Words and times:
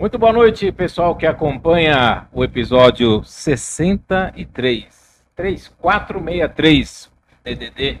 Muito 0.00 0.18
boa 0.18 0.32
noite, 0.32 0.72
pessoal 0.72 1.14
que 1.14 1.26
acompanha 1.26 2.26
o 2.32 2.42
episódio 2.42 3.22
63. 3.22 5.22
3463 5.36 7.12
DDD, 7.44 7.98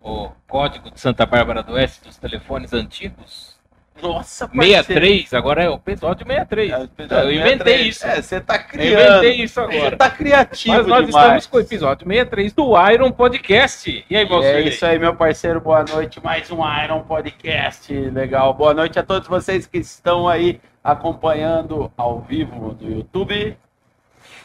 o 0.00 0.30
código 0.48 0.90
de 0.90 0.98
Santa 0.98 1.24
Bárbara 1.24 1.62
do 1.62 1.74
Oeste 1.74 2.02
dos 2.02 2.16
telefones 2.16 2.72
antigos. 2.72 3.55
Nossa, 4.02 4.46
parceiro. 4.46 4.84
63, 4.84 5.34
agora 5.34 5.62
é 5.64 5.70
o 5.70 5.74
episódio 5.74 6.26
63. 6.26 6.70
É, 6.70 6.78
o 6.78 6.84
episódio 6.84 7.16
Eu 7.24 7.32
inventei 7.32 7.56
63. 7.84 7.86
isso. 7.96 8.06
É, 8.06 8.22
você 8.22 8.40
tá 8.40 8.56
Eu 8.56 8.64
criando. 8.68 9.08
inventei 9.24 9.42
isso 9.44 9.54
Você 9.60 9.76
agora. 9.78 9.96
tá 9.96 10.10
criativo 10.10 10.76
Mas 10.76 10.86
nós 10.86 11.06
demais. 11.06 11.24
estamos 11.24 11.46
com 11.46 11.56
o 11.56 11.60
episódio 11.60 12.06
63 12.06 12.52
do 12.52 12.90
Iron 12.90 13.10
Podcast. 13.12 14.04
E 14.08 14.16
aí, 14.16 14.24
você? 14.26 14.46
É 14.48 14.60
isso 14.62 14.84
aí, 14.86 14.98
meu 14.98 15.14
parceiro. 15.16 15.60
Boa 15.60 15.84
noite. 15.84 16.22
Mais 16.22 16.50
um 16.50 16.58
Iron 16.84 17.00
Podcast. 17.02 17.92
Legal. 17.92 18.52
Boa 18.54 18.74
noite 18.74 18.98
a 18.98 19.02
todos 19.02 19.26
vocês 19.28 19.66
que 19.66 19.78
estão 19.78 20.28
aí 20.28 20.60
acompanhando 20.84 21.90
ao 21.96 22.20
vivo 22.20 22.76
no 22.80 22.90
YouTube. 22.90 23.56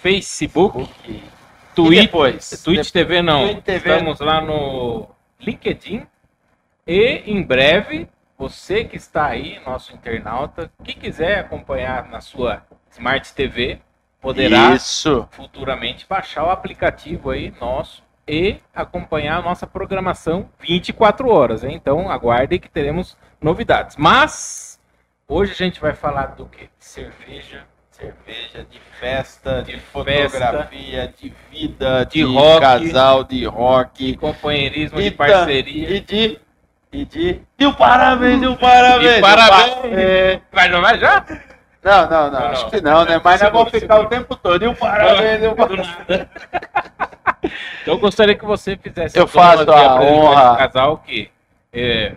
Facebook, 0.01 0.89
E 1.07 1.21
Twitch, 1.75 2.01
depois? 2.01 2.61
Twitch 2.63 2.89
TV 2.91 3.21
não. 3.21 3.47
Twitch 3.49 3.63
TV. 3.63 3.89
Estamos 3.91 4.19
lá 4.19 4.41
no 4.41 5.07
LinkedIn. 5.39 6.03
E 6.87 7.21
em 7.27 7.43
breve, 7.43 8.07
você 8.41 8.83
que 8.83 8.95
está 8.97 9.27
aí, 9.27 9.59
nosso 9.63 9.93
internauta, 9.93 10.71
que 10.83 10.93
quiser 10.95 11.37
acompanhar 11.41 12.09
na 12.09 12.19
sua 12.21 12.63
Smart 12.89 13.31
TV, 13.35 13.79
poderá 14.19 14.73
Isso. 14.73 15.27
futuramente 15.29 16.07
baixar 16.09 16.45
o 16.45 16.49
aplicativo 16.49 17.29
aí 17.29 17.53
nosso 17.61 18.01
e 18.27 18.57
acompanhar 18.73 19.37
a 19.37 19.41
nossa 19.43 19.67
programação 19.67 20.49
24 20.59 21.29
horas. 21.29 21.63
hein? 21.63 21.75
Então 21.75 22.09
aguardem 22.09 22.59
que 22.59 22.67
teremos 22.67 23.15
novidades. 23.39 23.95
Mas 23.95 24.79
hoje 25.27 25.51
a 25.51 25.55
gente 25.55 25.79
vai 25.79 25.93
falar 25.93 26.27
do 26.35 26.47
que? 26.47 26.67
Cerveja, 26.79 27.63
Cerveja, 27.91 28.65
de 28.67 28.79
festa, 28.99 29.61
de, 29.61 29.73
De 29.73 29.79
fotografia, 29.81 31.13
de 31.15 31.31
vida, 31.51 32.05
De 32.05 32.23
rock. 32.23 32.59
casal, 32.59 33.23
de 33.23 33.39
de 33.41 33.45
rock. 33.45 34.17
companheirismo, 34.17 34.97
de 34.99 35.05
E 35.07 35.11
ta- 35.11 35.17
parceria. 35.27 35.89
E 35.91 35.99
de. 35.99 36.39
E 36.91 37.05
de. 37.05 37.41
O 37.65 37.73
parabéns, 37.73 38.41
e 38.41 38.47
o 38.47 38.57
parabéns. 38.57 39.17
E 39.17 39.21
parabéns. 39.21 39.71
o 39.77 39.81
pa- 39.81 39.87
é. 39.87 40.41
Vai, 40.51 40.67
não 40.69 40.81
vai 40.81 40.99
já? 40.99 41.25
Não, 41.83 42.09
não, 42.09 42.31
não, 42.31 42.39
Não, 42.39 42.47
acho 42.49 42.63
não. 42.63 42.69
que 42.69 42.81
não, 42.81 43.05
né? 43.05 43.21
Mas 43.23 43.23
nós 43.23 43.39
Segura, 43.39 43.51
vamos 43.63 43.71
ficar 43.71 43.99
o 44.01 44.05
tempo 44.07 44.35
todo. 44.35 44.63
E 44.63 44.67
o 44.67 44.75
parabéns, 44.75 45.43
e 45.43 45.47
o 45.47 45.55
parabéns. 45.55 45.87
Então, 47.81 47.95
eu 47.95 47.97
gostaria 47.97 48.35
que 48.35 48.45
você 48.45 48.75
fizesse 48.77 49.17
Eu 49.17 49.25
faço 49.27 49.69
a 49.71 50.01
honra. 50.01 50.57
casal 50.57 50.97
que, 50.97 51.29
é, 51.73 52.13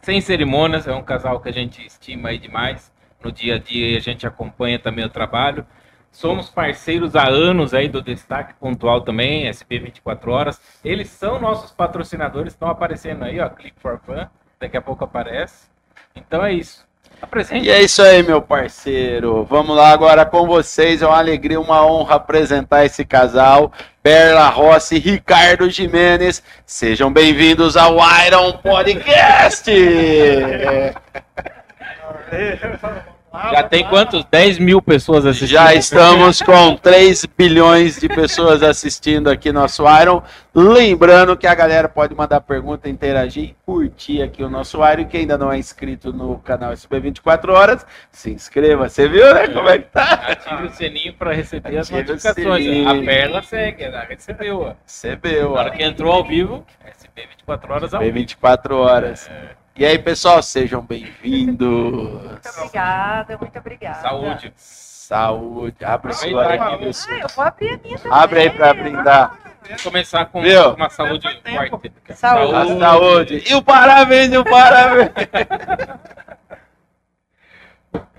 sem 0.00 0.20
cerimônias, 0.20 0.86
é 0.88 0.92
um 0.94 1.02
casal 1.02 1.40
que 1.40 1.48
a 1.48 1.52
gente 1.52 1.84
estima 1.84 2.30
aí 2.30 2.38
demais. 2.38 2.90
No 3.22 3.30
dia 3.30 3.56
a 3.56 3.58
dia 3.58 3.96
a 3.98 4.00
gente 4.00 4.26
acompanha 4.26 4.78
também 4.78 5.04
o 5.04 5.10
trabalho. 5.10 5.66
Somos 6.12 6.50
parceiros 6.50 7.16
há 7.16 7.26
anos 7.26 7.72
aí 7.72 7.88
do 7.88 8.02
Destaque 8.02 8.52
Pontual 8.60 9.00
também, 9.00 9.48
SP 9.48 9.80
24 9.80 10.30
Horas. 10.30 10.60
Eles 10.84 11.08
são 11.08 11.40
nossos 11.40 11.70
patrocinadores, 11.70 12.52
estão 12.52 12.68
aparecendo 12.68 13.24
aí, 13.24 13.40
ó, 13.40 13.48
Click 13.48 13.74
for 13.80 13.98
Fun. 14.04 14.26
Daqui 14.60 14.76
a 14.76 14.82
pouco 14.82 15.04
aparece. 15.04 15.68
Então 16.14 16.44
é 16.44 16.52
isso. 16.52 16.86
Apresente. 17.20 17.66
E 17.66 17.70
é 17.70 17.80
isso 17.80 18.02
aí, 18.02 18.22
meu 18.22 18.42
parceiro. 18.42 19.44
Vamos 19.44 19.74
lá 19.74 19.90
agora 19.90 20.26
com 20.26 20.46
vocês. 20.46 21.00
É 21.00 21.06
uma 21.06 21.18
alegria, 21.18 21.58
uma 21.58 21.86
honra 21.86 22.16
apresentar 22.16 22.84
esse 22.84 23.04
casal. 23.04 23.72
Perla 24.02 24.48
Rossi 24.48 24.96
e 24.96 24.98
Ricardo 24.98 25.70
Jimenez. 25.70 26.42
Sejam 26.66 27.12
bem-vindos 27.12 27.76
ao 27.76 27.96
Iron 28.26 28.52
Podcast. 28.58 29.70
Já 33.32 33.62
tem 33.62 33.84
quantos? 33.88 34.24
10 34.30 34.58
mil 34.58 34.82
pessoas 34.82 35.24
assistindo. 35.24 35.48
Já 35.48 35.74
estamos 35.74 36.42
com 36.42 36.76
3 36.76 37.24
bilhões 37.36 37.98
de 37.98 38.08
pessoas 38.08 38.62
assistindo 38.62 39.30
aqui 39.30 39.50
nosso 39.50 39.84
Iron. 40.00 40.22
Lembrando 40.54 41.36
que 41.36 41.46
a 41.46 41.54
galera 41.54 41.88
pode 41.88 42.14
mandar 42.14 42.40
pergunta, 42.42 42.88
interagir 42.90 43.44
e 43.44 43.56
curtir 43.64 44.22
aqui 44.22 44.42
o 44.44 44.50
nosso 44.50 44.78
Iron. 44.86 45.00
E 45.02 45.04
quem 45.06 45.20
ainda 45.22 45.38
não 45.38 45.50
é 45.50 45.58
inscrito 45.58 46.12
no 46.12 46.38
canal 46.38 46.72
SB24 46.72 47.48
Horas, 47.50 47.86
se 48.10 48.30
inscreva. 48.30 48.88
Você 48.88 49.08
viu, 49.08 49.32
né? 49.34 49.48
Como 49.48 49.68
é 49.68 49.78
que 49.78 49.88
tá? 49.90 50.02
Ative 50.28 50.66
o 50.66 50.70
sininho 50.70 51.14
para 51.14 51.32
receber 51.32 51.78
as 51.78 51.90
Ative 51.90 52.10
o 52.10 52.14
notificações. 52.14 52.86
A 52.86 52.94
Perla 53.02 53.42
segue, 53.42 53.84
ela 53.84 54.04
recebeu. 54.04 54.60
ó. 54.60 54.74
Recebeu, 54.84 55.54
Na 55.54 55.60
hora 55.60 55.70
que 55.70 55.82
entrou 55.82 56.12
ao 56.12 56.24
vivo, 56.24 56.64
SP 56.84 57.26
24 57.30 57.72
horas 57.72 57.94
ao 57.94 58.00
vivo. 58.00 58.12
24 58.12 58.76
horas. 58.76 59.30
E 59.74 59.86
aí, 59.86 59.98
pessoal, 59.98 60.42
sejam 60.42 60.82
bem-vindos. 60.82 61.66
Muito 61.66 62.48
obrigada, 62.58 63.38
muito 63.38 63.58
obrigada. 63.58 64.00
Saúde. 64.02 64.52
Saúde. 64.56 65.84
Abre 65.84 66.12
sua 66.12 66.54
aqui. 66.54 66.62
Ah, 66.62 67.18
eu 67.18 67.28
vou 67.34 67.44
abrir 67.44 67.70
a 67.70 67.78
minha 67.78 67.98
também. 67.98 68.18
Abre 68.18 68.40
aí 68.40 68.50
pra 68.50 68.74
brindar. 68.74 69.38
Vamos 69.62 69.82
começar 69.82 70.26
com 70.26 70.42
Viu? 70.42 70.74
uma 70.74 70.90
saúde 70.90 71.26
forte. 71.42 71.92
Saúde. 72.14 72.54
A 72.54 72.78
saúde. 72.78 73.44
E 73.48 73.54
o 73.54 73.62
parabéns, 73.62 74.32
e 74.32 74.36
o 74.36 74.44
parabéns. 74.44 75.10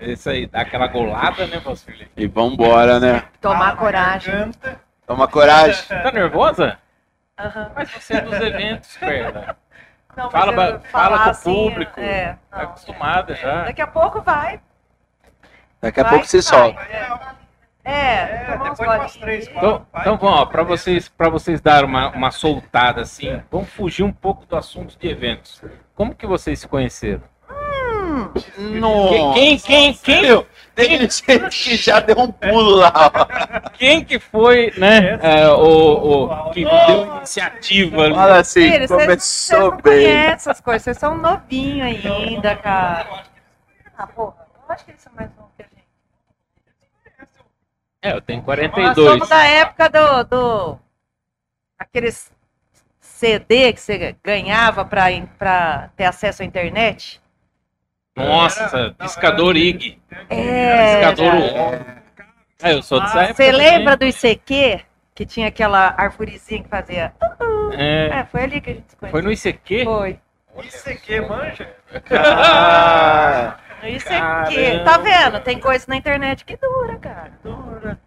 Isso 0.00 0.28
aí, 0.30 0.46
dá 0.46 0.60
aquela 0.62 0.88
golada, 0.88 1.46
né, 1.46 1.58
vosso 1.58 1.86
filho? 1.86 2.08
E 2.16 2.26
vambora, 2.26 2.98
né? 2.98 3.22
Tomar 3.40 3.76
coragem. 3.76 4.50
Toma 5.06 5.28
coragem. 5.28 5.84
Tá 5.86 6.10
nervosa? 6.10 6.78
Aham. 7.38 7.70
Mas 7.74 7.90
você 7.90 8.14
é 8.14 8.20
dos 8.20 8.40
eventos, 8.40 8.96
Perla. 8.96 9.56
Não, 10.16 10.30
Fala, 10.30 10.80
fala 10.80 11.18
com 11.18 11.26
o 11.26 11.30
assim, 11.30 11.52
público. 11.52 12.00
É, 12.00 12.36
Tá 12.50 12.58
não. 12.58 12.64
acostumada 12.64 13.34
já. 13.34 13.64
Daqui 13.64 13.82
a 13.82 13.86
pouco 13.86 14.20
vai. 14.20 14.60
Daqui 15.80 16.00
a 16.00 16.02
vai 16.02 16.12
pouco 16.12 16.26
se 16.26 16.42
solta. 16.42 16.80
É, 16.82 17.08
É, 17.84 18.56
depois 18.58 18.78
de 18.78 18.84
umas 18.96 19.16
três, 19.16 19.48
quatro. 19.48 19.68
Então, 19.68 19.86
então 20.00 20.16
vamos, 20.16 20.40
ó, 20.40 20.46
para 20.46 20.62
vocês, 20.62 21.08
para 21.08 21.28
vocês 21.28 21.60
darem 21.60 21.88
uma, 21.88 22.08
uma 22.10 22.30
soltada 22.30 23.02
assim, 23.02 23.42
vamos 23.50 23.68
fugir 23.70 24.02
um 24.02 24.12
pouco 24.12 24.46
do 24.46 24.56
assunto 24.56 24.98
de 24.98 25.08
eventos. 25.08 25.60
Como 25.94 26.14
que 26.14 26.26
vocês 26.26 26.60
se 26.60 26.68
conheceram? 26.68 27.22
Nossa. 28.58 29.34
Quem, 29.34 29.58
quem, 29.58 29.94
quem, 29.94 30.22
Meu, 30.22 30.46
tem 30.74 30.98
gente 31.08 31.22
que 31.50 31.76
já 31.76 32.00
deu 32.00 32.18
um 32.18 32.30
pulo 32.32 32.76
lá. 32.76 32.92
ó. 33.14 33.70
quem 33.70 34.04
que 34.04 34.18
foi, 34.18 34.72
né, 34.76 35.18
é, 35.22 35.48
o, 35.48 36.24
o 36.24 36.50
que 36.50 36.64
deu 36.64 37.16
iniciativa 37.16 38.02
ali? 38.04 38.14
Fala 38.14 38.38
assim, 38.38 38.70
Filho, 38.70 38.88
vocês- 38.88 38.88
vocês 38.88 39.06
começou 39.06 39.60
não 39.70 39.80
bem. 39.80 39.82
conhecem 39.82 40.32
essas 40.32 40.60
coisas, 40.60 40.82
vocês 40.82 40.98
são 40.98 41.16
novinhos 41.16 41.86
ainda, 42.04 42.56
cara. 42.56 43.24
Ah, 43.96 44.06
porra, 44.06 44.34
eu 44.68 44.74
acho 44.74 44.84
que 44.84 44.90
eles 44.90 45.00
são 45.02 45.12
mais 45.14 45.30
novos 45.36 45.52
que 45.56 45.62
a 45.62 45.66
gente. 45.66 45.84
É, 48.02 48.12
eu 48.12 48.20
tenho 48.20 48.38
Nós 48.40 48.44
42. 48.46 49.08
somos 49.08 49.28
da 49.28 49.44
época 49.46 49.88
do, 49.88 50.24
do 50.24 50.78
aqueles 51.78 52.30
CD 53.00 53.72
que 53.72 53.80
você 53.80 54.14
ganhava 54.22 54.84
pra 54.84 55.88
ter 55.96 56.04
acesso 56.04 56.42
à 56.42 56.44
internet. 56.44 57.22
Nossa, 58.16 58.94
discador 59.00 59.56
IG. 59.56 59.98
É, 60.30 61.00
Discador 61.10 61.52
cara. 61.52 62.02
É, 62.62 62.72
eu 62.72 62.82
sou 62.82 63.00
dessa 63.00 63.22
época. 63.22 63.34
Você 63.34 63.52
lembra 63.52 63.96
do 63.96 64.04
ICQ? 64.06 64.80
Que 65.14 65.26
tinha 65.26 65.48
aquela 65.48 65.94
arvorezinha 65.96 66.62
que 66.62 66.68
fazia. 66.68 67.12
É, 67.76 68.06
É, 68.20 68.24
foi 68.24 68.42
ali 68.44 68.60
que 68.60 68.70
a 68.70 68.74
gente 68.74 68.90
se 68.90 68.96
conheceu. 68.96 69.10
foi 69.12 69.22
no 69.22 69.32
ICQ? 69.32 69.84
Foi. 69.84 70.20
Aqui, 70.92 71.20
manja? 71.20 71.68
Ah, 72.10 73.56
No 73.82 73.88
ICQ. 73.88 74.08
Caramba. 74.08 74.84
Tá 74.84 74.98
vendo? 74.98 75.40
Tem 75.40 75.58
coisa 75.60 75.84
na 75.88 75.96
internet 75.96 76.44
que 76.44 76.56
dura, 76.56 76.96
cara. 76.96 77.32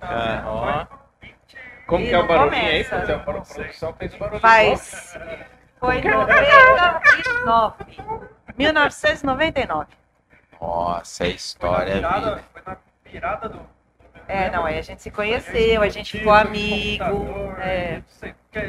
Ah, 0.01 0.43
ó. 0.45 0.85
Como 1.85 2.03
E 2.03 2.07
que 2.07 2.13
é 2.15 2.17
o 2.19 2.25
barulhinho 2.27 2.63
aí? 2.65 2.83
começa. 2.83 2.99
Fazer 2.99 3.13
a 3.13 3.19
produção 3.19 3.93
fez 3.93 4.13
o 4.13 4.17
barulho. 4.17 4.39
Faz. 4.39 5.17
Foi 5.79 5.97
em 5.99 6.03
99. 6.03 7.75
1999. 8.57 9.87
Nossa, 10.59 11.23
a 11.23 11.27
Foi 11.27 11.35
história 11.35 12.01
na 12.01 12.07
é 12.07 12.19
virada, 12.19 12.43
foi 12.51 12.61
na 12.65 12.77
virada 13.05 13.49
do. 13.49 13.59
É, 14.27 14.49
não, 14.49 14.65
aí 14.65 14.77
a 14.77 14.81
gente 14.81 15.01
se 15.01 15.09
conheceu, 15.11 15.81
a 15.81 15.89
gente 15.89 16.17
ficou 16.17 16.33
amigo. 16.33 17.53
É. 17.59 18.01
que, 18.51 18.59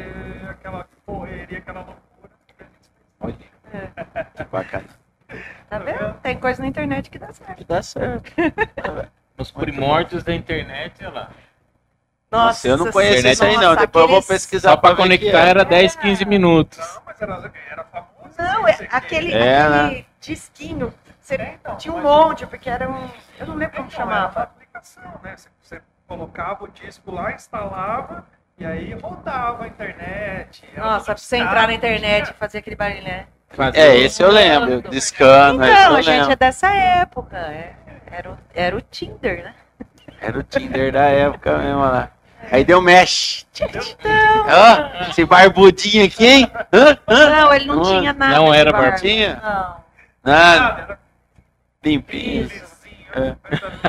aquela 0.49 0.87
correria, 1.05 1.57
aquela 1.57 1.79
loucura. 1.81 2.31
Olha, 3.19 3.35
que 4.35 4.43
bacana. 4.45 4.85
Tá 5.69 5.79
vendo? 5.79 6.13
Tem 6.21 6.37
coisa 6.39 6.61
na 6.61 6.67
internet 6.67 7.09
que 7.09 7.19
dá 7.19 7.33
certo. 7.33 7.63
Dá 7.65 7.81
certo. 7.83 8.31
Nos 9.37 9.51
primórdios 9.51 10.23
da 10.23 10.33
internet, 10.33 10.93
olha 11.01 11.09
lá. 11.11 11.29
Nossa, 12.31 12.67
eu 12.67 12.77
não 12.77 12.91
conheço 12.91 13.13
internet- 13.19 13.33
isso 13.33 13.43
aí 13.43 13.55
não. 13.55 13.63
Nossa, 13.73 13.79
Depois 13.81 14.03
eu 14.03 14.07
vou 14.09 14.17
aqueles- 14.19 14.27
pesquisar 14.27 14.69
Só 14.71 14.77
pra 14.77 14.91
que 14.91 14.95
conectar 14.97 15.45
é. 15.45 15.49
era 15.49 15.65
10, 15.65 15.95
15 15.95 16.25
minutos. 16.25 16.77
Não, 16.77 17.01
mas 17.05 17.21
era, 17.21 17.51
era 17.71 17.83
famoso. 17.85 18.09
Não, 18.39 18.67
é 18.67 18.87
aquele, 18.91 19.33
É, 19.33 19.61
aquele 19.61 20.05
disquinho. 20.19 20.93
Você 21.19 21.35
então, 21.35 21.75
tinha 21.75 21.93
um 21.93 22.01
monte, 22.01 22.47
porque 22.47 22.69
era 22.69 22.89
um. 22.89 23.09
Eu 23.37 23.47
não 23.47 23.55
lembro 23.55 23.75
como 23.77 23.87
Então, 23.89 24.01
era 24.01 24.05
uma 24.11 24.21
chamava. 24.21 24.43
aplicação, 24.43 25.03
né? 25.21 25.35
Você, 25.37 25.49
você 25.61 25.81
colocava 26.07 26.63
o 26.63 26.67
disco 26.69 27.11
lá, 27.11 27.31
instalava, 27.33 28.25
e 28.57 28.65
aí 28.65 28.93
rodava 28.93 29.65
a 29.65 29.67
internet. 29.67 30.67
Nossa, 30.75 31.05
pra 31.13 31.17
você 31.17 31.37
entrar 31.37 31.67
na 31.67 31.73
internet 31.73 32.29
e 32.29 32.33
fazer 32.33 32.59
aquele 32.59 32.75
barulho, 32.75 33.03
né? 33.03 33.27
É, 33.73 33.95
esse 33.97 34.21
eu 34.23 34.31
lembro. 34.31 34.81
Discando, 34.89 35.63
esse 35.63 35.71
Então, 35.73 35.91
eu 35.91 35.97
a 35.97 36.01
gente 36.01 36.15
lembro. 36.17 36.31
é 36.31 36.35
dessa 36.35 36.73
época. 36.73 37.37
É, 37.37 37.73
Era 38.11 38.31
o, 38.31 38.37
era 38.55 38.75
o 38.75 38.81
Tinder, 38.81 39.43
né? 39.43 39.53
Era 40.21 40.39
o 40.39 40.43
Tinder 40.43 40.91
da 40.91 41.03
época 41.05 41.57
mesmo 41.57 41.79
lá. 41.81 42.09
Aí 42.51 42.63
deu 42.63 42.81
mexe. 42.81 43.45
Ó, 43.63 45.09
esse 45.09 45.25
barbudinho 45.25 46.05
aqui, 46.05 46.25
hein? 46.25 46.51
Não, 47.07 47.53
ele 47.53 47.65
não, 47.65 47.75
Não, 47.75 47.83
tinha 47.83 48.13
nada. 48.13 48.35
não 48.35 48.53
era 48.53 48.71
barbinha? 48.71 49.39
Não. 49.43 49.75
Nada, 50.23 50.99
limpinho. 51.83 52.49
É. 53.13 53.35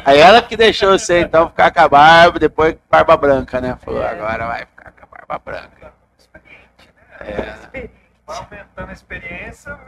Aí 0.04 0.18
ela 0.18 0.40
que 0.40 0.56
deixou 0.56 0.98
você 0.98 1.20
então 1.20 1.48
ficar 1.48 1.70
com 1.70 1.80
a 1.80 1.88
barba, 1.88 2.38
depois 2.38 2.74
com 2.74 2.80
barba 2.90 3.16
branca, 3.16 3.60
né? 3.60 3.76
Falou, 3.84 4.02
agora 4.02 4.46
vai 4.46 4.60
ficar 4.60 4.92
com 4.92 5.04
a 5.04 5.18
barba 5.26 5.42
branca. 5.44 5.92
Experiente, 6.18 6.88
né? 7.20 7.54
Experiente. 7.60 7.94
Vai 8.26 8.36
aumentando 8.38 8.88
a 8.88 8.92
experiência, 8.92 9.78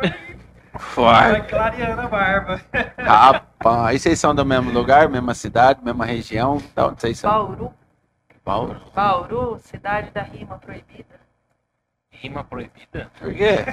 vai, 0.96 1.42
clareando 1.42 2.00
a 2.02 2.08
barba. 2.08 2.60
Rapaz, 2.98 3.94
e 3.96 3.98
vocês 4.00 4.18
são 4.20 4.34
do 4.34 4.44
mesmo 4.44 4.70
lugar, 4.70 5.08
mesma 5.08 5.32
cidade, 5.32 5.80
mesma 5.82 6.04
região? 6.04 6.60
Da 6.74 6.88
onde 6.88 7.00
vocês 7.00 7.18
são? 7.18 7.30
Bauru. 7.30 7.72
Bauru. 8.44 8.80
Bauru, 8.94 9.58
cidade 9.60 10.10
da 10.10 10.22
rima 10.22 10.58
proibida. 10.58 11.20
Rima 12.10 12.44
proibida? 12.44 13.10
Por 13.18 13.32
quê? 13.34 13.56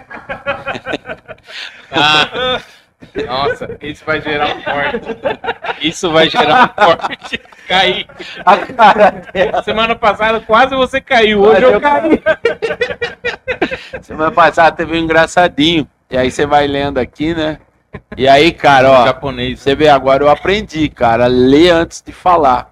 Ah, 1.91 2.61
nossa, 3.25 3.77
isso 3.81 4.05
vai 4.05 4.21
gerar 4.21 4.55
um 4.55 4.61
corte. 4.61 5.17
Isso 5.81 6.11
vai 6.11 6.29
gerar 6.29 6.65
um 6.65 6.67
corte. 6.67 7.41
Caí. 7.67 8.05
A 8.45 8.57
cara 8.57 9.11
dela. 9.33 9.63
Semana 9.63 9.95
passada 9.95 10.39
quase 10.41 10.75
você 10.75 11.01
caiu. 11.01 11.41
Hoje 11.41 11.63
eu 11.63 11.81
caí. 11.81 12.21
Semana 14.01 14.31
passada 14.31 14.75
teve 14.75 14.93
um 14.93 14.97
engraçadinho. 14.97 15.87
E 16.11 16.17
aí 16.17 16.29
você 16.29 16.45
vai 16.45 16.67
lendo 16.67 16.99
aqui, 16.99 17.33
né? 17.33 17.59
E 18.15 18.27
aí, 18.27 18.51
cara, 18.51 18.91
ó. 18.91 19.05
Japonês. 19.05 19.59
Você 19.61 19.75
vê, 19.75 19.89
agora 19.89 20.23
eu 20.23 20.29
aprendi, 20.29 20.89
cara, 20.89 21.25
a 21.25 21.27
ler 21.27 21.71
antes 21.71 22.01
de 22.01 22.11
falar. 22.11 22.68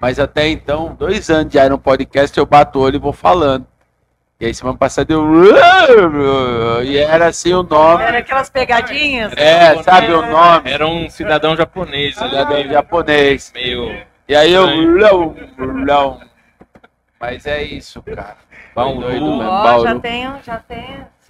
Mas 0.00 0.18
até 0.18 0.48
então, 0.48 0.96
dois 0.98 1.28
anos 1.28 1.52
já 1.52 1.68
no 1.68 1.78
podcast, 1.78 2.36
eu 2.38 2.46
bato 2.46 2.78
o 2.78 2.82
olho 2.82 2.96
e 2.96 2.98
vou 2.98 3.12
falando. 3.12 3.66
E 4.40 4.46
aí 4.46 4.54
semana 4.54 4.78
passada 4.78 5.12
eu. 5.12 5.22
E 6.82 6.96
era 6.96 7.26
assim 7.26 7.52
o 7.52 7.62
nome. 7.62 8.02
Era 8.02 8.18
aquelas 8.18 8.48
pegadinhas. 8.48 9.34
É, 9.36 9.82
sabe 9.82 10.10
o 10.12 10.24
nome? 10.26 10.70
Era 10.70 10.86
um 10.86 11.10
cidadão 11.10 11.54
japonês. 11.54 12.14
Cidadão 12.14 12.64
né? 12.64 12.68
japonês. 12.68 13.52
Meio 13.54 13.94
E 14.26 14.34
aí 14.34 14.50
eu. 14.50 14.66
Não, 14.66 15.36
não. 15.58 16.20
Mas 17.20 17.44
é 17.44 17.62
isso, 17.62 18.02
cara. 18.02 18.38
Bauru. 18.74 19.00
Doido 19.00 19.26
mesmo, 19.26 19.42
Ó, 19.42 19.62
Bauru. 19.62 19.84
já 19.84 19.98
tem, 19.98 20.32
já 20.42 20.58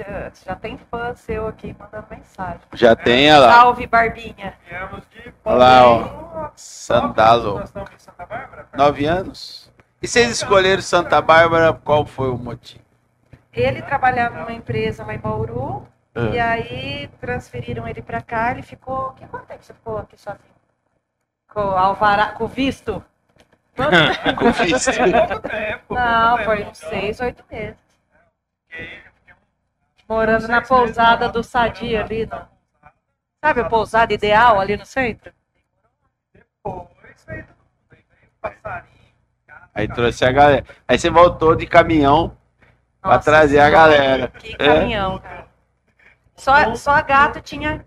tem, 0.04 0.32
já 0.46 0.54
tem 0.56 0.78
fã 0.90 1.14
seu 1.14 1.46
aqui 1.46 1.74
mandando 1.78 2.06
mensagem. 2.10 2.60
Já 2.74 2.96
tem 2.96 3.28
ela. 3.28 3.52
Salve, 3.52 3.86
Barbinha. 3.86 4.54
Viemos 4.68 5.02
de 5.10 5.32
Olha 5.44 5.56
lá, 5.56 5.86
ó. 5.88 5.98
Bauru. 6.02 6.52
Sandalo. 6.56 7.62
Nove 8.74 9.06
anos? 9.06 9.70
E 10.02 10.08
vocês 10.08 10.30
escolheram 10.30 10.80
Santa 10.82 11.20
Bárbara, 11.20 11.72
qual 11.72 12.06
foi 12.06 12.30
o 12.30 12.38
motivo? 12.38 12.82
Ele 13.52 13.82
trabalhava 13.82 14.38
numa 14.40 14.52
empresa 14.52 15.04
lá 15.04 15.12
em 15.14 15.18
Bauru, 15.18 15.86
e 16.32 16.38
Ah, 16.38 16.52
aí 16.52 17.08
transferiram 17.20 17.86
ele 17.86 18.00
pra 18.00 18.22
cá, 18.22 18.52
ele 18.52 18.62
ficou. 18.62 19.10
Que 19.12 19.26
quanto 19.26 19.46
tempo 19.46 19.62
você 19.64 19.74
ficou 19.74 19.98
aqui 19.98 20.16
sozinho? 20.20 20.44
Com 21.52 21.60
o 21.60 21.76
alvará, 21.76 22.28
com 22.32 22.44
o 22.44 22.48
visto? 22.48 23.04
com 24.38 24.52
visto. 24.52 24.90
Não, 25.90 26.38
foi 26.44 26.64
uns 26.64 26.78
seis, 26.78 27.20
oito 27.20 27.44
meses. 27.50 27.76
Fiquei- 28.68 28.86
fiquei 28.86 29.09
Morando 30.10 30.48
na 30.48 30.60
pousada 30.60 31.28
do 31.28 31.40
Sadia 31.40 32.02
ali, 32.02 32.26
não. 32.26 32.44
Sabe 33.44 33.60
a 33.60 33.68
pousada 33.68 34.12
ideal 34.12 34.58
ali 34.58 34.76
no 34.76 34.84
centro? 34.84 35.32
Depois 36.34 37.24
veio 37.28 37.46
todo 37.46 37.56
mundo. 37.56 37.92
Aí 37.92 38.04
veio 38.10 38.32
passarinho. 38.40 38.90
gato, 39.46 39.70
Aí 39.72 39.86
trouxe 39.86 40.24
a 40.24 40.32
galera. 40.32 40.64
Aí 40.88 40.98
você 40.98 41.08
voltou 41.08 41.54
de 41.54 41.64
caminhão 41.64 42.36
pra 43.00 43.12
Nossa 43.12 43.24
trazer 43.30 43.60
a 43.60 43.66
Senhora, 43.66 43.70
galera. 43.88 44.28
Que 44.28 44.56
É. 44.58 44.66
caminhão, 44.80 45.18
cara. 45.20 45.46
Só, 46.34 46.74
só 46.74 47.00
gato 47.02 47.40
tinha 47.40 47.86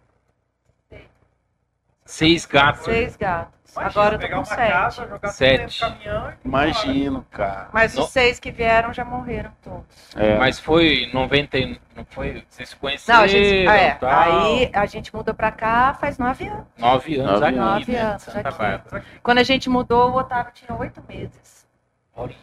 Seis 2.06 2.46
gatos. 2.46 2.86
seis 2.86 3.18
gatos. 3.18 3.63
Imagina, 3.76 3.90
Agora 4.02 4.16
eu 4.16 4.20
tô 4.20 4.26
pegar 4.26 4.38
com 4.38 4.46
sete. 4.46 4.72
casa, 4.72 5.08
jogar 5.08 5.28
Sete. 5.30 5.80
caminhão 5.80 6.32
e 6.32 6.48
Imagino, 6.48 7.26
cara. 7.32 7.70
Mas 7.74 7.96
Não. 7.96 8.04
os 8.04 8.10
seis 8.12 8.40
que 8.40 8.52
vieram 8.52 8.94
já 8.94 9.04
morreram 9.04 9.52
todos. 9.64 10.16
É. 10.16 10.38
Mas 10.38 10.60
foi 10.60 11.10
90. 11.14 11.58
e- 11.58 11.80
Não 11.96 12.06
foi? 12.06 12.44
Vocês 12.50 12.70
se 12.70 12.76
conheceram? 12.76 13.18
Não, 13.20 13.26
a 13.26 13.28
gente, 13.28 13.68
é, 13.68 13.96
tal. 13.96 14.10
aí 14.10 14.70
a 14.74 14.86
gente 14.86 15.14
mudou 15.16 15.34
pra 15.34 15.52
cá 15.52 15.94
faz 15.96 16.18
nove 16.18 16.48
anos. 16.48 16.66
Nove 16.78 17.16
anos 17.20 17.32
Nove 17.32 17.46
aqui, 17.46 17.58
anos. 17.60 17.88
né? 17.88 18.04
Nove 18.04 18.20
Santa 18.20 18.40
anos 18.40 18.48
aqui. 18.48 18.58
Bárbara. 18.58 19.06
Quando 19.22 19.38
a 19.40 19.44
gente 19.44 19.70
mudou, 19.70 20.12
o 20.12 20.16
Otávio 20.18 20.52
tinha 20.54 20.78
oito 20.78 21.04
meses. 21.08 21.68
Olha. 22.16 22.36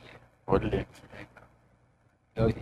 Olha. 0.46 0.86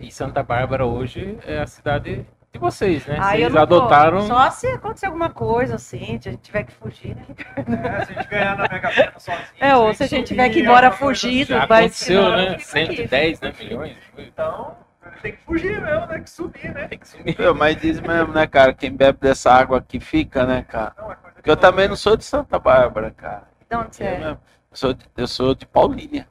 E 0.01 0.11
Santa 0.11 0.43
Bárbara 0.43 0.85
hoje 0.85 1.37
é 1.45 1.59
a 1.59 1.67
cidade 1.67 2.25
de 2.51 2.59
vocês, 2.59 3.05
né? 3.05 3.17
Aí 3.21 3.41
eu 3.41 3.49
Vocês 3.49 3.53
não 3.53 3.67
vou. 3.67 3.77
adotaram. 3.79 4.21
Só 4.21 4.49
se 4.49 4.67
acontecer 4.67 5.05
alguma 5.05 5.29
coisa 5.29 5.75
assim, 5.75 6.19
se 6.19 6.29
a 6.29 6.31
gente 6.31 6.41
tiver 6.41 6.63
que 6.63 6.71
fugir, 6.73 7.15
né? 7.15 7.25
É, 7.57 8.05
se 8.05 8.11
a 8.11 8.15
gente 8.15 8.29
ganhar 8.29 8.57
na 8.57 8.67
Mega 8.67 8.91
Sena 8.91 9.13
sozinho. 9.19 9.45
É, 9.59 9.75
ou 9.75 9.93
se 9.93 10.03
a 10.03 10.07
gente 10.07 10.27
subir, 10.27 10.41
tiver 10.41 10.49
que 10.49 10.59
ir 10.59 10.61
é 10.61 10.65
embora 10.65 10.91
fugido, 10.91 11.49
Já 11.49 11.65
vai 11.67 11.85
aconteceu, 11.85 12.23
senão 12.23 12.35
né? 12.37 12.57
fica 12.57 12.79
aqui. 12.81 12.95
110 12.95 13.41
né, 13.41 13.53
milhões. 13.59 13.97
Então, 14.17 14.75
tem 15.21 15.31
que 15.33 15.43
fugir 15.43 15.81
mesmo, 15.81 16.05
né? 16.07 16.19
Que 16.19 16.29
subir, 16.29 16.73
né? 16.73 16.87
Tem 16.87 16.97
que 16.97 17.07
sumir. 17.07 17.35
Meu, 17.37 17.53
mas 17.53 17.77
diz 17.77 17.99
mesmo, 17.99 18.33
né, 18.33 18.47
cara? 18.47 18.73
Quem 18.73 18.91
bebe 18.91 19.19
dessa 19.21 19.51
água 19.51 19.77
aqui 19.77 19.99
fica, 19.99 20.45
né, 20.45 20.63
cara? 20.67 20.93
Não, 20.97 21.11
é 21.11 21.15
Porque 21.35 21.49
eu 21.51 21.57
também 21.57 21.87
não 21.87 21.95
sou 21.95 22.17
de 22.17 22.23
Santa 22.23 22.57
Bárbara, 22.57 23.11
cara. 23.11 23.43
De 23.69 23.77
onde 23.77 23.95
você 23.95 24.03
Eu, 24.03 24.07
é? 24.07 24.31
Eu 24.31 24.37
sou 24.73 24.93
de, 24.93 25.05
eu 25.17 25.27
sou 25.27 25.53
de 25.53 25.65
Paulínia. 25.65 26.27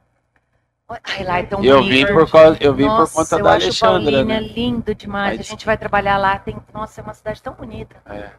Ai, 1.03 1.23
lá 1.23 1.39
é 1.39 1.43
tão 1.43 1.63
Eu 1.63 1.77
bonito. 1.81 2.07
vim 2.07 2.13
por 2.13 2.31
causa, 2.31 2.57
eu 2.59 2.73
vim 2.73 2.85
Nossa, 2.85 3.13
por 3.13 3.19
conta 3.23 3.35
eu 3.37 3.43
da 3.43 3.53
acho 3.55 3.65
Alexandra, 3.65 4.11
Paulínia 4.11 4.41
né? 4.41 4.47
lindo 4.47 4.95
demais. 4.95 5.37
Mas- 5.37 5.47
A 5.47 5.49
gente 5.51 5.65
vai 5.65 5.77
trabalhar 5.77 6.17
lá. 6.17 6.39
Tem... 6.39 6.57
Nossa, 6.73 7.01
é 7.01 7.03
uma 7.03 7.13
cidade 7.13 7.41
tão 7.43 7.53
bonita. 7.53 7.95
É. 8.07 8.31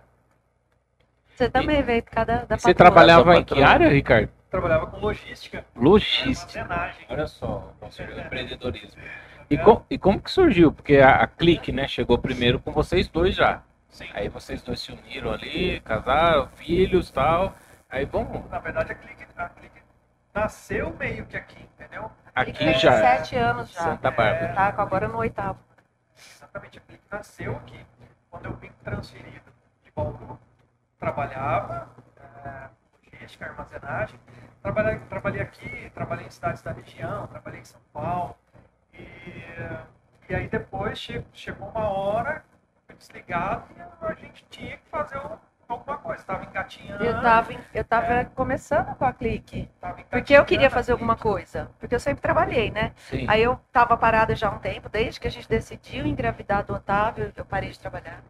Você 1.36 1.48
também 1.48 1.82
veio 1.82 2.02
por 2.02 2.10
causa 2.10 2.26
da, 2.32 2.44
da 2.44 2.58
Você 2.58 2.74
trabalhava 2.74 3.36
em 3.36 3.44
que 3.44 3.62
área, 3.62 3.88
Ricardo? 3.88 4.28
trabalhava 4.50 4.86
com 4.88 4.98
logística, 4.98 5.64
Logística. 5.76 6.66
Olha 7.08 7.26
só, 7.28 7.72
nosso 7.80 8.02
empreendedorismo. 8.02 9.00
E, 9.48 9.56
com- 9.56 9.82
e 9.88 9.96
como 9.96 10.20
que 10.20 10.30
surgiu? 10.30 10.72
Porque 10.72 10.96
a, 10.98 11.22
a 11.22 11.26
Clique, 11.26 11.70
né, 11.72 11.86
chegou 11.88 12.18
primeiro 12.18 12.58
com 12.58 12.72
vocês 12.72 13.08
dois 13.08 13.34
já. 13.34 13.62
Sim. 13.88 14.06
Aí 14.12 14.28
vocês 14.28 14.60
dois 14.62 14.80
se 14.80 14.92
uniram 14.92 15.32
ali, 15.32 15.80
casaram, 15.80 16.48
filhos 16.56 17.10
tal. 17.10 17.54
Aí, 17.88 18.04
bom, 18.06 18.44
Na 18.50 18.58
verdade, 18.58 18.92
a 18.92 18.94
Clique, 18.94 19.24
a 19.36 19.48
Clique 19.48 19.79
nasceu 20.34 20.94
meio 20.96 21.26
que 21.26 21.36
aqui, 21.36 21.62
entendeu? 21.62 22.10
Aqui 22.34 22.52
tem 22.52 22.78
já 22.78 22.92
é 22.94 23.00
sete 23.16 23.36
anos 23.36 23.70
já. 23.72 23.80
Santa 23.82 24.10
Bárbara. 24.10 24.54
Tá 24.54 24.82
agora 24.82 25.08
no 25.08 25.18
oitavo. 25.18 25.58
Exatamente, 26.16 26.78
a 26.78 26.80
Clique 26.82 27.04
nasceu 27.10 27.56
aqui. 27.56 27.84
Quando 28.30 28.46
eu 28.46 28.54
vim 28.56 28.70
transferido 28.84 29.52
de 29.82 29.90
Bauru, 29.90 30.38
trabalhava, 30.98 31.88
eh, 32.44 32.68
logística, 33.12 33.46
armazenagem. 33.46 34.20
Trabalhei, 34.62 34.98
trabalhei 35.00 35.40
aqui, 35.42 35.90
trabalhei 35.94 36.26
em 36.26 36.30
cidades 36.30 36.62
da 36.62 36.72
região, 36.72 37.26
trabalhei 37.26 37.60
em 37.60 37.64
São 37.64 37.80
Paulo. 37.92 38.36
E, 38.92 39.02
e 40.28 40.34
aí 40.34 40.48
depois 40.48 40.98
che- 40.98 41.24
chegou 41.32 41.68
uma 41.70 41.88
hora, 41.88 42.44
foi 42.86 42.94
desligado 42.96 43.64
e 43.76 44.04
a 44.06 44.14
gente 44.14 44.44
tinha 44.50 44.76
que 44.76 44.86
fazer 44.90 45.18
um- 45.18 45.38
alguma 45.72 45.96
coisa. 45.98 46.20
Estava 46.20 46.44
engatinhando. 46.44 47.04
Eu 47.04 47.20
tava, 47.20 47.52
em- 47.52 47.60
eu 47.74 47.84
tava 47.84 48.24
começando 48.34 48.94
com 48.96 49.04
a 49.04 49.12
Clique. 49.12 49.68
Porque 50.10 50.34
eu 50.34 50.44
queria 50.44 50.70
fazer 50.70 50.92
alguma 50.92 51.16
coisa. 51.16 51.70
Porque 51.78 51.94
eu 51.94 52.00
sempre 52.00 52.20
trabalhei, 52.22 52.70
né? 52.70 52.92
sim. 52.96 53.26
Aí 53.28 53.42
eu 53.42 53.58
tava 53.72 53.96
parada 53.96 54.34
já 54.34 54.48
há 54.48 54.50
um 54.50 54.58
tempo, 54.58 54.88
desde 54.88 55.20
que 55.20 55.28
a 55.28 55.30
gente 55.30 55.48
decidiu 55.48 56.06
engravidar 56.06 56.64
do 56.64 56.74
Otávio, 56.74 57.32
eu 57.36 57.44
parei 57.44 57.70
de 57.70 57.78
trabalhar. 57.78 58.20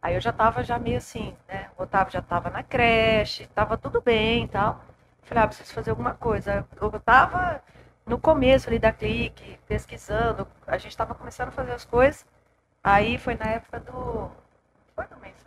Aí 0.00 0.14
eu 0.14 0.20
já 0.20 0.32
tava 0.32 0.62
já 0.62 0.78
meio 0.78 0.98
assim, 0.98 1.36
né? 1.48 1.68
O 1.76 1.82
Otávio 1.82 2.12
já 2.12 2.22
tava 2.22 2.48
na 2.50 2.62
creche, 2.62 3.46
tava 3.48 3.76
tudo 3.76 4.00
bem 4.00 4.44
e 4.44 4.48
tal. 4.48 4.80
Falei, 5.22 5.44
ah, 5.44 5.46
preciso 5.48 5.72
fazer 5.74 5.90
alguma 5.90 6.14
coisa. 6.14 6.64
Eu 6.80 6.90
tava 7.00 7.60
no 8.06 8.18
começo 8.18 8.68
ali 8.68 8.78
da 8.78 8.92
clique, 8.92 9.58
pesquisando, 9.66 10.46
a 10.66 10.78
gente 10.78 10.96
tava 10.96 11.14
começando 11.14 11.48
a 11.48 11.52
fazer 11.52 11.72
as 11.72 11.84
coisas. 11.84 12.24
Aí 12.84 13.18
foi 13.18 13.34
na 13.34 13.46
época 13.46 13.80
do. 13.80 14.30
Foi 14.94 15.04
mensalão, 15.04 15.16
do 15.16 15.45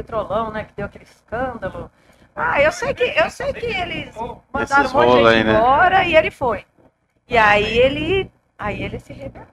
Petrolão, 0.00 0.50
né? 0.50 0.64
Que 0.64 0.74
deu 0.76 0.84
aquele 0.84 1.04
escândalo. 1.04 1.90
Ah, 2.34 2.60
eu 2.60 2.70
sei 2.70 2.92
que, 2.92 3.02
eu 3.02 3.30
sei 3.30 3.50
que 3.54 3.64
eles 3.64 4.14
mandaram 4.52 4.90
um 4.90 4.92
monte 4.92 5.06
de 5.08 5.16
gente 5.16 5.26
aí, 5.28 5.44
né? 5.44 5.54
embora 5.54 6.04
e 6.04 6.14
ele 6.14 6.30
foi. 6.30 6.66
E 7.26 7.36
aí 7.38 7.78
ele, 7.78 8.30
aí 8.58 8.82
ele 8.82 9.00
se 9.00 9.12
rebelou. 9.14 9.48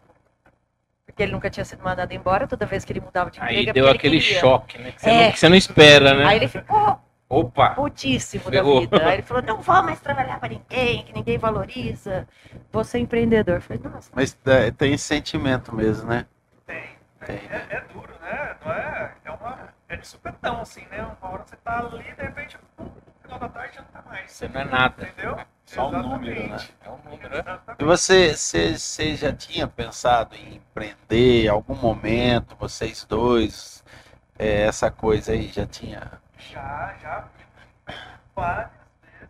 Porque 1.06 1.24
ele 1.24 1.32
nunca 1.32 1.50
tinha 1.50 1.64
sido 1.64 1.82
mandado 1.82 2.12
embora, 2.12 2.46
toda 2.46 2.66
vez 2.66 2.84
que 2.84 2.92
ele 2.92 3.00
mudava 3.00 3.32
de 3.32 3.38
emprego. 3.40 3.58
Aí 3.58 3.70
é 3.70 3.74
deu 3.74 3.88
aquele 3.88 4.20
queria. 4.20 4.40
choque, 4.42 4.78
né? 4.80 4.92
Que 4.92 5.00
você, 5.02 5.10
É. 5.10 5.24
não, 5.26 5.32
que 5.32 5.40
você 5.40 5.50
não 5.50 5.56
espera, 5.56 6.14
né? 6.14 6.26
Aí 6.26 6.36
ele 6.38 6.48
ficou 6.50 7.00
Opa! 7.30 7.70
putíssimo 7.70 8.44
Ferrou. 8.44 8.74
da 8.76 8.80
vida. 8.82 9.08
Aí 9.08 9.14
ele 9.14 9.22
falou, 9.22 9.44
não 9.44 9.62
vou 9.62 9.84
mais 9.84 10.00
trabalhar 10.02 10.38
para 10.42 10.50
ninguém, 10.50 11.04
que 11.06 11.14
ninguém 11.14 11.38
valoriza. 11.38 12.28
Vou 12.70 12.84
ser 12.84 13.00
empreendedor. 13.00 13.56
Eu 13.56 13.62
falei, 13.62 13.82
nossa, 13.82 14.12
Mas 14.14 14.38
é, 14.46 14.72
tem 14.72 14.92
esse 14.94 15.06
sentimento 15.06 15.74
mesmo, 15.74 16.10
né? 16.10 16.26
Tem. 16.66 16.84
Tem. 17.26 17.36
É, 17.50 17.66
é 17.78 17.82
duro, 17.94 18.14
né? 18.22 18.56
Não 18.66 18.72
é, 18.74 19.12
é, 19.24 19.32
uma, 19.32 19.73
é 19.94 19.98
de 19.98 20.08
supetão, 20.08 20.62
assim, 20.62 20.86
né? 20.88 21.02
Uma 21.22 21.32
hora 21.32 21.44
você 21.46 21.56
tá 21.58 21.80
ali, 21.80 22.04
de 22.04 22.22
repente, 22.22 22.58
pum, 22.76 22.90
final 23.22 23.40
da 23.40 23.50
tarde 23.50 23.76
já 23.76 23.82
não 23.82 23.90
tá 23.90 24.02
mais. 24.04 24.32
Você 24.32 24.48
não 24.48 24.62
é 24.62 24.64
nada. 24.66 25.04
Entendeu? 25.08 25.40
Só 25.66 25.88
um 25.88 25.90
Exatamente. 25.90 26.10
número, 26.10 26.50
né? 26.50 26.68
É 26.82 26.90
um 26.90 26.98
número, 26.98 27.30
né? 27.30 27.40
Exatamente. 27.40 27.82
E 27.82 27.86
você, 27.86 28.36
você, 28.36 28.78
você 28.78 29.16
já 29.16 29.34
tinha 29.34 29.68
pensado 29.68 30.36
em 30.36 30.56
empreender 30.56 31.46
em 31.46 31.48
algum 31.48 31.76
momento, 31.76 32.56
vocês 32.58 33.06
dois, 33.06 33.84
é, 34.38 34.64
essa 34.64 34.92
coisa 34.92 35.32
aí 35.32 35.48
já 35.50 35.66
tinha? 35.66 36.12
Já, 36.38 36.96
já. 37.02 37.28
Várias 38.36 38.72
vezes. 39.02 39.30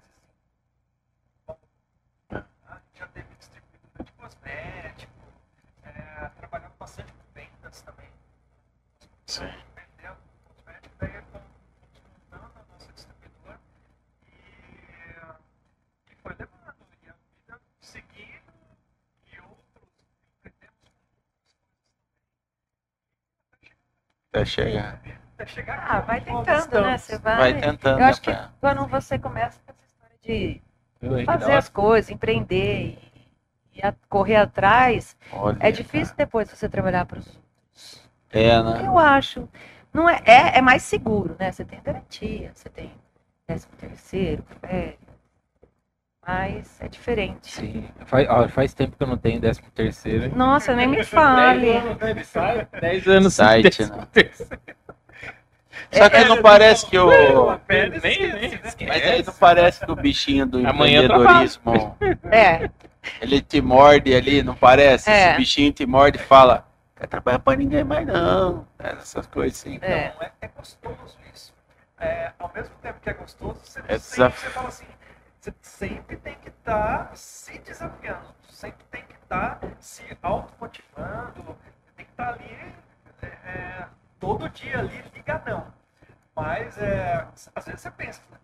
A 2.31 2.75
gente 2.75 2.99
já 2.99 3.07
teve 3.07 3.27
distribuidora 3.37 4.03
de 4.03 4.11
cosmético. 4.13 5.11
É, 5.83 6.29
trabalhamos 6.37 6.75
bastante 6.79 7.11
com 7.11 7.23
vendas 7.33 7.81
também. 7.81 8.07
Sim. 9.25 9.51
Vendendo 9.75 10.17
cosmético, 10.55 10.95
daí 10.99 11.21
fomos 11.31 11.47
montando 12.31 12.59
a 12.59 12.73
nossa 12.73 12.91
distribuidora. 12.93 13.59
E, 14.25 14.31
e 16.11 16.15
foi 16.21 16.33
levando. 16.39 16.75
E 17.03 17.09
a 17.09 17.13
vida 17.13 17.59
seguindo. 17.81 18.53
E 19.33 19.39
outros 19.41 19.89
empreendemos 20.39 20.91
Até 24.43 24.51
chegar. 24.51 25.01
até 25.35 25.45
chegar 25.47 25.85
Ah, 25.89 25.99
vai 26.01 26.21
tentando, 26.21 26.81
né? 26.81 26.97
Você 26.97 27.17
vai. 27.17 27.53
Vai 27.53 27.61
tentando, 27.61 27.99
Eu 27.99 28.05
acho 28.05 28.21
né, 28.21 28.25
que 28.25 28.31
pra- 28.33 28.49
quando 28.59 28.87
você 28.87 29.17
começa 29.19 29.59
com 29.65 29.71
essa 29.71 29.85
história 29.85 30.17
de 30.21 30.61
fazer 31.25 31.53
as 31.53 31.69
coisas, 31.69 32.11
empreender 32.11 32.97
e, 33.73 33.79
e 33.79 33.81
a- 33.85 33.93
correr 34.09 34.35
atrás, 34.37 35.15
Olha, 35.31 35.57
é 35.59 35.71
difícil 35.71 36.15
depois 36.15 36.49
você 36.49 36.69
trabalhar 36.69 37.05
para 37.05 37.19
os 37.19 37.27
outros. 37.27 37.43
É, 38.31 38.61
né? 38.63 38.83
Eu 38.85 38.97
acho. 38.97 39.47
Não 39.93 40.09
é, 40.09 40.21
é, 40.25 40.57
é 40.57 40.61
mais 40.61 40.83
seguro, 40.83 41.35
né? 41.39 41.51
Você 41.51 41.63
tem 41.63 41.79
garantia, 41.81 42.51
você 42.53 42.67
tem 42.69 42.91
décimo 43.47 43.73
terceiro, 43.77 44.43
férias. 44.59 44.97
Mas 46.25 46.79
é 46.79 46.87
diferente. 46.87 47.51
Sim. 47.51 47.85
Faz, 48.05 48.27
ó, 48.29 48.47
faz 48.47 48.73
tempo 48.73 48.95
que 48.95 49.03
eu 49.03 49.07
não 49.07 49.17
tenho 49.17 49.41
13 49.41 49.61
terceiro. 49.75 50.35
Nossa, 50.35 50.73
nem 50.73 50.87
me 50.87 50.95
10 50.97 51.09
fale. 51.09 51.69
anos, 51.69 51.97
né? 51.97 52.11
Ele 52.11 52.23
sai 52.23 52.67
10 52.79 53.07
anos 53.07 53.33
sem 53.33 53.45
Site, 53.45 53.89
13 54.11 54.47
né? 54.49 54.57
Só 55.91 56.09
que 56.09 56.23
não 56.25 56.41
parece 56.41 56.85
que 56.87 56.97
o. 56.97 57.07
Né? 57.51 57.57
Mas 58.87 59.03
aí 59.03 59.23
não 59.23 59.33
parece 59.33 59.85
que 59.85 59.91
o 59.91 59.95
bichinho 59.95 60.45
do 60.45 60.65
Amanhã 60.67 61.03
empreendedorismo, 61.03 61.97
É, 62.31 62.69
ele 63.21 63.41
te 63.41 63.61
morde 63.61 64.13
ali, 64.15 64.41
não 64.43 64.55
parece? 64.55 65.09
É. 65.09 65.29
Esse 65.31 65.37
bichinho 65.37 65.71
te 65.73 65.85
morde 65.85 66.17
e 66.17 66.21
fala, 66.21 66.65
quer 66.95 67.07
trabalhar 67.07 67.39
pra 67.39 67.55
ninguém 67.55 67.83
mais 67.83 68.07
não. 68.07 68.65
É, 68.79 68.91
Essas 68.93 69.27
coisas 69.27 69.59
assim. 69.59 69.77
É. 69.81 70.07
Então, 70.15 70.21
é, 70.27 70.31
é 70.41 70.47
gostoso 70.47 71.17
isso. 71.33 71.53
É, 71.99 72.31
ao 72.39 72.51
mesmo 72.55 72.73
tempo 72.81 72.99
que 73.01 73.09
é 73.09 73.13
gostoso, 73.13 73.59
você, 73.63 73.79
É 73.79 73.97
sempre, 73.97 73.97
desaf- 73.97 74.39
você 74.39 74.49
fala 74.49 74.67
assim, 74.69 74.85
você 75.43 75.53
sempre 75.61 76.15
tem 76.15 76.35
que 76.39 76.47
estar 76.47 77.13
se 77.17 77.59
desafiando, 77.59 78.33
sempre 78.49 78.85
tem 78.85 79.05
que 79.05 79.13
estar 79.15 79.59
se 79.77 80.17
automotivando, 80.21 81.57
tem 81.97 82.05
que 82.05 82.11
estar 82.11 82.29
ali 82.29 82.73
é, 83.21 83.27
é, 83.27 83.89
todo 84.21 84.47
dia 84.49 84.79
ali 84.79 85.01
ligadão. 85.13 85.73
Mas 86.33 86.77
é, 86.77 87.27
às 87.53 87.65
vezes 87.65 87.81
você 87.81 87.91
pensa, 87.91 88.21
o 88.31 88.37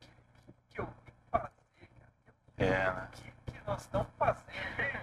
que, 0.00 0.54
que 0.70 0.80
eu 0.80 0.86
vim 0.86 1.12
fazer? 1.30 1.50
É, 2.56 2.70
né? 2.70 3.08
O 3.08 3.10
que, 3.10 3.52
que 3.52 3.66
nós 3.66 3.82
estamos 3.82 4.08
fazendo? 4.18 4.46
E 4.78 4.80
aí, 4.80 5.00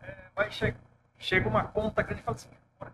é, 0.00 0.16
vai 0.34 0.50
che 0.50 0.74
chega 1.18 1.48
uma 1.50 1.64
conta 1.64 2.02
que 2.02 2.14
ele 2.14 2.22
fala 2.22 2.36
assim, 2.36 2.48
"Bora, 2.78 2.92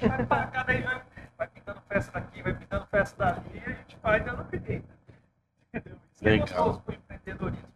vai 0.00 0.26
pagar, 0.26 0.64
daí 0.64 0.80
vai, 0.82 1.02
vai 1.36 1.48
pintando 1.48 1.82
peça 1.82 2.10
daqui, 2.12 2.42
vai 2.42 2.54
pintando 2.54 2.86
peça 2.86 3.14
dali, 3.16 3.42
e 3.54 3.58
a 3.58 3.74
gente 3.74 3.96
vai 4.02 4.20
dando 4.20 4.48
jeito. 4.66 4.88
Entendeu? 5.74 5.98
Legal. 6.30 6.46
gostoso 6.46 6.80
pro 6.80 6.94
empreendedorismo. 6.94 7.68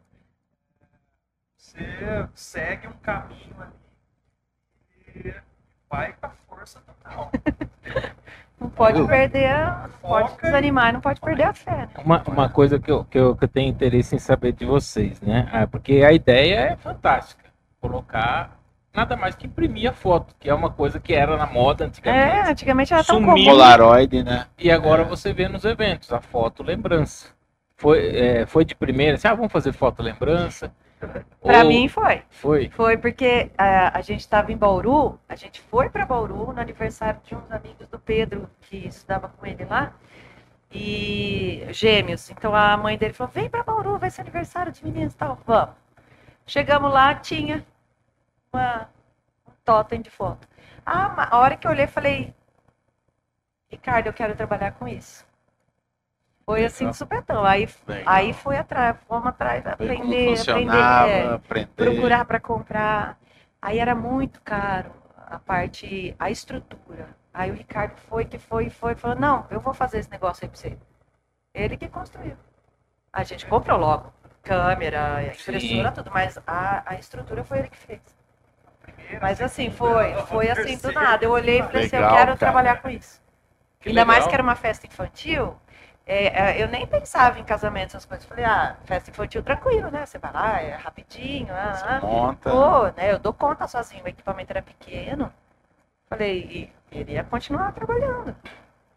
Você 1.56 2.28
segue 2.34 2.86
um 2.88 2.92
caminho 3.02 3.54
ali 3.60 3.72
e 5.28 5.34
vai 5.90 6.12
com 6.14 6.26
a 6.26 6.30
força 6.48 6.80
total. 6.80 7.30
não 8.60 8.70
pode 8.70 9.06
perder, 9.06 9.50
a- 9.50 9.88
pode 10.00 10.36
desanimar, 10.40 10.92
não 10.92 11.00
pode 11.00 11.20
perder 11.20 11.44
a 11.44 11.52
fé. 11.54 11.76
Né? 11.86 11.88
Uma, 12.04 12.22
uma 12.26 12.48
coisa 12.48 12.78
que 12.78 12.90
eu, 12.90 13.04
que, 13.04 13.18
eu, 13.18 13.36
que 13.36 13.44
eu 13.44 13.48
tenho 13.48 13.68
interesse 13.68 14.14
em 14.14 14.18
saber 14.18 14.52
de 14.52 14.64
vocês, 14.64 15.20
né? 15.20 15.48
Ah, 15.52 15.66
porque 15.66 16.02
a 16.04 16.12
ideia 16.12 16.60
é 16.72 16.76
fantástica. 16.76 17.44
Colocar 17.80 18.58
nada 18.94 19.16
mais 19.16 19.34
que 19.36 19.46
imprimir 19.46 19.88
a 19.90 19.92
foto, 19.92 20.34
que 20.40 20.48
é 20.50 20.54
uma 20.54 20.70
coisa 20.70 20.98
que 20.98 21.14
era 21.14 21.36
na 21.36 21.46
moda 21.46 21.84
É, 21.84 21.86
antigamente. 21.86 22.50
antigamente 22.50 22.94
era 22.94 23.04
tão 23.04 23.24
comum. 23.24 23.44
Polaroid, 23.44 24.22
né? 24.24 24.46
E 24.58 24.70
agora 24.70 25.02
É. 25.02 25.04
você 25.04 25.32
vê 25.32 25.48
nos 25.48 25.64
eventos 25.64 26.12
a 26.12 26.20
foto 26.20 26.62
lembrança. 26.64 27.28
Foi, 27.78 28.08
é, 28.08 28.44
foi 28.44 28.64
de 28.64 28.74
primeira, 28.74 29.14
assim, 29.14 29.28
ah, 29.28 29.34
vamos 29.34 29.52
fazer 29.52 29.72
foto 29.72 30.02
lembrança. 30.02 30.74
Pra 31.40 31.62
Ou 31.62 31.68
mim 31.68 31.86
foi. 31.86 32.22
Foi. 32.28 32.68
Foi 32.70 32.96
porque 32.96 33.52
ah, 33.56 33.96
a 33.96 34.00
gente 34.00 34.18
estava 34.18 34.50
em 34.50 34.56
Bauru, 34.56 35.16
a 35.28 35.36
gente 35.36 35.60
foi 35.62 35.88
para 35.88 36.04
Bauru 36.04 36.52
no 36.52 36.60
aniversário 36.60 37.20
de 37.24 37.36
uns 37.36 37.48
amigos 37.52 37.86
do 37.86 37.96
Pedro, 37.96 38.50
que 38.62 38.88
estudava 38.88 39.28
com 39.28 39.46
ele 39.46 39.64
lá, 39.64 39.94
e 40.72 41.68
gêmeos. 41.70 42.28
Então 42.30 42.52
a 42.52 42.76
mãe 42.76 42.98
dele 42.98 43.14
falou: 43.14 43.32
vem 43.32 43.48
para 43.48 43.62
Bauru, 43.62 43.96
vai 43.96 44.10
ser 44.10 44.22
aniversário 44.22 44.72
de 44.72 44.84
meninos 44.84 45.14
e 45.14 45.16
tal. 45.16 45.38
Vamos. 45.46 45.76
Chegamos 46.46 46.92
lá, 46.92 47.14
tinha 47.14 47.64
uma, 48.52 48.88
um 49.46 49.52
totem 49.64 50.00
de 50.00 50.10
foto. 50.10 50.48
Ah, 50.84 51.28
a 51.30 51.38
hora 51.38 51.56
que 51.56 51.64
eu 51.64 51.70
olhei, 51.70 51.86
falei: 51.86 52.34
Ricardo, 53.70 54.08
eu 54.08 54.12
quero 54.12 54.34
trabalhar 54.34 54.72
com 54.72 54.88
isso. 54.88 55.27
Foi 56.48 56.64
assim 56.64 56.88
de 56.88 56.96
supetão. 56.96 57.44
Aí, 57.44 57.68
Legal. 57.86 58.04
aí 58.06 58.32
foi 58.32 58.56
atrás, 58.56 58.96
fomos 59.06 59.26
atrás, 59.26 59.66
aprender, 59.66 60.40
aprender. 60.40 60.78
é 60.78 61.34
aprender. 61.34 61.68
procurar 61.76 62.24
para 62.24 62.40
comprar. 62.40 63.18
Aí 63.60 63.78
era 63.78 63.94
muito 63.94 64.40
caro 64.40 64.90
a 65.26 65.38
parte, 65.38 66.16
a 66.18 66.30
estrutura. 66.30 67.10
Aí 67.34 67.50
o 67.50 67.54
Ricardo 67.54 67.98
foi 68.08 68.24
que 68.24 68.38
foi, 68.38 68.70
foi, 68.70 68.94
falou: 68.94 69.18
"Não, 69.18 69.46
eu 69.50 69.60
vou 69.60 69.74
fazer 69.74 69.98
esse 69.98 70.10
negócio 70.10 70.42
aí 70.42 70.48
para 70.48 70.58
você". 70.58 70.78
Ele 71.52 71.76
que 71.76 71.86
construiu. 71.86 72.38
A 73.12 73.22
gente 73.24 73.44
comprou 73.44 73.78
logo 73.78 74.10
câmera, 74.42 75.24
impressora, 75.26 75.92
tudo, 75.92 76.10
mas 76.10 76.38
a, 76.46 76.82
a 76.86 76.94
estrutura 76.94 77.44
foi 77.44 77.58
ele 77.58 77.68
que 77.68 77.76
fez. 77.76 78.00
Mas 79.20 79.42
assim, 79.42 79.70
foi, 79.70 80.14
foi 80.28 80.48
assim 80.48 80.78
do 80.78 80.92
nada. 80.92 81.22
Eu 81.22 81.30
olhei 81.30 81.60
e 81.60 81.62
falei 81.62 81.84
assim, 81.84 81.96
eu 81.96 82.08
quero 82.08 82.14
cara. 82.14 82.36
trabalhar 82.38 82.80
com 82.80 82.88
isso. 82.88 83.20
Que 83.80 83.90
Ainda 83.90 84.06
mais 84.06 84.20
legal. 84.20 84.28
que 84.30 84.34
era 84.34 84.42
uma 84.42 84.56
festa 84.56 84.86
infantil. 84.86 85.54
É, 86.08 86.52
é, 86.58 86.62
eu 86.62 86.68
nem 86.68 86.86
pensava 86.86 87.38
em 87.38 87.44
casamento, 87.44 87.88
essas 87.88 88.06
coisas. 88.06 88.26
Falei, 88.26 88.44
ah, 88.44 88.76
festa 88.86 89.10
infantil 89.10 89.42
tranquilo, 89.42 89.90
né? 89.90 90.06
Você 90.06 90.18
vai 90.18 90.32
lá, 90.32 90.62
é 90.62 90.74
rapidinho. 90.74 91.48
Ah, 91.52 91.74
Você 91.74 91.84
ah. 91.86 92.00
monta. 92.00 92.50
Pô, 92.50 92.84
né? 92.96 93.12
Eu 93.12 93.18
dou 93.18 93.34
conta 93.34 93.68
sozinho, 93.68 94.02
o 94.04 94.08
equipamento 94.08 94.50
era 94.50 94.62
pequeno. 94.62 95.30
Falei, 96.08 96.72
e 96.90 96.98
ele 96.98 97.12
ia 97.12 97.24
continuar 97.24 97.72
trabalhando. 97.72 98.34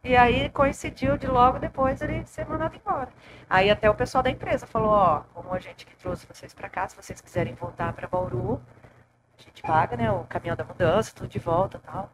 E 0.04 0.16
aí 0.16 0.50
coincidiu 0.50 1.18
de 1.18 1.28
logo 1.28 1.60
depois 1.60 2.02
ele 2.02 2.26
ser 2.26 2.46
mandado 2.48 2.76
embora. 2.76 3.10
Aí 3.50 3.70
até 3.70 3.90
o 3.90 3.96
pessoal 3.96 4.24
da 4.24 4.30
empresa 4.32 4.66
falou, 4.66 4.90
ó, 4.92 5.22
como 5.34 5.54
a 5.54 5.60
gente 5.60 5.86
que 5.86 5.96
trouxe 5.98 6.26
vocês 6.26 6.54
para 6.54 6.70
cá, 6.70 6.88
se 6.88 6.96
vocês 6.96 7.20
quiserem 7.22 7.54
voltar 7.56 7.94
para 7.94 8.08
Bauru, 8.08 8.62
a 9.38 9.42
gente 9.42 9.62
paga, 9.62 9.98
né, 9.98 10.10
o 10.12 10.24
caminhão 10.24 10.56
da 10.56 10.64
mudança, 10.64 11.14
tudo 11.14 11.28
de 11.30 11.40
volta 11.40 11.78
e 11.78 11.82
tal. 11.82 12.10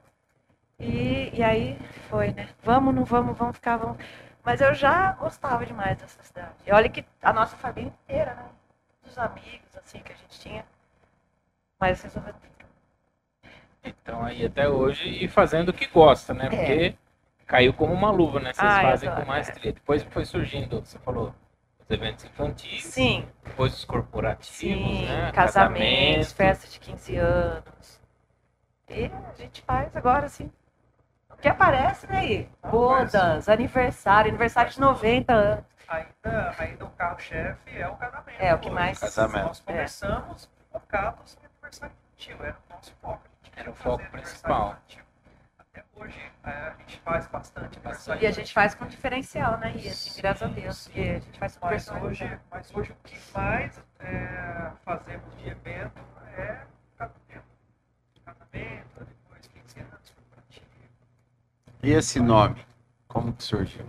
E, 0.79 1.29
e 1.33 1.43
aí 1.43 1.79
foi, 2.09 2.31
né? 2.33 2.49
Vamos, 2.63 2.93
não 2.93 3.05
vamos, 3.05 3.37
vamos 3.37 3.55
ficar, 3.55 3.77
vamos. 3.77 3.97
Mas 4.47 4.61
eu 4.61 4.73
já 4.73 5.11
gostava 5.11 5.65
demais 5.65 5.97
dessa 5.97 6.23
cidade. 6.23 6.55
E 6.65 6.71
olha 6.71 6.87
que 6.87 7.03
a 7.21 7.33
nossa 7.33 7.57
família 7.57 7.89
inteira, 7.89 8.33
né? 8.33 8.45
Dos 9.03 9.17
amigos, 9.17 9.75
assim, 9.75 9.99
que 9.99 10.13
a 10.13 10.15
gente 10.15 10.39
tinha. 10.39 10.65
Mas 11.77 12.01
resolveu 12.01 12.33
Então 13.83 14.23
aí 14.23 14.45
até 14.45 14.69
hoje 14.69 15.05
e 15.05 15.27
fazendo 15.27 15.67
o 15.67 15.73
que 15.73 15.85
gosta, 15.87 16.33
né? 16.33 16.45
É. 16.45 16.49
Porque 16.49 16.95
caiu 17.45 17.73
como 17.73 17.93
uma 17.93 18.09
luva, 18.09 18.39
né? 18.39 18.53
Vocês 18.53 18.71
Ah, 18.71 18.81
fazem 18.83 19.09
adoro, 19.09 19.25
com 19.25 19.31
maestria. 19.33 19.73
Depois 19.73 20.01
foi 20.03 20.23
surgindo, 20.23 20.79
você 20.79 20.97
falou, 20.99 21.35
os 21.81 21.91
eventos 21.91 22.23
infantis, 22.23 22.85
Sim, 22.85 23.27
depois 23.43 23.73
os 23.73 23.83
corporativos, 23.83 24.47
sim, 24.55 25.05
né? 25.07 25.29
casamentos, 25.33 26.31
Casamento. 26.31 26.35
festa 26.35 26.67
de 26.69 26.79
15 26.79 27.17
anos. 27.17 27.99
E 28.87 29.07
a 29.07 29.33
gente 29.37 29.61
faz 29.63 29.93
agora, 29.93 30.27
assim. 30.27 30.49
Que 31.41 31.47
aparece, 31.49 32.07
né? 32.07 32.19
aí? 32.19 32.49
Bodas, 32.69 33.47
aniversário, 33.47 34.29
aniversário 34.29 34.71
de 34.71 34.79
90 34.79 35.33
anos. 35.33 35.65
Ainda, 35.87 36.55
ainda 36.57 36.85
o 36.85 36.89
carro-chefe 36.91 37.77
é 37.79 37.87
o 37.87 37.95
casamento. 37.95 38.41
É, 38.41 38.53
o 38.53 38.59
que 38.59 38.69
mais- 38.69 38.99
Casamento. 38.99 39.45
Nós 39.47 39.59
começamos 39.61 40.49
focados 40.71 41.37
no 41.41 41.47
aniversário 41.49 41.95
infantil, 41.95 42.37
era 42.45 42.57
o 42.69 42.73
nosso 42.73 42.93
foco. 43.01 43.21
A 43.23 43.45
gente 43.45 43.59
Era 43.59 43.69
o 43.69 43.73
queria 43.73 43.83
foco 43.91 44.03
fazer 44.03 44.09
principal. 44.11 44.77
Até 45.59 45.83
hoje 45.95 46.31
é, 46.43 46.49
a 46.49 46.73
gente 46.79 46.99
faz 47.01 47.27
bastante 47.27 47.77
aniversário 47.77 48.21
E 48.21 48.27
a 48.27 48.31
gente 48.31 48.53
faz 48.53 48.75
com 48.75 48.85
diferencial, 48.87 49.57
né? 49.59 49.71
E 49.75 49.87
assim, 49.87 50.19
graças 50.21 50.41
a 50.43 50.47
Deus. 50.47 50.77
Sim. 50.77 50.91
Porque 50.91 51.09
a 51.09 51.19
gente 51.19 51.39
faz 51.39 51.57
com 51.57 51.65
Mas 51.67 51.91
hoje, 51.91 52.39
mas 52.51 52.75
hoje 52.75 52.91
o 52.91 52.95
que 53.03 53.17
mais 53.33 53.81
é, 53.99 54.71
fazemos 54.83 55.37
de 55.37 55.49
evento 55.49 56.01
é 56.35 56.57
casamento. 56.97 57.45
Casamento, 58.25 59.05
depois 59.05 59.47
15 59.47 59.79
anos, 59.79 60.09
corporativo. 60.09 60.65
E 61.83 61.91
esse 61.91 62.19
nome? 62.19 62.65
Como 63.07 63.33
que 63.33 63.43
surgiu? 63.43 63.85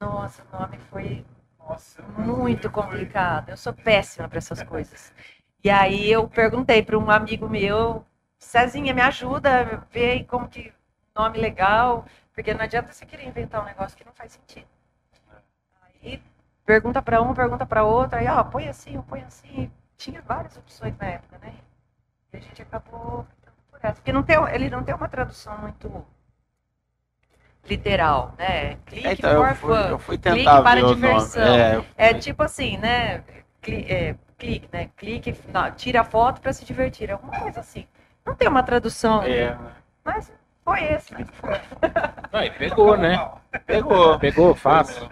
Nossa, 0.00 0.42
o 0.52 0.60
nome 0.60 0.78
foi. 0.90 1.24
Nossa, 1.58 2.02
muito 2.02 2.70
complicado. 2.70 3.50
Eu 3.50 3.56
sou 3.56 3.72
péssima 3.72 4.28
para 4.28 4.38
essas 4.38 4.62
coisas. 4.62 5.12
E 5.64 5.70
aí 5.70 6.10
eu 6.10 6.28
perguntei 6.28 6.82
para 6.82 6.98
um 6.98 7.10
amigo 7.10 7.48
meu, 7.48 8.04
Cezinha, 8.38 8.94
me 8.94 9.00
ajuda, 9.02 9.84
vê 9.90 10.22
como 10.24 10.48
que 10.48 10.72
nome 11.14 11.38
legal, 11.38 12.06
porque 12.34 12.54
não 12.54 12.62
adianta 12.62 12.92
você 12.92 13.04
querer 13.06 13.26
inventar 13.26 13.62
um 13.62 13.64
negócio 13.64 13.96
que 13.96 14.04
não 14.04 14.12
faz 14.12 14.32
sentido. 14.32 14.68
Aí 15.82 16.22
pergunta 16.64 17.02
para 17.02 17.20
um, 17.22 17.34
pergunta 17.34 17.66
para 17.66 17.84
outro, 17.84 18.18
aí 18.18 18.26
ó, 18.28 18.42
põe 18.44 18.68
assim, 18.68 19.00
põe 19.02 19.22
assim. 19.22 19.70
Tinha 19.96 20.20
várias 20.22 20.56
opções 20.56 20.96
na 20.98 21.06
época, 21.06 21.38
né? 21.38 21.54
E 22.32 22.36
a 22.36 22.40
gente 22.40 22.62
acabou 22.62 23.26
por 23.70 23.80
essa, 23.82 23.94
porque 23.94 24.12
não 24.12 24.22
tem, 24.22 24.36
ele 24.54 24.70
não 24.70 24.84
tem 24.84 24.94
uma 24.94 25.08
tradução 25.08 25.56
muito 25.58 26.06
literal, 27.68 28.34
né? 28.38 28.76
Clique 28.86 29.06
É, 29.06 29.12
então, 29.12 29.30
eu 29.32 29.54
for 29.54 29.56
fui, 29.56 29.76
fun. 29.76 29.88
eu 29.88 29.98
fui 29.98 30.18
Clique 30.18 30.44
para 30.44 30.82
diversão. 30.82 31.44
nome. 31.46 31.58
É, 31.58 31.76
eu 31.76 31.84
É 31.96 32.14
tipo 32.14 32.42
assim, 32.42 32.76
né? 32.78 33.22
Cli- 33.60 33.86
é, 33.88 34.14
clique, 34.38 34.68
né? 34.72 34.90
Clique, 34.96 35.34
não, 35.52 35.70
tira 35.72 36.00
a 36.00 36.04
foto 36.04 36.40
para 36.40 36.52
se 36.52 36.64
divertir. 36.64 37.10
Alguma 37.10 37.38
coisa 37.40 37.60
assim. 37.60 37.86
Não 38.24 38.34
tem 38.34 38.48
uma 38.48 38.62
tradução, 38.62 39.22
é, 39.22 39.56
mas 40.04 40.32
foi 40.64 40.82
esse. 40.84 41.14
Não, 42.32 42.42
e 42.42 42.50
pegou, 42.50 42.96
né? 42.96 43.16
pegou. 43.66 44.18
Pegou 44.18 44.54
fácil. 44.54 45.08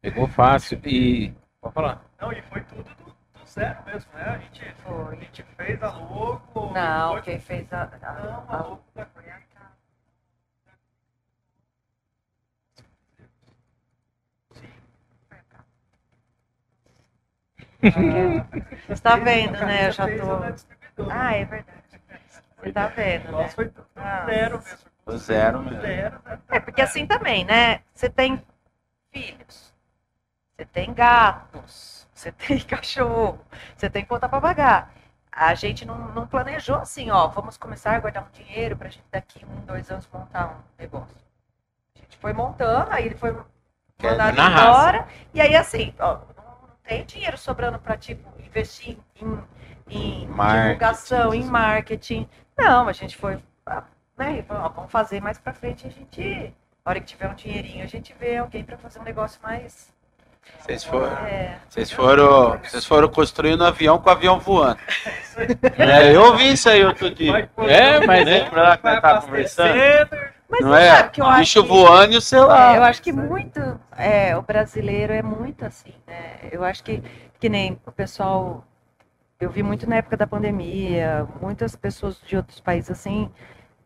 Pegou 0.00 0.26
fácil. 0.28 0.80
E. 0.84 1.32
Pode 1.60 1.74
falar. 1.74 2.02
Não, 2.20 2.32
e 2.32 2.40
foi 2.42 2.62
tudo 2.62 2.82
do, 2.84 3.04
do 3.38 3.46
zero 3.46 3.78
mesmo, 3.84 4.10
né? 4.14 4.22
A 4.24 4.38
gente, 4.38 4.62
a 4.64 5.14
gente 5.14 5.42
fez 5.56 5.82
a 5.82 5.90
logo. 5.90 6.72
Não, 6.72 7.20
quem 7.22 7.38
fez 7.38 7.70
a. 7.72 7.82
a- 7.82 8.12
Não, 8.12 8.44
a- 8.48 8.62
logo 8.62 8.82
da. 8.94 9.06
Você 18.86 18.92
está 18.92 19.16
vendo, 19.16 19.52
né? 19.60 19.88
Eu 19.88 19.92
já 19.92 20.06
tô. 20.06 21.04
Ah, 21.10 21.34
é 21.34 21.44
verdade. 21.44 21.76
Você 22.62 22.72
tá 22.72 22.86
vendo, 22.88 23.24
né? 23.24 23.30
Nossa, 23.30 23.54
foi 23.54 23.68
tudo 23.68 23.86
Ah. 23.96 24.24
zero 24.26 24.58
mesmo. 24.62 24.78
Do 25.04 25.18
zero 25.18 25.62
mesmo. 25.62 25.82
Né? 25.82 26.12
É, 26.50 26.60
porque 26.60 26.82
assim 26.82 27.06
também, 27.06 27.44
né? 27.44 27.80
Você 27.94 28.08
tem 28.08 28.42
filhos, 29.12 29.72
você 30.56 30.64
tem 30.64 30.92
gatos, 30.92 32.08
você 32.12 32.32
tem 32.32 32.58
cachorro, 32.66 33.38
você 33.76 33.88
tem 33.88 34.04
conta 34.04 34.28
para 34.28 34.40
pagar. 34.40 34.90
A 35.30 35.54
gente 35.54 35.84
não, 35.84 35.96
não 36.12 36.26
planejou 36.26 36.76
assim, 36.76 37.10
ó, 37.10 37.28
vamos 37.28 37.56
começar 37.58 37.94
a 37.94 38.00
guardar 38.00 38.24
um 38.24 38.30
dinheiro 38.32 38.74
pra 38.76 38.88
gente 38.88 39.04
daqui 39.12 39.44
um, 39.44 39.64
dois 39.66 39.90
anos 39.90 40.08
montar 40.12 40.48
um 40.48 40.56
negócio. 40.82 41.14
A 41.94 41.98
gente 42.00 42.16
foi 42.16 42.32
montando, 42.32 42.90
aí 42.90 43.04
ele 43.06 43.16
foi 43.16 43.32
mandado 44.02 44.34
na 44.34 44.48
raça. 44.48 44.62
embora, 44.70 45.08
e 45.34 45.40
aí 45.40 45.54
assim, 45.54 45.94
ó, 45.98 46.18
tem 46.86 47.04
dinheiro 47.04 47.36
sobrando 47.36 47.78
para 47.78 47.96
tipo 47.96 48.28
investir 48.40 48.96
em, 49.20 49.38
em 49.88 50.26
Marketing, 50.28 50.66
divulgação, 50.66 51.34
em 51.34 51.44
marketing. 51.44 52.28
Não, 52.56 52.88
a 52.88 52.92
gente 52.92 53.16
foi, 53.16 53.38
ah, 53.66 53.82
né, 54.16 54.42
falou, 54.42 54.64
ó, 54.64 54.68
vamos 54.68 54.90
fazer 54.90 55.20
mais 55.20 55.38
para 55.38 55.52
frente, 55.52 55.86
a 55.86 55.90
gente, 55.90 56.54
na 56.84 56.90
hora 56.90 57.00
que 57.00 57.06
tiver 57.06 57.28
um 57.28 57.34
dinheirinho, 57.34 57.84
a 57.84 57.88
gente 57.88 58.14
vê 58.18 58.36
alguém 58.36 58.64
para 58.64 58.78
fazer 58.78 58.98
um 58.98 59.04
negócio 59.04 59.38
mais 59.42 59.92
Vocês 60.60 60.84
foram, 60.84 61.12
é, 61.26 61.58
vocês 61.68 61.90
foram, 61.90 62.58
vocês 62.58 62.84
foram 62.86 63.08
construindo 63.08 63.62
um 63.62 63.66
avião 63.66 63.98
com 63.98 64.08
o 64.08 64.12
avião 64.12 64.38
voando. 64.38 64.78
É, 65.76 66.16
eu 66.16 66.34
vi 66.34 66.54
isso 66.54 66.66
aí 66.66 66.82
outro 66.82 67.10
dia. 67.10 67.50
É, 67.58 68.06
mas 68.06 68.20
é. 68.20 68.24
Lembra 68.24 68.62
lá 68.62 68.76
que 68.78 68.84
nós 68.84 69.00
tava 69.02 69.20
conversando? 69.20 69.76
Mas 70.48 70.60
Não 70.60 70.74
é? 70.74 70.96
sabe 70.96 71.10
que 71.10 71.20
eu 71.20 71.26
acho 71.26 71.40
Bicho 71.40 71.64
voando 71.64 72.12
e 72.12 72.16
o 72.16 72.20
celular. 72.20 72.74
É, 72.74 72.78
eu 72.78 72.82
acho 72.84 73.02
que 73.02 73.12
muito. 73.12 73.60
É, 73.96 74.36
o 74.36 74.42
brasileiro 74.42 75.12
é 75.12 75.22
muito 75.22 75.64
assim, 75.64 75.94
né? 76.06 76.38
Eu 76.52 76.64
acho 76.64 76.84
que, 76.84 77.02
que 77.40 77.48
nem 77.48 77.80
o 77.84 77.92
pessoal. 77.92 78.64
Eu 79.38 79.50
vi 79.50 79.62
muito 79.62 79.88
na 79.88 79.96
época 79.96 80.16
da 80.16 80.26
pandemia, 80.26 81.26
muitas 81.40 81.76
pessoas 81.76 82.20
de 82.26 82.36
outros 82.36 82.60
países 82.60 82.90
assim, 82.90 83.30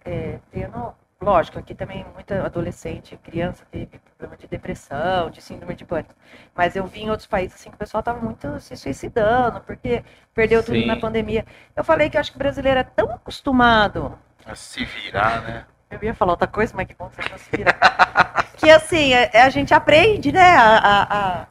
é, 0.04 0.38
tendo. 0.50 0.94
Lógico, 1.22 1.58
aqui 1.58 1.74
também 1.74 2.06
muita 2.14 2.46
adolescente, 2.46 3.14
criança 3.22 3.62
teve 3.70 3.98
problema 4.16 4.38
de 4.38 4.46
depressão, 4.48 5.28
de 5.28 5.42
síndrome 5.42 5.74
de 5.74 5.84
pânico. 5.84 6.14
Mas 6.54 6.74
eu 6.76 6.86
vi 6.86 7.02
em 7.02 7.10
outros 7.10 7.26
países 7.26 7.56
assim 7.60 7.68
que 7.68 7.76
o 7.76 7.78
pessoal 7.78 8.00
estava 8.00 8.18
muito 8.20 8.58
se 8.58 8.74
suicidando, 8.74 9.60
porque 9.60 10.02
perdeu 10.34 10.62
tudo 10.64 10.80
Sim. 10.80 10.86
na 10.86 10.96
pandemia. 10.96 11.44
Eu 11.76 11.84
falei 11.84 12.08
que 12.08 12.16
eu 12.16 12.20
acho 12.22 12.30
que 12.30 12.36
o 12.36 12.38
brasileiro 12.38 12.80
é 12.80 12.84
tão 12.84 13.12
acostumado 13.12 14.18
A 14.46 14.54
se 14.54 14.82
virar, 14.82 15.42
né? 15.42 15.66
Eu 15.90 15.98
ia 16.02 16.14
falar 16.14 16.32
outra 16.32 16.46
coisa, 16.46 16.72
mas 16.76 16.86
que 16.86 16.94
bom 16.94 17.08
que 17.08 17.16
você 17.22 17.28
conseguiu. 17.28 17.66
que 18.56 18.70
assim, 18.70 19.12
a, 19.14 19.44
a 19.46 19.50
gente 19.50 19.74
aprende, 19.74 20.30
né? 20.30 20.56
A, 20.56 20.76
a, 20.78 21.42
a- 21.42 21.46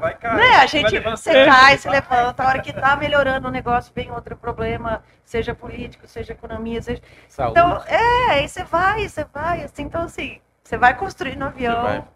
Vai, 0.00 0.14
cara. 0.16 0.34
né? 0.36 0.56
a 0.56 0.66
gente, 0.66 0.98
você 1.00 1.32
cai, 1.32 1.46
vai. 1.46 1.78
se 1.78 1.88
levanta, 1.88 2.42
a 2.42 2.48
hora 2.48 2.60
que 2.60 2.72
tá 2.72 2.96
melhorando 2.96 3.46
o 3.46 3.50
negócio, 3.50 3.92
vem 3.94 4.10
outro 4.10 4.36
problema, 4.36 5.04
seja 5.24 5.54
político, 5.54 6.08
seja 6.08 6.32
economia, 6.32 6.82
seja. 6.82 7.00
Saúde. 7.28 7.52
Então, 7.60 7.82
é, 7.86 8.30
aí 8.32 8.48
você 8.48 8.64
vai, 8.64 9.08
você 9.08 9.24
vai, 9.32 9.62
assim, 9.62 9.82
então 9.82 10.02
assim, 10.02 10.40
você 10.64 10.76
vai 10.76 10.94
construindo 10.96 11.42
um 11.42 11.46
avião, 11.46 12.08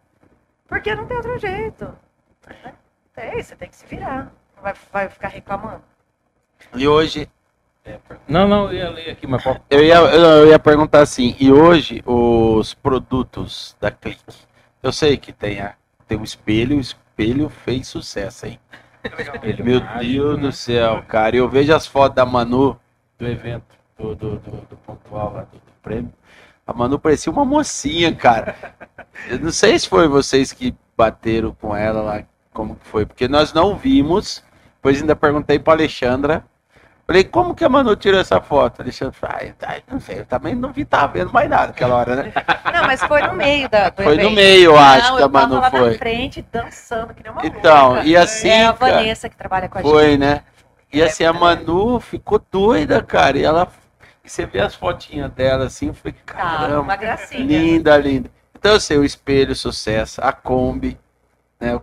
porque 0.66 0.94
não 0.94 1.06
tem 1.06 1.16
outro 1.18 1.38
jeito. 1.38 1.96
né? 2.64 2.74
Tem, 3.14 3.42
você 3.42 3.54
tem 3.54 3.68
que 3.68 3.76
se 3.76 3.86
virar. 3.86 4.32
Não 4.56 4.62
vai, 4.62 4.74
vai 4.92 5.08
ficar 5.08 5.28
reclamando. 5.28 5.82
E 6.74 6.88
hoje, 6.88 7.30
Não, 8.28 8.46
não, 8.46 8.66
eu 8.66 8.74
ia 8.74 8.90
ler 8.90 9.10
aqui, 9.10 9.26
mas 9.26 9.42
pode. 9.42 9.60
eu 9.70 9.82
ia, 9.82 9.96
eu 9.96 10.48
ia 10.48 10.58
perguntar 10.58 11.00
assim, 11.00 11.34
e 11.38 11.50
hoje 11.52 12.02
os 12.06 12.74
produtos 12.74 13.76
da 13.80 13.90
Clique? 13.90 14.22
Eu 14.82 14.92
sei 14.92 15.16
que 15.16 15.32
tem, 15.32 15.60
a, 15.60 15.74
tem 16.06 16.18
o 16.18 16.24
espelho, 16.24 16.76
o 16.76 16.80
espelho 16.80 17.48
fez 17.48 17.88
sucesso, 17.88 18.46
hein? 18.46 18.58
Ele 19.42 19.62
Meu 19.62 19.80
mágico, 19.80 20.04
Deus 20.04 20.36
né? 20.36 20.42
do 20.42 20.52
céu, 20.52 21.02
cara. 21.08 21.36
Eu 21.36 21.48
vejo 21.48 21.74
as 21.74 21.86
fotos 21.86 22.16
da 22.16 22.26
Manu 22.26 22.78
do 23.18 23.26
evento, 23.26 23.76
do, 23.98 24.14
do, 24.14 24.30
do, 24.36 24.50
do 24.68 24.76
pontual 24.86 25.32
lá 25.32 25.42
do, 25.42 25.56
do 25.56 25.72
prêmio. 25.82 26.12
A 26.66 26.72
Manu 26.72 26.98
parecia 26.98 27.32
uma 27.32 27.44
mocinha, 27.44 28.14
cara. 28.14 28.54
Eu 29.28 29.38
não 29.38 29.50
sei 29.50 29.78
se 29.78 29.88
foi 29.88 30.06
vocês 30.08 30.52
que 30.52 30.74
bateram 30.96 31.54
com 31.60 31.74
ela 31.74 32.00
lá, 32.00 32.24
como 32.52 32.76
que 32.76 32.86
foi, 32.86 33.04
porque 33.04 33.26
nós 33.28 33.52
não 33.52 33.76
vimos. 33.76 34.42
Depois 34.76 35.00
ainda 35.00 35.16
perguntei 35.16 35.58
pra 35.58 35.74
Alexandra. 35.74 36.44
Falei, 37.10 37.24
como 37.24 37.56
que 37.56 37.64
a 37.64 37.68
Manu 37.68 37.96
tirou 37.96 38.20
essa 38.20 38.40
foto? 38.40 38.82
Alexandra 38.82 39.12
falou, 39.12 39.36
ai, 39.40 39.52
ai, 39.66 39.82
não 39.90 39.98
sei, 39.98 40.20
eu 40.20 40.24
também 40.26 40.54
não 40.54 40.72
vi, 40.72 40.84
tava 40.84 41.12
vendo 41.14 41.32
mais 41.32 41.50
nada 41.50 41.66
naquela 41.66 41.96
hora, 41.96 42.14
né? 42.14 42.32
Não, 42.72 42.86
mas 42.86 43.02
foi 43.02 43.20
no 43.22 43.32
meio 43.34 43.68
da, 43.68 43.88
do 43.90 44.00
Foi 44.00 44.14
no 44.14 44.20
evento. 44.22 44.34
meio, 44.36 44.64
eu 44.70 44.78
acho, 44.78 45.08
não, 45.08 45.16
que 45.16 45.22
a 45.22 45.26
eu 45.26 45.30
tava 45.32 45.46
Manu 45.48 45.60
lá 45.60 45.70
foi. 45.72 45.90
na 45.90 45.98
frente, 45.98 46.46
dançando, 46.52 47.12
que 47.12 47.20
nem 47.24 47.32
uma 47.32 47.42
louca. 47.42 47.58
Então, 47.58 48.04
e 48.04 48.16
assim, 48.16 48.48
é 48.48 48.66
a 48.66 48.70
Vanessa 48.70 49.28
que 49.28 49.36
trabalha 49.36 49.68
com 49.68 49.78
a 49.78 49.82
gente. 49.82 49.90
Foi, 49.90 50.16
né? 50.16 50.44
E 50.92 51.02
É, 51.02 51.06
assim, 51.06 51.24
a 51.24 51.32
Manu 51.32 51.98
ficou 51.98 52.40
doida, 52.48 53.02
cara. 53.02 53.36
E 53.36 53.42
ela. 53.42 53.66
E 54.24 54.30
você 54.30 54.46
vê 54.46 54.60
as 54.60 54.76
fotinhas 54.76 55.32
dela 55.32 55.64
assim, 55.64 55.88
eu 55.88 55.94
falei, 55.94 56.14
Tá, 56.24 56.32
caramba, 56.34 56.80
uma 56.82 56.96
gracinha. 56.96 57.44
linda, 57.44 57.96
linda. 57.96 58.30
Então 58.56 58.70
eu 58.74 58.78
sei, 58.80 58.96
o 58.98 59.04
espelho, 59.04 59.56
sucesso, 59.56 60.20
a 60.22 60.32
Kombi, 60.32 60.96
né? 61.58 61.76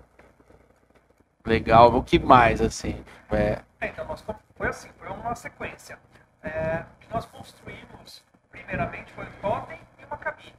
Legal, 1.45 1.93
o 1.93 2.01
que 2.01 2.17
mais, 2.17 2.61
assim? 2.61 2.95
É, 3.29 3.59
É, 3.81 3.87
então, 3.89 4.05
nós, 4.05 4.23
foi 4.57 4.67
assim, 4.67 4.89
foi 4.97 5.07
uma 5.09 5.35
sequência. 5.35 5.97
É, 6.41 6.83
o 6.95 6.99
que 6.99 7.13
nós 7.13 7.25
construímos, 7.25 8.23
primeiramente, 8.49 9.11
foi 9.13 9.25
o 9.25 9.31
totem 9.41 9.79
e 9.99 10.05
uma 10.05 10.17
cabine. 10.17 10.53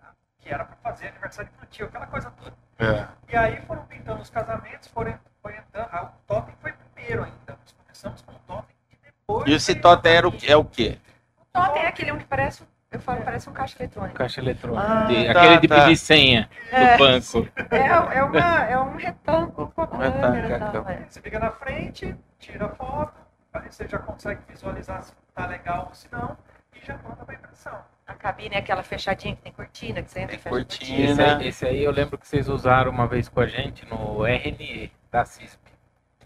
tá? 0.00 0.12
Que 0.38 0.48
era 0.52 0.64
para 0.64 0.76
fazer 0.76 1.08
aniversário 1.08 1.50
infantil, 1.56 1.86
aquela 1.86 2.06
coisa 2.06 2.30
toda. 2.30 2.54
é. 2.78 3.06
E 3.28 3.36
aí 3.36 3.60
foram 3.62 3.84
pintando 3.86 4.22
os 4.22 4.30
casamentos, 4.30 4.88
foram, 4.88 5.18
foi 5.42 5.56
entrando. 5.56 5.88
Ah, 5.92 6.04
o 6.04 6.26
totem 6.26 6.54
foi 6.60 6.72
primeiro 6.72 7.24
ainda. 7.24 7.36
Nós 7.58 7.72
começamos 7.82 8.22
com 8.22 8.32
o 8.32 8.38
totem 8.46 8.76
e 8.90 8.96
depois. 9.04 9.48
E 9.48 9.52
esse 9.54 9.74
totem 9.74 10.12
era 10.12 10.28
o, 10.28 10.32
é 10.46 10.56
o 10.56 10.64
quê? 10.64 10.98
O 11.40 11.44
totem 11.52 11.82
é 11.82 11.88
aquele 11.88 12.12
um 12.12 12.18
que 12.18 12.24
parece, 12.26 12.62
eu 12.90 13.00
falo, 13.00 13.22
parece 13.22 13.48
um 13.50 13.52
caixa 13.52 13.76
eletrônico. 13.82 14.14
Caixa 14.14 14.40
eletrônica. 14.40 14.86
Ah, 14.86 15.04
De- 15.06 15.24
tá, 15.26 15.30
aquele 15.40 15.58
de 15.60 15.68
tá. 15.68 15.80
pedir 15.82 15.96
senha 15.96 16.48
É. 16.70 16.92
do 16.92 16.98
banco. 16.98 17.48
É, 17.70 18.16
é, 18.18 18.22
uma, 18.22 18.64
é 18.64 18.78
um 18.78 18.96
retângulo 18.96 19.72
com 19.74 19.80
a 19.82 19.84
Um 19.84 19.88
câmera 19.88 20.92
é. 20.92 21.04
Você 21.08 21.20
fica 21.20 21.38
na 21.38 21.50
frente, 21.50 22.14
tira 22.38 22.66
a 22.66 22.68
foto, 22.70 23.14
aí 23.52 23.70
você 23.70 23.86
já 23.88 23.98
consegue 23.98 24.40
visualizar 24.48 25.02
se 25.02 25.12
tá 25.34 25.46
legal 25.46 25.86
ou 25.88 25.94
se 25.94 26.08
não, 26.12 26.36
e 26.74 26.84
já 26.86 26.96
manda 26.98 27.24
para 27.24 27.34
impressão. 27.34 27.78
A 28.06 28.14
cabine 28.14 28.54
é 28.54 28.58
aquela 28.58 28.84
fechadinha 28.84 29.34
que 29.34 29.42
tem 29.42 29.52
cortina, 29.52 30.00
que 30.00 30.10
você 30.10 30.20
entra 30.20 30.36
Tem 30.36 30.38
e 30.38 30.42
fecha 30.42 30.54
a 30.54 30.58
cortina. 30.58 31.10
Esse 31.10 31.22
aí, 31.22 31.48
esse 31.48 31.66
aí 31.66 31.82
eu 31.84 31.90
lembro 31.90 32.16
que 32.16 32.26
vocês 32.26 32.48
usaram 32.48 32.92
uma 32.92 33.06
vez 33.08 33.28
com 33.28 33.40
a 33.40 33.46
gente 33.46 33.84
no 33.86 34.24
RNE 34.24 34.92
da 35.10 35.24
CISP, 35.24 35.58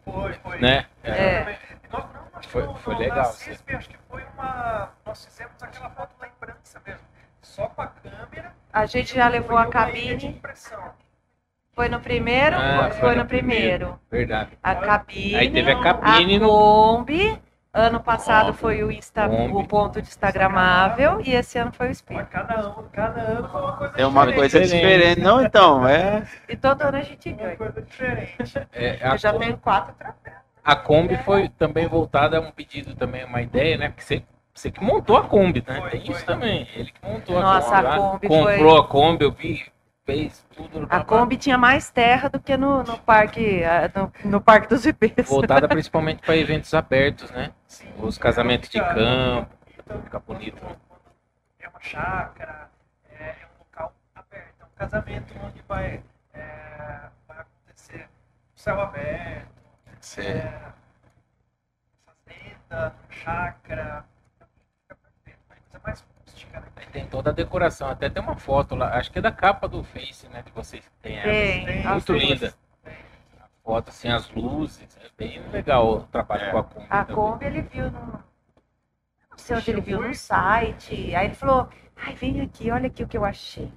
Foi, 0.05 0.35
foi. 0.35 0.59
né? 0.61 0.85
É. 1.03 1.57
Nós, 1.93 2.05
não, 2.13 2.21
acho 2.35 2.49
que 2.49 2.53
Foi- 2.53 2.63
no- 2.67 2.75
foi 2.77 2.95
no- 2.95 3.01
legal. 3.01 3.25
CISP, 3.27 3.75
acho 3.75 3.89
que 3.89 3.99
foi 4.09 4.23
uma. 4.35 4.91
Nós 5.05 5.25
fizemos 5.25 5.63
aquela 5.63 5.91
foto 5.91 6.15
lembrança 6.21 6.81
mesmo. 6.87 7.07
Só 7.43 7.67
com 7.69 7.83
a 7.83 7.87
câmera. 7.87 8.53
A 8.73 8.87
gente 8.87 9.15
já 9.15 9.25
uma- 9.25 9.31
levou 9.31 9.57
a 9.59 9.63
uma 9.63 9.71
cabine. 9.71 10.41
Foi 11.73 11.89
no 11.89 12.01
primeiro? 12.01 12.57
Ah, 12.57 12.91
foi 12.91 13.15
no 13.15 13.25
primeiro. 13.25 13.99
Verdade. 14.11 14.51
A 14.63 14.75
cabine. 14.75 15.37
Aí 15.37 15.51
teve 15.51 15.71
a 15.71 15.81
cabine 15.81 16.37
a 16.37 16.41
no. 16.41 16.49
Kombi 16.49 17.41
Ano 17.73 18.01
passado 18.01 18.47
Kombi, 18.47 18.59
foi 18.59 18.83
o, 18.83 18.91
Insta, 18.91 19.29
Kombi. 19.29 19.53
o 19.55 19.65
ponto 19.65 20.03
de 20.03 20.09
Instagramável 20.09 21.21
e 21.25 21.33
esse 21.37 21.57
ano 21.57 21.71
foi 21.73 21.87
o 21.87 21.91
espelho. 21.93 22.27
cada 22.27 22.55
ano, 22.59 22.91
cada 22.93 23.21
ano 23.21 23.49
foi 23.49 23.61
uma 23.61 23.77
coisa 23.77 23.95
É 23.97 24.07
uma 24.07 24.27
diferente. 24.27 24.53
coisa 24.53 24.61
diferente. 24.75 25.21
Não, 25.21 25.41
então, 25.41 25.87
é. 25.87 26.27
E 26.49 26.57
todo 26.57 26.83
ano 26.83 26.97
a 26.99 27.03
gente 27.03 27.29
Uma 27.29 27.37
ganha. 27.39 27.57
coisa 27.57 27.81
diferente. 27.81 28.69
É, 28.73 29.13
Eu 29.13 29.17
já 29.19 29.33
Kombi, 29.33 29.45
tenho 29.45 29.59
quatro 29.59 29.95
troféus. 29.95 30.37
A 30.65 30.77
Kombi 30.77 31.17
foi 31.19 31.49
também 31.49 31.87
voltada 31.87 32.39
a 32.39 32.41
um 32.41 32.51
pedido 32.51 32.95
também, 32.95 33.25
uma 33.25 33.43
ideia, 33.43 33.77
né? 33.77 33.89
Porque 33.89 34.03
você, 34.03 34.23
você 34.55 34.71
que 34.71 34.83
montou 34.83 35.17
a 35.17 35.23
Kombi, 35.27 35.65
né? 35.67 35.81
Foi, 35.81 35.91
Tem 35.91 36.01
foi. 36.05 36.15
isso 36.15 36.25
também. 36.27 36.69
Ele 36.75 36.93
que 36.93 37.07
montou 37.07 37.39
a 37.39 37.41
Nossa, 37.43 37.69
Kombi. 37.71 37.77
a 37.77 37.81
lá, 37.83 37.97
Kombi 37.99 38.29
comprou 38.29 38.79
a 38.79 38.87
Kombi, 38.89 39.25
eu 39.25 39.33
vi, 39.33 39.67
fez 40.05 40.47
tudo. 40.55 40.87
A 40.91 41.03
Kombi 41.05 41.37
tinha 41.37 41.57
mais 41.59 41.91
terra 41.91 42.29
do 42.29 42.39
que 42.41 42.57
no, 42.57 42.83
no 42.83 42.99
parque 42.99 43.63
no, 44.25 44.31
no 44.31 44.41
parque 44.41 44.69
dos 44.69 44.85
IPs. 44.87 45.29
Voltada 45.29 45.67
principalmente 45.69 46.21
para 46.23 46.37
eventos 46.37 46.73
abertos, 46.75 47.31
né? 47.31 47.53
Sim, 47.67 47.89
Os 47.99 48.19
casamentos 48.19 48.69
de 48.69 48.79
fica- 48.79 48.95
campo, 48.95 49.51
Então, 49.79 50.03
fica 50.03 50.19
bonito. 50.21 50.57
É 51.59 51.69
uma 51.69 51.81
chácara, 51.81 52.71
é, 53.19 53.25
é 53.25 53.47
um 53.55 53.59
local 53.61 53.95
aberto, 54.15 54.55
é 54.61 54.65
um 54.65 54.69
casamento 54.77 55.35
onde 55.45 55.63
vai, 55.69 56.03
é, 56.35 57.01
vai 57.29 57.39
acontecer 57.39 58.09
céu 58.55 58.81
aberto, 58.81 59.47
Sim. 60.01 60.23
é, 60.23 60.73
fazenda, 62.07 62.95
chácara. 63.11 64.05
Fica 64.83 64.97
perfeito, 64.97 65.39
uma 65.49 65.57
coisa 65.57 65.81
mais 65.85 66.05
rústica, 66.27 66.61
né? 66.61 66.67
Aí 66.77 66.87
tem 66.87 67.07
toda 67.07 67.31
a 67.31 67.33
decoração, 67.33 67.89
até 67.89 68.09
tem 68.09 68.23
uma 68.23 68.37
foto 68.37 68.75
lá, 68.75 68.97
acho 68.97 69.11
que 69.13 69.19
é 69.19 69.23
da 69.23 69.33
capa 69.33 69.69
do 69.69 69.85
Face, 69.85 70.27
né? 70.29 70.43
De 70.43 70.51
vocês 70.53 70.85
que 70.89 70.95
tem. 71.03 71.21
Tem, 71.23 71.67
Tem, 71.67 71.87
Muito 71.87 72.13
luzes. 72.13 72.29
linda. 72.29 72.55
A 73.41 73.49
foto, 73.63 73.89
assim, 73.91 74.09
as 74.09 74.31
luzes, 74.31 74.99
é 75.03 75.09
bem 75.17 75.41
legal 75.51 75.89
o 75.97 76.03
trabalho 76.05 76.45
É. 76.45 76.51
com 76.51 76.59
a 76.59 76.65
Kombi. 76.65 76.87
A 76.91 77.05
também. 77.05 77.15
Kombi 77.17 77.45
ele 77.47 77.63
viu 77.63 77.91
no. 77.91 78.01
Não 79.31 79.39
sei 79.39 79.57
onde 79.57 79.71
ele 79.71 79.81
viu, 79.81 80.03
no 80.03 80.15
site. 80.15 81.15
Aí 81.15 81.27
ele 81.27 81.35
falou, 81.35 81.69
ai, 81.97 82.15
vem 82.15 82.41
aqui, 82.41 82.71
olha 82.71 82.89
aqui 82.89 83.03
o 83.05 83.09
que 83.09 83.17
eu 83.17 83.25
achei. 83.25 83.73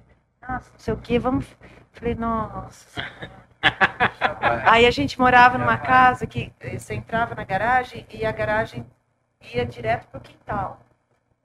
Nossa, 0.46 0.70
não 0.72 0.78
sei 0.78 0.94
o 0.94 0.96
que, 0.98 1.18
vamos. 1.18 1.46
Falei, 1.92 2.14
nossa. 2.14 3.00
Aí 4.66 4.86
a 4.86 4.90
gente 4.90 5.18
morava 5.18 5.58
numa 5.58 5.76
casa 5.76 6.26
que 6.26 6.52
eh, 6.60 6.78
você 6.78 6.94
entrava 6.94 7.34
na 7.34 7.44
garagem 7.44 8.06
e 8.10 8.24
a 8.24 8.32
garagem 8.32 8.86
ia 9.52 9.64
direto 9.64 10.06
pro 10.08 10.20
quintal. 10.20 10.80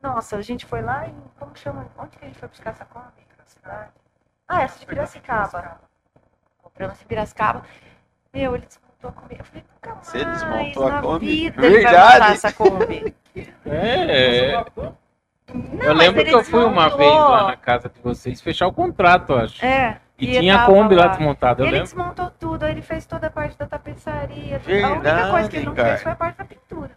Nossa, 0.01 0.37
a 0.37 0.41
gente 0.41 0.65
foi 0.65 0.81
lá 0.81 1.07
em. 1.07 1.15
Como 1.37 1.51
que 1.51 1.59
chama? 1.59 1.87
Onde 1.97 2.17
que 2.17 2.25
a 2.25 2.27
gente 2.27 2.39
foi 2.39 2.47
buscar 2.47 2.71
essa 2.71 2.85
Kombi? 2.85 3.27
Ah, 4.47 4.63
essa 4.63 4.79
de 4.79 4.85
Piracicaba. 4.85 5.79
Compramos 6.63 6.99
em 7.01 7.05
Piracicaba. 7.05 7.63
Meu, 8.33 8.55
ele 8.55 8.65
desmontou 8.65 9.09
a 9.09 9.13
Kombi. 9.13 9.35
Eu 9.37 9.45
falei, 9.45 9.63
nunca 9.75 9.95
mais. 9.95 10.07
Você 10.07 10.25
desmontou 10.25 10.87
a 10.87 10.91
na 10.91 11.01
Kombi? 11.01 11.25
Vida 11.25 11.65
ele 11.65 11.83
vai 11.83 11.93
Verdade. 11.93 12.13
montar 12.13 12.31
essa 12.31 12.53
Kombi. 12.53 13.15
É, 13.65 14.65
Não, 14.73 15.85
eu 15.85 15.93
lembro 15.93 16.21
ele 16.21 16.29
que 16.29 16.35
eu 16.35 16.43
fui 16.43 16.63
uma 16.63 16.89
vez 16.89 17.13
lá 17.13 17.47
na 17.47 17.57
casa 17.57 17.89
de 17.89 17.99
vocês 18.01 18.41
fechar 18.41 18.67
o 18.67 18.73
contrato, 18.73 19.33
eu 19.33 19.37
acho. 19.39 19.63
É. 19.63 20.01
E, 20.19 20.35
eu 20.35 20.41
tinha 20.41 20.61
a 20.61 20.65
Kombi 20.65 20.95
lá 20.95 21.03
lá. 21.05 21.07
desmontada, 21.09 21.61
eu 21.61 21.65
Ele 21.65 21.71
lembro. 21.73 21.85
desmontou 21.87 22.31
tudo, 22.39 22.67
ele 22.67 22.81
fez 22.81 23.05
toda 23.05 23.27
a 23.27 23.29
parte 23.29 23.57
da 23.57 23.65
tapeçaria. 23.65 24.59
tudo. 24.59 24.71
a 24.73 24.75
única 24.87 24.99
Verdade, 25.01 25.31
coisa 25.31 25.49
que 25.49 25.55
ele 25.57 25.65
não 25.65 25.73
cara. 25.75 25.87
fez 25.89 26.01
foi 26.03 26.11
a 26.11 26.15
parte 26.15 26.37
da 26.37 26.45
pintura. 26.45 26.91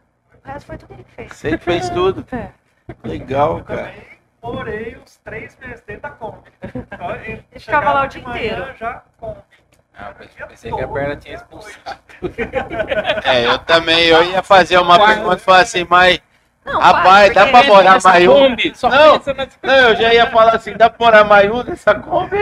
O 0.45 0.49
resto 0.49 0.67
foi 0.67 0.79
tudo 0.79 0.93
ele 0.95 1.05
que 1.05 1.13
fez. 1.13 1.33
Você 1.37 1.51
que 1.59 1.65
fez 1.65 1.89
tudo. 1.91 2.27
É. 2.33 2.49
Legal, 3.09 3.59
Eu 3.59 3.65
cara. 3.65 3.79
também 3.85 4.03
morei 4.43 4.97
uns 5.01 5.17
três 5.19 5.57
meses 5.61 5.83
dentro 5.87 6.03
da 6.03 6.11
Kombi. 6.11 6.51
Ele 7.25 7.45
ficava 7.61 7.93
lá 7.93 8.05
o 8.05 8.07
dia 8.09 8.21
inteiro. 8.21 8.67
Já 8.77 9.03
Kombi. 9.19 9.39
Ah, 9.97 10.13
eu 10.39 10.47
pensei 10.49 10.73
que 10.73 10.81
a 10.81 10.89
perna 10.89 11.17
tinha 11.17 11.35
expulsado. 11.37 12.01
É, 13.25 13.47
eu 13.47 13.59
também, 13.61 14.07
eu 14.07 14.25
ia 14.25 14.43
fazer 14.43 14.79
uma 14.79 14.99
pergunta 15.07 15.37
e 15.37 15.41
falar 15.41 15.61
assim, 15.61 15.87
mas. 15.89 16.21
Não, 16.65 16.81
Rapaz, 16.81 17.33
para, 17.33 17.45
dá 17.45 17.51
pra 17.51 17.63
morar 17.65 17.97
um? 17.97 18.01
Só 18.75 18.89
Não. 18.89 19.21
Não, 19.63 19.75
eu 19.75 19.97
já 19.97 20.13
ia 20.15 20.27
falar 20.31 20.55
assim, 20.57 20.73
dá 20.75 20.89
pra 20.91 21.05
morar 21.07 21.25
mais 21.25 21.51
um 21.51 21.63
nessa 21.63 21.95
Kombi? 21.95 22.37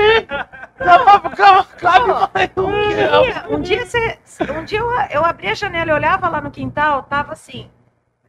Ficar, 0.85 1.65
cabe 1.77 2.07
mais 2.35 2.51
um. 2.57 2.71
É. 2.75 3.23
dia, 3.23 3.47
um 3.51 3.61
dia, 3.61 3.87
você, 3.87 4.19
um 4.59 4.65
dia 4.65 4.79
eu, 4.79 4.91
eu 5.11 5.25
abri 5.25 5.49
a 5.49 5.55
janela 5.55 5.91
e 5.91 5.95
olhava 5.95 6.29
lá 6.29 6.41
no 6.41 6.51
quintal, 6.51 7.03
tava 7.03 7.33
assim. 7.35 7.71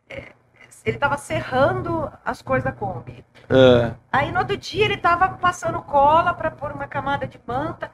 é, 0.09 0.33
Ele 0.85 0.97
tava 0.97 1.17
serrando 1.17 2.11
as 2.25 2.41
coisas 2.41 2.65
da 2.65 2.71
Kombi. 2.71 3.23
Ah, 3.49 3.93
Aí 4.11 4.31
no 4.31 4.39
outro 4.39 4.57
dia 4.57 4.85
ele 4.85 4.97
tava 4.97 5.29
passando 5.29 5.81
cola 5.81 6.33
para 6.33 6.51
pôr 6.51 6.71
uma 6.71 6.87
camada 6.87 7.25
de 7.25 7.39
manta. 7.45 7.89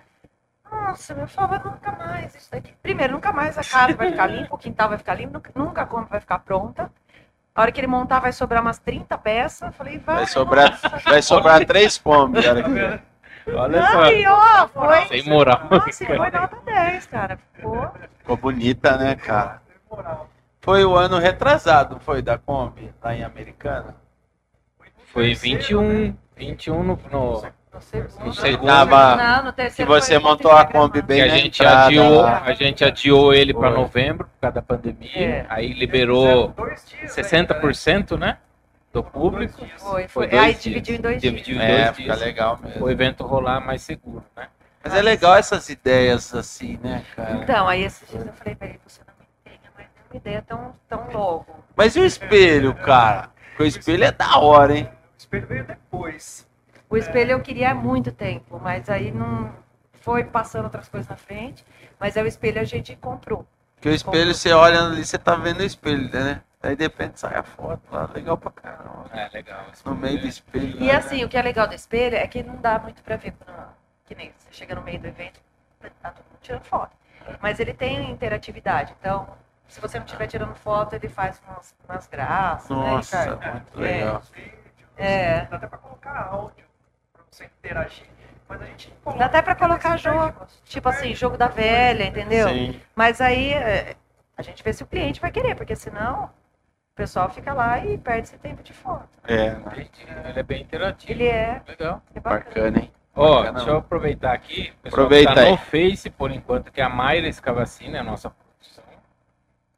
Nossa, 0.69 1.13
meu 1.13 1.27
favor, 1.27 1.61
nunca 1.63 1.91
mais 1.93 2.35
isso 2.35 2.51
daqui. 2.51 2.73
Primeiro, 2.81 3.13
nunca 3.13 3.31
mais 3.31 3.57
a 3.57 3.63
casa 3.63 3.93
vai 3.95 4.11
ficar 4.11 4.27
limpa, 4.27 4.55
o 4.55 4.57
quintal 4.57 4.89
vai 4.89 4.97
ficar 4.97 5.13
limpo, 5.13 5.33
nunca, 5.33 5.51
nunca 5.55 5.81
a 5.83 5.85
Kombi 5.85 6.09
vai 6.09 6.19
ficar 6.19 6.39
pronta. 6.39 6.91
A 7.55 7.61
hora 7.61 7.71
que 7.71 7.79
ele 7.79 7.87
montar 7.87 8.19
vai 8.19 8.31
sobrar 8.31 8.61
umas 8.61 8.77
30 8.77 9.17
peças. 9.17 9.61
Eu 9.67 9.71
Falei, 9.73 9.97
vai. 9.97 10.15
vai 10.17 10.27
sobrar, 10.27 10.69
nossa. 10.71 10.97
vai 11.09 11.21
sobrar 11.21 11.65
três 11.65 11.97
Kombi. 11.97 12.39
Olha 13.55 13.79
Não, 13.79 13.87
só. 13.87 14.63
ó, 14.63 14.67
foi. 14.67 15.05
Sem 15.07 15.23
moral. 15.29 15.61
Nossa, 15.69 16.05
foi 16.05 16.17
nota 16.31 16.57
10, 16.65 17.05
cara. 17.07 17.39
Ficou. 17.53 17.91
Ficou 18.19 18.37
bonita, 18.37 18.97
né, 18.97 19.15
cara? 19.15 19.61
Moral. 19.89 20.29
Foi 20.61 20.83
o 20.83 20.95
ano 20.95 21.17
retrasado, 21.17 21.99
foi 22.01 22.21
da 22.21 22.37
Kombi, 22.37 22.93
lá 23.01 23.15
em 23.15 23.23
Americana. 23.23 23.95
Foi 25.13 25.33
21, 25.33 26.13
21 26.35 26.83
no, 26.83 26.99
no, 27.11 27.41
No 27.73 27.81
segundo. 27.81 28.25
no 28.25 28.33
segundo. 28.33 28.67
Tava- 28.67 29.15
Não, 29.15 29.43
no 29.45 29.49
Que 29.51 29.55
terceiro 29.57 29.89
você 29.91 30.19
foi 30.19 30.29
montou 30.29 30.51
a. 30.51 30.65
Kombi 30.65 31.01
bem 31.01 31.17
que 31.23 31.23
a 31.23 31.27
gente 31.29 31.61
entrada 31.61 31.85
adiou, 31.87 32.21
lá. 32.21 32.41
a 32.45 32.53
gente 32.53 32.83
adiou 32.83 33.33
ele 33.33 33.53
para 33.53 33.69
novembro 33.69 34.25
por 34.27 34.39
causa 34.41 34.55
da 34.55 34.61
pandemia. 34.61 35.09
É. 35.15 35.45
Aí 35.49 35.71
liberou 35.73 36.49
Dois 36.49 36.85
dias, 36.89 37.11
60%, 37.15 38.17
né? 38.17 38.37
Do 38.97 39.03
público. 39.03 39.59
Foi, 39.77 40.07
Foi 40.07 40.07
foi. 40.07 40.27
dois 40.27 40.41
Aí 40.43 40.51
dias. 40.53 40.63
dividiu 40.63 40.95
em 40.95 41.01
dois 41.01 41.21
Dividiu 41.21 41.55
dias. 41.57 41.69
em 41.69 41.71
É, 41.71 41.83
dois 41.83 41.95
fica 41.97 42.13
dias. 42.13 42.19
legal 42.25 42.59
mesmo. 42.63 42.83
O 42.85 42.89
evento 42.89 43.23
rolar 43.25 43.59
mais 43.59 43.81
seguro, 43.83 44.23
né? 44.35 44.47
Mas 44.83 44.93
é 44.95 45.01
legal 45.01 45.35
essas 45.35 45.69
ideias 45.69 46.33
assim, 46.33 46.79
né, 46.81 47.03
cara? 47.15 47.31
Então, 47.35 47.67
aí 47.67 47.83
esses 47.83 48.07
dias 48.09 48.25
eu 48.25 48.33
falei 48.33 48.55
pra 48.55 48.67
ele, 48.69 48.79
você 48.87 49.01
não 49.05 49.13
me 49.19 49.27
tenha 49.43 49.71
mais 49.75 49.87
nenhuma 49.95 50.15
ideia 50.15 50.41
tão, 50.41 50.73
tão 50.87 51.11
logo. 51.11 51.45
Mas 51.75 51.95
e 51.95 51.99
o 51.99 52.05
espelho, 52.05 52.73
cara? 52.73 53.29
Porque 53.49 53.63
o 53.63 53.65
espelho 53.65 54.03
é 54.03 54.11
da 54.11 54.37
hora, 54.39 54.75
hein? 54.77 54.85
O 54.85 55.17
espelho 55.19 55.45
veio 55.47 55.63
depois. 55.65 56.47
O 56.89 56.95
espelho 56.97 57.31
eu 57.33 57.39
queria 57.41 57.71
há 57.71 57.75
muito 57.75 58.11
tempo, 58.11 58.59
mas 58.63 58.89
aí 58.89 59.11
não 59.11 59.51
foi 60.01 60.23
passando 60.23 60.65
outras 60.65 60.87
coisas 60.87 61.09
na 61.09 61.17
frente. 61.17 61.65
Mas 61.99 62.15
aí 62.15 62.23
o 62.23 62.27
espelho 62.27 62.61
a 62.61 62.63
gente 62.63 62.95
comprou. 62.95 63.45
Porque 63.75 63.89
o 63.89 63.93
espelho, 63.93 64.33
você 64.33 64.53
olha 64.53 64.81
ali, 64.85 65.05
você 65.05 65.17
tá 65.17 65.35
vendo 65.35 65.59
o 65.59 65.63
espelho, 65.63 66.09
né? 66.11 66.41
Aí 66.61 66.75
de 66.75 66.83
repente 66.83 67.19
sai 67.19 67.35
a 67.35 67.43
foto 67.43 67.81
lá, 67.91 68.09
legal 68.13 68.37
pra 68.37 68.51
caramba. 68.51 69.09
É 69.13 69.29
legal. 69.29 69.65
No 69.85 69.95
meio 69.95 70.19
do 70.19 70.27
espelho. 70.27 70.81
E 70.81 70.87
né? 70.87 70.95
assim, 70.95 71.23
o 71.23 71.29
que 71.29 71.37
é 71.37 71.41
legal 71.41 71.67
do 71.67 71.75
espelho 71.75 72.15
é 72.15 72.27
que 72.27 72.41
não 72.41 72.55
dá 72.57 72.79
muito 72.79 73.01
pra 73.03 73.15
ver 73.15 73.33
quando, 73.33 73.67
que 74.05 74.15
nem 74.15 74.31
você 74.37 74.51
chega 74.51 74.73
no 74.73 74.81
meio 74.81 74.99
do 74.99 75.07
evento, 75.07 75.39
tá 76.01 76.11
todo 76.11 76.25
mundo 76.25 76.39
tirando 76.41 76.63
foto. 76.63 76.95
Mas 77.41 77.59
ele 77.59 77.73
tem 77.73 78.09
interatividade, 78.09 78.95
então 78.99 79.27
se 79.67 79.79
você 79.81 79.99
não 79.99 80.05
estiver 80.05 80.27
tirando 80.27 80.55
foto, 80.55 80.93
ele 80.93 81.09
faz 81.09 81.41
umas, 81.47 81.75
umas 81.87 82.07
graças, 82.07 82.69
Nossa, 82.69 83.17
né, 83.17 83.31
Ricardo? 83.33 83.51
muito 83.53 83.79
legal. 83.79 84.17
Os 84.19 84.29
vídeos, 84.29 84.53
É. 84.95 85.41
Dá 85.45 85.57
até 85.57 85.67
pra 85.67 85.77
colocar 85.77 86.27
áudio 86.31 86.65
pra 87.13 87.23
você 87.29 87.45
interagir. 87.45 88.07
Mas 88.47 88.61
a 88.61 88.65
gente 88.65 88.89
coloca 89.03 89.19
Dá 89.19 89.25
até 89.25 89.41
pra 89.41 89.55
colocar 89.55 89.97
jogo, 89.97 90.47
tipo 90.63 90.87
assim, 90.87 91.13
jogo 91.13 91.37
da 91.37 91.49
velha, 91.49 92.05
entendeu? 92.05 92.47
Sim. 92.47 92.81
Mas 92.95 93.19
aí 93.19 93.53
é, 93.53 93.95
a 94.37 94.41
gente 94.41 94.63
vê 94.63 94.71
se 94.71 94.83
o 94.83 94.87
cliente 94.87 95.19
vai 95.19 95.31
querer, 95.31 95.53
porque 95.53 95.75
senão 95.75 96.31
pessoal 96.97 97.29
fica 97.29 97.53
lá 97.53 97.85
e 97.85 97.97
perde 97.97 98.27
esse 98.27 98.37
tempo 98.39 98.63
de 98.63 98.73
foto. 98.73 99.07
É, 99.25 99.51
né? 99.51 99.87
Ele 100.29 100.39
é 100.39 100.43
bem 100.43 100.63
interativo. 100.63 101.11
Ele 101.11 101.27
é, 101.27 101.61
Legal. 101.67 102.01
é 102.13 102.19
bacana. 102.19 102.45
bacana, 102.45 102.79
hein? 102.79 102.91
Ó, 103.15 103.37
Bacana 103.37 103.53
deixa 103.53 103.69
eu 103.69 103.77
aproveitar 103.77 104.33
aqui. 104.33 104.73
o 104.79 104.81
pessoal 104.83 105.05
Aproveita 105.05 105.29
que 105.29 105.35
tá 105.35 105.41
aí. 105.45 105.51
no 105.51 105.57
Face, 105.57 106.09
por 106.09 106.31
enquanto, 106.31 106.71
que 106.71 106.81
é 106.81 106.83
a 106.83 106.89
Mayra 106.89 107.27
Escavacina, 107.27 107.97
é 107.97 107.99
a 107.99 108.03
nossa 108.03 108.29
produção. 108.29 108.83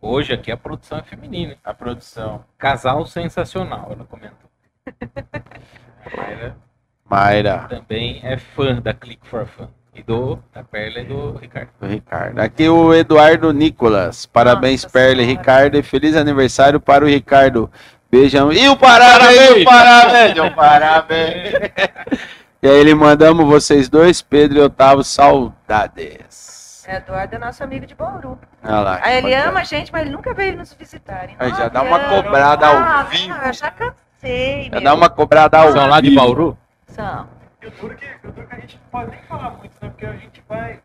Hoje 0.02 0.34
aqui 0.34 0.52
a 0.52 0.58
produção 0.58 0.98
é 0.98 1.04
feminina. 1.04 1.58
A 1.64 1.74
produção. 1.74 2.44
Casal 2.58 3.06
sensacional, 3.06 3.92
ela 3.92 4.06
comentou. 4.06 4.50
A 4.86 6.18
Mayra 6.18 6.58
Mayra, 7.06 7.68
também 7.68 8.20
é 8.24 8.38
fã 8.38 8.82
da 8.82 8.94
Click 8.94 9.26
for 9.28 9.46
Fun. 9.46 9.68
E 10.00 10.04
do, 10.04 10.40
da 10.54 10.64
Perla 10.64 11.00
e 11.00 11.04
do 11.04 11.38
Ricardo. 11.38 11.70
o 11.82 11.86
Ricardo. 11.86 12.40
Aqui 12.40 12.70
o 12.70 12.94
Eduardo 12.94 13.52
Nicolas. 13.52 14.26
Parabéns, 14.26 14.84
Nossa 14.84 14.94
Perla 14.94 15.22
e. 15.22 15.26
Ricardo. 15.26 15.76
E 15.78 15.84
feliz 15.84 16.16
aniversário 16.16 16.80
para 16.80 17.04
o 17.04 17.08
Ricardo. 17.08 17.70
Beijão. 18.12 18.52
E 18.52 18.68
o 18.70 18.76
parabéns, 18.78 19.62
o 19.62 19.66
parabéns, 19.66 20.40
o 20.40 20.52
parabéns. 20.56 21.54
E 22.62 22.68
aí 22.68 22.76
ele 22.78 22.94
mandamos 22.94 23.46
vocês 23.48 23.88
dois, 23.88 24.22
Pedro 24.22 24.58
e 24.58 24.62
Otávio, 24.62 25.02
saudades. 25.02 26.84
É, 26.88 26.98
Eduardo 26.98 27.36
é 27.36 27.40
nosso 27.40 27.64
amigo 27.64 27.86
de 27.86 27.96
Bauru. 27.96 28.38
Olha 28.64 28.80
lá. 28.82 29.00
Aí 29.02 29.18
ele 29.20 29.30
bacana. 29.30 29.50
ama 29.50 29.60
a 29.62 29.64
gente, 29.64 29.92
mas 29.94 30.02
ele 30.02 30.12
nunca 30.12 30.34
veio 30.34 30.58
nos 30.58 30.74
visitar. 30.74 31.30
hein? 31.30 31.36
Aí 31.40 31.52
já 31.52 31.70
dá 31.70 31.82
uma 31.82 31.98
anos. 31.98 32.10
cobrada 32.24 32.68
ao 32.68 32.76
Ah, 32.76 33.04
vivo. 33.10 33.34
Eu 33.46 33.54
já 33.54 33.72
cansei, 33.72 34.66
Já 34.66 34.72
meu. 34.72 34.82
dá 34.82 34.94
uma 34.94 35.10
cobrada 35.10 35.58
ao 35.58 35.72
São 35.72 35.88
lá 35.88 36.02
de 36.02 36.10
vivo. 36.10 36.22
Bauru? 36.22 36.58
São. 36.88 37.28
E 37.62 37.68
o 37.68 37.72
duro 37.72 37.96
que, 37.96 38.06
o 38.28 38.32
duro 38.32 38.48
que 38.48 38.56
a 38.56 38.60
gente 38.60 38.78
não 38.78 38.88
pode 38.90 39.12
nem 39.12 39.22
falar 39.24 39.50
muito, 39.52 39.74
né? 39.84 39.90
Porque 39.90 40.06
a 40.06 40.16
gente 40.16 40.42
vai. 40.48 40.82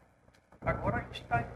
Agora 0.65 0.97
a 0.97 1.01
gente 1.01 1.25
tá 1.25 1.41
indo 1.41 1.53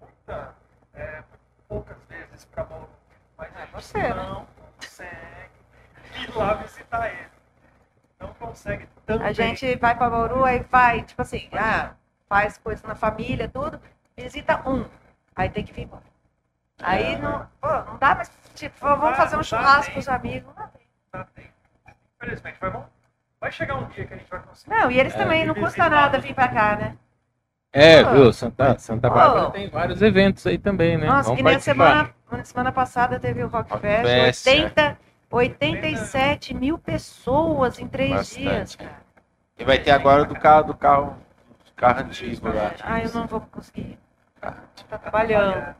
muita, 0.00 0.54
é, 0.94 1.22
poucas 1.68 1.96
vezes 2.08 2.44
pra 2.46 2.64
Bauru. 2.64 2.88
mas 3.36 3.54
É 3.54 3.58
a 3.58 3.60
gente 3.66 3.72
você, 3.72 3.98
né? 3.98 4.14
não 4.14 4.46
consegue 4.78 5.50
ir 6.20 6.36
lá 6.36 6.54
visitar 6.54 7.08
ele. 7.12 7.28
Não 8.20 8.32
consegue 8.34 8.88
também. 9.04 9.26
A 9.26 9.32
gente 9.32 9.76
vai 9.76 9.94
pra 9.96 10.08
Bauru, 10.08 10.44
aí 10.44 10.60
vai, 10.70 11.02
tipo 11.02 11.20
assim, 11.20 11.48
ah, 11.52 11.94
faz 12.28 12.56
coisa 12.56 12.86
na 12.86 12.94
família, 12.94 13.48
tudo, 13.48 13.80
visita 14.16 14.66
um. 14.68 14.88
Aí 15.36 15.50
tem 15.50 15.64
que 15.64 15.72
vir 15.72 15.82
embora. 15.82 16.04
Aí 16.80 17.16
não, 17.18 17.46
pô, 17.60 17.68
não 17.68 17.98
dá 17.98 18.14
mais, 18.14 18.30
tipo, 18.54 18.74
vamos 18.80 19.10
dá, 19.10 19.14
fazer 19.14 19.34
um 19.34 19.38
não 19.38 19.44
churrasco 19.44 19.92
com 19.92 19.98
os 19.98 20.08
amigos. 20.08 20.54
Não, 20.54 20.70
dá 21.12 21.24
tempo. 21.24 21.34
Tem. 21.34 21.50
Infelizmente, 22.16 22.58
vai, 22.60 22.70
bom. 22.70 22.88
Vai 23.44 23.52
chegar 23.52 23.74
um 23.76 23.84
dia 23.88 24.06
que 24.06 24.14
a 24.14 24.16
gente 24.16 24.30
vai 24.30 24.40
conseguir. 24.40 24.70
não 24.74 24.90
e 24.90 24.98
eles 24.98 25.14
É, 25.14 25.18
também 25.18 25.44
não 25.44 25.54
custa 25.54 25.88
nada 25.88 26.18
vir 26.18 26.34
pra 26.34 26.48
cá, 26.48 26.76
né? 26.76 26.96
É, 27.72 28.02
viu? 28.04 28.32
Santa, 28.32 28.78
Santa 28.78 29.10
Bárbara 29.10 29.46
Pô. 29.46 29.50
tem 29.50 29.68
vários 29.68 30.00
eventos 30.00 30.46
aí 30.46 30.56
também, 30.56 30.96
né? 30.96 31.06
Nossa, 31.06 31.24
Vamos 31.24 31.36
que 31.38 31.42
nem 31.42 31.58
semana, 31.60 32.14
na 32.30 32.44
semana 32.44 32.72
passada 32.72 33.18
teve 33.20 33.42
o 33.42 33.48
Rock, 33.48 33.70
Rock 33.70 33.82
Fest, 33.82 34.44
Fest, 34.44 34.46
80, 34.46 34.98
87 35.30 36.54
mil 36.54 36.78
pessoas 36.78 37.78
em 37.78 37.86
três 37.86 38.12
Bastante. 38.12 38.40
dias, 38.40 38.76
cara. 38.76 39.04
E 39.58 39.64
vai 39.64 39.78
ter 39.78 39.90
agora 39.90 40.24
do 40.24 40.34
carro, 40.34 40.64
do 40.64 40.74
carro, 40.74 41.16
do 41.66 41.72
carro 41.76 42.00
antigo 42.00 42.48
lá. 42.48 42.72
Ah, 42.82 43.00
eu 43.00 43.12
não 43.12 43.26
vou 43.26 43.40
conseguir. 43.40 43.98
Tá 44.40 44.98
trabalhando. 44.98 45.74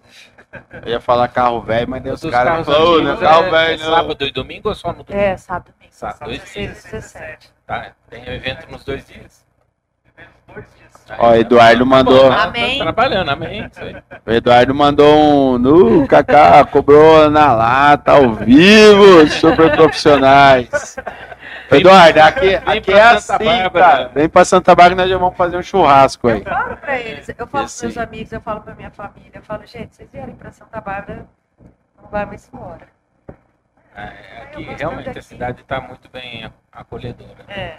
Eu 0.85 0.93
ia 0.93 1.01
falar 1.01 1.29
carro 1.29 1.61
velho, 1.61 1.89
mas 1.89 2.05
Os 2.07 2.25
os 2.25 2.31
caras 2.31 2.67
falaram, 2.67 3.03
né? 3.05 3.17
Carro 3.17 3.45
é, 3.45 3.51
velho, 3.51 3.75
é 3.75 3.79
sábado 3.85 4.25
e 4.25 4.33
domingo 4.33 4.69
ou 4.69 4.75
só 4.75 4.93
no 4.93 5.03
domingo? 5.05 5.25
É, 5.25 5.37
sábado 5.37 5.73
domingo. 5.73 5.95
Sábado, 5.95 6.31
Seis, 6.31 6.53
dias. 6.53 6.85
17. 6.85 7.54
Tá, 7.67 7.93
tem 8.11 8.27
evento 8.29 8.71
nos 8.71 8.85
dois 8.85 9.07
dias. 9.07 9.45
Dois 10.53 10.67
dias. 10.77 10.95
Ó, 11.19 11.35
Eduardo 11.35 11.85
mandou. 11.87 12.29
Tá- 12.29 12.37
tá 12.37 12.43
Amém. 12.45 12.79
trabalhando, 12.79 13.31
amém. 13.31 13.67
Isso 13.71 13.81
aí. 13.81 13.97
O 14.27 14.31
Eduardo 14.31 14.75
mandou 14.75 15.55
um. 15.55 15.59
No 15.59 16.07
Kaká 16.07 16.65
cobrou 16.65 17.31
na 17.31 17.53
lata, 17.55 18.13
ao 18.13 18.35
vivo, 18.35 19.27
super 19.29 19.71
profissionais. 19.75 20.97
Vem 21.71 21.81
Eduardo, 21.81 22.13
pra- 22.15 22.27
aqui, 22.27 22.55
aqui 22.55 22.93
é 22.93 23.19
Santa 23.19 23.35
assim, 23.37 23.45
Bárbara. 23.45 23.85
cara. 23.85 24.09
Vem 24.15 24.29
pra 24.29 24.45
Santa 24.45 24.75
Bárbara 24.75 24.97
nós 25.03 25.11
já 25.11 25.17
vamos 25.19 25.37
fazer 25.37 25.57
um 25.57 25.63
churrasco 25.63 26.29
aí. 26.29 26.39
Eu 26.41 26.45
falo 26.45 26.77
pra 26.77 26.99
eles, 27.01 27.29
eu 27.29 27.35
falo 27.35 27.49
pros 27.49 27.75
Esse- 27.75 27.85
meus 27.87 27.99
amigos, 27.99 28.33
eu 28.33 28.41
falo 28.41 28.61
pra 28.61 28.75
minha 28.75 28.91
família, 28.91 29.31
eu 29.35 29.43
falo, 29.43 29.67
gente, 29.67 29.97
vocês 29.97 30.09
vierem 30.13 30.35
pra 30.35 30.53
Santa 30.53 30.81
Bárbara, 30.81 31.27
não 32.03 32.11
vai 32.11 32.27
mais 32.27 32.49
embora. 32.53 32.94
É, 33.95 34.43
Eu 34.53 34.61
aqui 34.61 34.63
realmente 34.75 35.07
daqui. 35.07 35.19
a 35.19 35.23
cidade 35.23 35.61
está 35.63 35.81
muito 35.81 36.09
bem 36.11 36.51
acolhedora. 36.73 37.45
É. 37.49 37.79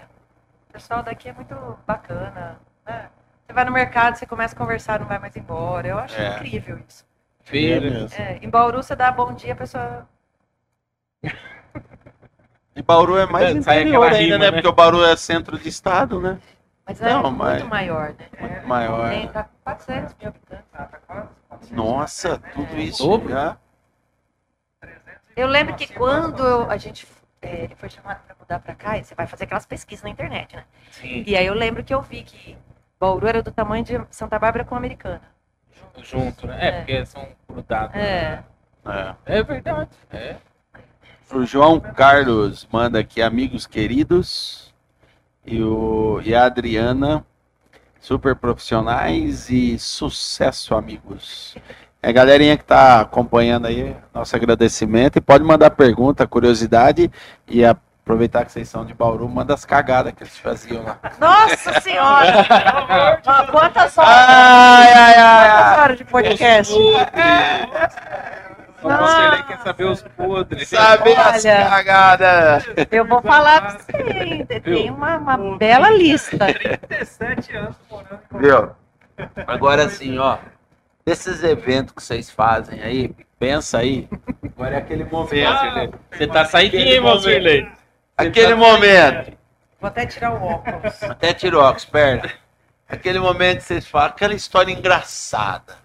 O 0.68 0.72
pessoal 0.72 1.02
daqui 1.02 1.28
é 1.28 1.32
muito 1.32 1.54
bacana, 1.86 2.58
né? 2.86 3.08
Você 3.46 3.52
vai 3.52 3.64
no 3.64 3.70
mercado, 3.72 4.16
você 4.16 4.26
começa 4.26 4.54
a 4.54 4.58
conversar, 4.58 4.98
não 4.98 5.06
vai 5.06 5.18
mais 5.18 5.36
embora. 5.36 5.86
Eu 5.88 5.98
acho 5.98 6.18
É. 6.20 6.36
incrível 6.36 6.78
isso. 6.88 7.06
Feira, 7.42 8.08
É, 8.18 8.38
em 8.42 8.48
Bauru 8.50 8.82
você 8.82 8.96
dá 8.96 9.10
bom 9.12 9.32
dia, 9.32 9.52
a 9.52 9.56
pessoa. 9.56 10.08
E 12.74 12.82
Bauru 12.82 13.16
é 13.18 13.26
mais 13.26 13.64
Sai 13.64 13.80
interior 13.82 14.04
ainda, 14.04 14.16
rima, 14.18 14.38
né? 14.38 14.44
né? 14.46 14.52
Porque 14.52 14.68
o 14.68 14.72
Bauru 14.72 15.04
é 15.04 15.16
centro 15.16 15.58
de 15.58 15.68
estado, 15.68 16.20
né? 16.20 16.38
Mas 16.86 17.00
é 17.00 17.08
Não, 17.10 17.22
muito 17.24 17.36
mas- 17.38 17.62
maior, 17.64 18.14
né? 18.18 18.26
Muito 18.40 18.66
maior. 18.68 19.10
Tem 19.10 19.28
tá 19.28 19.48
400 19.64 20.14
mil 20.20 20.28
habitantes. 20.28 20.64
Tá 20.72 20.84
quase. 21.06 21.28
400, 21.48 21.70
Nossa, 21.76 22.38
tudo 22.54 22.76
isso 22.76 23.02
Dobro? 23.08 23.28
já. 23.30 23.56
300 25.36 25.42
Eu 25.42 25.46
lembro 25.48 25.74
que 25.76 25.86
quando 25.92 26.42
eu- 26.42 26.70
a 26.70 26.76
gente 26.76 27.06
é, 27.42 27.64
ele 27.64 27.76
foi 27.76 27.88
chamado 27.90 28.20
para 28.26 28.34
mudar 28.40 28.58
para 28.58 28.74
cá, 28.74 28.98
e 28.98 29.04
você 29.04 29.14
vai 29.14 29.26
fazer 29.26 29.44
aquelas 29.44 29.66
pesquisas 29.66 30.02
na 30.02 30.10
internet, 30.10 30.56
né? 30.56 30.64
sim, 30.90 31.22
E 31.26 31.36
aí 31.36 31.46
eu 31.46 31.54
lembro 31.54 31.84
que 31.84 31.94
eu 31.94 32.00
vi 32.02 32.22
que 32.22 32.56
Bauru 32.98 33.26
era 33.28 33.42
do 33.42 33.52
tamanho 33.52 33.84
de 33.84 34.00
Santa 34.10 34.38
Bárbara 34.38 34.64
com 34.64 34.74
Americana. 34.74 35.20
junto, 36.02 36.46
né? 36.46 36.58
É, 36.60 36.68
É. 36.68 36.72
porque 36.78 37.06
são 37.06 37.28
grudados. 37.48 37.94
É. 37.96 38.42
É. 38.84 39.14
É 39.26 39.42
verdade. 39.42 39.90
É. 40.10 40.36
O 41.32 41.44
João 41.44 41.78
Carlos 41.80 42.66
manda 42.72 42.98
aqui, 43.00 43.20
amigos 43.22 43.66
queridos. 43.66 44.74
E, 45.44 45.62
o, 45.62 46.20
e 46.24 46.34
a 46.34 46.44
Adriana, 46.46 47.24
super 48.00 48.34
profissionais 48.36 49.48
e 49.50 49.78
sucesso, 49.78 50.74
amigos. 50.74 51.56
É 52.02 52.10
a 52.10 52.12
galerinha 52.12 52.56
que 52.56 52.62
está 52.62 53.00
acompanhando 53.00 53.66
aí, 53.66 53.96
nosso 54.14 54.36
agradecimento. 54.36 55.16
E 55.16 55.20
pode 55.20 55.42
mandar 55.42 55.70
pergunta, 55.70 56.26
curiosidade. 56.26 57.10
E 57.48 57.64
aproveitar 57.64 58.44
que 58.44 58.52
vocês 58.52 58.68
são 58.68 58.84
de 58.84 58.94
Bauru, 58.94 59.28
manda 59.28 59.54
as 59.54 59.64
cagadas 59.64 60.12
que 60.12 60.22
eles 60.22 60.38
faziam 60.38 60.84
lá. 60.84 60.98
Nossa 61.18 61.80
senhora! 61.80 62.46
Ó, 63.26 63.46
Quantas 63.50 63.98
horas? 63.98 64.10
Ai, 64.14 64.92
ai, 64.92 65.14
ai, 65.16 65.50
Quantas 65.50 65.78
horas 65.78 65.98
de 65.98 66.04
podcast? 66.04 66.72
O 68.82 68.88
Vanderlei 68.88 69.42
quer 69.42 69.58
saber 69.62 69.84
os 69.86 70.02
podres. 70.02 70.68
Sabe 70.68 71.12
as 71.16 71.42
cagadas. 71.42 72.64
Eu 72.92 73.04
vou 73.04 73.20
falar 73.20 73.62
pra 73.62 73.70
você, 73.80 74.12
hein? 74.12 74.46
tem 74.62 74.90
uma, 74.90 75.16
uma 75.16 75.58
bela 75.58 75.90
lista. 75.90 76.38
37 76.46 77.56
anos 77.56 77.76
morando 77.90 78.20
em 78.30 78.40
Bauru. 78.40 78.76
Viu? 79.18 79.36
Agora 79.48 79.88
sim, 79.88 80.16
ó. 80.18 80.38
Desses 81.06 81.44
eventos 81.44 81.94
que 81.94 82.02
vocês 82.02 82.28
fazem 82.28 82.82
aí, 82.82 83.14
pensa 83.38 83.78
aí. 83.78 84.08
Agora 84.42 84.74
é 84.74 84.78
aquele 84.78 85.04
momento. 85.04 85.96
Você 86.10 86.26
tá 86.26 86.44
saidinho, 86.44 86.82
hein, 86.82 87.00
Vanderlei? 87.00 87.68
Aquele 88.16 88.56
momento. 88.56 89.32
Vou 89.80 89.86
até 89.86 90.04
tirar 90.04 90.32
o 90.32 90.42
óculos. 90.44 91.02
Até 91.04 91.32
tirou 91.32 91.62
óculos, 91.62 91.84
perna. 91.84 92.32
Aquele 92.88 93.20
momento 93.20 93.58
que 93.58 93.64
vocês 93.64 93.86
falam, 93.86 94.08
aquela 94.08 94.34
história 94.34 94.72
engraçada. 94.72 95.76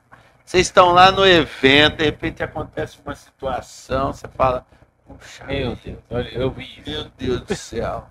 Vocês 0.43 0.65
estão 0.65 0.91
lá 0.91 1.11
no 1.11 1.25
evento, 1.25 1.97
de 1.97 2.05
repente 2.05 2.41
acontece 2.41 2.97
uma 3.05 3.13
situação, 3.15 4.11
você 4.11 4.27
fala, 4.35 4.65
puxa, 5.07 5.45
Meu 5.45 5.77
Deus, 5.85 5.99
olha, 6.09 6.29
eu 6.29 6.49
vi 6.51 6.63
isso. 6.63 6.89
meu 6.89 7.05
Deus 7.17 7.41
do 7.41 7.55
céu. 7.55 8.07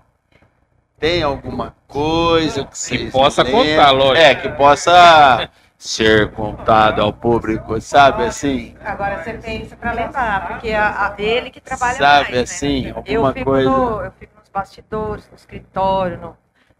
Tem 0.97 1.23
alguma 1.23 1.75
coisa 1.87 2.63
que 2.65 2.77
vocês 2.77 3.11
possa 3.11 3.43
lembram? 3.43 3.63
contar, 3.65 3.91
lógico. 3.91 4.17
É, 4.17 4.35
que 4.35 4.49
possa 4.49 5.49
ser 5.85 6.29
contado 6.33 7.01
ao 7.01 7.11
público, 7.11 7.81
sabe 7.81 8.23
assim? 8.25 8.75
Agora 8.85 9.23
você 9.23 9.33
pensa 9.33 9.75
pra 9.75 9.91
lembrar, 9.93 10.47
porque 10.47 10.71
a, 10.71 11.07
a- 11.07 11.15
ele 11.17 11.49
que 11.49 11.59
trabalha 11.59 11.97
Sabe 11.97 12.23
mais, 12.25 12.35
né? 12.35 12.41
assim, 12.41 12.87
Eu 12.89 12.95
alguma 12.97 13.33
fico, 13.33 13.45
coisa. 13.49 13.67
no, 13.69 14.01
eu 14.03 14.11
fico 14.11 14.31
nos 14.39 14.47
bastidores, 14.49 15.27
no 15.31 15.35
escritório, 15.35 16.19
no, 16.19 16.37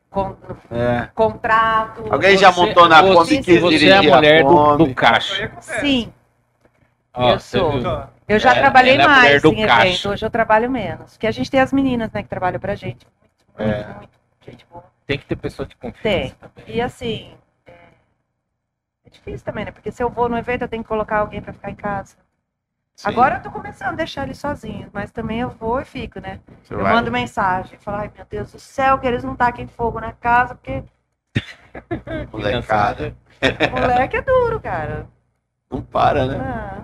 con- 0.07 0.35
no 0.47 0.77
É. 0.77 1.09
contrato. 1.15 2.05
Alguém 2.13 2.37
já 2.37 2.51
Você- 2.51 2.61
montou 2.61 2.87
na 2.87 3.01
você- 3.01 3.13
Kombi 3.15 3.33
e 3.33 3.41
quis 3.43 3.59
Você 3.59 3.75
é 3.75 3.79
dirigir 3.79 3.93
a 3.93 4.03
mulher 4.15 4.43
do, 4.43 4.49
Kombi? 4.49 4.85
do 4.85 4.93
caixa. 4.93 5.51
Sim, 5.61 6.13
Ó, 7.13 7.31
Eu 7.31 7.39
sou. 7.39 7.73
eu 8.29 8.37
já 8.39 8.51
Ela- 8.51 8.59
trabalhei 8.61 8.97
é 8.97 9.01
a 9.01 9.07
mulher 9.07 9.21
mais 9.21 9.41
do 9.41 9.49
em 9.51 9.65
caixa. 9.65 9.87
evento, 9.87 10.09
hoje 10.09 10.25
eu 10.25 10.29
trabalho 10.29 10.69
menos. 10.69 11.13
Porque 11.13 11.25
a 11.25 11.31
gente 11.31 11.49
tem 11.49 11.59
as 11.59 11.73
meninas, 11.73 12.11
né, 12.11 12.21
que 12.21 12.29
trabalham 12.29 12.59
pra 12.59 12.75
gente. 12.75 13.05
Muito, 13.57 13.69
É. 13.73 13.77
muito, 13.77 13.97
muito, 13.97 14.09
gente 14.45 14.65
boa. 14.71 14.83
Tem 15.07 15.17
que 15.17 15.25
ter 15.25 15.35
pessoa 15.37 15.67
de 15.67 15.75
confiança 15.75 16.03
Tem. 16.03 16.29
também. 16.39 16.75
E 16.75 16.79
assim, 16.79 17.33
é, 17.33 17.33
é 17.33 17.37
difícil 19.11 19.45
também, 19.45 19.65
né? 19.65 19.71
Porque 19.71 19.91
se 19.91 20.01
eu 20.01 20.09
vou 20.09 20.27
no 20.29 20.37
evento, 20.37 20.63
eu 20.63 20.67
tenho 20.67 20.83
que 20.83 20.89
colocar 20.89 21.17
alguém 21.19 21.41
pra 21.41 21.53
ficar 21.53 21.69
em 21.69 21.75
casa. 21.75 22.15
Sim, 22.95 23.09
Agora 23.09 23.35
eu 23.37 23.41
tô 23.41 23.49
começando 23.51 23.93
a 23.93 23.95
deixar 23.95 24.23
eles 24.23 24.37
sozinhos, 24.37 24.89
mas 24.93 25.11
também 25.11 25.39
eu 25.39 25.49
vou 25.49 25.79
e 25.81 25.85
fico, 25.85 26.19
né? 26.19 26.39
você 26.63 26.73
Eu 26.73 26.81
vai- 26.81 26.93
mando 26.93 27.11
mensagem, 27.11 27.77
falo, 27.79 27.97
ai 27.97 28.11
meu 28.15 28.25
Deus 28.25 28.51
do 28.51 28.59
céu, 28.59 28.99
que 28.99 29.07
eles 29.07 29.23
não 29.23 29.35
taquem 29.35 29.67
fogo 29.67 29.99
na 29.99 30.11
casa, 30.13 30.53
porque 30.55 30.83
Molecada. 32.31 33.15
moleque 33.71 34.17
é 34.17 34.21
duro, 34.21 34.59
cara. 34.59 35.07
Não 35.69 35.81
para, 35.81 36.25
né? 36.27 36.37
Ah, 36.39 36.83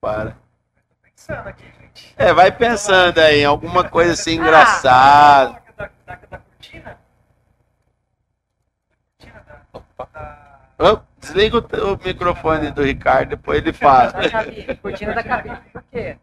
Para. 0.00 0.36
pensando 1.02 1.48
aqui, 1.48 1.64
gente. 1.80 2.14
É, 2.16 2.32
vai 2.32 2.50
pensando 2.50 3.18
aí 3.18 3.40
em 3.40 3.44
alguma 3.44 3.88
coisa 3.88 4.12
assim 4.14 4.32
Ah. 4.38 4.42
engraçada. 4.42 5.62
Da, 5.76 5.90
da, 6.06 6.14
da 6.30 6.38
cortina. 6.38 6.98
Cortina 9.18 9.44
da. 9.46 10.04
da 10.12 10.45
Ô, 10.78 11.00
desliga 11.18 11.58
o, 11.58 11.94
o 11.94 12.00
microfone 12.04 12.70
do 12.70 12.82
Ricardo, 12.82 13.30
depois 13.30 13.58
ele 13.58 13.72
fala. 13.72 14.12
da 14.12 14.30
cabine, 14.30 14.76
cortina 14.76 15.14
da 15.14 15.22
cabine. 15.22 15.58
Por 15.72 15.82
quê? 15.90 16.18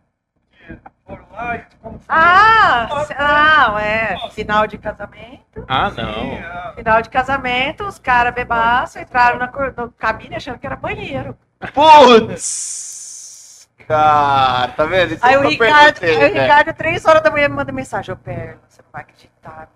como 1.81 1.99
foi. 1.99 2.05
Ah, 2.07 2.87
ah, 3.17 3.81
é. 3.81 4.29
Final 4.31 4.67
de 4.67 4.77
casamento. 4.77 5.65
Ah, 5.67 5.91
não. 5.91 6.35
ah, 6.35 6.73
Final 6.75 7.01
de 7.01 7.09
casamento, 7.09 7.83
os 7.85 7.99
caras 7.99 8.33
bebaço 8.33 8.99
entraram 8.99 9.37
na, 9.37 9.47
na 9.47 9.89
cabine 9.97 10.35
achando 10.35 10.59
que 10.59 10.65
era 10.65 10.75
banheiro. 10.75 11.37
Putz! 11.73 13.69
Cara, 13.87 14.71
tá 14.71 14.85
vendo? 14.85 15.13
Isso 15.13 15.25
Aí 15.25 15.33
é 15.33 15.37
o 15.37 15.41
Ricardo, 15.47 15.99
perguntei, 15.99 16.25
aí 16.25 16.31
o 16.31 16.33
né? 16.35 16.41
Ricardo, 16.41 16.73
três 16.73 17.05
horas 17.05 17.21
da 17.21 17.29
manhã, 17.29 17.49
me 17.49 17.55
manda 17.55 17.71
mensagem. 17.71 18.13
Ô, 18.13 18.17
Perna, 18.17 18.59
você 18.67 18.81
não 18.81 18.89
vai 18.91 19.01
acreditar. 19.01 19.69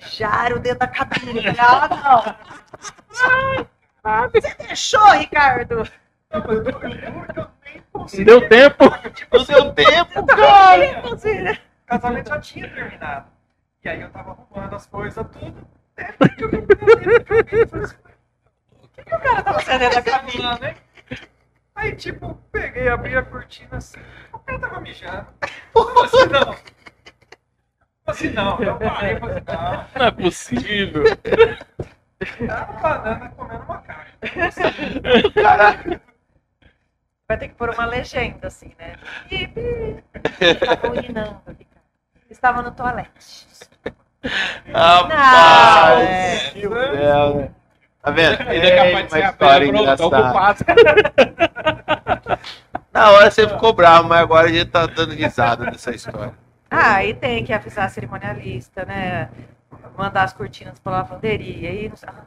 Mijaram 0.00 0.58
dentro 0.58 0.78
da 0.78 0.86
cabine. 0.86 1.42
Ah, 1.58 1.88
não. 1.90 2.34
Ah, 4.04 4.28
você 4.28 4.54
deixou, 4.54 5.04
Ricardo? 5.12 5.76
não, 6.30 6.44
mas 6.46 6.48
eu, 6.50 6.64
eu 6.64 6.64
juro 6.64 6.78
que 7.32 7.40
eu 7.40 7.48
nem 7.64 7.82
consegui. 7.92 8.24
Deu 8.24 8.48
tempo. 8.48 8.84
No 9.32 9.40
seu 9.44 9.72
tempo, 9.72 10.26
Cara. 10.26 11.02
O 11.04 11.86
casamento 11.86 12.28
já 12.28 12.40
tinha 12.40 12.68
terminado. 12.74 13.26
E 13.84 13.88
aí 13.88 14.00
eu 14.00 14.10
tava 14.10 14.30
arrumando 14.32 14.74
as 14.74 14.86
coisas, 14.86 15.26
tudo. 15.32 15.66
Eu 15.96 16.48
vi 16.50 17.44
que 17.44 17.76
assim, 17.76 17.96
O 18.98 19.18
cara 19.20 19.42
tava 19.42 19.60
fazendo 19.60 19.80
dentro 19.80 20.02
da 20.04 20.10
cabine. 20.10 20.44
"Ah, 20.44 20.58
né?" 20.60 20.74
Aí, 21.74 21.94
tipo, 21.94 22.34
peguei, 22.52 22.88
abri 22.88 23.16
a 23.16 23.22
cortina 23.22 23.76
assim. 23.78 24.00
O 24.32 24.38
cara 24.40 24.58
tava 24.58 24.80
mijando. 24.80 25.26
Eu 25.74 25.84
falei 25.84 26.04
assim, 26.04 26.26
não. 26.28 26.56
Assim, 28.06 28.30
não. 28.30 28.60
Eu 28.62 28.76
parei 28.78 29.14
e 29.14 29.20
falei 29.20 29.36
assim, 29.36 29.44
não. 29.46 29.86
Não 29.96 30.06
é 30.06 30.10
possível. 30.10 31.04
Era 32.20 32.64
uma 32.64 32.80
banana 32.80 33.32
comendo 33.36 33.64
uma 33.64 33.78
carne. 33.78 34.12
Caraca. 35.34 36.00
Vai 37.28 37.38
ter 37.38 37.48
que 37.48 37.54
pôr 37.54 37.70
uma 37.70 37.84
legenda, 37.84 38.48
assim, 38.48 38.74
né? 38.78 38.94
Estava 39.30 40.90
urinando, 40.90 41.42
Ricardo. 41.46 41.68
Estava 42.30 42.62
no 42.62 42.70
toalete. 42.72 43.46
Rapaz. 44.72 46.54
é. 46.54 47.34
né? 47.34 47.50
Tá 48.02 48.10
vendo? 48.10 48.50
Ele 48.50 48.66
é 48.66 48.76
capaz 48.76 49.04
de 49.04 49.10
ser 49.10 49.18
uma 49.18 49.26
a 49.26 49.30
história 49.30 49.72
tá 49.72 49.78
engraçada. 49.78 50.56
Na 52.92 53.10
hora 53.10 53.30
você 53.30 53.46
ficou 53.46 53.72
bravo, 53.72 54.08
mas 54.08 54.20
agora 54.20 54.48
a 54.48 54.52
gente 54.52 54.70
tá 54.70 54.86
dando 54.86 55.12
risada 55.12 55.66
dessa 55.66 55.90
história. 55.90 56.34
Ah, 56.70 57.04
e 57.04 57.14
tem 57.14 57.44
que 57.44 57.52
avisar 57.52 57.86
a 57.86 57.88
cerimonialista, 57.88 58.84
né? 58.84 59.28
Mandar 59.96 60.24
as 60.24 60.32
cortinas 60.32 60.78
pra 60.78 60.92
lavanderia. 60.92 61.70
E 61.72 61.88
não 61.88 61.96
sei- 61.96 62.08
ah, 62.08 62.24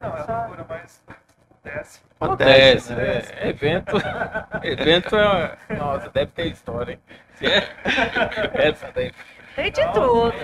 Não, 0.00 0.16
é 0.16 0.38
loucura, 0.38 0.66
mas 0.68 1.02
acontece. 1.08 2.00
Acontece, 2.20 2.94
né? 2.94 3.22
é, 3.40 3.48
evento, 3.48 3.96
evento 4.62 5.16
é, 5.16 5.56
nossa, 5.76 6.08
deve 6.10 6.30
ter 6.32 6.46
história, 6.46 6.92
hein? 6.92 7.00
É, 7.42 8.68
essa 8.68 8.90
daí. 8.94 9.12
Tem 9.56 9.72
de 9.72 9.92
tudo. 9.92 10.34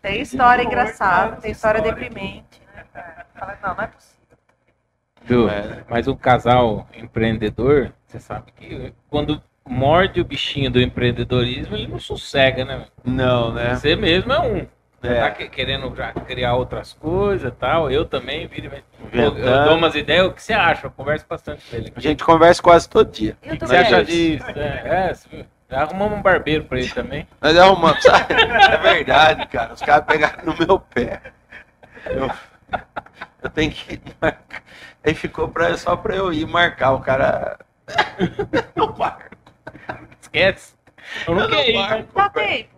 Tem 0.00 0.20
história 0.20 0.62
engraçada, 0.62 1.36
tem 1.36 1.50
história 1.50 1.78
histórias. 1.78 2.00
deprimente. 2.08 2.60
Né? 2.74 2.84
Fala, 3.34 3.58
não, 3.62 3.74
não 3.74 3.84
é 3.84 3.86
possível. 3.86 4.14
Viu? 5.22 5.48
É. 5.48 5.84
Mas 5.88 6.06
um 6.06 6.16
casal 6.16 6.86
empreendedor, 6.94 7.92
você 8.06 8.20
sabe 8.20 8.52
que 8.52 8.92
quando 9.08 9.42
morde 9.66 10.20
o 10.20 10.24
bichinho 10.24 10.70
do 10.70 10.80
empreendedorismo, 10.80 11.74
ele 11.76 11.88
não 11.88 11.98
sossega, 11.98 12.64
né? 12.64 12.86
Não, 13.02 13.52
né? 13.52 13.74
Você 13.74 13.96
mesmo 13.96 14.32
é 14.32 14.40
um. 14.40 14.66
É. 15.06 15.20
Tá 15.20 15.30
que- 15.30 15.48
querendo 15.48 15.94
já 15.94 16.12
criar 16.12 16.54
outras 16.54 16.92
coisas 16.94 17.48
e 17.52 17.54
tal. 17.54 17.90
Eu 17.90 18.04
também, 18.04 18.46
vira, 18.46 18.82
e 19.12 19.18
eu, 19.18 19.36
eu 19.36 19.64
dou 19.64 19.76
umas 19.76 19.94
ideias. 19.94 20.26
O 20.26 20.32
que 20.32 20.42
você 20.42 20.52
acha? 20.52 20.86
Eu 20.86 20.90
converso 20.90 21.26
bastante 21.28 21.64
com 21.68 21.76
ele. 21.76 21.92
A 21.94 22.00
gente 22.00 22.24
conversa 22.24 22.62
quase 22.62 22.88
todo 22.88 23.10
dia. 23.10 23.36
Eu 23.42 23.54
O 23.54 23.58
que 23.58 23.66
você 23.66 23.76
acha 23.76 24.04
disso? 24.04 24.44
É, 24.56 25.14
é, 25.70 25.76
arrumamos 25.76 26.18
um 26.18 26.22
barbeiro 26.22 26.64
pra 26.64 26.78
ele 26.78 26.88
também. 26.90 27.26
Nós 27.40 27.56
arrumamos. 27.58 28.02
sabe? 28.02 28.34
É 28.34 28.76
verdade, 28.78 29.46
cara. 29.48 29.72
Os 29.74 29.80
caras 29.82 30.04
pegaram 30.06 30.44
no 30.44 30.56
meu 30.56 30.78
pé. 30.80 31.20
Eu, 32.06 32.30
eu 33.42 33.50
tenho 33.50 33.70
que 33.72 34.00
marcar. 34.20 34.62
Aí 35.04 35.14
ficou 35.14 35.48
pra, 35.48 35.76
só 35.76 35.96
pra 35.96 36.14
eu 36.16 36.32
ir 36.32 36.46
marcar. 36.46 36.92
O 36.92 37.00
cara. 37.00 37.58
Não 38.74 38.92
marco. 38.96 39.36
Esquece. 40.20 40.74
Eu 41.26 41.34
não 41.34 41.42
Eu 41.42 41.48
não 41.50 41.56
quero 41.56 41.70
ir. 41.70 41.74
marco. 41.74 42.30
Tempo. 42.32 42.73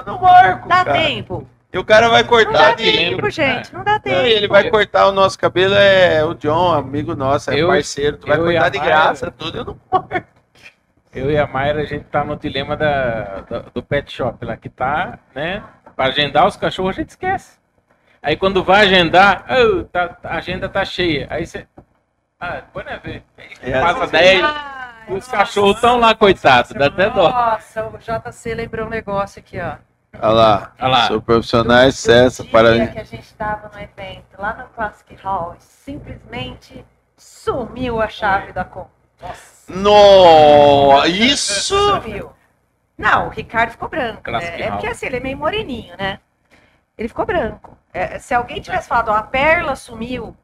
Eu 0.00 0.12
não 0.12 0.20
marco. 0.20 0.68
Dá 0.68 0.84
cara. 0.84 0.92
tempo. 0.98 1.48
E 1.72 1.78
o 1.78 1.84
cara 1.84 2.08
vai 2.08 2.22
Não 2.22 2.28
cortar 2.28 2.52
dá 2.70 2.74
de. 2.74 2.90
tempo, 2.92 3.30
gente. 3.30 3.72
Não 3.72 3.84
dá 3.84 3.98
tempo. 4.00 4.16
Não, 4.16 4.24
ele 4.26 4.48
vai 4.48 4.68
cortar 4.68 5.06
o 5.06 5.12
nosso 5.12 5.38
cabelo, 5.38 5.74
é 5.74 6.24
o 6.24 6.34
John, 6.34 6.72
amigo 6.72 7.14
nosso, 7.14 7.50
é 7.50 7.60
Eu- 7.60 7.68
parceiro. 7.68 8.16
Tu 8.16 8.26
vai 8.26 8.36
cortar 8.38 8.64
a 8.64 8.68
de 8.68 8.78
Mayra- 8.78 8.94
graça, 8.96 9.30
tudo. 9.30 9.58
Eu 9.58 9.64
não 9.64 9.80
marco. 9.92 10.26
Eu 11.14 11.30
e 11.30 11.36
a 11.38 11.46
Mayra, 11.46 11.82
a 11.82 11.84
gente 11.84 12.04
tá 12.04 12.24
no 12.24 12.36
dilema 12.36 12.76
da, 12.76 13.40
da- 13.48 13.58
do 13.74 13.82
pet 13.82 14.12
shop 14.12 14.44
lá, 14.44 14.56
que 14.56 14.68
tá, 14.68 15.18
né? 15.34 15.62
Pra 15.96 16.06
agendar 16.06 16.46
os 16.46 16.56
cachorros, 16.56 16.90
a 16.96 17.00
gente 17.00 17.10
esquece. 17.10 17.58
Aí 18.22 18.36
quando 18.36 18.62
vai 18.64 18.82
agendar, 18.86 19.44
"Oh, 19.48 19.84
tá- 19.84 20.16
a 20.24 20.36
agenda 20.36 20.68
tá 20.68 20.84
cheia. 20.84 21.26
Aí 21.30 21.46
você. 21.46 21.66
Ah, 22.38 22.56
depois 22.56 22.84
não 22.86 22.92
é 22.92 22.98
ver. 22.98 23.22
Aí 23.62 23.72
É 23.72 23.80
passa 23.80 24.04
assim. 24.04 24.12
10, 24.12 24.44
Ai, 24.44 25.04
os 25.16 25.28
cachorros 25.28 25.74
estão 25.76 25.98
lá, 25.98 26.14
coitados, 26.14 26.72
dá 26.72 26.86
até 26.86 27.10
dó. 27.10 27.28
Nossa, 27.30 27.86
o 27.86 27.98
JC 27.98 28.54
lembrou 28.54 28.86
um 28.86 28.90
negócio 28.90 29.40
aqui, 29.40 29.58
ó. 29.60 29.74
Olha 30.14 30.28
lá. 30.32 30.72
Olha 30.80 30.88
lá. 30.90 31.06
Sou 31.06 31.22
profissional, 31.22 31.86
Do 31.86 31.92
dia 31.92 32.44
parabéns. 32.50 32.90
que 32.90 32.98
a 32.98 33.04
gente 33.04 33.22
estava 33.22 33.70
no 33.72 33.80
evento 33.80 34.38
lá 34.38 34.54
no 34.54 34.64
Classic 34.68 35.14
Hall, 35.22 35.56
e 35.58 35.62
simplesmente 35.62 36.84
sumiu 37.16 38.00
a 38.00 38.08
chave 38.08 38.52
da 38.52 38.64
conta. 38.64 38.90
No, 39.68 41.04
isso! 41.06 41.74
Sumiu. 41.74 42.30
Não, 42.96 43.28
o 43.28 43.30
Ricardo 43.30 43.70
ficou 43.70 43.88
branco. 43.88 44.22
Classic 44.22 44.58
Né? 44.58 44.66
É 44.66 44.70
porque 44.70 44.86
assim, 44.88 45.06
ele 45.06 45.16
é 45.16 45.20
meio 45.20 45.36
moreninho, 45.36 45.94
né? 45.96 46.18
Ele 46.98 47.08
ficou 47.08 47.24
branco. 47.24 47.78
É, 47.92 48.18
se 48.18 48.34
alguém 48.34 48.60
tivesse 48.60 48.88
falado, 48.88 49.08
ó, 49.08 49.14
a 49.14 49.22
perla 49.22 49.74
sumiu, 49.74 50.36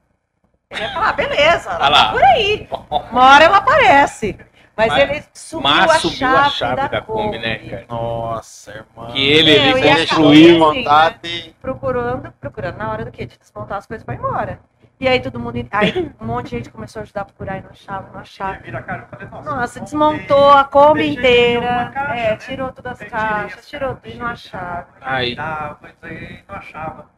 ele 0.70 0.82
ia 0.82 0.92
falar, 0.92 1.12
beleza, 1.12 1.70
ela 1.70 1.90
tá 1.90 2.12
por 2.12 2.22
aí. 2.22 2.68
Uma 3.10 3.24
hora 3.30 3.44
ela 3.44 3.58
aparece. 3.58 4.38
Mas, 4.76 4.88
Mas- 4.88 5.10
ele 5.10 5.24
sumiu, 5.32 5.62
Mas 5.62 5.90
a, 5.90 5.98
subiu 5.98 6.16
chave 6.18 6.36
a 6.36 6.50
chave 6.50 6.88
da 6.88 7.00
Kombi, 7.00 7.38
né, 7.38 7.58
cara? 7.58 7.86
Nossa, 7.88 8.72
irmão. 8.72 9.10
Que 9.10 9.26
ele, 9.26 9.50
ele 9.52 9.80
e 9.80 9.96
construiu. 9.96 10.58
cabeça, 10.58 10.58
vontade. 10.58 11.56
procurando, 11.62 12.32
procurando 12.32 12.76
na 12.76 12.92
hora 12.92 13.04
do 13.06 13.10
quê? 13.10 13.24
De 13.24 13.38
desmontar 13.38 13.78
as 13.78 13.86
coisas 13.86 14.04
pra 14.04 14.14
ir 14.14 14.18
embora. 14.18 14.60
E 14.98 15.06
aí 15.06 15.20
todo 15.20 15.38
mundo, 15.38 15.66
aí 15.70 16.10
um 16.20 16.24
monte 16.26 16.50
de 16.50 16.56
gente 16.56 16.70
começou 16.70 17.00
a 17.00 17.02
ajudar 17.02 17.22
a 17.22 17.24
procurar 17.26 17.58
e 17.58 17.62
não 17.62 17.70
achava, 17.70 18.10
não 18.12 18.20
achava. 18.20 18.58
vira 18.60 18.78
a 18.78 18.82
cara 18.82 19.06
e 19.06 19.26
falei, 19.26 19.44
nossa, 19.44 19.80
desmontou 19.80 20.50
a 20.50 20.64
Kombi 20.64 21.08
inteira, 21.08 21.60
uma 21.60 21.90
caixa, 21.90 22.14
é, 22.14 22.30
né? 22.30 22.36
tirou 22.36 22.72
todas 22.72 23.00
as 23.02 23.08
caixas, 23.08 23.58
as 23.60 23.68
tirou 23.68 23.94
tudo 23.94 24.08
e 24.08 24.14
não 24.14 24.26
achava. 24.26 24.88
Ah, 25.00 25.16
aí 25.16 25.34
não 25.36 26.56
achava. 26.56 27.10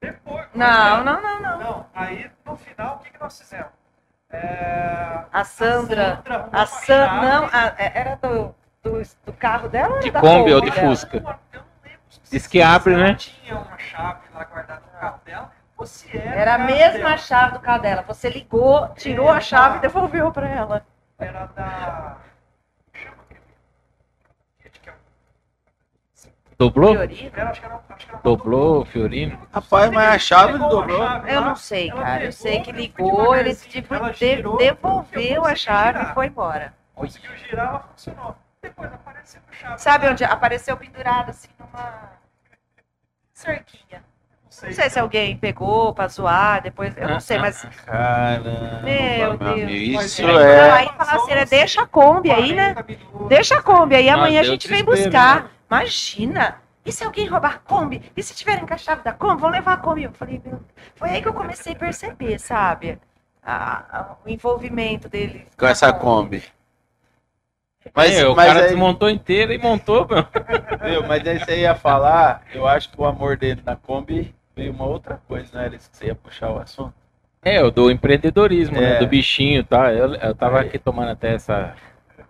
Depois. 0.00 0.46
Não, 0.54 1.04
não, 1.04 1.22
não, 1.22 1.40
não. 1.40 1.58
Não, 1.58 1.86
aí 1.94 2.30
no 2.46 2.56
final 2.56 2.96
o 2.96 2.98
que, 3.00 3.10
que 3.10 3.20
nós 3.20 3.38
fizemos? 3.38 3.72
É, 4.30 5.24
A 5.32 5.44
Sandra, 5.44 6.22
a 6.52 6.66
Sandra, 6.66 7.06
chave. 7.08 7.26
não, 7.26 7.44
a- 7.52 7.74
é- 7.78 7.92
era 8.00 8.16
do, 8.16 8.54
do, 8.82 9.02
do 9.24 9.32
carro 9.32 9.68
dela 9.68 9.88
ou 9.88 9.94
era 9.94 10.02
De 10.02 10.10
da 10.10 10.20
Kombi 10.20 10.52
ou 10.52 10.60
de 10.60 10.70
dela? 10.70 10.88
Fusca? 10.88 11.16
Eu 11.18 11.22
não 11.22 11.36
lembro 11.84 12.00
se- 12.10 12.20
Diz 12.30 12.46
que 12.46 12.60
abre, 12.60 12.96
né? 12.96 13.14
tinha 13.14 13.56
uma 13.56 13.78
chave 13.78 14.20
lá 14.34 14.44
guardada 14.44 14.82
no 14.92 14.98
carro 15.00 15.20
dela, 15.24 15.52
ou 15.78 15.86
se 15.86 16.16
era. 16.16 16.34
Era 16.40 16.54
a 16.54 16.58
mesma 16.58 16.98
dela. 17.10 17.16
chave 17.18 17.52
do 17.52 17.60
carro 17.60 17.82
dela. 17.82 18.02
Você 18.02 18.28
ligou, 18.28 18.88
tirou 18.94 19.28
a 19.30 19.40
chave 19.40 19.78
e 19.78 19.80
devolveu 19.80 20.32
pra 20.32 20.48
ela. 20.48 20.84
Era 21.18 21.46
da. 21.46 22.16
Chama 22.92 23.16
aquele. 23.22 23.40
Gente, 24.62 24.80
que 24.80 24.90
é 24.90 24.92
um- 24.92 24.96
dobrou? 26.58 26.94
Fiorino? 26.94 27.30
Dobrou, 28.22 28.84
Fiorino. 28.84 29.38
Rapaz, 29.52 29.90
mas 29.90 30.14
a 30.14 30.18
chave 30.18 30.54
a 30.54 30.68
dobrou. 30.68 31.02
Eu 31.26 31.40
não 31.40 31.56
sei, 31.56 31.90
cara. 31.90 32.24
Eu 32.24 32.32
sei 32.32 32.60
que 32.60 32.72
ligou, 32.72 33.34
ele 33.34 33.54
tipo, 33.54 33.94
devolveu 34.56 35.44
a 35.44 35.54
chave 35.54 36.02
e 36.02 36.14
foi 36.14 36.26
embora. 36.26 36.74
Conseguiu 36.94 37.30
girar, 37.36 37.68
ela 37.68 37.78
funcionou. 37.80 38.36
Depois 38.62 38.92
apareceu 38.92 39.40
a 39.50 39.54
chave. 39.54 39.78
Sabe 39.80 40.08
onde 40.08 40.24
apareceu 40.24 40.76
pendurado 40.76 41.30
assim 41.30 41.48
numa 41.58 42.10
cerquinha? 43.32 44.02
Não 44.42 44.72
sei. 44.72 44.88
Se 44.88 44.98
alguém 44.98 45.36
pegou 45.36 45.92
pra 45.92 46.08
zoar, 46.08 46.62
depois, 46.62 46.96
eu 46.96 47.08
não 47.08 47.20
sei, 47.20 47.36
mas. 47.38 47.66
Caramba, 47.84 48.80
Meu 48.82 49.36
Deus. 49.36 49.70
Isso 50.04 50.22
Então, 50.22 50.40
é. 50.40 50.70
aí 50.70 50.88
falaram 50.96 51.22
assim, 51.22 51.34
né, 51.34 51.44
deixa 51.44 51.82
a 51.82 51.86
Kombi 51.86 52.30
aí, 52.30 52.54
né? 52.54 52.72
40 52.72 52.82
minutos. 52.90 53.28
Deixa 53.28 53.58
a 53.58 53.62
Kombi 53.62 53.94
aí, 53.94 54.08
amanhã 54.08 54.40
a 54.40 54.44
gente 54.44 54.66
vem 54.66 54.82
buscar. 54.82 55.50
Né? 55.70 55.76
Imagina! 55.78 56.60
E 56.84 56.92
se 56.92 57.02
alguém 57.02 57.26
roubar 57.26 57.54
a 57.56 57.58
Kombi? 57.58 58.00
E 58.16 58.22
se 58.22 58.34
tiverem 58.34 58.64
a 58.68 58.76
chave 58.76 59.02
da 59.02 59.12
Kombi, 59.12 59.40
vão 59.40 59.50
levar 59.50 59.72
a 59.72 59.76
Kombi? 59.76 60.04
Eu 60.04 60.12
falei, 60.12 60.40
meu... 60.44 60.60
Foi 60.94 61.10
aí 61.10 61.20
que 61.22 61.26
eu 61.28 61.34
comecei 61.34 61.72
a 61.72 61.76
perceber, 61.76 62.38
sabe? 62.38 62.98
A- 63.42 63.84
a- 63.98 64.16
o 64.24 64.28
envolvimento 64.28 65.08
dele. 65.08 65.46
Com 65.58 65.66
essa 65.66 65.92
Kombi. 65.92 66.44
Mas, 67.94 68.16
É, 68.18 68.26
o 68.26 68.34
mas, 68.34 68.46
cara 68.48 68.60
aí, 68.60 68.68
desmontou 68.68 69.08
inteiro 69.10 69.52
e 69.52 69.58
montou, 69.58 70.06
meu. 70.08 70.26
viu, 70.84 71.06
mas 71.06 71.26
aí 71.26 71.38
você 71.38 71.60
ia 71.60 71.74
falar, 71.74 72.42
eu 72.52 72.66
acho 72.66 72.90
que 72.90 73.00
o 73.00 73.04
amor 73.04 73.36
dele 73.36 73.62
na 73.64 73.76
Kombi 73.76 74.34
veio 74.56 74.72
uma 74.72 74.84
outra 74.86 75.20
coisa, 75.28 75.50
não 75.54 75.60
era 75.60 75.74
isso 75.76 75.90
que 75.90 75.96
você 75.96 76.06
ia 76.06 76.14
puxar 76.14 76.50
o 76.50 76.58
assunto? 76.58 76.94
É, 77.42 77.62
o 77.62 77.70
do 77.70 77.90
empreendedorismo, 77.90 78.80
né? 78.80 78.96
É. 78.96 78.98
Do 78.98 79.06
bichinho, 79.06 79.62
tá? 79.62 79.92
Eu, 79.92 80.14
eu 80.16 80.34
tava 80.34 80.60
Aí. 80.60 80.66
aqui 80.66 80.78
tomando 80.80 81.10
até 81.12 81.34
essa, 81.34 81.74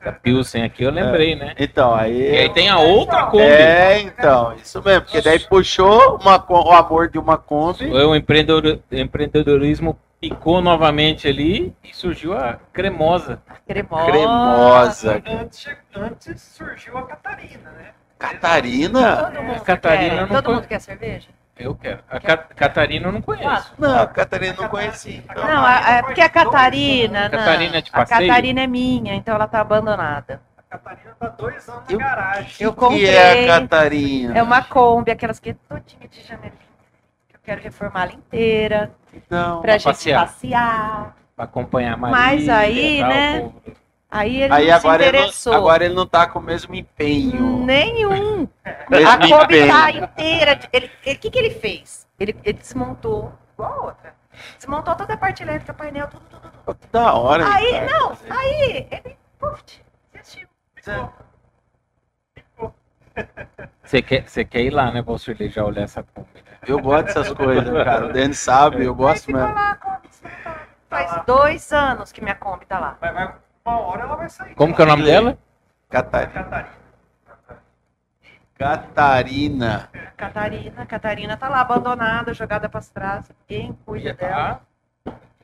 essa 0.01 0.13
Pilsen 0.13 0.63
aqui, 0.65 0.83
eu 0.85 0.91
lembrei, 0.91 1.35
né? 1.35 1.55
Então, 1.59 1.95
aí. 1.95 2.31
E 2.33 2.37
aí 2.39 2.49
tem 2.51 2.69
a 2.69 2.79
outra 2.79 3.27
Kombi. 3.27 3.43
É, 3.45 4.01
então, 4.01 4.55
isso 4.55 4.83
mesmo, 4.83 5.03
porque 5.03 5.21
daí 5.21 5.39
puxou 5.41 6.17
uma, 6.21 6.45
o 6.49 6.73
amor 6.73 7.09
de 7.09 7.19
uma 7.19 7.37
Kombi. 7.37 7.87
O 7.91 8.15
empreendedor, 8.15 8.81
empreendedorismo 8.91 9.99
picou 10.21 10.61
novamente 10.61 11.29
ali 11.29 11.75
e 11.85 11.95
surgiu 11.95 12.33
a 12.37 12.59
cremosa. 12.73 13.41
Cremosa. 13.67 14.05
Cremosa. 14.07 15.23
Antes, 15.27 15.69
antes 15.95 16.43
surgiu 16.43 16.97
a 16.99 17.03
Catarina, 17.03 17.71
né? 17.71 17.91
Catarina? 18.19 19.17
Todo 19.31 19.43
mundo 19.43 19.61
Catarina 19.61 20.15
quer. 20.15 20.21
não 20.21 20.29
Todo 20.29 20.45
foi- 20.45 20.55
mundo 20.55 20.67
quer 20.67 20.81
cerveja? 20.81 21.29
Eu 21.59 21.75
quero. 21.75 22.01
A 22.11 22.21
Ca- 22.21 22.37
Catarina 22.37 23.09
eu 23.09 23.13
não 23.13 23.23
conheço. 23.23 23.73
Não, 23.79 23.99
a 24.03 24.07
Catarina 24.07 24.55
não 24.61 24.69
conhecia. 24.69 25.17
Então. 25.29 25.43
Não, 25.47 25.65
a- 25.65 25.87
a- 25.87 25.91
é 25.93 26.03
porque 26.03 26.21
a 26.21 26.29
Catarina. 26.29 27.23
não, 27.31 27.39
Catarina 27.39 27.77
é 27.79 27.81
de 27.81 27.91
a 27.91 27.99
passeio? 27.99 28.29
Catarina 28.29 28.61
é 28.61 28.67
minha, 28.67 29.15
então 29.15 29.35
ela 29.35 29.49
tá 29.49 29.61
abandonada. 29.61 30.43
A 30.59 30.63
Catarina 30.77 31.17
tá 31.19 31.29
dois 31.29 31.67
anos 31.69 31.89
Eu- 31.89 31.99
na 31.99 32.05
garagem. 32.09 32.57
Eu 32.61 32.73
que 32.75 32.79
comprei. 32.79 33.07
é 33.07 33.45
a 33.55 33.61
Catarina? 33.61 34.39
É 34.39 34.43
uma 34.43 34.63
Kombi, 34.63 35.11
aquelas 35.11 35.41
que 35.41 35.51
é 35.51 35.57
todinha 35.67 36.09
de 36.09 36.23
janeiro. 36.23 36.57
Que 37.29 37.37
eu 37.37 37.41
quero 37.43 37.63
reformar 37.63 38.03
ela 38.03 38.13
inteira. 38.13 38.91
Não. 39.31 39.55
Pra 39.55 39.63
Pra 39.63 39.73
gente 39.79 39.85
passear. 39.85 40.21
passear. 40.27 41.17
Pra 41.35 41.45
acompanhar 41.47 41.95
a 41.95 41.97
Marília. 41.97 42.23
Mas 42.27 42.49
aí, 42.51 43.03
né, 43.03 43.39
o 43.39 43.43
povo. 43.51 43.63
Aí 44.11 44.43
ele 44.43 44.53
Aí 44.53 44.71
não 44.71 44.81
se 44.81 44.87
agora 44.87 45.03
ele, 45.05 45.17
interessou. 45.19 45.53
não, 45.53 45.61
agora 45.61 45.85
ele 45.85 45.95
não 45.95 46.07
tá 46.07 46.27
com 46.29 46.39
o 46.39 46.43
mesmo 46.43 46.75
empenho. 46.75 47.65
Nenhum. 47.65 48.49
Mesmo 48.89 49.09
A 49.09 49.19
Kombi 49.19 49.67
tá 49.67 49.91
inteira. 49.91 50.55
de- 50.55 50.69
Ele, 50.73 50.91
ele- 51.05 51.17
o 51.17 51.19
que, 51.19 51.31
que 51.31 51.39
ele 51.39 51.51
fez? 51.51 52.07
Ele, 52.19 52.37
ele 52.45 52.59
desmontou, 52.59 53.33
igual 53.55 53.73
a 53.73 53.85
outra. 53.87 54.15
Desmontou 54.57 54.95
toda 54.95 55.15
a 55.15 55.17
parte 55.17 55.43
elétrica, 55.43 55.75
painel, 55.75 56.07
tudo, 56.09 56.23
tudo, 56.31 56.51
tudo. 56.65 56.79
Da 56.93 57.15
hora. 57.15 57.47
Aí, 57.53 57.73
cara. 57.73 57.87
não, 57.99 58.13
aí 58.31 58.87
ele. 58.93 59.17
Puf, 59.39 59.63
desistiu. 60.13 60.49
Você 63.83 64.03
quer, 64.03 64.29
você 64.29 64.45
quer 64.45 64.61
ir 64.63 64.71
lá, 64.71 64.91
né, 64.91 65.01
Valcirlei, 65.01 65.49
já 65.49 65.65
olhar 65.65 65.83
essa 65.85 66.03
Kombi, 66.03 66.29
né? 66.35 66.43
Eu 66.67 66.79
gosto 66.81 67.07
dessas 67.07 67.33
coisas, 67.33 67.85
cara. 67.85 68.07
O 68.07 68.13
Denis 68.13 68.39
sabe, 68.39 68.85
eu 68.85 68.95
gosto 68.95 69.33
mesmo. 69.33 69.55
lá 69.55 69.75
Kombi 69.77 70.09
desmontada. 70.09 70.61
Faz 70.91 71.25
dois 71.27 71.73
anos 71.73 72.13
que 72.13 72.21
minha 72.21 72.35
Kombi 72.35 72.67
tá 72.67 72.79
lá. 72.79 72.97
Vai, 73.01 73.13
vai, 73.13 73.35
uma 73.67 73.81
hora 73.81 74.03
ela 74.03 74.17
vai 74.17 74.29
sair. 74.29 74.55
Como 74.55 74.75
que 74.75 74.81
é 74.81 74.85
o 74.85 74.89
nome 74.89 75.03
dela? 75.05 75.37
Catarina. 75.91 76.67
Catarina. 78.59 79.91
Catarina. 80.17 80.87
Catarina, 80.87 81.37
tá 81.37 81.49
lá 81.49 81.61
abandonada, 81.61 82.33
jogada 82.33 82.69
pra 82.69 82.81
trás. 82.81 83.31
Ninguém 83.49 83.77
cuida 83.85 84.15
dela. 84.15 84.61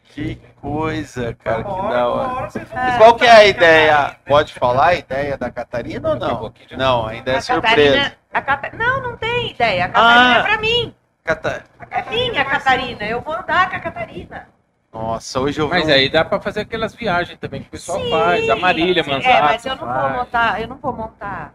Que 0.04 0.36
coisa, 0.60 1.34
cara, 1.34 1.64
que 1.64 1.70
da 1.70 2.08
hora. 2.08 2.48
É. 2.54 2.74
Mas 2.74 2.96
qual 2.98 3.16
que 3.16 3.24
é 3.24 3.30
a 3.30 3.44
ideia? 3.46 4.16
Pode 4.26 4.52
falar 4.54 4.88
a 4.88 4.94
ideia 4.94 5.36
da 5.38 5.50
Catarina 5.50 6.10
ou 6.10 6.16
não? 6.16 6.52
Não, 6.76 7.06
ainda 7.06 7.32
é 7.32 7.36
A 7.36 7.40
surpresa. 7.40 7.96
Catarina, 7.96 8.16
a 8.32 8.42
Cata- 8.42 8.76
Não, 8.76 9.00
não 9.02 9.16
tem 9.16 9.50
ideia. 9.50 9.86
A 9.86 9.88
Catarina 9.88 10.34
Ah. 10.34 10.38
é 10.38 10.42
pra 10.42 10.58
mim. 10.58 10.94
Cata- 11.24 11.64
É 11.90 12.02
minha, 12.10 12.44
Catarina. 12.44 13.04
Eu 13.04 13.20
vou 13.22 13.34
andar 13.34 13.70
com 13.70 13.76
a 13.76 13.80
Catarina. 13.80 14.48
Nossa, 14.92 15.40
hoje 15.40 15.58
eu 15.60 15.68
vi 15.68 15.74
Mas 15.74 15.88
aí 15.88 16.08
dá 16.10 16.22
pra 16.24 16.38
fazer 16.40 16.60
aquelas 16.60 16.94
viagens 16.94 17.38
também 17.38 17.62
que 17.62 17.68
o 17.68 17.70
pessoal 17.70 17.98
Sim, 18.00 18.10
faz. 18.10 18.50
A 18.50 18.56
Marília. 18.56 19.02
Manzato 19.02 19.26
É, 19.28 19.40
mas 19.40 19.64
eu 19.64 19.76
não 19.76 19.86
vou 19.86 19.94
faz. 19.94 20.12
montar, 20.16 20.60
eu 20.60 20.68
não 20.68 20.76
vou 20.76 20.92
montar. 20.92 21.54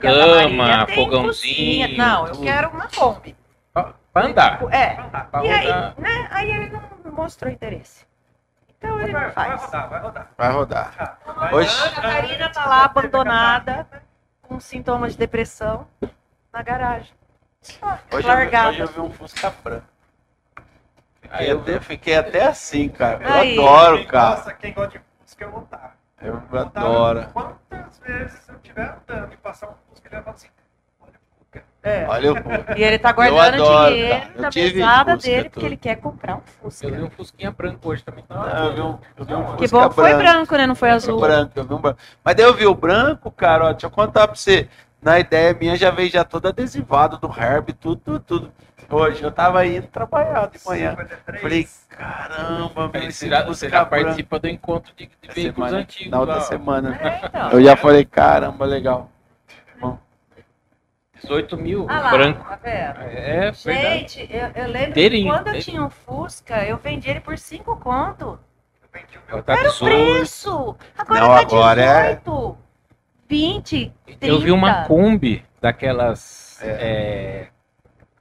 Cama, 0.00 0.86
fogãozinho, 0.94 1.86
cozinha. 1.86 1.88
Não, 1.96 2.26
eu 2.26 2.40
quero 2.40 2.70
uma 2.70 2.88
Kombi. 2.88 3.36
Pra 3.72 3.92
pra 4.12 4.26
andar. 4.26 4.62
É. 4.72 4.94
Pra 5.30 5.44
E 5.44 5.50
aí, 5.50 5.66
rodar. 5.66 5.94
né? 5.98 6.28
Aí 6.30 6.50
ele 6.50 6.70
não 7.04 7.12
mostrou 7.12 7.50
interesse. 7.52 8.04
Então 8.78 9.00
ele 9.00 9.12
Vai, 9.12 9.26
não 9.26 9.32
vai 9.32 9.46
faz. 9.48 9.62
rodar, 9.64 9.88
vai 9.88 10.00
rodar. 10.00 10.30
Vai 10.36 10.52
rodar. 10.52 11.18
Ah, 11.26 11.50
Hoje- 11.52 11.84
A 11.84 11.90
Catarina 11.90 12.48
tá 12.50 12.66
lá 12.66 12.84
abandonada, 12.84 13.86
com 14.42 14.58
sintomas 14.58 15.12
de 15.12 15.18
depressão, 15.18 15.86
na 16.52 16.62
garagem. 16.62 17.12
Ah, 17.80 17.98
Hoje 18.12 18.26
eu, 18.28 18.34
largada. 18.34 18.68
hoje 18.70 18.80
eu 18.80 18.88
vi 18.88 19.00
um 19.00 19.10
Fusca 19.10 19.52
branco. 19.62 19.86
Aí 21.30 21.46
Fiquei 21.46 21.52
eu 21.52 21.58
até, 21.60 21.80
fiquei 21.80 22.16
até 22.16 22.44
assim, 22.46 22.88
cara. 22.88 23.22
Eu 23.24 23.32
Aí. 23.34 23.58
adoro, 23.58 23.96
Quem 23.98 24.06
cara. 24.06 24.34
gosta, 24.36 24.52
quem 24.54 24.72
gosta 24.72 24.90
de 24.98 25.04
Fusca, 25.22 25.44
eu 25.44 25.50
vou 25.50 25.62
estar. 25.62 25.96
Eu 26.22 26.34
Montar 26.34 26.80
adoro. 26.80 27.26
Quantas 27.32 27.98
vezes 27.98 28.48
eu 28.48 28.54
estiver 28.56 28.94
andando 29.08 29.32
e 29.32 29.36
passar 29.36 29.68
um 29.68 29.74
Fusca 29.88 30.08
e 30.10 30.14
levar 30.14 30.30
assim, 30.30 30.48
olha 31.00 31.10
o 31.12 31.38
Fusca. 31.44 31.64
É. 31.82 32.06
Olha 32.06 32.32
o 32.32 32.36
E 32.78 32.82
ele 32.82 32.98
tá 32.98 33.10
Eu 33.10 33.14
guardando 33.14 33.62
adoro, 33.62 33.90
dinheiro. 33.94 34.24
Eu 34.36 34.42
da 34.42 34.50
mesada 34.54 35.12
Fusca, 35.12 35.28
dele, 35.28 35.42
tudo. 35.44 35.50
porque 35.52 35.66
ele 35.66 35.76
quer 35.76 35.96
comprar 35.96 36.36
um 36.36 36.40
Fusca. 36.40 36.86
eu 36.86 36.94
vi 36.94 37.02
um 37.02 37.10
Fusquinha 37.10 37.50
branco 37.50 37.88
hoje 37.88 38.02
também. 38.04 38.24
Não, 38.28 38.46
eu 38.46 38.74
vi 38.74 38.80
um, 38.80 38.98
eu 39.18 39.24
vi 39.24 39.34
um 39.34 39.44
Fusca 39.44 39.56
Que 39.58 39.68
bom 39.68 39.88
que 39.88 39.94
foi 39.96 40.14
branco. 40.14 40.56
né? 40.56 40.66
Não 40.66 40.74
foi 40.74 40.90
azul. 40.90 41.20
branco, 41.20 41.52
eu 41.56 41.64
vi 41.64 41.74
um 41.74 41.78
branco. 41.80 41.98
Mas 42.24 42.34
daí 42.36 42.44
eu 42.46 42.54
vi 42.54 42.66
o 42.66 42.74
branco, 42.74 43.30
cara, 43.30 43.64
ó, 43.66 43.72
deixa 43.72 43.86
eu 43.86 43.90
contar 43.90 44.26
pra 44.28 44.36
você. 44.36 44.68
Na 45.02 45.18
ideia 45.18 45.52
minha 45.52 45.76
já 45.76 45.90
veio 45.90 46.10
já 46.10 46.24
todo 46.24 46.48
adesivado 46.48 47.18
do 47.18 47.28
Herb, 47.28 47.74
tudo, 47.74 48.00
tudo, 48.00 48.20
tudo. 48.20 48.52
Hoje 48.90 49.22
eu 49.22 49.30
tava 49.32 49.64
indo 49.66 49.86
trabalhar 49.88 50.46
de 50.48 50.58
manhã. 50.64 50.90
53. 50.90 51.40
Falei, 51.42 51.68
caramba, 51.88 52.90
meu, 52.92 53.10
Você 53.10 53.28
já, 53.28 53.44
você 53.44 53.68
já 53.68 53.84
participa 53.84 54.38
do 54.38 54.48
encontro 54.48 54.92
de, 54.96 55.06
de 55.06 55.28
veículos 55.34 55.68
Semana- 55.70 55.78
antigos. 55.82 56.10
Na 56.10 56.20
outra 56.20 56.34
lá, 56.36 56.40
semana. 56.42 56.96
É, 57.00 57.26
então. 57.26 57.50
Eu 57.50 57.62
já 57.64 57.76
falei, 57.76 58.04
caramba, 58.04 58.64
legal. 58.64 59.10
18 61.22 61.56
mil, 61.56 61.86
Ah 61.88 62.00
lá, 62.00 62.10
branco. 62.10 62.44
tá? 62.44 62.58
É 62.66 63.50
verdade. 63.50 63.54
Gente, 63.54 64.28
eu, 64.30 64.62
eu 64.62 64.68
lembro 64.70 64.92
que 64.92 65.22
quando 65.24 65.46
eu 65.48 65.60
tinha 65.60 65.82
um 65.82 65.88
Fusca, 65.88 66.62
eu 66.66 66.76
vendi 66.76 67.08
ele 67.08 67.20
por 67.20 67.38
5 67.38 67.76
conto. 67.78 68.38
Eu 68.82 68.88
vendi 68.92 69.16
o 69.16 69.20
meu 69.34 69.42
Tá 69.42 69.54
Era 69.54 69.68
o 69.70 69.72
18. 69.72 70.14
preço. 70.14 70.76
Agora 70.98 71.20
Não, 71.20 71.28
tá 71.28 71.38
agora 71.40 71.80
é- 71.82 72.14
18. 72.16 72.58
20, 73.26 73.92
30. 74.04 74.26
Eu 74.26 74.38
vi 74.40 74.52
uma 74.52 74.84
Kombi 74.84 75.42
daquelas. 75.62 76.58
é, 76.60 77.46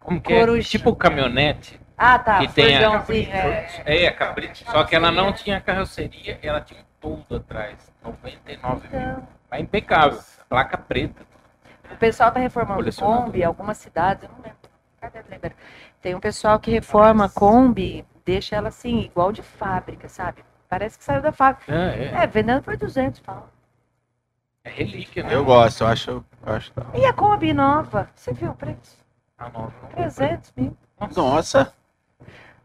como 0.04 0.22
que 0.22 0.34
é? 0.34 0.60
Tipo 0.62 0.96
caminhonete. 0.96 1.80
Ah, 1.98 2.20
tá. 2.20 2.40
que 2.40 2.48
tem 2.54 2.76
a- 2.78 2.90
furgãozinho, 3.02 3.32
é. 3.32 3.68
É, 3.86 4.12
cabrito. 4.12 4.58
Só 4.70 4.84
que 4.84 4.96
ela 4.96 5.12
não 5.12 5.32
tinha 5.32 5.62
carroceria, 5.62 6.40
ela 6.42 6.60
tinha 6.60 6.82
um 6.82 6.84
toldo 7.00 7.36
atrás. 7.38 7.92
99 8.04 8.88
mil. 8.90 9.00
Então, 9.00 9.28
Mas 9.50 9.62
impecável. 9.62 10.20
Placa 10.50 10.78
preta. 10.78 11.22
o 11.92 11.96
pessoal 11.98 12.32
tá 12.32 12.40
reformando. 12.40 12.92
Kombi, 12.96 13.44
algumas 13.44 13.78
cidades, 13.78 14.24
eu 14.24 14.30
não 14.30 14.38
lembro. 14.44 14.58
Cadê 15.00 15.20
lembra? 15.30 15.54
Tem 16.02 16.16
um 16.16 16.20
pessoal 16.20 16.60
que 16.60 16.72
reforma 16.72 17.26
a 17.26 17.30
Kombi, 17.30 18.06
deixa 18.26 18.56
ela 18.56 18.68
assim, 18.70 19.02
igual 19.02 19.32
de 19.32 19.42
fábrica, 19.42 20.10
sabe? 20.10 20.44
Parece 20.68 20.98
que 20.98 21.04
saiu 21.04 21.22
da 21.22 21.32
fábrica. 21.32 21.72
É, 21.74 22.06
é, 22.06 22.24
É, 22.24 22.28
vendendo 22.28 22.64
por 22.64 22.76
200 22.76 23.20
pau. 23.20 23.50
é 24.64 24.70
relíquia, 24.70 25.24
né? 25.24 25.34
Eu 25.36 25.46
gosto, 25.46 25.82
eu 25.82 25.88
acho. 25.88 26.10
Eu 26.12 26.26
acho. 26.54 26.74
E 26.96 27.06
a 27.06 27.14
Kombi 27.14 27.54
nova? 27.54 28.10
Você 28.16 28.34
viu 28.34 28.52
o 28.52 28.56
preço? 28.56 29.03
Ah, 29.38 29.50
não, 29.54 29.62
não. 29.64 29.90
300 29.96 30.54
mil. 30.56 30.76
Nossa. 31.16 31.74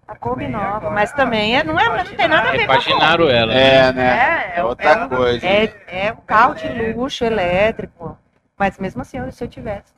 A 0.07 0.15
Kombi 0.17 0.49
nova. 0.49 0.77
agora- 0.77 0.95
Mas 0.95 1.13
também 1.13 1.57
é, 1.57 1.63
não, 1.65 1.79
é, 1.79 2.05
não 2.05 2.17
tem 2.17 2.29
nada 2.29 2.49
a 2.49 2.53
ver 2.53 2.67
com 2.67 2.73
a 2.73 2.77
Kombi. 2.83 3.31
Ela. 3.31 3.47
né? 3.53 3.75
É, 3.89 3.93
né? 3.93 4.07
É, 4.09 4.53
É 4.57 4.61
é, 4.61 4.65
outra 4.65 4.91
é, 4.91 5.09
coisa. 5.09 5.47
é, 5.47 5.75
é 6.07 6.13
um 6.13 6.17
carro 6.17 6.55
de 6.55 6.93
luxo 6.93 7.25
elétrico. 7.25 8.17
Mas 8.57 8.79
mesmo 8.79 9.03
assim, 9.03 9.31
se 9.31 9.45
eu 9.45 9.49
tivesse. 9.49 9.93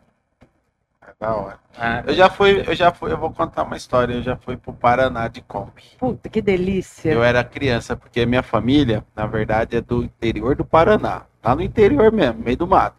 É 1.03 1.13
da 1.19 1.35
hora. 1.35 1.59
Ah, 1.79 2.03
Eu 2.07 2.15
já 2.15 2.29
fui, 2.29 2.63
eu 2.67 2.75
já 2.75 2.93
fui, 2.93 3.11
eu 3.13 3.17
vou 3.17 3.31
contar 3.33 3.63
uma 3.63 3.77
história. 3.77 4.15
Eu 4.15 4.23
já 4.23 4.37
fui 4.37 4.57
pro 4.57 4.73
Paraná 4.73 5.29
de 5.29 5.41
Kombi. 5.43 5.83
Puta, 5.99 6.29
que 6.29 6.43
delícia. 6.43 7.11
Eu 7.13 7.23
era 7.23 7.43
criança, 7.45 7.97
porque 7.97 8.27
minha 8.27 8.43
família, 8.43 9.05
na 9.15 9.27
verdade, 9.27 9.77
é 9.77 9.81
do 9.81 10.03
interior 10.05 10.57
do 10.57 10.65
Paraná. 10.65 11.23
Lá 11.43 11.55
no 11.55 11.63
interior 11.63 12.11
mesmo, 12.13 12.43
meio 12.43 12.57
do 12.57 12.67
mato. 12.67 12.97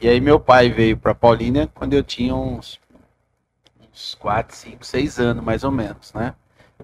E 0.00 0.08
aí 0.08 0.20
meu 0.20 0.38
pai 0.38 0.68
veio 0.68 0.96
pra 0.96 1.14
Paulínia 1.14 1.68
quando 1.74 1.94
eu 1.94 2.02
tinha 2.02 2.34
uns, 2.34 2.78
uns 3.92 4.14
4, 4.14 4.54
5, 4.56 4.84
6 4.84 5.18
anos, 5.18 5.44
mais 5.44 5.64
ou 5.64 5.70
menos, 5.70 6.12
né? 6.12 6.34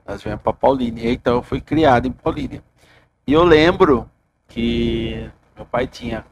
Nós 0.06 0.22
viemos 0.22 0.42
pra 0.42 0.52
Paulínia. 0.52 1.10
Então 1.10 1.36
eu 1.36 1.42
fui 1.42 1.60
criado 1.60 2.06
em 2.06 2.12
Paulínia. 2.12 2.62
E 3.26 3.32
eu 3.32 3.44
lembro 3.44 4.08
que 4.46 5.28
meu 5.56 5.66
pai 5.66 5.86
tinha 5.86 6.24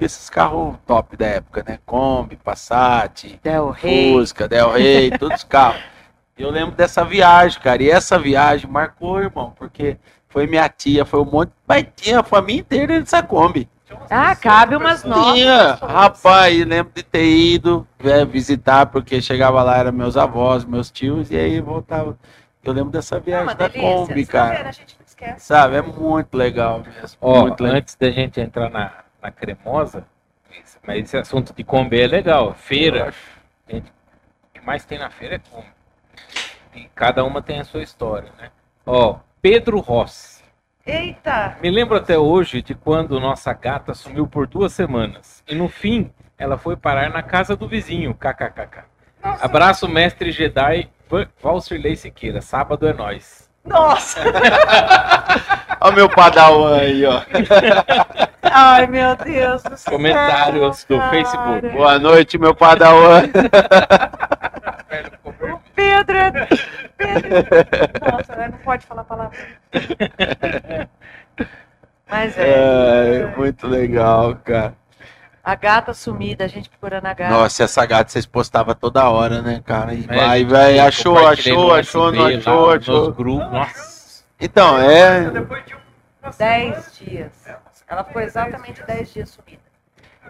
esses 0.00 0.28
carros 0.28 0.76
top 0.86 1.16
da 1.16 1.26
época, 1.26 1.64
né? 1.66 1.78
Kombi, 1.86 2.36
Passat, 2.36 3.38
Del 3.42 3.70
Rey. 3.70 4.12
Fusca, 4.12 4.48
Del 4.48 4.72
Rey, 4.72 5.10
todos 5.18 5.38
os 5.38 5.44
carros. 5.44 5.82
Eu 6.36 6.50
lembro 6.50 6.74
dessa 6.74 7.04
viagem, 7.04 7.60
cara. 7.60 7.82
E 7.82 7.90
essa 7.90 8.18
viagem 8.18 8.68
marcou, 8.68 9.20
irmão, 9.20 9.52
porque 9.56 9.96
foi 10.28 10.46
minha 10.46 10.68
tia, 10.68 11.04
foi 11.04 11.20
um 11.20 11.24
monte. 11.24 11.52
Mas 11.66 11.86
tinha 11.94 12.20
a 12.20 12.24
família 12.24 12.60
inteira 12.60 12.98
nessa 12.98 13.22
Kombi. 13.22 13.68
Ah, 14.10 14.34
18 14.34 14.40
cabe 14.40 14.76
umas 14.76 15.02
pessoas. 15.02 15.16
nove. 15.16 15.32
Tinha, 15.40 15.72
pessoas. 15.72 15.92
rapaz, 15.92 16.66
lembro 16.66 16.92
de 16.94 17.02
ter 17.02 17.24
ido 17.24 17.86
é, 18.02 18.24
visitar, 18.24 18.86
porque 18.86 19.20
chegava 19.20 19.62
lá, 19.62 19.78
eram 19.78 19.92
meus 19.92 20.16
avós, 20.16 20.64
meus 20.64 20.90
tios, 20.90 21.30
e 21.30 21.36
aí 21.36 21.60
voltava. 21.60 22.18
Eu 22.64 22.72
lembro 22.72 22.90
dessa 22.90 23.16
É 23.16 23.20
viagem 23.20 23.56
da 23.56 23.68
delícia. 23.68 23.80
Kombi, 23.80 24.26
cara. 24.26 24.68
A 24.68 24.72
gente 24.72 24.96
não 24.98 25.06
esquece. 25.06 25.44
Sabe, 25.46 25.76
é 25.76 25.82
muito 25.82 26.36
legal 26.36 26.80
mesmo. 26.80 27.18
Ó, 27.20 27.42
muito 27.42 27.62
legal. 27.62 27.78
antes 27.78 27.94
da 27.96 28.10
gente 28.10 28.40
entrar 28.40 28.70
na, 28.70 28.92
na 29.20 29.30
cremosa, 29.30 30.04
mas 30.86 31.04
esse 31.04 31.16
assunto 31.16 31.52
de 31.54 31.64
Kombi 31.64 32.00
é 32.00 32.06
legal. 32.06 32.54
Feira, 32.54 33.12
o 33.68 33.80
que 34.52 34.64
mais 34.64 34.84
tem 34.84 34.98
na 34.98 35.10
feira 35.10 35.36
é 35.36 35.38
Kombi. 35.38 35.66
E 36.74 36.88
cada 36.94 37.24
uma 37.24 37.42
tem 37.42 37.60
a 37.60 37.64
sua 37.64 37.82
história, 37.82 38.30
né? 38.38 38.50
Ó, 38.86 39.16
Pedro 39.40 39.78
Rossi. 39.80 40.31
Eita! 40.86 41.56
Me 41.62 41.70
lembro 41.70 41.96
até 41.96 42.18
hoje 42.18 42.60
de 42.60 42.74
quando 42.74 43.20
nossa 43.20 43.52
gata 43.52 43.94
sumiu 43.94 44.26
por 44.26 44.46
duas 44.46 44.72
semanas. 44.72 45.42
E 45.48 45.54
no 45.54 45.68
fim, 45.68 46.10
ela 46.36 46.58
foi 46.58 46.76
parar 46.76 47.10
na 47.10 47.22
casa 47.22 47.54
do 47.54 47.68
vizinho, 47.68 48.12
kkkk. 48.14 48.80
Abraço, 49.22 49.88
mestre 49.88 50.32
Jedi 50.32 50.88
Va- 51.08 51.28
Valcirlei 51.40 51.94
Siqueira. 51.94 52.40
Sábado 52.40 52.88
é 52.88 52.92
nós. 52.92 53.48
Nossa! 53.64 54.20
Olha 55.80 55.92
o 55.92 55.94
meu 55.94 56.08
padawan 56.08 56.78
aí, 56.80 57.04
ó. 57.04 57.22
Ai, 58.42 58.86
meu 58.88 59.14
Deus 59.16 59.62
do 59.62 59.76
céu. 59.76 59.92
Comentários 59.92 60.84
do 60.84 60.98
cara. 60.98 61.10
Facebook. 61.10 61.68
Boa 61.70 61.98
noite, 61.98 62.38
meu 62.38 62.54
padawan. 62.54 63.22
Pedro 65.74 66.16
é... 66.18 66.30
Pedro... 66.96 67.30
Nossa, 68.10 68.36
né, 68.36 68.48
não 68.48 68.58
pode 68.58 68.86
falar 68.86 69.04
palavra. 69.04 69.38
Mas 72.08 72.36
é. 72.36 73.22
É, 73.22 73.36
muito 73.36 73.66
legal, 73.66 74.36
cara. 74.36 74.74
A 75.44 75.56
gata 75.56 75.92
sumida, 75.92 76.44
a 76.44 76.48
gente 76.48 76.70
procurando 76.70 77.06
a 77.06 77.14
gata. 77.14 77.34
Nossa, 77.34 77.64
essa 77.64 77.84
gata 77.84 78.10
vocês 78.10 78.26
postavam 78.26 78.74
toda 78.74 79.08
hora, 79.10 79.42
né, 79.42 79.60
cara? 79.64 79.92
E 79.92 80.04
É, 80.08 80.14
vai, 80.14 80.44
vai, 80.44 80.78
eu 80.78 80.84
achou, 80.84 81.18
achou, 81.26 81.74
achou, 81.74 82.12
não 82.12 82.26
achou, 82.26 82.66
lá, 82.66 82.76
achou. 82.76 83.06
Nos 83.06 83.16
grupos. 83.16 83.50
Nossa, 83.50 84.24
Então, 84.38 84.78
é. 84.78 85.30
Depois 85.30 85.64
de 85.64 85.74
Dez 86.38 86.92
dias. 86.98 87.32
Ela 87.88 88.04
ficou 88.04 88.22
exatamente 88.22 88.82
dez 88.86 89.12
dias 89.12 89.30
sumida. 89.30 89.60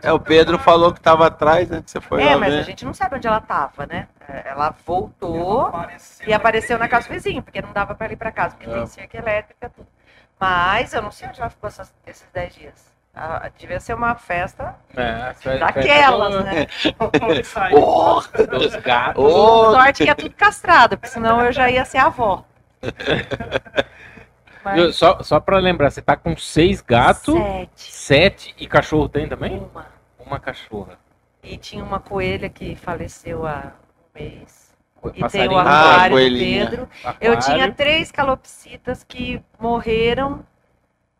É, 0.03 0.12
o 0.12 0.18
Pedro 0.18 0.59
falou 0.59 0.93
que 0.93 1.01
tava 1.01 1.26
atrás, 1.26 1.68
né? 1.68 1.80
Que 1.80 1.90
você 1.90 2.01
foi 2.01 2.22
É, 2.22 2.34
lá 2.34 2.38
mas 2.40 2.55
ver. 2.55 2.61
a 2.61 2.62
gente 2.62 2.84
não 2.84 2.93
sabe 2.93 3.16
onde 3.16 3.26
ela 3.28 3.40
tava, 3.40 3.86
né? 3.86 4.09
É, 4.32 4.48
Ela 4.48 4.74
voltou 4.86 5.66
apareceu 5.66 6.26
e 6.28 6.32
apareceu 6.32 6.78
na 6.78 6.88
casa 6.88 7.06
do 7.08 7.12
vizinho, 7.12 7.42
porque 7.42 7.60
não 7.60 7.72
dava 7.72 7.94
pra 7.94 8.10
ir 8.10 8.16
pra 8.16 8.32
casa, 8.32 8.56
porque 8.56 8.70
Ah. 8.70 8.74
tem 8.78 8.86
cerca 8.86 9.18
elétrica 9.18 9.68
tudo. 9.68 9.86
Mas 10.40 10.92
eu 10.94 11.02
não 11.02 11.10
sei 11.12 11.28
onde 11.28 11.40
ela 11.40 11.50
ficou 11.50 11.68
essas- 11.68 11.92
esses 12.06 12.26
dez 12.32 12.54
dias. 12.54 12.90
Ah, 13.14 13.50
devia 13.58 13.78
ser 13.78 13.92
uma 13.92 14.14
festa 14.14 14.74
É, 14.96 15.34
daquelas, 15.58 16.44
né? 16.44 16.66
Dos 18.50 18.74
gatos. 18.76 19.22
Ô, 19.22 19.70
Sorte 19.72 20.04
que 20.04 20.10
é 20.10 20.14
tudo 20.14 20.34
castrado, 20.34 20.96
porque 20.96 21.12
senão 21.12 21.42
eu 21.44 21.52
já 21.52 21.68
ia 21.70 21.84
ser 21.84 21.98
avó. 21.98 22.42
Mas? 24.64 24.96
Só, 24.96 25.22
só 25.22 25.40
pra 25.40 25.58
lembrar, 25.58 25.90
você 25.90 26.00
tá 26.00 26.16
com 26.16 26.36
seis 26.36 26.80
gatos, 26.80 27.34
sete. 27.34 27.92
sete 27.92 28.54
e 28.58 28.66
cachorro 28.66 29.08
tem 29.08 29.28
também? 29.28 29.58
Uma. 29.58 29.86
Uma 30.24 30.38
cachorra. 30.40 30.98
E 31.42 31.56
tinha 31.58 31.84
uma 31.84 31.98
coelha 32.00 32.48
que 32.48 32.76
faleceu 32.76 33.44
há 33.46 33.72
mês. 34.14 34.72
E 35.14 35.28
tem 35.28 35.48
o 35.48 35.58
Ah, 35.58 36.04
do 36.08 36.10
coelhinha. 36.14 36.68
Pedro. 36.70 36.88
Eu 37.20 37.36
tinha 37.38 37.72
três 37.72 38.12
calopsitas 38.12 39.02
que 39.02 39.42
morreram, 39.58 40.44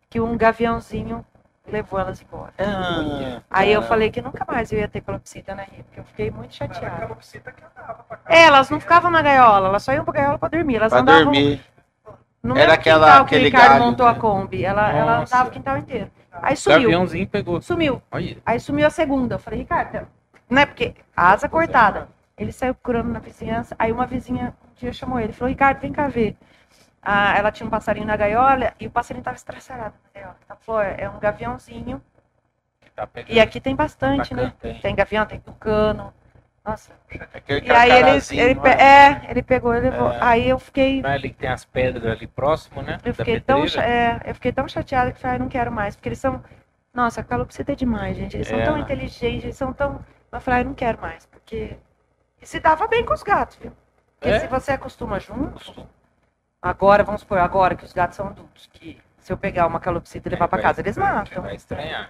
que 0.09 0.21
um 0.21 0.37
gaviãozinho 0.37 1.25
levou 1.67 1.99
elas 1.99 2.21
embora. 2.21 2.53
Ah, 2.57 3.41
Aí 3.49 3.71
eu 3.73 3.81
falei 3.81 4.09
que 4.09 4.21
nunca 4.21 4.45
mais 4.47 4.71
eu 4.71 4.79
ia 4.79 4.87
ter 4.87 5.01
calopsita 5.01 5.53
na 5.53 5.63
Rio, 5.63 5.83
porque 5.83 5.99
eu 5.99 6.03
fiquei 6.05 6.31
muito 6.31 6.55
chateada. 6.55 6.95
aquela 6.95 7.15
psita 7.15 7.51
que 7.51 7.61
andava 7.63 8.03
pra 8.03 8.17
cá. 8.17 8.33
É, 8.33 8.43
elas 8.43 8.69
não 8.69 8.79
ficavam 8.79 9.11
na 9.11 9.21
gaiola, 9.21 9.67
elas 9.67 9.83
só 9.83 9.91
iam 9.91 10.05
pra 10.05 10.13
gaiola 10.13 10.37
pra 10.39 10.47
dormir. 10.49 10.75
Elas 10.77 10.91
Pra 10.93 11.01
andavam 11.01 11.23
dormir. 11.25 11.61
no 12.41 12.57
Era 12.57 12.73
aquela- 12.73 13.07
quintal 13.07 13.25
que 13.25 13.35
o 13.35 13.39
Ricardo 13.39 13.69
galho, 13.69 13.83
montou 13.83 14.05
a 14.05 14.13
né? 14.13 14.19
Kombi. 14.19 14.63
Ela, 14.63 14.91
ela 14.93 15.19
andava 15.23 15.49
o 15.49 15.51
quintal 15.51 15.77
inteiro. 15.77 16.09
Aí 16.31 16.53
O 16.53 16.57
sumiu. 16.57 16.79
Gaviãozinho 16.83 17.27
pegou. 17.27 17.61
Sumiu. 17.61 18.01
Aí 18.45 18.59
sumiu 18.61 18.87
a 18.87 18.89
segunda. 18.89 19.35
Eu 19.35 19.39
falei, 19.39 19.59
Ricardo, 19.59 20.07
né? 20.49 20.65
Porque 20.65 20.95
asa 21.15 21.49
cortada. 21.49 22.07
Ele 22.37 22.51
saiu 22.51 22.73
procurando 22.75 23.09
na 23.09 23.19
vizinhança. 23.19 23.75
Aí 23.77 23.91
uma 23.91 24.05
vizinha 24.05 24.53
um 24.71 24.73
dia 24.75 24.93
chamou 24.93 25.19
ele. 25.19 25.33
Falou, 25.33 25.49
Ricardo, 25.49 25.79
vem 25.79 25.91
cá 25.91 26.07
ver. 26.07 26.35
Ah, 27.01 27.35
ela 27.37 27.51
tinha 27.51 27.67
um 27.67 27.69
passarinho 27.69 28.05
na 28.07 28.15
gaiola 28.15 28.73
e 28.79 28.87
o 28.87 28.91
passarinho 28.91 29.21
estava 29.21 29.37
gaiola. 30.13 30.35
Ela 30.47 30.59
falou, 30.61 30.81
é 30.81 30.95
é 31.01 31.09
um 31.09 31.19
gaviãozinho. 31.19 32.01
Tá. 32.95 33.09
E 33.27 33.39
aqui 33.39 33.59
tem 33.59 33.75
bastante, 33.75 34.33
né? 34.33 34.43
Bacana, 34.43 34.57
tem. 34.61 34.79
Tem 34.79 34.95
gavião, 34.95 35.25
tem 35.25 35.39
tucano. 35.39 36.13
Nossa. 36.65 36.93
Aquele 37.33 37.67
E 37.67 37.71
aí 37.71 37.91
ele, 37.91 38.09
ele, 38.31 38.55
pe- 38.55 38.69
é? 38.69 38.83
é, 38.83 39.31
ele 39.31 39.43
pegou 39.43 39.73
e 39.75 39.79
levou. 39.81 40.11
É. 40.11 40.19
Aí 40.23 40.47
eu 40.47 40.57
fiquei, 40.57 41.01
Não 41.01 41.09
é 41.09 41.13
ali 41.13 41.29
que 41.29 41.35
tem 41.35 41.49
as 41.49 41.65
pedras 41.65 42.05
ali 42.05 42.25
próximo, 42.25 42.81
né? 42.81 42.97
eu 43.03 43.11
da 43.11 43.25
fiquei 43.25 43.39
tão, 43.41 43.65
é, 43.65 44.21
eu 44.25 44.35
fiquei 44.35 44.51
tão 44.53 44.67
chateada 44.67 45.11
que 45.11 45.17
eu 45.17 45.21
falei, 45.21 45.35
ah, 45.35 45.39
não 45.39 45.49
quero 45.49 45.71
mais, 45.71 45.95
porque 45.95 46.07
eles 46.09 46.19
são, 46.19 46.41
nossa, 46.93 47.21
calopsita 47.21 47.73
é 47.73 47.75
demais, 47.75 48.15
gente. 48.15 48.37
Eles 48.37 48.47
são 48.47 48.59
É, 48.59 48.63
tão 48.63 48.75
né? 48.75 48.81
inteligentes, 48.81 49.43
eles 49.43 49.57
são 49.57 49.73
tão, 49.73 49.99
eu 50.31 50.39
falei, 50.39 50.61
ah, 50.61 50.63
não 50.63 50.73
quero 50.73 51.01
mais, 51.01 51.25
porque 51.25 51.75
e 52.43 52.45
se 52.45 52.59
dava 52.59 52.87
bem 52.87 53.05
com 53.05 53.13
os 53.13 53.23
gatos, 53.23 53.57
viu? 53.61 53.71
Porque 54.19 54.35
É? 54.35 54.39
se 54.41 54.47
você 54.47 54.73
acostuma 54.73 55.19
junto, 55.19 55.87
agora 56.61 57.03
vamos 57.03 57.21
supor, 57.21 57.37
agora 57.39 57.73
que 57.75 57.85
os 57.85 57.93
gatos 57.93 58.17
são 58.17 58.27
adultos, 58.27 58.69
que 58.73 58.99
se 59.17 59.31
eu 59.31 59.37
pegar 59.37 59.65
uma 59.65 59.79
calopsita 59.79 60.27
e 60.27 60.31
levar 60.31 60.47
pra 60.49 60.57
Vai 60.57 60.63
casa, 60.63 60.81
eles 60.81 60.97
matam. 60.97 61.41
Vai 61.41 61.55
estranhar. 61.55 62.09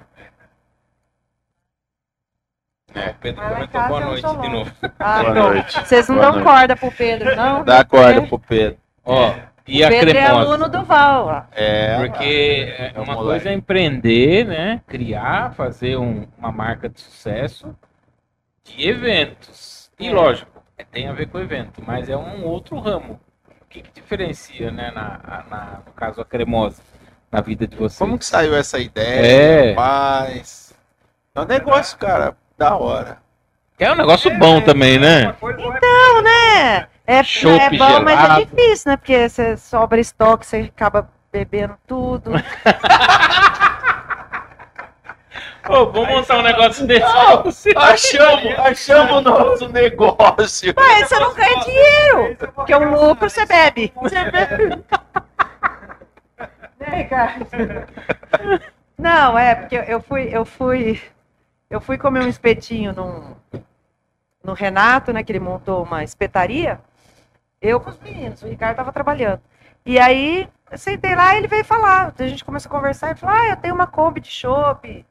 É, 2.95 3.09
o 3.09 3.15
Pedro 3.15 3.41
comentou 3.47 3.81
boa 3.88 3.99
noite 4.01 4.21
de 4.41 4.49
novo. 4.49 4.71
Ah, 4.99 5.21
Boa 5.21 5.34
pronto. 5.34 5.53
noite. 5.53 5.79
Vocês 5.88 6.07
não 6.09 6.15
Boa 6.15 6.25
dão 6.27 6.34
noite. 6.39 6.47
corda 6.47 6.75
pro 6.75 6.91
Pedro, 6.91 7.36
não? 7.36 7.63
Dá 7.63 7.84
corda 7.84 8.21
É. 8.21 8.27
pro 8.27 8.39
Pedro. 8.39 8.77
Ó, 9.03 9.34
e 9.67 9.84
a 9.84 9.89
Pedro 9.89 10.09
é 10.09 10.13
cremosa? 10.13 10.39
aluno 10.41 10.69
do 10.69 10.84
Val, 10.84 11.25
ó. 11.27 11.43
É. 11.51 11.97
Porque 11.97 12.75
é 12.77 12.91
É 12.95 12.99
um 12.99 13.03
uma 13.03 13.15
coisa 13.15 13.49
é 13.49 13.53
empreender, 13.53 14.45
né? 14.45 14.81
Criar, 14.88 15.53
fazer 15.55 15.97
um- 15.97 16.27
uma 16.38 16.51
marca 16.51 16.88
de 16.88 16.99
sucesso 17.01 17.75
de 18.63 18.88
eventos. 18.88 19.82
E 20.03 20.07
É. 20.09 20.13
lógico, 20.13 20.51
é, 20.77 20.83
tem 20.83 21.07
a 21.07 21.13
ver 21.13 21.27
com 21.27 21.39
evento, 21.39 21.81
mas 21.85 22.09
é 22.09 22.17
um 22.17 22.43
outro 22.45 22.77
ramo. 22.79 23.19
O 23.61 23.65
que, 23.69 23.81
que 23.81 24.01
diferencia, 24.01 24.69
né, 24.71 24.91
na, 24.91 25.43
na- 25.49 25.79
no 25.85 25.93
caso 25.93 26.19
a 26.21 26.25
cremosa, 26.25 26.81
na 27.31 27.39
vida 27.41 27.65
de 27.65 27.75
vocês? 27.77 27.97
Como 27.97 28.17
que 28.19 28.25
saiu 28.25 28.55
essa 28.55 28.77
ideia, 28.79 29.25
É. 29.25 29.69
rapaz? 29.71 30.73
É 31.33 31.41
um 31.41 31.45
negócio, 31.45 31.97
cara, 31.97 32.35
da 32.57 32.75
hora. 32.75 33.17
É 33.79 33.91
um 33.91 33.95
negócio 33.95 34.29
bom 34.37 34.61
também, 34.61 34.99
né? 34.99 35.23
É 35.23 35.29
Então, 35.31 36.21
né? 36.21 36.87
É, 37.07 37.19
é 37.19 37.69
bom, 37.77 38.01
mas 38.03 38.17
é 38.17 38.21
gelado. 38.21 38.45
difícil, 38.45 38.91
né? 38.91 38.97
Porque 38.97 39.27
você 39.29 39.57
sobra 39.57 39.99
estoque, 39.99 40.45
você 40.45 40.57
acaba 40.75 41.09
bebendo 41.31 41.75
tudo. 41.87 42.31
Ô, 45.70 45.86
vamos 45.86 46.09
montar 46.09 46.39
um 46.39 46.41
negócio 46.41 46.86
desse. 46.86 47.05
Achamos, 47.76 48.59
achamos 48.59 49.14
o 49.14 49.22
nosso 49.22 49.70
negócio. 49.70 50.74
Mas 50.76 51.07
você 51.07 51.20
não 51.20 51.34
ganha 51.34 51.59
dinheiro, 51.59 52.38
porque 52.53 52.76
o 52.76 52.89
lucro 52.89 53.30
você 53.30 53.45
bebe. 53.45 53.93
Você 53.95 54.32
bebe. 54.32 54.84
Né, 56.80 56.88
Ricardo? 56.97 57.47
Não, 58.97 59.38
é, 59.38 59.55
porque 59.55 59.76
eu 59.88 60.01
fui, 60.01 60.30
eu 60.32 60.45
fui, 60.45 61.01
eu 61.70 61.80
fui 61.80 61.97
comer 61.97 62.24
um 62.24 62.28
espetinho 62.28 62.93
num, 62.93 63.36
no 64.43 64.53
Renato, 64.53 65.14
né? 65.14 65.24
Que 65.24 65.32
ele 65.32 65.39
montou 65.39 65.84
uma 65.84 66.03
espetaria. 66.03 66.80
Eu 67.61 67.80
com 67.80 67.89
os 67.89 67.99
meninos, 67.99 68.41
o 68.43 68.47
Ricardo 68.47 68.76
tava 68.76 68.91
trabalhando. 68.91 69.41
E 69.86 69.97
aí, 69.97 70.47
eu 70.70 70.78
sentei 70.78 71.16
lá 71.16 71.34
e 71.34 71.38
ele 71.38 71.47
veio 71.47 71.64
falar. 71.64 72.14
A 72.18 72.28
gente 72.28 72.43
começou 72.43 72.70
a 72.70 72.76
conversar 72.76 73.11
e 73.11 73.16
falou: 73.16 73.36
Ah, 73.36 73.47
eu 73.49 73.57
tenho 73.57 73.74
uma 73.74 73.88
Kombi 73.88 74.20
de 74.20 74.30
chopp, 74.30 75.05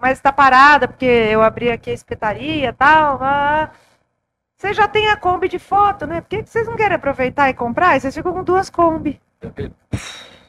mas 0.00 0.20
tá 0.20 0.32
parada 0.32 0.86
porque 0.88 1.04
eu 1.06 1.42
abri 1.42 1.70
aqui 1.70 1.90
a 1.90 1.94
espetaria 1.94 2.68
e 2.68 2.72
tal. 2.72 3.18
ah. 3.22 3.70
Você 4.56 4.72
já 4.72 4.88
tem 4.88 5.08
a 5.10 5.16
Kombi 5.16 5.48
de 5.48 5.58
foto, 5.58 6.06
né? 6.06 6.20
Por 6.22 6.28
que 6.28 6.42
que 6.42 6.48
vocês 6.50 6.66
não 6.66 6.76
querem 6.76 6.96
aproveitar 6.96 7.50
e 7.50 7.54
comprar? 7.54 7.96
E 7.96 8.00
vocês 8.00 8.14
ficam 8.14 8.32
com 8.32 8.42
duas 8.42 8.70
Kombi. 8.70 9.20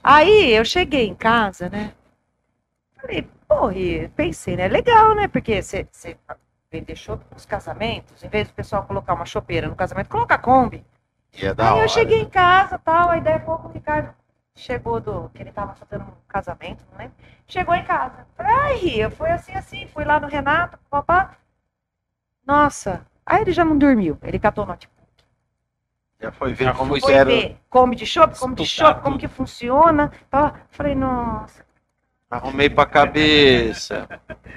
Aí 0.03 0.53
eu 0.53 0.63
cheguei 0.63 1.07
em 1.07 1.15
casa, 1.15 1.69
né? 1.69 1.93
Falei, 3.01 3.27
e 3.75 4.07
pensei, 4.15 4.55
né? 4.55 4.67
Legal, 4.67 5.13
né? 5.13 5.27
Porque 5.27 5.61
você 5.61 5.87
você 5.91 6.17
vender 6.71 6.95
chopp 6.95 7.23
nos 7.33 7.45
casamentos, 7.45 8.23
em 8.23 8.29
vez 8.29 8.47
do 8.47 8.53
pessoal 8.53 8.83
colocar 8.83 9.13
uma 9.13 9.25
chopeira 9.25 9.67
no 9.67 9.75
casamento, 9.75 10.09
coloca 10.09 10.35
a 10.35 10.37
Kombi. 10.37 10.85
E 11.33 11.45
é 11.45 11.53
da 11.53 11.65
Aí 11.67 11.73
hora. 11.73 11.83
eu 11.85 11.89
cheguei 11.89 12.21
em 12.21 12.29
casa 12.29 12.77
tal, 12.79 13.09
aí 13.09 13.21
daí 13.21 13.35
a 13.35 13.39
pouco 13.39 13.67
o 13.67 13.71
Ricardo 13.71 14.09
chegou 14.57 14.99
do. 14.99 15.29
que 15.33 15.41
ele 15.41 15.51
tava 15.51 15.73
fazendo 15.75 16.03
um 16.03 16.13
casamento, 16.27 16.83
não 16.91 16.97
lembro. 16.97 17.15
Chegou 17.47 17.73
em 17.75 17.83
casa. 17.83 18.27
Falei, 18.35 18.53
aí, 18.53 18.99
eu 18.99 19.09
fui 19.11 19.29
assim, 19.29 19.53
assim, 19.53 19.87
fui 19.93 20.03
lá 20.03 20.19
no 20.19 20.27
Renato, 20.27 20.77
papá. 20.89 21.37
Nossa, 22.45 23.05
aí 23.25 23.41
ele 23.41 23.51
já 23.51 23.63
não 23.63 23.77
dormiu. 23.77 24.17
Ele 24.21 24.39
catou 24.39 24.63
o 24.63 24.67
notebook. 24.67 24.97
Já 26.19 26.31
foi 26.31 26.53
ver 26.53 26.65
Já 26.65 26.73
como 26.73 26.89
foi 26.91 26.99
Foi 27.01 27.13
era. 27.13 27.29
ver 27.29 27.57
como 27.69 27.95
de 27.95 28.05
chopp, 28.05 28.37
como 28.39 28.55
de 28.55 28.65
chopp, 28.65 29.01
como 29.01 29.17
que 29.19 29.27
funciona. 29.27 30.11
Tal. 30.29 30.53
Falei, 30.69 30.95
nossa. 30.95 31.65
Arrumei 32.29 32.69
pra 32.69 32.85
cabeça. 32.85 34.05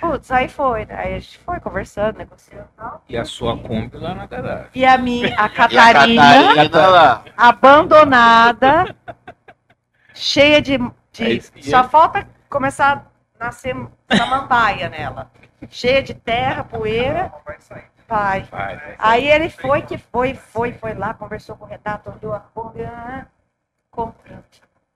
Putz, 0.01 0.30
aí 0.32 0.48
foi. 0.48 0.86
né? 0.86 0.94
Aí 0.96 1.14
a 1.14 1.18
gente 1.20 1.38
foi 1.38 1.61
conversando, 1.61 2.16
negociando 2.18 2.66
e 2.72 2.76
tal. 2.76 3.05
E 3.09 3.16
a 3.16 3.24
sua 3.24 3.57
Kombi 3.59 3.96
lá 3.96 4.12
na 4.14 4.26
garagem. 4.26 4.70
E 4.74 4.84
a 4.84 4.98
minha, 4.98 5.28
a 5.28 5.30
E 5.30 5.34
a 5.34 5.48
Catarina, 5.48 6.55
Catarina 6.68 7.24
abandonada, 7.36 8.96
cheia 10.14 10.61
de. 10.61 10.78
de- 11.12 11.38
É 11.58 11.62
só 11.62 11.84
falta 11.88 12.26
começar 12.48 13.06
a 13.38 13.44
nascer 13.44 13.76
samambaia 14.16 14.88
nela. 14.88 15.30
Cheia 15.68 16.02
de 16.02 16.14
terra, 16.14 16.64
poeira. 16.64 17.32
Vai 17.44 17.56
sair. 17.61 17.84
Vai. 18.08 18.40
Vai, 18.50 18.76
vai. 18.76 18.94
Aí 18.98 19.30
ele 19.30 19.48
foi 19.50 19.82
que 19.82 19.96
foi, 19.98 20.34
foi, 20.34 20.72
foi 20.72 20.94
lá, 20.94 21.14
conversou 21.14 21.54
com 21.56 21.64
o 21.64 21.68
Renato, 21.68 22.12
olhou 22.20 22.34
a 22.34 22.40
Kombi, 22.40 22.82
ah, 22.82 23.24
comprou. 23.90 24.38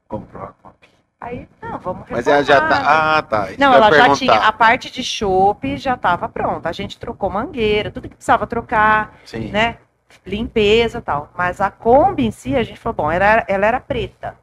Comprou 0.08 0.42
a 0.42 0.52
Kombi. 0.62 0.74
Aí, 1.20 1.48
não, 1.62 1.78
vamos 1.78 2.06
Mas 2.10 2.26
ela 2.26 2.42
já 2.42 2.54
reformar. 2.54 2.82
tá. 2.84 3.16
Ah, 3.18 3.22
tá. 3.22 3.50
Isso 3.50 3.60
Não, 3.60 3.72
ela 3.72 3.86
já 3.86 3.90
perguntar. 4.02 4.16
tinha. 4.16 4.34
A 4.34 4.52
parte 4.52 4.90
de 4.90 5.02
chopp 5.02 5.76
já 5.76 5.94
estava 5.94 6.28
pronta. 6.28 6.68
A 6.68 6.72
gente 6.72 6.98
trocou 6.98 7.30
mangueira, 7.30 7.90
tudo 7.90 8.08
que 8.08 8.16
precisava 8.16 8.46
trocar, 8.46 9.14
Sim. 9.24 9.48
né? 9.50 9.78
Limpeza 10.26 10.98
e 10.98 11.00
tal. 11.00 11.30
Mas 11.36 11.60
a 11.60 11.70
Kombi 11.70 12.26
em 12.26 12.30
si, 12.30 12.54
a 12.56 12.62
gente 12.62 12.78
falou, 12.78 12.96
bom, 12.96 13.10
ela 13.10 13.24
era, 13.24 13.44
ela 13.48 13.66
era 13.66 13.80
preta. 13.80 14.36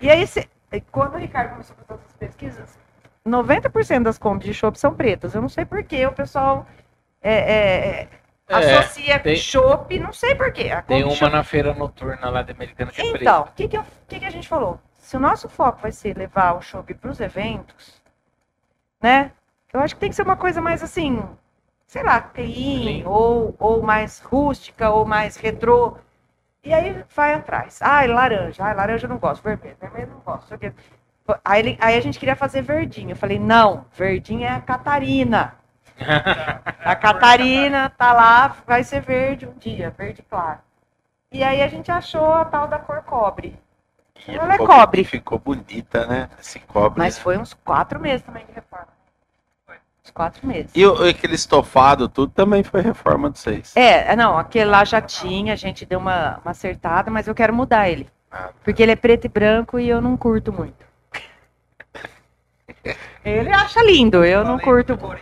E 0.00 0.10
aí, 0.10 0.26
se- 0.26 0.48
quando 0.90 1.14
o 1.14 1.18
Ricardo 1.18 1.50
começou 1.50 1.76
a 1.78 1.84
fazer 1.84 2.00
essas 2.00 2.16
pesquisas, 2.16 2.78
90% 3.26 4.02
das 4.04 4.18
Kombi 4.18 4.44
de 4.44 4.54
chopp 4.54 4.78
são 4.78 4.94
pretas. 4.94 5.34
Eu 5.34 5.42
não 5.42 5.48
sei 5.48 5.64
por 5.64 5.82
que 5.84 6.04
o 6.06 6.12
pessoal 6.12 6.66
é, 7.22 7.34
é, 7.34 8.08
É, 8.48 8.78
associa 8.78 9.18
tem- 9.20 9.36
chopp, 9.36 9.98
não 9.98 10.12
sei 10.12 10.34
por 10.34 10.52
quê. 10.52 10.70
A 10.70 10.82
Tem 10.82 11.04
uma 11.04 11.28
na 11.28 11.44
feira 11.44 11.74
noturna 11.74 12.30
lá 12.30 12.42
de 12.42 12.52
Americana 12.52 12.90
que 12.90 13.00
é. 13.00 13.06
Então, 13.10 13.42
o 13.42 13.52
que, 13.52 13.68
que, 13.68 13.78
que 14.08 14.18
que 14.20 14.24
a 14.24 14.30
gente 14.30 14.48
falou? 14.48 14.80
Se 14.98 15.16
o 15.16 15.20
nosso 15.20 15.48
foco 15.48 15.80
vai 15.82 15.92
ser 15.92 16.16
levar 16.16 16.54
o 16.56 16.62
chopp 16.62 16.92
para 16.94 17.10
os 17.10 17.20
eventos, 17.20 18.00
né? 19.02 19.32
Eu 19.72 19.80
acho 19.80 19.94
que 19.94 20.00
tem 20.00 20.10
que 20.10 20.16
ser 20.16 20.22
uma 20.22 20.36
coisa 20.36 20.60
mais 20.60 20.82
assim, 20.82 21.22
sei 21.86 22.02
lá, 22.02 22.20
clean, 22.20 22.46
Clean. 23.02 23.08
ou, 23.08 23.54
ou 23.58 23.82
mais 23.82 24.20
rústica, 24.20 24.90
ou 24.90 25.04
mais 25.04 25.36
retrô. 25.36 25.96
E 26.62 26.72
aí 26.74 27.04
vai 27.14 27.34
atrás. 27.34 27.78
Ai, 27.80 28.06
laranja. 28.06 28.62
Ai, 28.64 28.74
laranja 28.74 29.06
eu 29.06 29.10
não 29.10 29.18
gosto. 29.18 29.42
Vermelho. 29.42 29.76
Vermelho 29.80 30.08
eu 30.08 30.14
não 30.14 30.20
gosto. 30.20 30.54
Aí, 31.44 31.60
ele- 31.60 31.78
aí 31.80 31.96
a 31.96 32.00
gente 32.00 32.18
queria 32.18 32.36
fazer 32.36 32.62
verdinho. 32.62 33.10
Eu 33.12 33.16
falei, 33.16 33.38
não, 33.38 33.86
verdinho 33.92 34.44
é 34.44 34.48
a 34.48 34.60
Catarina. 34.60 35.54
A 36.84 36.96
Catarina 36.96 37.90
tá 37.90 38.12
lá, 38.12 38.56
vai 38.66 38.82
ser 38.82 39.00
verde 39.00 39.46
um 39.46 39.52
dia, 39.52 39.90
verde 39.90 40.22
claro. 40.22 40.58
E 41.30 41.44
aí 41.44 41.62
a 41.62 41.68
gente 41.68 41.90
achou 41.90 42.32
a 42.32 42.44
tal 42.44 42.66
da 42.66 42.78
cor 42.78 43.02
cobre. 43.02 43.58
E 44.26 44.36
Ela 44.36 44.54
é 44.54 44.58
cobre. 44.58 45.04
Ficou 45.04 45.38
bonita, 45.38 46.06
né? 46.06 46.28
Esse 46.38 46.58
cobre. 46.60 46.98
Mas 46.98 47.18
foi 47.18 47.38
uns 47.38 47.54
quatro 47.54 48.00
meses 48.00 48.24
também 48.24 48.44
de 48.46 48.52
reforma. 48.52 48.88
Uns 50.10 50.14
quatro 50.14 50.44
meses. 50.46 50.72
E 50.74 50.84
o- 50.84 51.08
aquele 51.08 51.34
estofado, 51.36 52.08
tudo 52.08 52.32
também 52.32 52.64
foi 52.64 52.80
reforma 52.80 53.30
de 53.30 53.38
vocês. 53.38 53.72
É, 53.76 54.14
não, 54.16 54.36
aquele 54.36 54.64
lá 54.68 54.84
já 54.84 55.00
tinha, 55.00 55.52
a 55.52 55.56
gente 55.56 55.86
deu 55.86 55.98
uma, 56.00 56.40
uma 56.44 56.50
acertada, 56.50 57.10
mas 57.10 57.28
eu 57.28 57.34
quero 57.34 57.54
mudar 57.54 57.88
ele. 57.88 58.08
Ah, 58.30 58.50
Porque 58.64 58.82
ele 58.82 58.92
é 58.92 58.96
preto 58.96 59.26
e 59.26 59.28
branco 59.28 59.78
e 59.78 59.88
eu 59.88 60.00
não 60.00 60.16
curto 60.16 60.52
muito. 60.52 60.84
Ele 63.24 63.50
acha 63.52 63.82
lindo, 63.84 64.24
eu 64.24 64.42
não 64.44 64.58
curto 64.58 64.96
muito. 64.98 65.20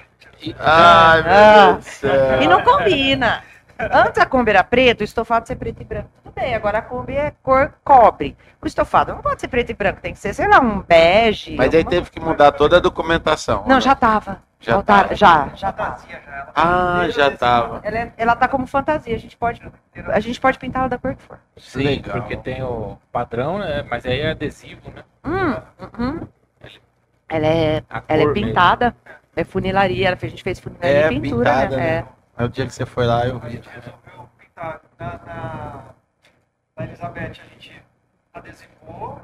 Ai, 0.61 1.23
meu 1.23 1.33
Ah. 1.33 1.73
Deus 1.73 1.77
do 1.85 1.91
céu. 1.91 2.43
E 2.43 2.47
não 2.47 2.63
combina. 2.63 3.43
Antes 3.79 4.19
a 4.21 4.27
Kombi 4.27 4.51
era 4.51 4.63
preto, 4.65 5.01
o 5.01 5.05
estofado 5.05 5.47
ser 5.47 5.57
preto 5.57 5.81
e 5.81 5.85
branco. 5.85 6.09
Tudo 6.23 6.33
bem, 6.35 6.55
agora 6.55 6.79
a 6.79 6.83
Kombi 6.83 7.15
é 7.15 7.33
cor 7.43 7.73
cobre. 7.85 8.37
O 8.63 8.67
estofado 8.67 9.13
não 9.15 9.21
pode 9.23 9.41
ser 9.41 9.49
preto 9.49 9.71
e 9.71 9.75
branco, 9.75 10.01
tem 10.01 10.13
que 10.13 10.19
ser, 10.19 10.35
sei 10.35 10.47
lá, 10.49 10.61
um 10.61 10.81
bege. 10.81 11.57
Mas 11.57 11.73
aí 11.75 11.85
teve 11.85 12.11
que 12.11 12.21
mudar 12.21 12.53
toda 12.53 12.77
a 12.77 12.81
documentação. 12.81 13.65
Não, 13.67 13.81
já 13.81 13.95
tava. 13.95 14.41
Já 14.61 14.83
tava. 14.83 15.15
Já, 15.15 15.49
já 15.55 15.73
fantasia 15.73 16.21
já. 16.21 16.33
Ela 16.37 16.53
Ah, 16.55 16.97
já 17.03 17.07
desenhada, 17.29 17.37
tava. 17.39 17.81
Ela, 17.85 17.99
é- 17.99 18.13
ela 18.17 18.37
tá 18.37 18.49
como 18.49 18.67
fantasia, 18.67 19.15
a 19.15 19.19
gente 19.19 19.37
pode, 19.37 19.63
a 20.09 20.21
gente 20.21 20.41
pode 20.41 20.59
pintar 20.59 20.81
ela 20.81 20.89
da 20.89 20.99
cor 20.99 21.15
que 21.15 21.23
for. 21.23 21.39
Sim, 21.57 21.85
Legal. 21.85 22.17
porque 22.21 22.37
tem 22.37 22.63
o 22.63 22.99
padrão, 23.13 23.59
né? 23.59 23.83
Mas 23.89 24.05
aí 24.05 24.21
é 24.21 24.31
adesivo, 24.33 24.91
né? 24.91 25.05
Hum, 25.25 25.55
uhum. 25.99 26.29
Ela 27.29 27.47
é, 27.47 27.83
A 27.89 28.03
ela 28.09 28.23
é 28.23 28.33
pintada, 28.33 28.97
é 29.37 29.45
funilaria, 29.45 30.09
ela 30.09 30.19
a 30.21 30.29
gente 30.29 30.43
fez 30.43 30.59
funilaria 30.59 30.91
É, 31.07 31.13
e 31.13 31.21
pintura, 31.21 31.51
pintada, 31.51 31.77
né? 31.77 31.83
né? 31.83 31.89
É. 31.99 32.05
Aí 32.39 32.47
o 32.47 32.49
dia 32.49 32.67
que 32.67 32.73
você 32.73 32.87
foi 32.87 33.07
lá, 33.07 33.27
eu 33.27 33.39
vi. 33.39 33.61
resolveu 33.65 34.29
pintar 34.39 34.81
na, 34.99 35.07
na, 35.27 35.81
na 36.77 36.85
Elizabeth 36.85 37.21
a 37.31 37.33
gente 37.33 37.83
adesivou 38.35 39.21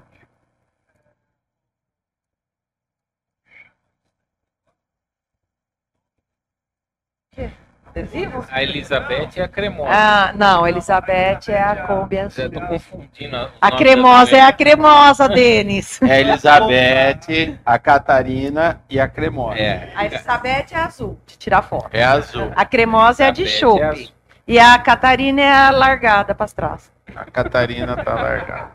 Adesivo? 7.87 8.45
A 8.51 8.61
Elizabeth 8.61 9.29
é 9.37 9.43
a 9.43 9.49
cremosa. 9.49 9.91
Ah, 9.93 10.33
não, 10.35 10.67
Elizabeth 10.67 11.49
é 11.49 11.63
a 11.63 11.77
Kombi 11.87 12.19
azul. 12.19 12.51
Tô 12.51 12.61
confundindo. 12.61 13.51
A 13.61 13.71
cremosa 13.71 14.37
é 14.37 14.41
a 14.41 14.53
cremosa, 14.53 15.29
Denis. 15.31 16.03
É 16.03 16.13
a 16.17 16.21
Elizabeth, 16.21 17.59
a 17.65 17.79
Catarina 17.79 18.81
e 18.91 18.99
a 18.99 19.07
Cremosa. 19.07 19.59
É. 19.61 19.93
A 19.95 20.07
Elizabeth 20.07 20.67
é 20.73 20.77
azul, 20.77 21.21
de 21.25 21.39
tirar 21.39 21.63
foto. 21.63 21.89
É 21.93 22.03
azul. 22.03 22.51
A 22.57 22.65
cremosa 22.65 23.23
é 23.25 23.29
a 23.29 23.31
de 23.31 23.43
Elizabeth 23.43 23.61
chope. 23.61 24.11
é. 24.11 24.15
E 24.47 24.59
a 24.59 24.77
Catarina 24.79 25.41
é 25.41 25.53
a 25.53 25.71
largada 25.71 26.35
para 26.35 26.49
trás. 26.49 26.91
A 27.15 27.25
Catarina 27.27 27.97
tá 27.97 28.15
largada. 28.15 28.71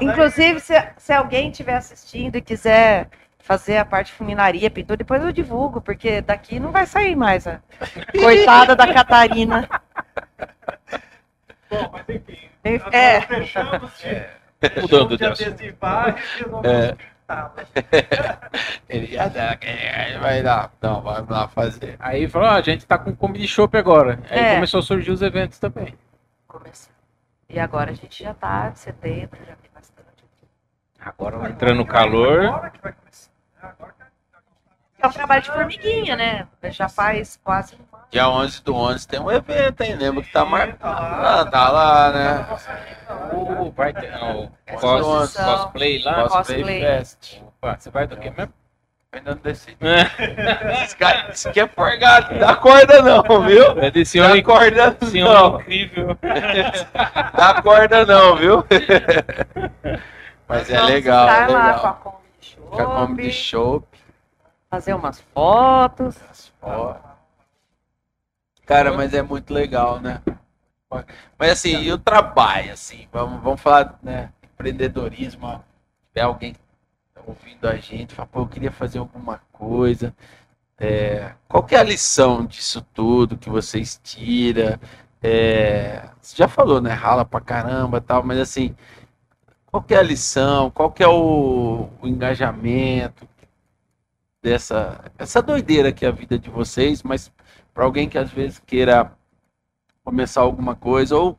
Inclusive, 0.00 0.58
se, 0.60 0.74
se 0.96 1.12
alguém 1.12 1.50
estiver 1.50 1.74
assistindo 1.76 2.36
e 2.36 2.40
quiser 2.40 3.08
fazer 3.44 3.76
a 3.76 3.84
parte 3.84 4.06
de 4.06 4.14
funilaria, 4.14 4.70
pintura, 4.70 4.96
depois 4.96 5.22
eu 5.22 5.30
divulgo, 5.30 5.78
porque 5.80 6.22
daqui 6.22 6.58
não 6.58 6.72
vai 6.72 6.86
sair 6.86 7.14
mais. 7.14 7.46
A 7.46 7.60
coitada 8.18 8.74
da 8.74 8.92
Catarina. 8.92 9.68
Bom, 11.70 11.90
mas 11.92 12.08
enfim. 12.08 12.38
É. 12.90 13.20
Fechamos 13.20 13.92
de, 13.98 14.80
Mudando 14.80 15.16
de 15.18 15.52
de 15.54 15.64
e 15.66 15.74
resolvemos 16.38 16.64
É. 16.64 16.96
Mas 17.28 17.68
Ele 18.88 19.06
já 19.06 19.28
dá, 19.28 19.58
vai 20.20 20.42
lá. 20.42 20.70
Não, 20.80 21.02
vai 21.02 21.22
lá 21.28 21.48
fazer. 21.48 21.96
Aí 21.98 22.26
falou, 22.26 22.48
ó, 22.48 22.52
a 22.52 22.62
gente 22.62 22.86
tá 22.86 22.96
com 22.96 23.14
Kombi 23.14 23.40
de 23.40 23.48
chopp 23.48 23.76
agora. 23.76 24.20
Aí 24.30 24.38
É. 24.38 24.54
começou 24.54 24.80
a 24.80 24.82
surgir 24.82 25.10
os 25.10 25.20
eventos 25.20 25.58
também. 25.58 25.94
Começou. 26.48 26.92
E 27.48 27.60
agora 27.60 27.90
a 27.90 27.94
gente 27.94 28.24
já 28.24 28.32
tá 28.32 28.70
em 28.72 28.76
setembro, 28.76 29.38
já 29.40 29.54
tem 29.56 29.70
bastante. 29.74 30.24
Agora 30.98 31.50
entrando 31.50 31.76
no 31.76 31.86
calor. 31.86 32.46
Agora 32.46 32.70
que 32.70 32.80
vai 32.80 32.92
começar. 32.92 33.33
Que 35.08 35.08
É 35.08 35.08
um 35.08 35.12
trabalho 35.12 35.42
de 35.42 35.50
formiguinha, 35.50 36.16
né? 36.16 36.46
Já 36.64 36.88
faz 36.88 37.38
quase 37.42 37.74
um 37.74 37.96
ano. 37.96 38.04
Dia 38.10 38.28
11 38.28 38.62
do 38.62 38.74
11 38.76 39.08
tem 39.08 39.20
um 39.20 39.30
evento, 39.30 39.80
hein? 39.82 39.96
Lembra 39.96 40.22
que 40.22 40.32
tá 40.32 40.44
marcado. 40.44 40.78
tá 40.78 40.90
lá. 40.90 41.40
Ah, 41.40 41.44
tá 41.46 41.68
lá, 41.70 42.12
né? 42.12 42.46
Uh, 43.32 43.70
vai 43.72 43.92
ter 43.92 44.10
não, 44.12 44.44
o 44.44 44.50
cos- 44.78 45.36
cosplay 45.36 46.02
lá. 46.02 46.28
Cosplay 46.28 46.58
Cosplay. 46.58 46.80
Fest. 46.80 47.42
Opa, 47.60 47.76
você 47.78 47.90
vai 47.90 48.06
do 48.06 48.16
quê 48.16 48.30
mesmo? 48.36 48.52
Ainda 49.12 49.30
não 49.32 49.40
decidi. 49.40 49.76
Esse 50.82 50.96
cara 50.96 51.28
disse 51.30 51.50
que 51.52 51.60
é 51.60 51.66
forgado. 51.68 52.36
Dá 52.38 52.56
corda 52.56 53.00
não, 53.02 53.22
viu? 53.46 53.78
É 53.80 53.90
desse 53.90 54.18
Dá 54.18 54.26
homem, 54.28 54.42
corda 54.42 54.96
esse 55.00 55.20
não. 55.20 55.60
incrível. 55.60 56.18
Dá 57.36 57.62
corda 57.62 58.04
não, 58.06 58.36
viu? 58.36 58.64
Mas 60.48 60.68
é 60.70 60.74
Vamos 60.76 60.90
legal, 60.90 61.28
estar 61.28 61.48
é 61.48 61.52
lá 61.52 61.66
legal. 61.66 61.80
com 61.80 61.88
a 61.88 62.86
Kombi 62.86 63.28
de 63.30 63.52
Com 63.52 63.82
fazer 64.74 64.94
umas 64.94 65.20
fotos. 65.32 66.52
Ó. 66.60 66.96
Cara, 68.66 68.92
mas 68.92 69.14
é 69.14 69.22
muito 69.22 69.54
legal, 69.54 70.00
né? 70.00 70.20
Mas 71.38 71.52
assim, 71.52 71.80
e 71.82 71.92
o 71.92 71.98
trabalho, 71.98 72.72
assim, 72.72 73.06
vamos, 73.12 73.42
vamos 73.42 73.60
falar, 73.60 73.98
né? 74.02 74.32
Empreendedorismo, 74.42 75.62
é 76.14 76.22
alguém 76.22 76.54
tá 77.14 77.20
ouvindo 77.26 77.68
a 77.68 77.76
gente, 77.76 78.14
fala, 78.14 78.28
pô, 78.28 78.40
eu 78.40 78.48
queria 78.48 78.72
fazer 78.72 78.98
alguma 78.98 79.40
coisa. 79.52 80.14
É, 80.78 81.32
qual 81.48 81.62
que 81.62 81.74
é 81.74 81.78
a 81.78 81.84
lição 81.84 82.44
disso 82.44 82.84
tudo 82.92 83.38
que 83.38 83.50
vocês 83.50 84.00
tiram? 84.02 84.78
É, 85.22 86.08
você 86.20 86.36
já 86.36 86.48
falou, 86.48 86.80
né? 86.80 86.92
Rala 86.92 87.24
pra 87.24 87.40
caramba 87.40 88.00
tal, 88.00 88.24
mas 88.24 88.38
assim, 88.38 88.74
qual 89.66 89.82
que 89.82 89.94
é 89.94 89.98
a 89.98 90.02
lição? 90.02 90.70
Qual 90.70 90.90
que 90.90 91.02
é 91.02 91.08
o, 91.08 91.88
o 92.00 92.08
engajamento 92.08 93.26
dessa 94.48 95.00
essa 95.18 95.40
doideira 95.40 95.90
que 95.90 96.04
é 96.04 96.08
a 96.08 96.12
vida 96.12 96.38
de 96.38 96.50
vocês, 96.50 97.02
mas 97.02 97.32
para 97.72 97.84
alguém 97.84 98.06
que 98.08 98.18
às 98.18 98.30
vezes 98.30 98.58
queira 98.66 99.10
começar 100.04 100.42
alguma 100.42 100.76
coisa 100.76 101.16
ou, 101.16 101.38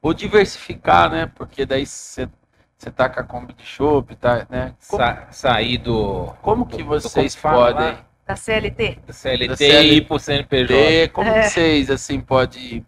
ou 0.00 0.14
diversificar, 0.14 1.10
né? 1.10 1.26
Porque 1.34 1.66
daí 1.66 1.84
você 1.84 2.28
você 2.78 2.90
tá 2.90 3.08
com 3.08 3.18
a 3.20 3.24
Kombi 3.24 3.54
de 3.54 3.64
chopp, 3.64 4.14
tá, 4.16 4.46
né? 4.48 4.74
Como, 4.88 5.02
Sa 5.02 5.26
sair 5.30 5.78
do, 5.78 6.26
como 6.42 6.64
que 6.66 6.78
do- 6.82 6.84
vocês 6.84 7.34
fala 7.34 7.72
podem? 7.74 7.98
Da 8.26 8.36
CLT. 8.36 8.98
do 9.06 9.12
CLT, 9.12 9.48
Da 9.48 9.56
CLT. 9.56 9.82
e 9.82 9.94
ir 9.96 10.00
pro 10.06 10.18
CNPJ. 10.18 10.66
ter, 10.68 11.08
como 11.10 11.28
É. 11.28 11.42
que 11.42 11.48
vocês 11.50 11.90
assim 11.90 12.20
pode 12.20 12.84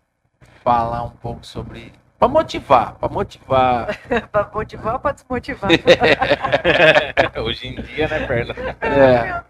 falar 0.63 1.03
um 1.05 1.11
pouco 1.11 1.45
sobre 1.45 1.93
para 2.19 2.29
motivar, 2.29 2.95
para 2.95 3.09
motivar. 3.13 3.99
Pra 4.33 4.51
motivar 4.55 4.95
ou 4.95 5.01
pra 5.01 5.13
desmotivar? 5.13 5.71
Hoje 7.45 7.69
em 7.69 7.75
dia, 7.83 8.09
né, 8.09 8.27
Perla? 8.27 8.55
É, 8.81 9.43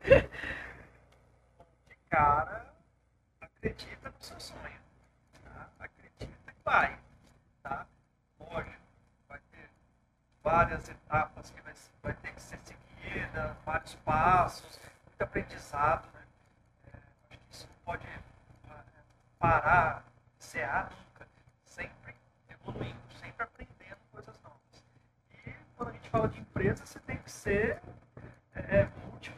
cara 2.10 2.74
acredita 3.40 4.10
no 4.10 4.22
seu 4.22 4.40
sonho. 4.40 4.80
Tá? 5.44 5.68
Acredita 5.78 6.24
e 6.24 6.54
vai. 6.64 6.98
Tá? 7.62 7.86
Lógico, 8.38 8.82
vai 9.28 9.38
ter 9.52 9.70
várias 10.42 10.88
etapas 10.88 11.50
que 11.50 11.60
vai, 11.62 11.74
vai 12.02 12.14
ter 12.14 12.32
que 12.32 12.42
ser 12.42 12.58
seguida, 12.60 13.56
vários 13.64 13.94
passos, 13.96 14.80
muito 15.06 15.22
aprendizado. 15.22 16.08
Né? 16.12 16.22
É, 16.92 16.96
acho 17.30 17.38
que 17.38 17.54
isso 17.54 17.68
não 17.68 17.76
pode 17.84 18.06
ah, 18.70 18.84
parar, 19.38 20.04
cear 20.38 20.90
nunca. 20.90 21.28
Sempre 21.64 22.14
evoluindo, 22.48 22.98
sempre 23.20 23.44
aprendendo 23.44 23.98
coisas 24.10 24.40
novas. 24.42 24.84
E 25.46 25.52
quando 25.76 25.90
a 25.90 25.92
gente 25.92 26.08
fala 26.10 26.28
de 26.28 26.40
empresa, 26.40 26.86
você 26.86 26.98
tem 27.00 27.18
que 27.18 27.30
ser 27.30 27.80
é, 28.54 28.84
multifuncional. 29.06 29.37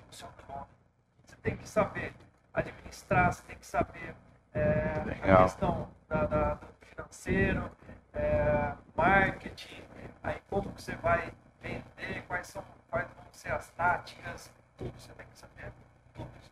Você 1.41 1.49
tem 1.49 1.57
que 1.57 1.67
saber 1.71 2.13
administrar, 2.53 3.33
você 3.33 3.43
tem 3.45 3.57
que 3.57 3.65
saber 3.67 4.15
é, 4.53 5.33
a 5.33 5.43
questão 5.45 5.89
da, 6.07 6.27
da- 6.27 6.55
do 6.55 6.67
financeiro, 6.85 7.71
é, 8.13 8.75
marketing, 8.95 9.83
aí 10.23 10.39
como 10.51 10.71
que 10.75 10.83
você 10.83 10.95
vai 10.97 11.33
vender, 11.63 12.23
quais 12.29 12.47
são 12.49 12.63
quais 12.91 13.09
vão 13.15 13.25
ser 13.33 13.53
as 13.53 13.71
táticas, 13.71 14.53
tudo 14.77 14.93
você 15.01 15.13
tem 15.15 15.27
que 15.29 15.39
saber, 15.39 15.73
tudo 16.13 16.29
isso. 16.43 16.51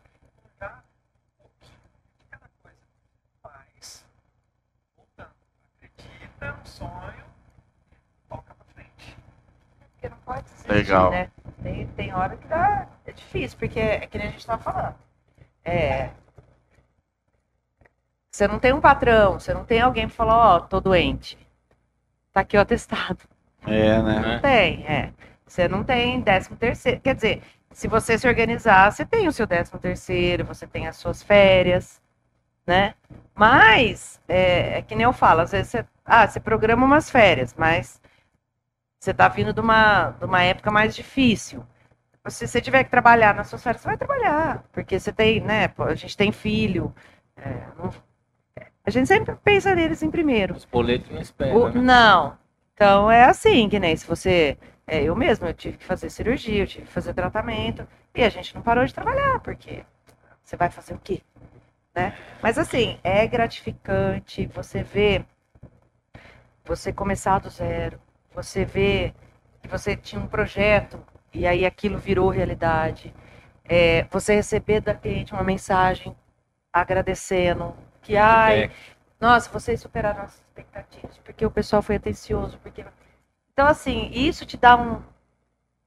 Já 0.59 0.81
um 1.37 1.41
pouquinho 1.43 1.77
de 2.19 2.25
cada 2.31 2.49
coisa. 2.63 2.77
Mas, 3.43 4.05
voltando, 4.97 5.35
acredita 5.83 6.51
no 6.53 6.65
sonho, 6.65 7.25
toca 8.27 8.55
pra 8.55 8.65
frente. 8.73 9.15
Porque 9.91 10.09
não 10.09 10.17
pode 10.17 10.43
desistir, 10.45 10.71
Legal. 10.71 11.11
né? 11.11 11.29
Tem, 11.63 11.87
tem 11.87 12.13
hora 12.13 12.37
que 12.37 12.47
dá, 12.47 12.87
é 13.05 13.11
difícil, 13.11 13.57
porque 13.57 13.79
é 13.79 14.07
que 14.07 14.17
nem 14.17 14.27
a 14.27 14.31
gente 14.31 14.39
estava 14.39 14.61
falando. 14.61 14.95
É, 15.63 16.09
Você 18.31 18.47
não 18.47 18.59
tem 18.59 18.71
um 18.71 18.79
patrão, 18.79 19.39
você 19.39 19.53
não 19.53 19.65
tem 19.65 19.81
alguém 19.81 20.07
pra 20.07 20.15
falar, 20.15 20.55
ó, 20.55 20.59
tô 20.59 20.79
doente. 20.79 21.37
Tá 22.31 22.41
aqui 22.41 22.55
o 22.55 22.61
atestado. 22.61 23.19
É, 23.65 24.01
né? 24.01 24.19
né? 24.19 24.33
Não 24.33 24.39
tem, 24.39 24.85
é. 24.85 25.11
Você 25.45 25.67
não 25.67 25.83
tem 25.83 26.21
décimo 26.21 26.55
terceiro. 26.55 27.01
Quer 27.01 27.15
dizer, 27.15 27.41
se 27.71 27.87
você 27.87 28.17
se 28.17 28.27
organizar, 28.27 28.91
você 28.91 29.03
tem 29.05 29.27
o 29.27 29.31
seu 29.31 29.47
décimo 29.47 29.79
terceiro, 29.79 30.45
você 30.45 30.67
tem 30.67 30.87
as 30.87 30.95
suas 30.95 31.23
férias, 31.23 32.01
né? 32.67 32.93
Mas, 33.35 34.21
é, 34.27 34.77
é 34.77 34.81
que 34.83 34.95
nem 34.95 35.05
eu 35.05 35.13
falo, 35.13 35.41
às 35.41 35.51
vezes 35.51 35.71
você, 35.71 35.85
ah, 36.05 36.27
você 36.27 36.39
programa 36.39 36.85
umas 36.85 37.09
férias, 37.09 37.55
mas 37.57 37.99
você 38.99 39.13
tá 39.13 39.27
vindo 39.27 39.53
de 39.53 39.61
uma, 39.61 40.11
de 40.11 40.25
uma 40.25 40.43
época 40.43 40.69
mais 40.69 40.95
difícil. 40.95 41.65
Se 42.27 42.45
você 42.47 42.61
tiver 42.61 42.83
que 42.83 42.91
trabalhar 42.91 43.33
nas 43.33 43.47
suas 43.47 43.63
férias, 43.63 43.81
você 43.81 43.87
vai 43.87 43.97
trabalhar, 43.97 44.63
porque 44.71 44.99
você 44.99 45.11
tem, 45.11 45.39
né, 45.39 45.73
a 45.77 45.95
gente 45.95 46.15
tem 46.17 46.31
filho, 46.31 46.93
é, 47.35 47.63
não- 47.77 47.93
a 48.85 48.89
gente 48.91 49.07
sempre 49.07 49.35
pensa 49.43 49.73
neles 49.73 50.03
em 50.03 50.11
primeiro. 50.11 50.53
Os 50.53 50.65
boletos 50.65 51.09
não 51.09 51.21
esperam. 51.21 51.69
Né? 51.69 51.81
Não. 51.81 52.37
Então 52.73 53.09
é 53.09 53.23
assim, 53.23 53.69
que 53.69 53.79
nem 53.79 53.95
se 53.95 54.05
você. 54.05 54.57
É, 54.85 55.03
eu 55.03 55.15
mesmo, 55.15 55.45
eu 55.47 55.53
tive 55.53 55.77
que 55.77 55.85
fazer 55.85 56.09
cirurgia, 56.09 56.63
eu 56.63 56.67
tive 56.67 56.85
que 56.85 56.91
fazer 56.91 57.13
tratamento. 57.13 57.87
E 58.15 58.23
a 58.23 58.29
gente 58.29 58.55
não 58.55 58.61
parou 58.61 58.83
de 58.85 58.93
trabalhar, 58.93 59.39
porque 59.41 59.83
você 60.43 60.55
vai 60.57 60.69
fazer 60.69 60.93
o 60.93 60.99
quê? 60.99 61.21
Né? 61.95 62.17
Mas 62.41 62.57
assim, 62.57 62.97
é 63.03 63.25
gratificante 63.27 64.47
você 64.47 64.81
ver 64.83 65.25
você 66.65 66.91
começar 66.93 67.39
do 67.39 67.49
zero, 67.49 67.99
você 68.43 68.65
ver 68.65 69.13
que 69.61 69.67
você 69.67 69.95
tinha 69.95 70.21
um 70.21 70.27
projeto 70.27 70.99
e 71.33 71.45
aí 71.45 71.65
aquilo 71.65 71.97
virou 71.97 72.29
realidade. 72.29 73.13
É, 73.65 74.03
você 74.09 74.35
receber 74.35 74.81
da 74.81 74.95
cliente 74.95 75.33
uma 75.33 75.43
mensagem 75.43 76.15
agradecendo 76.73 77.75
que 78.01 78.17
ai, 78.17 78.61
Feedback. 78.61 78.75
nossa, 79.19 79.49
vocês 79.51 79.79
superaram 79.79 80.23
as 80.23 80.35
expectativas, 80.35 81.17
porque 81.19 81.45
o 81.45 81.51
pessoal 81.51 81.81
foi 81.81 81.97
atencioso, 81.97 82.57
porque 82.63 82.83
então 83.53 83.67
assim, 83.67 84.09
isso 84.13 84.45
te 84.45 84.57
dá 84.57 84.75
um 84.75 85.01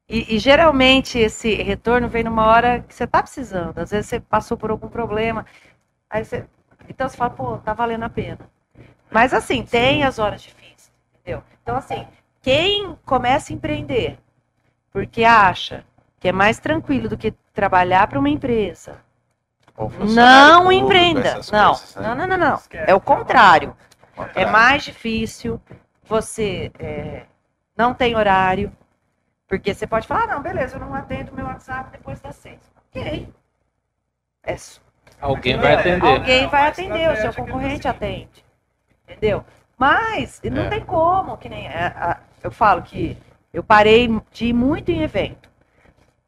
e, 0.09 0.37
e 0.37 0.39
geralmente 0.39 1.19
esse 1.19 1.55
retorno 1.55 2.09
vem 2.09 2.23
numa 2.23 2.47
hora 2.47 2.81
que 2.81 2.95
você 2.95 3.07
tá 3.07 3.23
precisando. 3.23 3.79
Às 3.79 3.91
vezes 3.91 4.07
você 4.07 4.21
passou 4.21 4.57
por 4.57 4.71
algum 4.71 4.89
problema, 4.89 5.47
aí 6.11 6.25
você 6.25 6.47
então 6.89 7.09
você 7.09 7.17
fala, 7.17 7.31
pô, 7.31 7.59
tá 7.59 7.73
valendo 7.73 8.05
a 8.05 8.11
pena. 8.11 8.41
Mas 9.11 9.33
assim, 9.33 9.65
tem 9.65 10.05
as 10.05 10.19
horas 10.19 10.43
difíceis, 10.43 10.93
entendeu? 11.15 11.43
Então 11.63 11.77
assim, 11.77 12.07
quem 12.43 12.97
começa 13.07 13.53
a 13.53 13.55
empreender 13.55 14.19
porque 14.93 15.25
acha 15.25 15.85
que 16.21 16.29
é 16.29 16.33
mais 16.33 16.59
tranquilo 16.61 17.09
do 17.09 17.17
que 17.17 17.33
trabalhar 17.55 18.07
para 18.09 18.19
uma 18.19 18.29
empresa, 18.29 19.01
não 19.77 19.89
público, 20.65 20.73
empreenda. 20.73 21.35
Não, 21.51 21.71
coisas, 21.73 21.97
né? 21.97 22.03
não, 22.09 22.15
não, 22.15 22.27
não, 22.27 22.37
não. 22.37 22.55
Esquece. 22.57 22.91
É 22.91 22.95
o 22.95 23.01
contrário. 23.01 23.75
É 24.15 24.17
Contrário. 24.17 24.53
mais 24.53 24.85
difícil, 24.85 25.61
você 26.05 26.71
é, 26.79 27.25
não 27.77 27.95
tem 27.95 28.15
horário, 28.15 28.71
porque 29.49 29.73
você 29.75 29.87
pode 29.87 30.07
falar, 30.07 30.25
ah, 30.25 30.35
não, 30.35 30.43
beleza, 30.43 30.77
eu 30.77 30.81
não 30.81 30.95
atendo 30.95 31.33
meu 31.35 31.47
WhatsApp 31.47 31.91
depois 31.91 32.21
das 32.21 32.37
seis. 32.37 32.61
Ok. 32.91 33.33
É, 34.45 34.57
Alguém 35.21 35.57
vai 35.57 35.75
atender. 35.75 36.07
alguém 36.07 36.45
É 36.45 36.49
vai 36.49 36.63
uma 36.63 36.69
atender, 36.69 37.11
o 37.11 37.17
seu 37.17 37.33
concorrente 37.33 37.89
atende. 37.89 38.45
Entendeu? 39.09 39.45
Mas 39.79 40.41
não 40.45 40.65
É. 40.65 40.69
tem 40.69 40.85
como, 40.85 41.37
que 41.39 41.49
nem. 41.49 41.67
é, 41.67 41.87
a- 41.87 42.21
eu 42.43 42.51
falo 42.51 42.83
que 42.83 43.17
eu 43.53 43.63
parei 43.63 44.09
de 44.33 44.47
ir 44.47 44.53
muito 44.53 44.91
em 44.91 45.03
evento. 45.03 45.51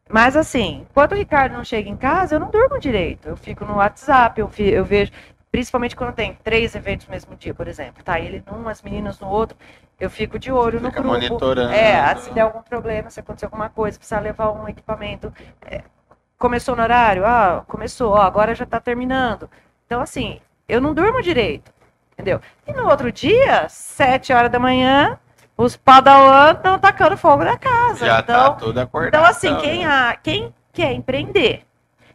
Mas 0.09 0.37
assim, 0.37 0.87
enquanto 0.91 1.12
o 1.12 1.17
Ricardo 1.17 1.55
não 1.55 1.65
chega 1.65 1.89
em 1.89 1.97
casa, 1.97 2.35
eu 2.37 2.41
não 2.41 2.51
durmo 2.51 2.79
direito. 2.79 3.29
Eu 3.29 3.37
fico 3.37 3.65
no 3.65 3.77
WhatsApp, 3.77 4.39
eu, 4.41 4.51
eu 4.59 4.85
vejo, 4.85 5.11
principalmente 5.51 5.97
quando 5.97 6.12
tem 6.12 6.39
três 6.45 6.75
eventos 6.75 7.07
no 7.07 7.12
mesmo 7.12 7.35
dia, 7.37 7.55
por 7.55 7.67
exemplo. 7.67 8.03
Tá 8.03 8.21
ele 8.21 8.43
num, 8.51 8.69
as 8.69 8.83
meninas 8.83 9.19
no 9.19 9.29
outro, 9.29 9.57
eu 9.99 10.11
fico 10.11 10.39
de 10.39 10.53
olho 10.53 10.81
no 10.81 10.91
Fica 10.91 11.01
grupo. 11.01 11.15
monitorando. 11.15 11.73
É, 11.73 12.15
se 12.17 12.31
der 12.33 12.43
algum 12.43 12.62
problema, 12.62 13.09
se 13.09 13.21
acontecer 13.21 13.47
alguma 13.47 13.71
coisa, 13.71 13.99
precisar 13.99 14.21
levar 14.21 14.51
um 14.51 14.69
equipamento. 14.69 15.33
é, 15.67 15.83
começou 16.39 16.77
no 16.77 16.83
horário? 16.83 17.25
Ah, 17.25 17.65
começou, 17.67 18.12
ó, 18.12 18.21
agora 18.21 18.55
já 18.55 18.67
tá 18.67 18.79
terminando. 18.79 19.49
Então, 19.87 20.01
assim, 20.03 20.41
eu 20.69 20.81
não 20.81 20.93
durmo 20.93 21.23
direito, 21.23 21.73
entendeu? 22.12 22.41
E 22.67 22.73
no 22.73 22.87
outro 22.89 23.11
dia, 23.11 23.67
sete 23.69 24.33
horas 24.33 24.51
da 24.51 24.59
manhã, 24.59 25.19
os 25.57 25.77
padawan 25.77 26.53
estão 26.53 26.79
tacando 26.79 27.17
fogo 27.17 27.45
na 27.45 27.57
casa. 27.57 28.07
Já 28.07 28.21
então, 28.21 28.35
tá 28.35 28.51
tudo 28.53 28.79
acordado. 28.79 29.09
então, 29.09 29.25
assim, 29.25 29.53
né? 29.53 29.61
quem, 29.61 29.87
a, 29.87 30.17
quem 30.23 30.55
quer 30.73 30.93
empreender, 30.93 31.65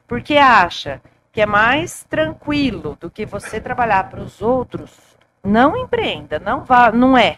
porque 0.08 0.38
acha 0.38 1.02
que 1.32 1.42
é 1.42 1.46
mais 1.46 2.04
tranquilo 2.10 2.98
do 3.00 3.10
que 3.10 3.26
você 3.26 3.62
trabalhar 3.62 4.10
para 4.10 4.20
os 4.20 4.42
outros, 4.42 4.92
não 5.44 5.78
empreenda, 5.78 6.40
não 6.40 6.64
vá, 6.66 6.92
não 6.92 7.18
é. 7.18 7.38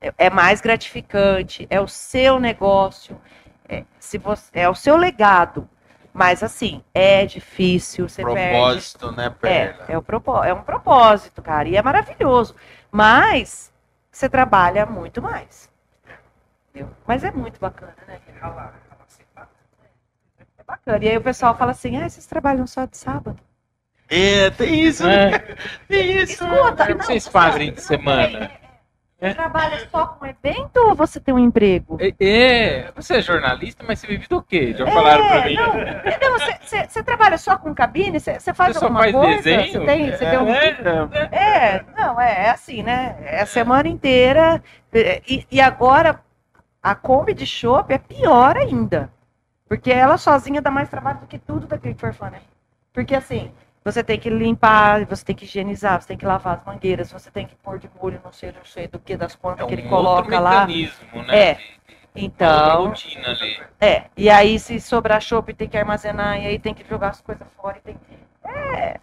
É- 0.00 0.12
É 0.18 0.30
mais 0.30 0.60
gratificante, 0.60 1.66
é 1.70 1.80
o 1.80 1.88
seu 1.88 2.38
negócio, 2.38 3.20
é, 3.68 3.84
se 3.98 4.18
você, 4.18 4.50
é 4.60 4.68
o 4.68 4.74
seu 4.74 4.96
legado. 4.96 5.68
Mas 6.12 6.42
assim, 6.42 6.82
é 6.94 7.26
difícil, 7.26 8.08
você 8.08 8.24
perde. 8.24 8.50
Propósito, 8.50 9.12
né, 9.12 9.28
Perla? 9.28 9.84
É, 9.86 9.92
é, 9.92 9.98
o 9.98 10.04
é 10.44 10.54
um 10.54 10.62
propósito, 10.62 11.42
cara, 11.42 11.68
e 11.68 11.76
é 11.76 11.82
maravilhoso. 11.82 12.54
Mas 12.90 13.70
você 14.16 14.30
trabalha 14.30 14.86
muito 14.86 15.20
mais. 15.20 15.70
Entendeu? 16.70 16.90
Mas 17.06 17.22
é 17.22 17.30
muito 17.30 17.60
bacana, 17.60 17.94
né? 18.08 18.18
Parar. 18.40 18.74
É 20.38 20.64
bacana. 20.66 21.04
E 21.04 21.08
aí 21.10 21.18
o 21.18 21.22
pessoal 21.22 21.54
fala 21.54 21.72
assim, 21.72 21.98
ah, 21.98 22.08
vocês 22.08 22.24
trabalham 22.24 22.66
só 22.66 22.86
de 22.86 22.96
sábado? 22.96 23.38
É, 24.08 24.48
tem 24.50 24.84
isso, 24.84 25.04
né? 25.04 25.34
É, 25.34 25.56
Tem 25.86 26.22
isso. 26.22 26.44
Escuta, 26.44 26.84
o 26.84 26.86
que 26.86 26.94
vocês 26.94 27.28
fazem 27.28 27.72
de 27.72 27.82
semana? 27.82 28.50
Você 29.18 29.32
trabalha 29.34 29.88
só 29.90 30.06
com 30.08 30.26
evento 30.26 30.76
ou 30.76 30.94
você 30.94 31.18
tem 31.18 31.32
um 31.34 31.38
emprego? 31.38 31.96
É, 31.98 32.12
é, 32.20 32.92
você 32.94 33.16
é 33.16 33.22
jornalista, 33.22 33.82
mas 33.86 33.98
você 33.98 34.06
vive 34.08 34.28
do 34.28 34.42
quê? 34.42 34.74
Já 34.76 34.86
falaram 34.86 35.26
pra 35.26 35.36
É, 35.38 35.46
mim. 35.46 35.54
não, 35.54 35.80
entendeu? 35.80 36.32
Você, 36.38 36.52
você- 36.60 36.86
você 36.88 37.02
trabalha 37.02 37.38
só 37.38 37.56
com 37.56 37.74
cabine? 37.74 38.20
Você, 38.20 38.38
você 38.38 38.52
faz 38.52 38.76
Você 38.76 38.84
alguma 38.84 39.00
faz 39.00 39.12
coisa? 39.12 39.36
desenho? 39.36 39.72
Você 39.72 39.86
tem, 39.86 40.12
você 40.12 40.26
tem 40.26 40.38
um... 40.38 40.48
É, 40.50 41.28
É, 41.32 41.84
não, 41.96 42.20
é, 42.20 42.46
é 42.46 42.50
assim, 42.50 42.82
né? 42.82 43.16
É 43.24 43.40
a 43.40 43.46
semana 43.46 43.88
inteira. 43.88 44.62
é, 44.92 45.22
E, 45.26 45.46
e 45.50 45.60
agora, 45.62 46.20
a 46.82 46.94
Kombi 46.94 47.32
de 47.32 47.46
chopp 47.46 47.92
é 47.94 47.98
pior 47.98 48.54
ainda. 48.58 49.10
Porque 49.66 49.90
ela 49.90 50.18
sozinha 50.18 50.60
dá 50.60 50.70
mais 50.70 50.90
trabalho 50.90 51.20
do 51.20 51.26
que 51.26 51.38
tudo 51.38 51.66
da 51.66 51.78
Click 51.78 51.98
for 51.98 52.12
Fun, 52.12 52.26
né? 52.26 52.40
Porque 52.92 53.14
assim, 53.14 53.50
você 53.86 54.02
tem 54.02 54.18
que 54.18 54.28
limpar, 54.28 55.04
você 55.06 55.24
tem 55.24 55.36
que 55.36 55.44
higienizar, 55.44 56.02
você 56.02 56.08
tem 56.08 56.16
que 56.16 56.26
lavar 56.26 56.56
as 56.58 56.64
mangueiras, 56.64 57.12
você 57.12 57.30
tem 57.30 57.46
que 57.46 57.54
pôr 57.54 57.78
de 57.78 57.88
molho, 58.00 58.20
não 58.24 58.32
sei, 58.32 58.50
não 58.50 58.64
sei 58.64 58.88
do 58.88 58.98
que, 58.98 59.16
das 59.16 59.34
é 59.34 59.36
quantas 59.40 59.64
um 59.64 59.68
que 59.68 59.74
ele 59.74 59.88
coloca 59.88 60.40
lá. 60.40 60.66
mecanismo, 60.66 61.22
né? 61.22 61.38
É, 61.50 61.58
Então, 62.14 62.86
rotina 62.88 63.28
ali. 63.28 63.62
é. 63.80 64.04
E 64.16 64.28
aí, 64.28 64.58
se 64.58 64.80
sobrar 64.80 65.20
chopp, 65.22 65.54
tem 65.54 65.68
que 65.68 65.76
armazenar, 65.76 66.36
e 66.42 66.46
aí 66.46 66.58
tem 66.58 66.74
que 66.74 66.84
jogar 66.88 67.10
as 67.10 67.20
coisas 67.20 67.46
fora. 67.56 67.78
Tem... 67.84 67.96
é, 68.44 68.98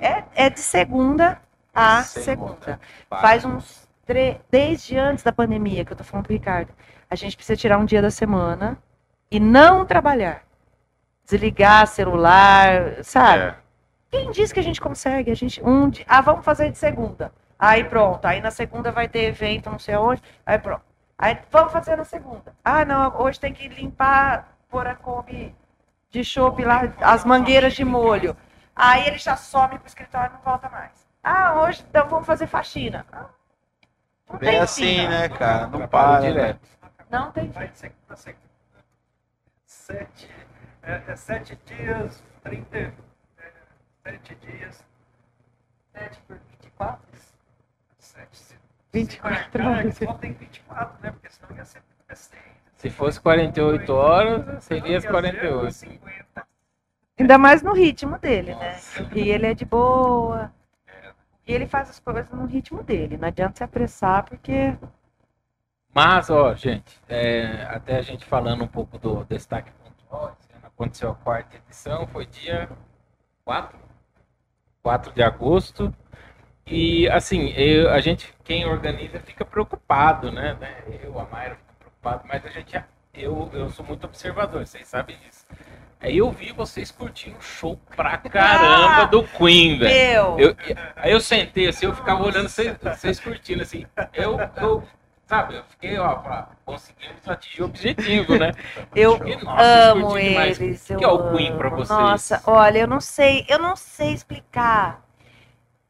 é, 0.00 0.24
é 0.34 0.50
de 0.50 0.58
segunda 0.60 1.40
a 1.72 2.02
Segunda. 2.02 2.52
segunda. 2.60 2.80
Faz 3.10 3.44
uns 3.44 3.88
tre... 4.04 4.40
desde 4.50 4.98
antes 4.98 5.22
da 5.22 5.30
pandemia 5.32 5.84
que 5.84 5.92
eu 5.92 5.96
tô 5.96 6.02
falando 6.04 6.24
pro 6.26 6.32
Ricardo. 6.32 6.72
A 7.08 7.14
gente 7.14 7.36
precisa 7.36 7.56
tirar 7.56 7.78
um 7.78 7.84
dia 7.84 8.02
da 8.02 8.10
semana 8.10 8.76
e 9.30 9.38
não 9.38 9.84
trabalhar. 9.86 10.42
Desligar 11.24 11.86
celular, 11.86 13.02
sabe? 13.04 13.42
É. 13.44 13.63
Quem 14.14 14.30
diz 14.30 14.52
que 14.52 14.60
a 14.60 14.62
gente 14.62 14.80
consegue? 14.80 15.28
A 15.32 15.34
gente 15.34 15.60
um 15.64 15.90
dia... 15.90 16.04
ah, 16.08 16.20
vamos 16.20 16.44
fazer 16.44 16.70
de 16.70 16.78
segunda. 16.78 17.32
Aí 17.58 17.82
pronto, 17.82 18.24
aí 18.24 18.40
na 18.40 18.52
segunda 18.52 18.92
vai 18.92 19.08
ter 19.08 19.24
evento, 19.24 19.68
não 19.68 19.78
sei 19.78 19.94
aonde. 19.94 20.22
Aí 20.46 20.56
pronto. 20.56 20.84
Aí 21.18 21.36
vamos 21.50 21.72
fazer 21.72 21.96
na 21.96 22.04
segunda. 22.04 22.54
Ah, 22.64 22.84
não, 22.84 23.20
hoje 23.20 23.40
tem 23.40 23.52
que 23.52 23.66
limpar, 23.66 24.56
pôr 24.68 24.86
a 24.86 24.94
Kombi 24.94 25.52
de 26.10 26.22
chopp 26.22 26.62
lá, 26.64 26.82
as 27.00 27.24
mangueiras 27.24 27.72
de 27.74 27.84
molho. 27.84 28.36
Aí 28.76 29.04
ele 29.04 29.18
já 29.18 29.36
some 29.36 29.78
pro 29.80 29.88
escritório 29.88 30.30
e 30.30 30.34
não 30.34 30.40
volta 30.42 30.68
mais. 30.68 30.92
Ah, 31.20 31.62
hoje 31.62 31.84
então 31.88 32.06
vamos 32.08 32.26
fazer 32.26 32.46
faxina. 32.46 33.04
Ah, 33.12 33.26
Não 34.30 34.38
Bem 34.38 34.50
tem 34.50 34.60
assim, 34.60 34.84
fim. 34.98 35.08
né, 35.08 35.28
cara? 35.28 35.66
Não 35.66 35.78
Trabalho 35.78 35.88
para. 35.88 36.20
né? 36.20 36.30
direto. 36.30 36.68
Não 37.10 37.32
tem. 37.32 37.50
Vai 37.50 37.66
de 37.66 37.78
segunda 37.78 38.14
a 38.14 38.16
segunda. 38.16 38.44
Sete, 39.64 40.30
é, 40.84 41.02
é 41.08 41.16
sete 41.16 41.58
dias, 41.66 42.22
trinta, 42.44 42.94
sete 44.04 44.34
dias, 44.36 44.84
Sete 45.92 46.18
por 46.26 46.36
24? 46.60 47.00
sete, 47.98 48.36
se- 48.36 48.58
24 48.92 49.62
É, 49.62 49.66
horas. 49.66 49.96
só 49.96 50.12
tem 50.14 50.32
24, 50.32 51.02
né? 51.02 51.10
Porque 51.12 51.30
senão 51.30 51.56
ia 51.56 51.64
ser 51.64 51.82
é 52.08 52.14
seis. 52.14 52.42
Se 52.76 52.90
fosse 52.90 53.20
48 53.20 53.92
horas, 53.94 54.62
seria 54.64 54.98
as 54.98 55.04
Ia 55.04 55.08
ser 55.08 55.10
48. 55.10 55.72
50. 55.72 56.46
Ainda 57.18 57.38
mais 57.38 57.62
no 57.62 57.72
ritmo 57.72 58.18
dele, 58.18 58.54
né? 58.54 58.76
E 59.14 59.30
ele 59.30 59.46
é 59.46 59.54
de 59.54 59.64
boa. 59.64 60.52
E 61.46 61.52
ele 61.54 61.66
faz 61.66 61.88
as 61.90 62.00
coisas 62.00 62.28
no 62.30 62.44
ritmo 62.46 62.82
dele. 62.82 63.16
Não 63.16 63.28
adianta 63.28 63.56
se 63.58 63.64
apressar, 63.64 64.24
porque. 64.24 64.76
Mas, 65.94 66.28
ó, 66.28 66.54
gente, 66.54 67.00
é, 67.08 67.62
até 67.70 67.96
a 67.96 68.02
gente 68.02 68.24
falando 68.26 68.64
um 68.64 68.68
pouco 68.68 68.98
do 68.98 69.24
destaque 69.24 69.70
pontual, 69.72 70.36
aconteceu 70.62 71.10
a 71.10 71.14
quarta 71.14 71.56
edição, 71.56 72.06
foi 72.08 72.26
dia 72.26 72.68
4, 73.44 73.78
4 74.84 75.12
de 75.12 75.22
agosto. 75.22 75.92
E 76.66 77.08
assim, 77.08 77.48
eu- 77.56 77.90
a 77.90 78.00
gente, 78.00 78.32
quem 78.44 78.66
organiza 78.66 79.18
fica 79.18 79.44
preocupado, 79.44 80.30
né? 80.30 80.56
né? 80.60 80.76
Eu, 81.02 81.18
a 81.18 81.24
Mayra 81.24 81.56
fica 81.56 81.74
preocupado, 81.78 82.24
mas 82.28 82.44
a 82.44 82.50
gente, 82.50 82.78
eu, 83.14 83.50
eu 83.54 83.70
sou 83.70 83.84
muito 83.84 84.04
observador, 84.04 84.66
vocês 84.66 84.86
sabem 84.86 85.16
disso. 85.16 85.46
Aí 86.00 86.18
eu 86.18 86.30
vi 86.30 86.52
vocês 86.52 86.90
curtindo 86.90 87.38
o 87.38 87.42
show 87.42 87.80
pra 87.96 88.18
caramba 88.18 89.06
do 89.06 89.24
Queen, 89.24 89.78
velho. 89.78 90.36
Meu, 90.36 90.38
Eu, 90.50 90.56
aí 90.96 91.12
eu 91.12 91.20
sentei 91.20 91.66
assim, 91.66 91.86
eu 91.86 91.94
ficava 91.94 92.22
olhando 92.22 92.48
vocês, 92.50 92.76
vocês 92.78 93.18
curtindo 93.18 93.62
assim. 93.62 93.86
Eu, 94.12 94.36
eu, 94.58 94.84
sabe, 95.26 95.56
eu 95.56 95.64
fiquei, 95.64 95.98
ó, 95.98 96.14
pá, 96.16 96.48
conseguimos 96.64 97.26
atingir 97.28 97.62
o 97.62 97.66
objetivo, 97.66 98.38
né? 98.38 98.52
eu 98.94 99.18
nossa, 99.42 99.62
amo 99.62 100.18
demais. 100.18 100.60
eles. 100.60 100.88
O 100.90 100.92
eu 100.94 100.98
que 100.98 101.04
é 101.04 101.08
o 101.08 101.32
Queen 101.32 101.56
pra 101.56 101.68
vocês? 101.70 101.88
Nossa, 101.88 102.42
olha, 102.46 102.78
eu 102.78 102.86
não 102.86 103.00
sei, 103.00 103.44
eu 103.48 103.58
não 103.58 103.76
sei 103.76 104.12
explicar. 104.12 105.02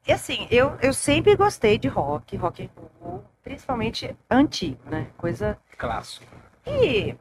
E 0.06 0.12
assim, 0.12 0.46
eu, 0.50 0.76
eu 0.82 0.92
sempre 0.92 1.34
gostei 1.34 1.78
de 1.78 1.88
rock, 1.88 2.36
rock 2.36 2.64
and 2.64 2.68
roll, 3.00 3.24
principalmente 3.42 4.14
antigo, 4.30 4.78
né? 4.90 5.06
Coisa 5.16 5.58
Clássico. 5.78 6.26
E, 6.66 7.14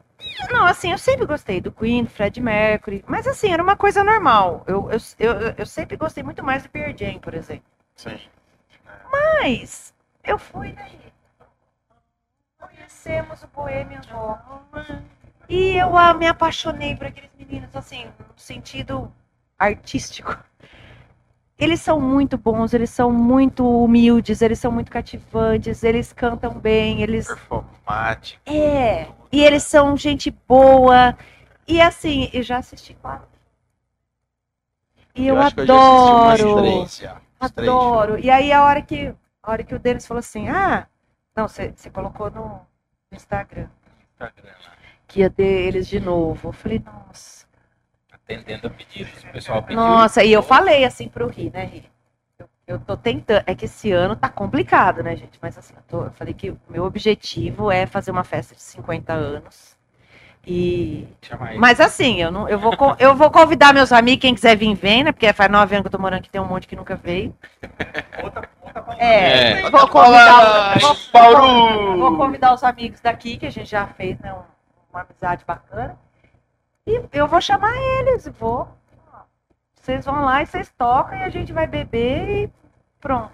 não, 0.50 0.64
assim, 0.64 0.92
eu 0.92 0.98
sempre 0.98 1.26
gostei 1.26 1.60
do 1.60 1.72
Queen, 1.72 2.04
do 2.04 2.10
Fred 2.10 2.40
Mercury, 2.40 3.04
mas 3.06 3.26
assim, 3.26 3.52
era 3.52 3.62
uma 3.62 3.76
coisa 3.76 4.02
normal. 4.02 4.64
Eu, 4.66 4.90
eu, 4.90 4.98
eu, 5.18 5.54
eu 5.58 5.66
sempre 5.66 5.96
gostei 5.96 6.22
muito 6.22 6.42
mais 6.42 6.62
do 6.62 6.68
Pearl 6.68 6.94
Jam, 6.96 7.18
por 7.18 7.34
exemplo. 7.34 7.64
Sim. 7.96 8.18
Mas 9.10 9.94
eu 10.22 10.38
fui 10.38 10.72
daí. 10.72 11.03
Conhecemos 12.84 13.42
o 13.42 13.46
Bohemian 13.46 14.02
Rhapsody. 14.06 15.02
E 15.48 15.76
eu 15.76 15.96
ah, 15.96 16.12
me 16.12 16.26
apaixonei 16.26 16.94
por 16.94 17.06
aqueles 17.06 17.30
meninos, 17.38 17.74
assim, 17.74 18.04
no 18.04 18.26
sentido 18.36 19.10
artístico. 19.58 20.36
Eles 21.58 21.80
são 21.80 21.98
muito 21.98 22.36
bons, 22.36 22.74
eles 22.74 22.90
são 22.90 23.10
muito 23.10 23.66
humildes, 23.66 24.42
eles 24.42 24.58
são 24.58 24.70
muito 24.70 24.90
cativantes, 24.90 25.82
eles 25.82 26.12
cantam 26.12 26.58
bem, 26.58 27.00
eles 27.00 27.26
Performático. 27.26 28.42
é, 28.44 29.08
e 29.32 29.42
eles 29.42 29.62
são 29.62 29.96
gente 29.96 30.30
boa. 30.46 31.16
E 31.66 31.80
assim, 31.80 32.28
eu 32.34 32.42
já 32.42 32.58
assisti 32.58 32.92
quatro. 32.94 33.28
E 35.14 35.26
eu, 35.26 35.36
eu 35.36 35.40
adoro. 35.40 36.56
três. 36.56 37.02
Uns 37.40 37.50
três 37.52 37.68
adoro. 37.70 38.18
E 38.18 38.30
aí 38.30 38.52
a 38.52 38.62
hora 38.62 38.82
que 38.82 39.14
a 39.42 39.50
hora 39.50 39.62
que 39.62 39.74
o 39.74 39.78
Denis 39.78 40.06
falou 40.06 40.18
assim: 40.18 40.48
"Ah, 40.48 40.86
não, 41.36 41.48
você 41.48 41.72
colocou 41.92 42.30
no 42.30 42.60
no 43.14 43.16
Instagram 43.16 43.68
Instagram 44.12 44.54
que 45.06 45.20
ia 45.20 45.30
ter 45.30 45.44
eles 45.44 45.86
de 45.86 46.00
novo". 46.00 46.48
Eu 46.48 46.52
falei: 46.52 46.82
"Nossa". 46.84 47.46
Atendendo 48.12 48.66
a 48.66 48.70
pedidos. 48.70 49.22
O 49.22 49.32
pessoal 49.32 49.62
pediu. 49.62 49.76
Nossa, 49.76 50.24
e 50.24 50.32
eu 50.32 50.42
falei 50.42 50.84
assim 50.84 51.08
pro 51.08 51.28
Ri, 51.28 51.50
né, 51.50 51.64
Ri? 51.66 51.84
Eu, 52.38 52.48
eu 52.66 52.78
tô 52.80 52.96
tentando, 52.96 53.44
é 53.46 53.54
que 53.54 53.66
esse 53.66 53.92
ano 53.92 54.16
tá 54.16 54.28
complicado, 54.28 55.02
né, 55.02 55.14
gente? 55.14 55.38
Mas 55.40 55.58
assim, 55.58 55.74
eu, 55.76 55.82
tô- 55.88 56.04
eu 56.04 56.10
falei 56.12 56.32
que 56.34 56.50
o 56.50 56.58
meu 56.68 56.84
objetivo 56.84 57.70
é 57.70 57.86
fazer 57.86 58.10
uma 58.10 58.24
festa 58.24 58.54
de 58.54 58.62
50 58.62 59.12
anos. 59.12 59.76
E. 60.46 61.06
Mas 61.58 61.80
assim, 61.80 62.20
eu, 62.20 62.30
não, 62.30 62.48
eu, 62.48 62.58
vou, 62.58 62.74
eu 62.98 63.14
vou 63.14 63.30
convidar 63.30 63.72
meus 63.72 63.92
amigos, 63.92 64.20
quem 64.22 64.34
quiser 64.34 64.56
vir, 64.56 64.74
vem, 64.74 65.04
né? 65.04 65.12
Porque 65.12 65.32
faz 65.32 65.50
nove 65.50 65.74
anos 65.74 65.82
que 65.84 65.88
eu 65.88 65.92
tô 65.92 65.98
morando 65.98 66.18
aqui, 66.20 66.30
tem 66.30 66.40
um 66.40 66.46
monte 66.46 66.66
que 66.66 66.76
nunca 66.76 66.96
veio. 66.96 67.34
Outra. 68.22 68.48
É, 68.98 69.60
É. 69.62 69.70
vou 69.70 69.88
convidar, 69.88 70.78
vou, 70.80 70.96
Bauru! 71.12 71.98
vou 71.98 72.16
convidar 72.16 72.54
os 72.54 72.64
amigos 72.64 73.00
daqui, 73.00 73.36
que 73.36 73.46
a 73.46 73.50
gente 73.50 73.70
já 73.70 73.86
fez, 73.86 74.18
né? 74.20 74.32
um- 74.32 74.42
uma 74.92 75.02
amizade 75.02 75.44
bacana. 75.46 75.98
E 76.86 77.02
eu 77.12 77.26
vou 77.26 77.40
chamar 77.40 77.74
eles, 77.76 78.28
vou. 78.38 78.68
Vocês 79.74 80.04
vão 80.04 80.24
lá 80.24 80.42
e 80.42 80.46
vocês 80.46 80.72
tocam 80.76 81.18
e 81.18 81.22
a 81.22 81.28
gente 81.28 81.52
vai 81.52 81.66
beber 81.66 82.28
e 82.28 82.52
pronto. 83.00 83.32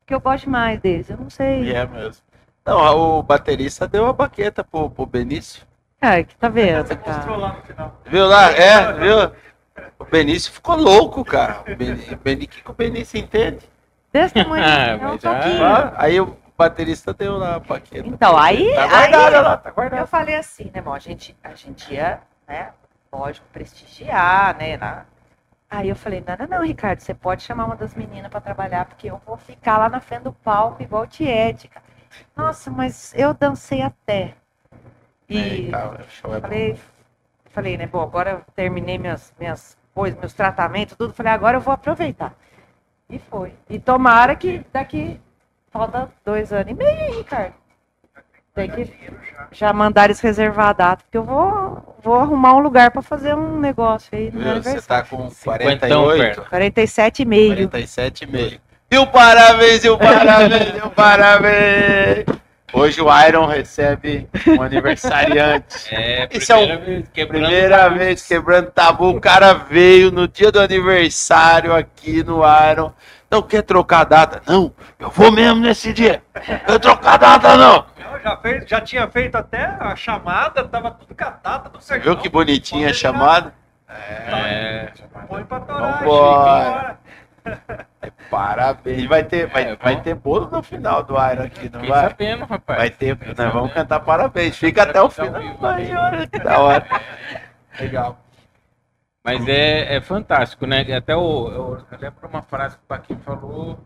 Porque 0.00 0.14
eu 0.14 0.20
gosto 0.20 0.44
demais 0.44 0.80
deles, 0.80 1.08
eu 1.10 1.16
não 1.16 1.28
sei. 1.30 1.64
E 1.64 1.74
é 1.74 1.86
mesmo. 1.86 2.22
Não, 2.64 3.18
o 3.18 3.22
baterista 3.22 3.86
deu 3.88 4.06
a 4.06 4.12
baqueta 4.12 4.62
pro, 4.64 4.88
pro 4.88 5.04
Benício. 5.06 5.66
Ai, 6.00 6.24
que 6.24 6.34
tá 6.36 6.48
vendo, 6.48 6.86
Você 6.86 6.94
mostrou 6.94 7.16
cara? 7.20 7.36
lá 7.36 7.52
no 7.54 7.62
final. 7.62 8.00
Viu 8.06 8.26
lá? 8.26 8.50
É, 8.52 8.92
viu? 8.92 9.32
O 9.98 10.04
Benício 10.04 10.52
ficou 10.52 10.76
louco, 10.76 11.24
cara. 11.24 11.60
O 11.60 11.76
Beni- 11.76 12.08
o 12.10 12.14
O 12.14 12.48
que, 12.48 12.62
que 12.62 12.70
o 12.70 12.74
Benício 12.74 13.18
entende? 13.18 13.68
Desse 14.12 14.34
tamanho, 14.34 14.62
Ah, 14.64 14.88
é 14.88 15.06
um 15.06 15.18
já-. 15.18 15.40
Ah, 15.40 15.92
Aí 15.96 16.20
o 16.20 16.36
baterista 16.56 17.14
deu 17.14 17.38
lá 17.38 17.54
a 17.56 17.60
baqueta. 17.60 18.06
Então, 18.06 18.36
aí, 18.36 18.70
Tá 18.74 18.84
aí 18.84 18.88
guardada 18.90 19.40
lá, 19.40 19.56
tá 19.56 19.70
eu 19.70 19.74
guardada. 19.74 20.06
falei 20.06 20.36
assim, 20.36 20.70
né, 20.74 20.80
bom, 20.82 20.92
a 20.92 20.98
gente, 20.98 21.36
a 21.42 21.54
gente 21.54 21.92
ia, 21.94 22.20
né, 22.46 22.72
lógico, 23.12 23.46
prestigiar, 23.52 24.56
né, 24.56 24.76
na- 24.76 25.04
Aí 25.70 25.88
eu 25.88 25.96
falei, 25.96 26.22
não, 26.26 26.36
não, 26.36 26.58
não, 26.58 26.66
Ricardo, 26.66 27.00
você 27.00 27.14
pode 27.14 27.42
chamar 27.42 27.64
uma 27.64 27.74
das 27.76 27.94
meninas 27.94 28.30
para 28.30 28.42
trabalhar, 28.42 28.84
porque 28.84 29.10
eu 29.10 29.18
vou 29.24 29.38
ficar 29.38 29.78
lá 29.78 29.88
na 29.88 30.00
frente 30.00 30.24
do 30.24 30.32
palco 30.32 30.82
igual 30.82 31.06
cara. 31.06 31.86
Nossa, 32.36 32.70
mas 32.70 33.14
eu 33.16 33.32
dancei 33.32 33.80
até. 33.80 34.34
E 35.30 35.38
Aí, 35.38 35.70
tá, 35.70 35.78
é 35.78 36.28
bom. 36.28 36.40
falei, 36.42 36.78
falei, 37.50 37.76
né, 37.78 37.86
bom, 37.86 38.02
agora 38.02 38.30
eu 38.32 38.42
terminei 38.54 38.98
minhas, 38.98 39.32
minhas 39.40 39.78
coisas, 39.94 40.18
meus 40.20 40.34
tratamentos, 40.34 40.94
tudo, 40.94 41.14
falei, 41.14 41.32
agora 41.32 41.56
eu 41.56 41.60
vou 41.62 41.72
aproveitar. 41.72 42.34
E 43.12 43.18
foi. 43.18 43.52
E 43.68 43.78
tomara 43.78 44.34
que 44.34 44.64
daqui 44.72 45.20
falta 45.70 46.10
dois 46.24 46.50
anos 46.52 46.72
e 46.72 46.74
meio, 46.74 46.90
hein, 46.90 47.18
Ricardo. 47.18 47.54
Tem 48.54 48.70
que 48.70 48.84
já. 48.84 49.48
já 49.50 49.72
mandar 49.72 50.06
eles 50.06 50.20
reservar 50.20 50.68
a 50.68 50.72
data, 50.72 51.04
porque 51.04 51.16
eu 51.16 51.24
vou, 51.24 51.96
vou 52.02 52.16
arrumar 52.16 52.54
um 52.54 52.58
lugar 52.58 52.90
para 52.90 53.00
fazer 53.00 53.34
um 53.34 53.58
negócio 53.58 54.10
aí 54.12 54.30
no 54.30 54.40
meu? 54.40 54.62
Você 54.62 54.80
tá 54.82 55.02
com 55.02 55.30
Cinquentão 55.30 56.04
48, 56.04 56.42
47,5. 56.50 57.70
47,5. 57.70 58.60
E 58.90 58.98
o 58.98 59.06
parabéns, 59.06 59.84
e 59.84 59.88
o 59.88 59.96
parabéns, 59.96 60.74
e 60.74 60.86
o 60.86 60.90
parabéns. 60.90 62.24
Hoje 62.72 63.00
o 63.02 63.26
Iron 63.28 63.46
recebe 63.46 64.28
um 64.46 64.62
aniversariante. 64.62 65.88
É, 65.94 66.28
Esse 66.30 66.50
é 66.52 66.56
o- 66.56 66.58
primeira 66.60 66.78
vez 66.84 67.08
quebrando 67.12 67.42
Primeira 67.44 67.78
tabu. 67.78 67.98
vez 67.98 68.26
quebrando 68.26 68.70
tabu, 68.70 69.08
o 69.10 69.20
cara 69.20 69.52
veio 69.52 70.10
no 70.10 70.26
dia 70.26 70.50
do 70.50 70.58
aniversário 70.60 71.74
aqui 71.74 72.22
no 72.24 72.40
Iron. 72.70 72.92
Não 73.30 73.42
quer 73.42 73.62
trocar 73.62 74.00
a 74.00 74.04
data? 74.04 74.42
Não, 74.46 74.72
eu 74.98 75.10
vou 75.10 75.30
mesmo 75.32 75.60
nesse 75.60 75.92
dia. 75.92 76.22
Eu 76.68 76.78
trocar 76.78 77.14
a 77.14 77.16
data, 77.16 77.56
não. 77.56 77.86
Já, 78.22 78.36
fez, 78.36 78.64
já 78.68 78.80
tinha 78.80 79.08
feito 79.08 79.34
até 79.36 79.64
a 79.80 79.96
chamada, 79.96 80.62
tava 80.64 80.90
tudo 80.92 81.14
catado, 81.14 81.70
tudo 81.70 81.82
certo. 81.82 82.02
viu 82.04 82.16
que 82.16 82.28
bonitinha 82.28 82.90
a 82.90 82.92
chamada? 82.92 83.52
É, 83.88 84.88
Põe 85.28 85.44
pra 85.44 85.60
torar, 85.60 85.98
Vambora. 86.00 86.98
Parabéns. 88.30 89.06
Vai 89.06 89.24
ter, 89.24 89.46
vai, 89.46 89.62
É, 89.70 89.76
vai 89.76 90.00
ter 90.00 90.14
bolo 90.14 90.48
no 90.50 90.62
final 90.62 91.02
do 91.02 91.14
Iron 91.14 91.42
aqui, 91.44 91.68
não 91.68 91.86
vai? 91.86 92.08
sabendo, 92.08 92.44
rapaz. 92.44 92.78
Vai 92.78 92.90
ter, 92.90 93.18
nós 93.18 93.36
vamos 93.36 93.52
sabendo. 93.52 93.74
cantar 93.74 94.00
parabéns. 94.00 94.56
Fica 94.56 94.82
até 94.82 95.00
o 95.00 95.10
final. 95.10 95.40
olha 95.60 96.26
que 96.26 96.38
da 96.38 96.58
hora. 96.58 96.86
Legal. 97.78 98.18
Mas 99.24 99.46
é, 99.46 99.96
é 99.96 100.00
fantástico, 100.00 100.66
né? 100.66 100.80
Até 100.94 101.14
o, 101.14 101.48
eu, 101.48 101.86
eu 101.90 101.98
lembro 101.98 102.28
uma 102.28 102.42
frase 102.42 102.76
que 102.76 102.82
o 102.82 102.86
Paquinho 102.86 103.20
falou 103.20 103.78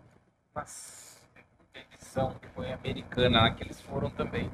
na 0.55 0.65
segunda 0.65 1.87
edição, 1.93 2.35
que 2.41 2.49
foi 2.49 2.73
americana, 2.73 3.43
lá 3.43 3.51
que 3.51 3.63
eles 3.63 3.81
foram 3.83 4.09
também. 4.11 4.51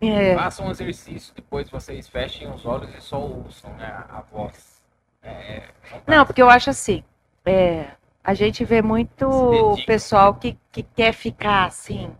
É, 0.00 0.34
Façam 0.34 0.66
um 0.66 0.70
exercício, 0.70 1.32
depois 1.34 1.70
vocês 1.70 2.08
fechem 2.08 2.50
os 2.50 2.66
olhos 2.66 2.92
e 2.94 3.00
só 3.00 3.20
ouçam 3.20 3.72
né, 3.74 4.04
a, 4.08 4.20
voz. 4.22 4.82
É, 5.22 5.30
é. 5.30 5.68
Não, 6.06 6.26
porque 6.26 6.42
eu 6.42 6.50
acho 6.50 6.70
assim, 6.70 7.04
é, 7.44 7.90
a 8.24 8.34
gente 8.34 8.64
vê 8.64 8.80
muito 8.80 9.76
pessoal 9.86 10.34
que, 10.34 10.56
que 10.70 10.82
quer 10.82 11.12
ficar 11.12 11.64
assim. 11.66 12.14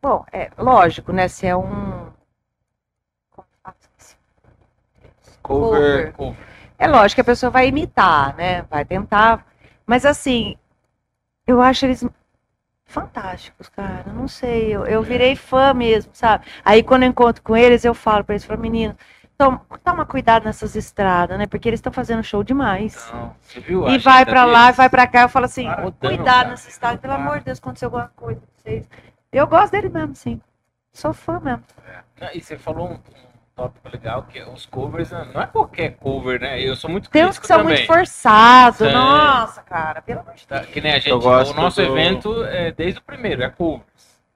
Bom, 0.00 0.24
é 0.32 0.50
lógico, 0.58 1.12
né? 1.12 1.28
Se 1.28 1.46
é 1.46 1.56
um. 1.56 2.10
como 3.30 3.48
fala 3.62 3.76
isso? 3.98 4.16
Cover. 5.42 6.12
Cover. 6.12 6.36
É 6.78 6.86
lógico 6.86 7.16
que 7.16 7.20
a 7.22 7.32
pessoa 7.32 7.50
vai 7.50 7.68
imitar, 7.68 8.36
né? 8.36 8.62
Vai 8.62 8.84
tentar. 8.84 9.44
Mas 9.86 10.04
assim, 10.04 10.56
eu 11.46 11.60
acho 11.60 11.86
eles 11.86 12.04
fantásticos, 12.86 13.68
cara. 13.68 14.12
Não 14.12 14.28
sei, 14.28 14.74
eu, 14.74 14.86
eu 14.86 15.02
virei 15.02 15.36
fã 15.36 15.74
mesmo, 15.74 16.10
sabe? 16.14 16.46
Aí 16.64 16.82
quando 16.82 17.02
eu 17.02 17.08
encontro 17.08 17.42
com 17.42 17.56
eles, 17.56 17.84
eu 17.84 17.94
falo 17.94 18.24
pra 18.24 18.34
eles, 18.34 18.44
falo, 18.44 18.60
menino, 18.60 18.96
toma, 19.38 19.60
toma 19.84 20.04
cuidado 20.04 20.44
nessas 20.44 20.74
estradas, 20.74 21.38
né? 21.38 21.46
Porque 21.46 21.68
eles 21.68 21.78
estão 21.78 21.92
fazendo 21.92 22.22
show 22.22 22.42
demais. 22.42 23.06
Então, 23.08 23.34
você 23.40 23.60
viu 23.60 23.88
E 23.88 23.96
vai 23.98 24.26
pra 24.26 24.44
lá, 24.44 24.64
deles? 24.64 24.76
vai 24.76 24.90
pra 24.90 25.06
cá, 25.06 25.22
eu 25.22 25.28
falo 25.28 25.44
assim, 25.46 25.64
Para, 25.64 25.82
rodando, 25.84 25.98
cuidado 26.16 26.24
cara. 26.36 26.48
nessa 26.48 26.68
estrada, 26.68 26.98
pelo 26.98 27.14
Para. 27.14 27.22
amor 27.24 27.38
de 27.38 27.44
Deus, 27.44 27.58
aconteceu 27.58 27.86
alguma 27.86 28.08
coisa 28.16 28.40
com 28.40 28.46
vocês. 28.56 28.88
Eu 29.32 29.46
gosto 29.46 29.70
dele 29.72 29.88
mesmo, 29.88 30.14
sim. 30.16 30.40
Sou 30.92 31.12
fã 31.12 31.38
mesmo. 31.40 31.62
Não, 32.20 32.28
E 32.34 32.40
você 32.40 32.58
falou 32.58 32.90
um, 32.90 32.98
tópico 33.54 33.88
legal, 33.92 34.22
que 34.24 34.40
os 34.42 34.66
covers, 34.66 35.10
né, 35.12 35.28
não 35.32 35.40
é 35.40 35.46
qualquer 35.46 35.96
cover, 35.98 36.40
né? 36.40 36.60
Eu 36.60 36.74
sou 36.76 36.90
muito 36.90 37.08
Tem 37.10 37.24
uns 37.26 37.38
que 37.38 37.46
são 37.46 37.58
também. 37.58 37.74
muito 37.76 37.86
forçados. 37.86 38.80
Nossa, 38.80 39.62
cara, 39.62 40.02
pelo 40.02 40.20
amor 40.20 40.34
de 40.34 40.46
Tá, 40.46 40.58
Deus. 40.58 40.70
que 40.70 40.80
nem 40.80 40.92
a 40.92 40.98
gente, 40.98 41.12
o 41.12 41.54
nosso 41.54 41.80
do- 41.80 41.86
evento 41.92 42.44
é 42.44 42.72
desde 42.72 42.98
o 43.00 43.02
primeiro, 43.02 43.42
é 43.42 43.50
covers. 43.50 43.86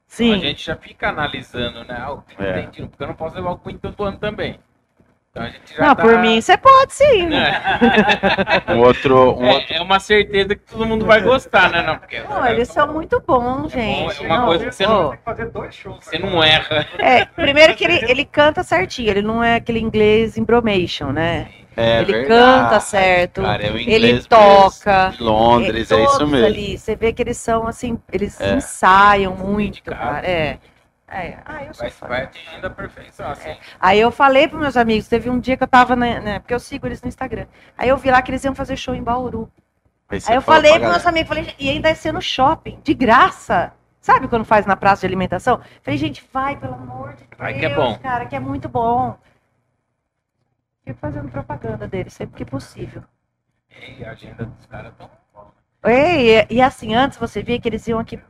Sim. 0.07 0.27
Então 0.29 0.39
a 0.43 0.45
gente 0.47 0.65
já 0.65 0.77
fica 0.77 1.09
analisando, 1.09 1.85
né? 1.85 1.97
Ah, 1.99 2.13
o 2.13 2.23
É. 2.39 2.63
porque 2.63 2.83
eu 3.03 3.07
não 3.07 3.15
posso 3.15 3.35
levar 3.35 3.53
o 3.53 3.59
Queen 3.59 3.79
todo 3.79 4.05
ano 4.05 4.19
também. 4.19 4.61
Então 5.35 5.45
a 5.45 5.47
gente 5.49 5.75
já 5.75 5.87
Não, 5.87 5.95
tá- 5.95 6.03
por 6.03 6.19
mim 6.19 6.39
você 6.43 6.59
pode 6.59 6.93
sim, 6.93 7.27
né? 7.27 7.59
É. 8.69 8.73
Um 8.75 8.81
outro, 8.81 9.17
um 9.33 9.49
outro 9.49 9.73
É, 9.73 9.79
é 9.79 9.81
uma 9.81 9.99
certeza 9.99 10.55
que 10.55 10.61
todo 10.71 10.85
mundo 10.85 11.07
vai 11.07 11.23
gostar, 11.23 11.71
né? 11.71 11.81
Não, 11.81 11.97
porque 11.97 12.21
Não, 12.21 12.47
eles 12.47 12.69
são 12.69 12.93
muito 12.93 13.19
bons, 13.27 13.73
gente. 13.73 14.23
é 14.23 14.27
uma 14.27 14.37
Não, 14.41 14.45
coisa 14.47 14.67
que 14.67 14.75
você 14.75 14.87
não- 14.87 15.09
Tem 15.09 15.17
que 15.19 15.25
fazer 15.25 15.47
dois 15.51 15.75
shows. 15.75 16.05
você 16.05 16.17
agora. 16.17 16.33
não 16.33 16.43
erra. 16.45 16.87
É, 17.01 17.25
primeiro 17.25 17.75
que 17.75 17.83
ele, 17.83 18.05
ele 18.11 18.27
canta 18.27 18.63
certinho, 18.63 19.09
ele 19.09 19.23
não 19.23 19.43
é 19.43 19.55
aquele 19.55 19.81
inglês 19.81 20.37
embromation, 20.37 21.13
né? 21.13 21.49
É 21.75 22.03
Ele 22.03 22.13
verdade, 22.13 22.29
canta 22.69 22.81
certo, 22.81 23.41
cara, 23.41 23.63
é 23.67 23.71
o 23.71 23.79
ele 23.79 24.23
toca, 24.25 25.09
de 25.17 25.23
Londres, 25.23 25.91
é, 25.91 25.97
todos 25.97 26.13
isso 26.13 26.27
mesmo. 26.27 26.47
Ali, 26.47 26.77
você 26.77 26.95
vê 26.95 27.11
que 27.15 27.23
eles 27.23 27.39
são 27.39 27.67
assim, 27.67 27.99
eles 28.13 28.39
É. 28.39 28.53
ensaiam 28.57 29.35
muito, 29.35 29.83
cara. 29.83 30.21
É. 30.29 30.59
é. 31.13 31.39
Ah, 31.45 31.65
eu 31.65 31.75
sou 31.75 31.85
Vai, 31.85 31.91
fã. 31.91 32.07
vai 32.07 32.23
atingindo 32.23 32.67
a 32.67 32.71
perfeição, 32.71 33.31
assim. 33.31 33.57
Aí 33.79 34.01
eu 34.01 34.11
falei 34.11 34.49
pros 34.49 34.61
meus 34.61 34.77
amigos, 34.77 35.09
teve 35.09 35.29
um 35.29 35.39
dia 35.39 35.57
que 35.57 35.63
eu 35.63 35.69
tava, 35.69 35.95
né, 35.95 36.21
né, 36.21 36.39
porque 36.39 36.55
eu 36.55 36.61
sigo 36.61 36.87
eles 36.87 37.03
no 37.03 37.09
Instagram. 37.09 37.47
Aí 37.77 37.89
eu 37.89 37.97
vi 37.97 38.11
lá 38.11 38.23
que 38.23 38.31
eles 38.31 38.45
iam 38.45 38.55
fazer 38.55 38.77
show 38.77 38.95
em 38.95 39.03
Bauru. 39.03 39.51
você 40.09 40.31
Aí 40.31 40.37
eu 40.39 40.43
falei 40.43 40.79
pros 40.79 40.91
meus 40.91 41.07
amigos, 41.07 41.29
falei, 41.29 41.55
e 41.59 41.69
ainda 41.71 41.89
ia 41.89 41.95
ser 41.95 42.13
no 42.13 42.23
shopping, 42.23 42.81
de 42.83 42.95
graça. 42.95 43.73
Sabe 44.01 44.27
quando 44.27 44.45
faz 44.45 44.67
na 44.67 44.75
praça 44.75 45.01
de 45.01 45.07
alimentação? 45.07 45.61
Falei, 45.83 45.97
gente, 45.99 46.27
vai, 46.33 46.59
pelo 46.59 46.75
amor 46.75 47.11
de 47.15 47.25
Deus, 47.25 47.39
Vai 47.39 47.55
que 47.55 47.67
é 47.67 47.75
bom. 47.75 47.99
cara, 47.99 48.27
que 48.27 48.35
é 48.35 48.41
muito 48.41 48.69
bom. 48.69 49.17
Fico 50.85 50.99
fazendo 50.99 51.31
propaganda 51.31 51.87
deles 51.87 52.13
sempre 52.13 52.37
que 52.37 52.45
possível. 52.45 53.05
E 53.71 54.05
a 54.05 54.11
agenda 54.11 54.45
dos 54.45 54.67
caras 54.67 54.93
tão. 54.99 55.09
E, 55.85 56.47
e, 56.51 56.57
e 56.57 56.63
assim, 56.63 56.95
antes 56.95 57.17
você 57.17 57.43
via 57.43 57.61
que 57.61 57.69
eles 57.69 57.87
iam 57.87 57.99
aqui 57.99 58.21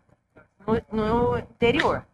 no, 0.67 0.83
no 0.93 1.39
interior 1.39 2.05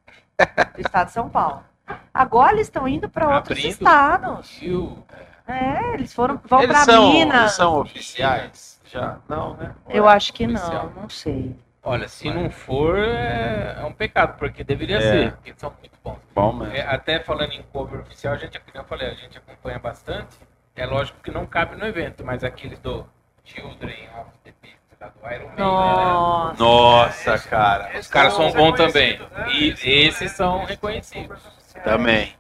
do 0.75 0.81
estado 0.81 1.07
de 1.09 1.13
São 1.13 1.29
Paulo. 1.29 1.65
Agora 2.13 2.53
eles 2.53 2.67
estão 2.69 2.87
indo 2.87 3.09
para 3.09 3.27
outros 3.37 3.59
Abrindo. 3.59 3.73
estados. 3.73 4.59
Viu? 4.61 5.05
É, 5.47 5.95
eles 5.95 6.13
foram, 6.13 6.41
vão 6.45 6.67
para 6.67 6.87
Minas. 6.87 7.41
eles 7.41 7.53
são 7.53 7.81
oficiais? 7.81 8.81
Já? 8.85 9.19
Não, 9.29 9.55
né? 9.57 9.75
Eu 9.89 10.07
acho 10.09 10.33
que 10.33 10.47
Oficial. 10.47 10.93
não, 10.95 11.03
não 11.03 11.09
sei. 11.09 11.57
Olha, 11.83 12.07
se 12.09 12.31
não 12.31 12.51
for, 12.51 12.99
é, 12.99 13.77
é 13.81 13.85
um 13.85 13.93
pecado, 13.93 14.37
porque 14.39 14.63
deveria 14.63 14.99
É. 14.99 15.01
ser, 15.01 15.33
porque 15.33 15.55
são 15.57 15.73
muito 15.79 15.99
bons. 16.05 16.19
Bom 16.35 16.53
mesmo. 16.53 16.75
É, 16.75 16.83
até 16.83 17.19
falando 17.21 17.53
em 17.53 17.63
cover 17.73 18.01
oficial, 18.01 18.35
a 18.35 18.37
gente, 18.37 18.59
como 18.61 18.77
eu 18.77 18.85
falei, 18.85 19.09
a 19.09 19.15
gente 19.15 19.39
acompanha 19.39 19.79
bastante. 19.79 20.37
É 20.77 20.85
lógico 20.85 21.19
que 21.23 21.31
não 21.31 21.47
cabe 21.47 21.77
no 21.77 21.87
evento, 21.87 22.25
mas 22.25 22.45
aqueles 22.45 22.79
do 22.81 23.07
Children 23.45 24.09
of 24.21 24.31
the 24.45 24.53
Beast, 24.61 24.77
do 25.07 25.33
Iron 25.35 25.45
Man, 25.47 25.55
né? 25.55 25.55
Nossa. 25.59 26.63
Nossa, 26.65 27.39
cara. 27.49 27.91
Os 27.99 28.09
caras 28.09 28.35
são 28.35 28.51
bons 28.53 28.77
também. 28.77 29.19
né? 29.19 29.49
E 29.53 29.75
esses 29.85 30.33
são 30.33 30.65
reconhecidos. 30.65 31.39
Também. 31.85 32.33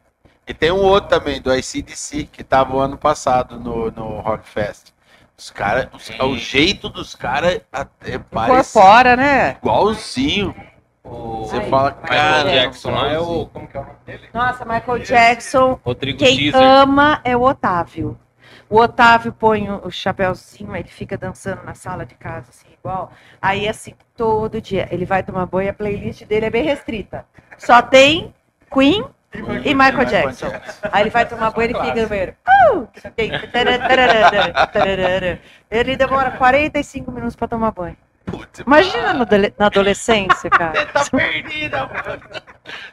E 0.46 0.54
tem 0.54 0.72
um 0.72 0.80
outro 0.82 1.10
também, 1.10 1.40
do 1.40 1.54
ICDC, 1.54 2.24
que 2.24 2.42
tava 2.42 2.74
o 2.74 2.80
ano 2.80 2.96
passado 2.96 3.60
no, 3.60 3.90
no 3.90 4.20
Rock 4.20 4.48
Fest. 4.48 4.92
Os 5.36 5.50
caras, 5.50 5.86
Sim. 5.98 6.20
o 6.22 6.36
jeito 6.36 6.88
dos 6.88 7.14
caras 7.14 7.60
até 7.72 8.18
parece 8.18 8.70
Incorpora, 8.76 9.14
né? 9.14 9.56
igualzinho. 9.62 10.54
O 11.04 11.44
Você 11.44 11.58
Ai, 11.58 11.68
fala, 11.70 11.90
Michael 12.02 12.20
cara. 12.22 12.50
Jackson 12.50 12.90
lá 12.90 13.12
é 13.12 13.18
o. 13.18 13.46
Como 13.46 13.66
que 13.68 13.76
é 13.76 13.80
o 13.80 13.84
nome 13.84 13.96
dele? 14.04 14.28
Nossa, 14.34 14.64
Michael 14.64 14.98
Jackson. 14.98 15.78
Rodrigo 15.84 16.18
Quem 16.18 16.36
Teaser. 16.36 16.60
ama 16.60 17.20
é 17.24 17.36
o 17.36 17.42
Otávio. 17.42 18.18
O 18.70 18.78
Otávio 18.78 19.32
põe 19.32 19.70
o 19.70 19.90
chapéuzinho, 19.90 20.76
ele 20.76 20.88
fica 20.88 21.16
dançando 21.16 21.62
na 21.64 21.74
sala 21.74 22.04
de 22.04 22.14
casa, 22.14 22.50
assim, 22.50 22.66
igual. 22.78 23.10
Aí, 23.40 23.66
assim, 23.66 23.94
todo 24.16 24.60
dia 24.60 24.86
ele 24.90 25.06
vai 25.06 25.22
tomar 25.22 25.46
banho, 25.46 25.70
a 25.70 25.72
playlist 25.72 26.24
dele 26.24 26.46
é 26.46 26.50
bem 26.50 26.64
restrita. 26.64 27.24
Só 27.56 27.80
tem 27.80 28.34
Queen 28.70 29.04
e 29.64 29.74
Michael 29.74 30.04
Jackson. 30.04 30.48
Aí 30.92 31.02
ele 31.02 31.10
vai 31.10 31.26
tomar 31.26 31.50
banho, 31.50 31.70
ele 31.70 31.80
fica 31.80 32.02
no 32.02 32.08
banheiro. 32.08 32.34
"Uh!" 32.74 32.88
Ele 35.70 35.96
demora 35.96 36.30
45 36.32 37.10
minutos 37.10 37.36
pra 37.36 37.48
tomar 37.48 37.70
banho. 37.70 37.96
Putz, 38.30 38.60
Imagina 38.60 39.12
no 39.14 39.26
na 39.58 39.66
adolescência, 39.66 40.50
cara. 40.50 40.72
Você 40.80 40.86
tá 40.86 41.04
perdida, 41.10 41.86
mano. 41.86 42.20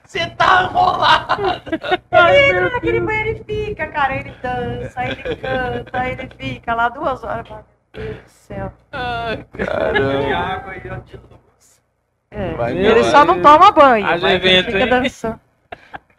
Você 0.04 0.28
tá 0.32 0.64
enrolado. 0.64 1.42
Ele 2.12 2.52
entra 2.52 2.70
naquele 2.70 3.00
banheiro 3.02 3.42
e 3.42 3.44
fica, 3.66 3.88
cara. 3.88 4.16
Ele 4.16 4.34
dança, 4.42 5.04
ele 5.06 5.36
canta, 5.36 6.08
ele 6.10 6.30
fica 6.38 6.74
lá 6.74 6.90
duas 6.90 7.24
horas. 7.24 7.48
Meu 7.50 7.64
Deus 7.94 8.16
do 8.24 8.30
céu. 8.30 8.74
Ai, 8.92 9.46
De 9.54 9.66
caramba. 9.66 10.36
água 10.38 10.76
e 10.78 10.80
de 10.82 10.90
luz. 11.18 11.82
É, 12.32 12.72
ele 12.72 13.04
só 13.06 13.24
não 13.24 13.42
toma 13.42 13.72
banho, 13.72 14.06
mas 14.06 14.22
ele 14.24 14.34
evento, 14.34 14.66
fica 14.66 14.80
hein? 14.80 14.90
dançando. 14.90 15.40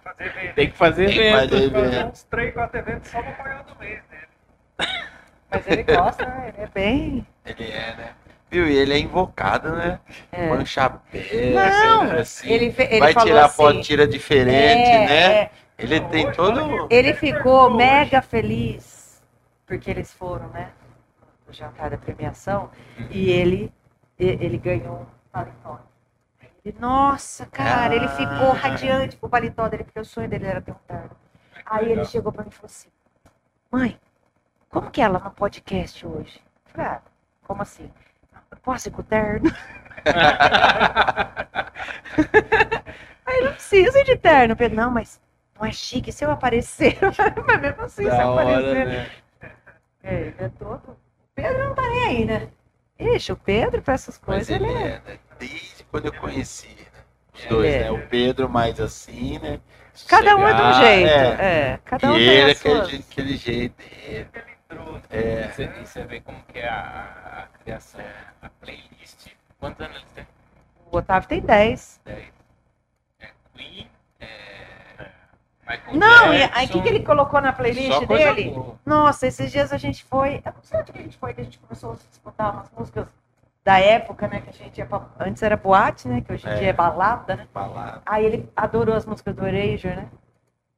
Fazer 0.02 0.24
evento. 0.26 0.54
Tem 0.54 0.70
que 0.70 0.76
fazer 0.76 1.06
Tem 1.06 1.14
que 1.14 1.20
evento. 1.20 1.50
fazer 1.50 1.64
evento. 1.64 2.06
uns 2.10 2.22
3, 2.24 2.54
4 2.54 2.78
eventos 2.78 3.10
só 3.10 3.22
no 3.22 3.28
apoio 3.28 3.64
do 3.64 3.78
mês 3.78 4.02
dele. 4.10 4.92
Mas 5.50 5.66
ele 5.68 5.82
gosta, 5.82 6.24
né? 6.26 6.52
Ele 6.56 6.62
é 6.64 6.68
bem. 6.68 7.26
Ele 7.44 7.70
é, 7.70 7.96
né? 7.96 8.10
Viu? 8.50 8.66
E 8.68 8.76
ele 8.76 8.94
é 8.94 8.98
invocado, 8.98 9.72
né? 9.74 9.98
É. 10.30 10.52
Um 10.52 10.64
chapéu. 10.64 11.22
Não, 11.54 12.02
assim. 12.18 12.48
Ele, 12.48 12.74
ele 12.78 13.00
Vai 13.00 13.14
tirar 13.14 13.46
assim, 13.46 13.56
foto, 13.56 13.80
tira 13.82 14.06
diferente, 14.06 14.88
é, 14.88 15.06
né? 15.06 15.32
é. 15.42 15.50
Ele 15.78 16.00
tem 16.00 16.30
todo. 16.32 16.86
Ele 16.90 17.12
ficou 17.14 17.70
mega 17.70 18.22
feliz 18.22 19.22
porque 19.66 19.90
eles 19.90 20.12
foram, 20.12 20.48
né? 20.48 20.70
No 21.46 21.52
jantar 21.52 21.90
da 21.90 21.98
premiação 21.98 22.70
e 23.10 23.30
ele, 23.30 23.72
e- 24.18 24.24
ele 24.40 24.58
ganhou 24.58 25.00
um 25.00 25.06
paletó. 25.30 25.80
Ele, 26.64 26.76
nossa, 26.80 27.46
cara, 27.46 27.94
ele 27.94 28.08
ficou 28.08 28.50
Ah. 28.52 28.54
radiante 28.54 29.16
com 29.16 29.26
o 29.26 29.30
paletó 29.30 29.68
dele, 29.68 29.84
porque 29.84 30.00
o 30.00 30.04
sonho 30.04 30.28
dele 30.28 30.46
era 30.46 30.60
ter 30.60 30.72
um 30.72 30.76
terno. 30.86 31.10
Aí 31.64 31.90
ele 31.92 32.04
chegou 32.04 32.32
pra 32.32 32.42
mim 32.42 32.50
e 32.50 32.54
falou 32.54 32.66
assim: 32.66 32.88
Mãe, 33.70 34.00
como 34.70 34.90
que 34.90 35.00
ela 35.00 35.18
no 35.18 35.30
podcast 35.32 36.06
hoje? 36.06 36.40
Eu 36.66 36.72
falei, 36.72 36.86
ah, 36.92 37.00
como 37.46 37.62
assim? 37.62 37.90
Posso 38.66 38.88
ir 38.88 38.90
com 38.90 39.00
o 39.00 39.04
terno? 39.04 39.48
Aí 43.24 43.44
não 43.44 43.52
precisa 43.52 44.02
de 44.02 44.16
terno. 44.16 44.56
Falei, 44.56 44.72
não, 44.74 44.90
mas 44.90 45.20
não 45.58 45.66
é 45.66 45.70
chique 45.72 46.10
se 46.10 46.24
eu 46.24 46.32
aparecer. 46.32 46.98
mas 47.46 47.60
mesmo 47.60 47.82
assim, 47.82 48.02
se 48.02 48.08
eu 48.08 48.16
Da 48.16 48.28
hora, 48.28 48.42
aparecer. 48.58 48.86
né? 48.86 49.10
É, 50.02 50.14
ele 50.14 50.34
é 50.38 50.48
todo. 50.58 50.82
O 50.90 50.96
Pedro 51.34 51.68
não 51.68 51.74
tá 51.76 51.82
nem 51.82 52.04
aí, 52.08 52.24
né? 52.24 52.48
Ixi, 52.98 53.30
o 53.32 53.36
Pedro, 53.36 53.80
pra 53.82 53.94
essas 53.94 54.18
Mas 54.18 54.24
coisas, 54.48 54.50
ele 54.50 54.64
ele 54.66 54.78
é. 54.78 54.86
é, 54.86 55.00
né? 55.06 55.18
Desde 55.38 55.84
quando 55.90 56.06
eu 56.06 56.12
conheci, 56.14 56.66
né? 56.68 56.86
Os 57.34 57.44
É. 57.44 57.48
dois, 57.48 57.74
É. 57.74 57.78
né? 57.84 57.90
O 57.92 58.06
Pedro 58.08 58.48
mais 58.48 58.80
assim, 58.80 59.38
né? 59.38 59.60
Cada 60.08 60.36
um 60.36 60.46
é 60.48 60.54
de 60.54 60.62
um 60.62 60.72
jeito. 60.74 61.08
É. 61.08 61.72
É, 61.72 61.78
cada 61.84 62.10
um 62.10 62.16
e 62.16 62.18
tem 62.18 62.28
ele, 62.28 62.50
as 62.50 62.58
aquele, 62.60 62.74
suas... 62.76 62.88
je- 62.90 63.04
aquele 63.10 63.36
jeito 63.36 63.74
dele. 63.78 64.26
É. 65.10 65.48
Você, 65.48 65.64
e 65.64 65.86
você 65.86 66.04
vê 66.04 66.20
como 66.20 66.38
que 66.52 66.58
é 66.58 66.68
a, 66.68 67.44
a 67.54 67.58
criação, 67.58 68.00
a 68.42 68.48
playlist. 68.60 69.28
Quantos 69.58 69.80
anos 69.80 69.96
eles 69.96 70.10
têm? 70.12 70.26
O 70.90 70.96
Otávio 70.98 71.28
tem 71.28 71.40
10. 71.40 72.00
10. 72.04 72.32
É 73.20 73.28
Queen, 73.54 73.88
é... 74.20 74.26
Michael 75.68 75.96
Não, 75.96 76.32
Jackson, 76.32 76.58
aí 76.58 76.66
o 76.66 76.70
que, 76.70 76.82
que 76.82 76.88
ele 76.88 77.02
colocou 77.04 77.40
na 77.40 77.52
playlist 77.52 78.06
dele? 78.06 78.50
boa. 78.50 78.78
Nossa, 78.84 79.26
esses 79.26 79.50
dias 79.50 79.72
a 79.72 79.78
gente 79.78 80.04
foi. 80.04 80.42
Eu 80.44 80.52
não 80.52 80.62
sei 80.62 80.80
onde 80.80 80.92
que 80.92 80.98
a 80.98 81.02
gente 81.02 81.16
foi, 81.16 81.34
que 81.34 81.40
a 81.40 81.44
gente 81.44 81.58
começou 81.58 81.92
a 81.92 81.94
escutar 81.94 82.50
umas 82.52 82.70
músicas 82.76 83.06
da 83.64 83.78
época, 83.78 84.28
né? 84.28 84.40
Que 84.40 84.50
a 84.50 84.52
gente 84.52 84.78
ia 84.78 84.86
pra, 84.86 85.06
Antes 85.18 85.42
era 85.42 85.56
boate, 85.56 86.06
né? 86.06 86.20
Que 86.20 86.32
hoje 86.32 86.46
em 86.46 86.50
É. 86.50 86.54
dia 86.56 86.68
é 86.68 86.72
balada, 86.72 87.36
né? 87.36 87.48
Balada. 87.52 88.02
Aí 88.06 88.24
ele 88.24 88.48
adorou 88.54 88.94
as 88.94 89.06
músicas 89.06 89.34
do 89.34 89.46
Erasure, 89.46 89.96
né? 89.96 90.08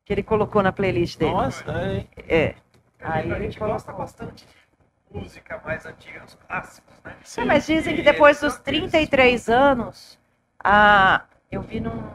Que 0.05 0.13
ele 0.15 0.23
colocou 0.23 0.63
na 0.63 0.73
playlist 0.73 1.19
dele. 1.19 1.33
Nossa, 1.33 1.65
é. 1.71 2.07
É. 2.29 2.55
A 3.01 3.15
Aí 3.15 3.23
gente, 3.25 3.35
a 3.35 3.39
gente 3.41 3.59
colocou. 3.59 3.75
gosta 3.75 3.93
bastante 3.93 4.47
de 4.47 5.19
música 5.19 5.61
mais 5.65 5.87
antiga, 5.87 6.23
os 6.25 6.35
clássicos, 6.35 6.95
né? 7.05 7.17
É, 7.37 7.45
mas 7.45 7.67
dizem 7.67 7.97
que 7.97 8.03
depois 8.03 8.41
dos 8.41 8.59
33 8.59 9.49
anos, 9.49 10.19
a... 10.63 11.23
eu 11.51 11.63
vi 11.63 11.81
no 11.81 12.13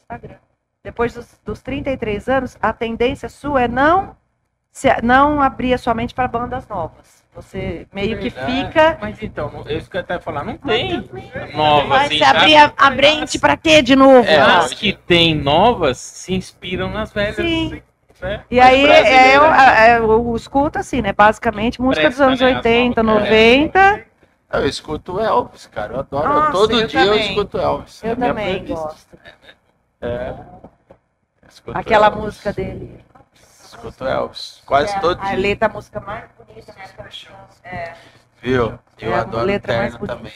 Instagram. 0.00 0.38
Depois 0.82 1.14
dos, 1.14 1.40
dos 1.44 1.60
33 1.62 2.28
anos, 2.28 2.56
a 2.62 2.72
tendência 2.72 3.28
sua 3.28 3.62
é 3.62 3.68
não, 3.68 4.16
se, 4.70 4.88
não 5.02 5.42
abrir 5.42 5.74
a 5.74 5.78
sua 5.78 5.94
mente 5.94 6.14
para 6.14 6.28
bandas 6.28 6.66
novas. 6.68 7.24
Você 7.34 7.86
meio 7.92 8.18
que 8.18 8.30
Verdade. 8.30 8.66
fica. 8.66 8.98
Mas 9.00 9.22
então, 9.22 9.62
eu 9.66 9.76
isso 9.76 9.90
que 9.90 9.96
eu 9.96 10.00
até 10.00 10.18
falar, 10.18 10.42
não 10.42 10.56
tem 10.56 11.04
nova 11.54 11.88
Mas 11.88 12.06
assim. 12.06 12.18
você 12.18 12.24
abrir 12.24 12.56
a, 12.56 12.72
a 12.76 12.90
mente 12.90 13.38
para 13.38 13.56
quê 13.58 13.82
de 13.82 13.94
novo? 13.94 14.26
É, 14.26 14.38
As 14.40 14.72
que 14.72 14.94
tem 14.94 15.34
novas 15.34 15.98
se 15.98 16.32
inspiram 16.32 16.88
nas 16.88 17.12
velhas. 17.12 17.36
Sim. 17.36 17.82
Né? 18.20 18.44
E 18.50 18.60
aí 18.60 18.82
brasileira, 18.82 19.08
é, 19.16 19.36
eu, 19.36 19.50
né? 19.50 19.88
é, 19.90 19.98
eu 19.98 20.36
escuto 20.36 20.78
assim, 20.78 21.02
né? 21.02 21.12
Basicamente 21.12 21.80
música 21.80 22.08
dos 22.08 22.20
anos 22.20 22.40
né, 22.40 22.50
as 22.50 22.56
80, 22.56 23.02
novas, 23.02 23.22
90. 23.24 24.04
Eu 24.52 24.66
escuto 24.66 25.18
Elvis, 25.20 25.66
cara. 25.66 25.94
Eu 25.94 26.00
adoro. 26.00 26.28
Nossa, 26.28 26.52
Todo 26.52 26.80
eu 26.80 26.86
dia 26.86 27.00
eu 27.00 27.12
também. 27.12 27.28
escuto 27.28 27.58
Elvis. 27.58 28.04
É 28.04 28.08
Eu 28.08 28.12
a 28.12 28.16
também 28.16 28.64
gosto. 28.66 29.18
É. 30.00 30.34
Aquela 31.74 32.06
Elvis. 32.06 32.22
música 32.24 32.52
dele. 32.52 33.04
Escuto 33.64 34.04
Elvis. 34.04 34.62
Quase 34.64 34.94
É, 34.94 35.00
todo 35.00 35.20
A 35.20 35.24
dia. 35.26 35.36
letra, 35.38 35.68
a 35.68 35.72
música 35.72 36.00
mais 36.00 36.24
bonita, 36.38 36.72
né? 36.74 37.10
É. 37.64 37.94
Viu? 38.40 38.78
Eu 38.98 39.10
É 39.12 39.14
a 39.14 39.20
adoro 39.22 39.44
letra 39.46 39.72
terno 39.74 40.06
também. 40.06 40.32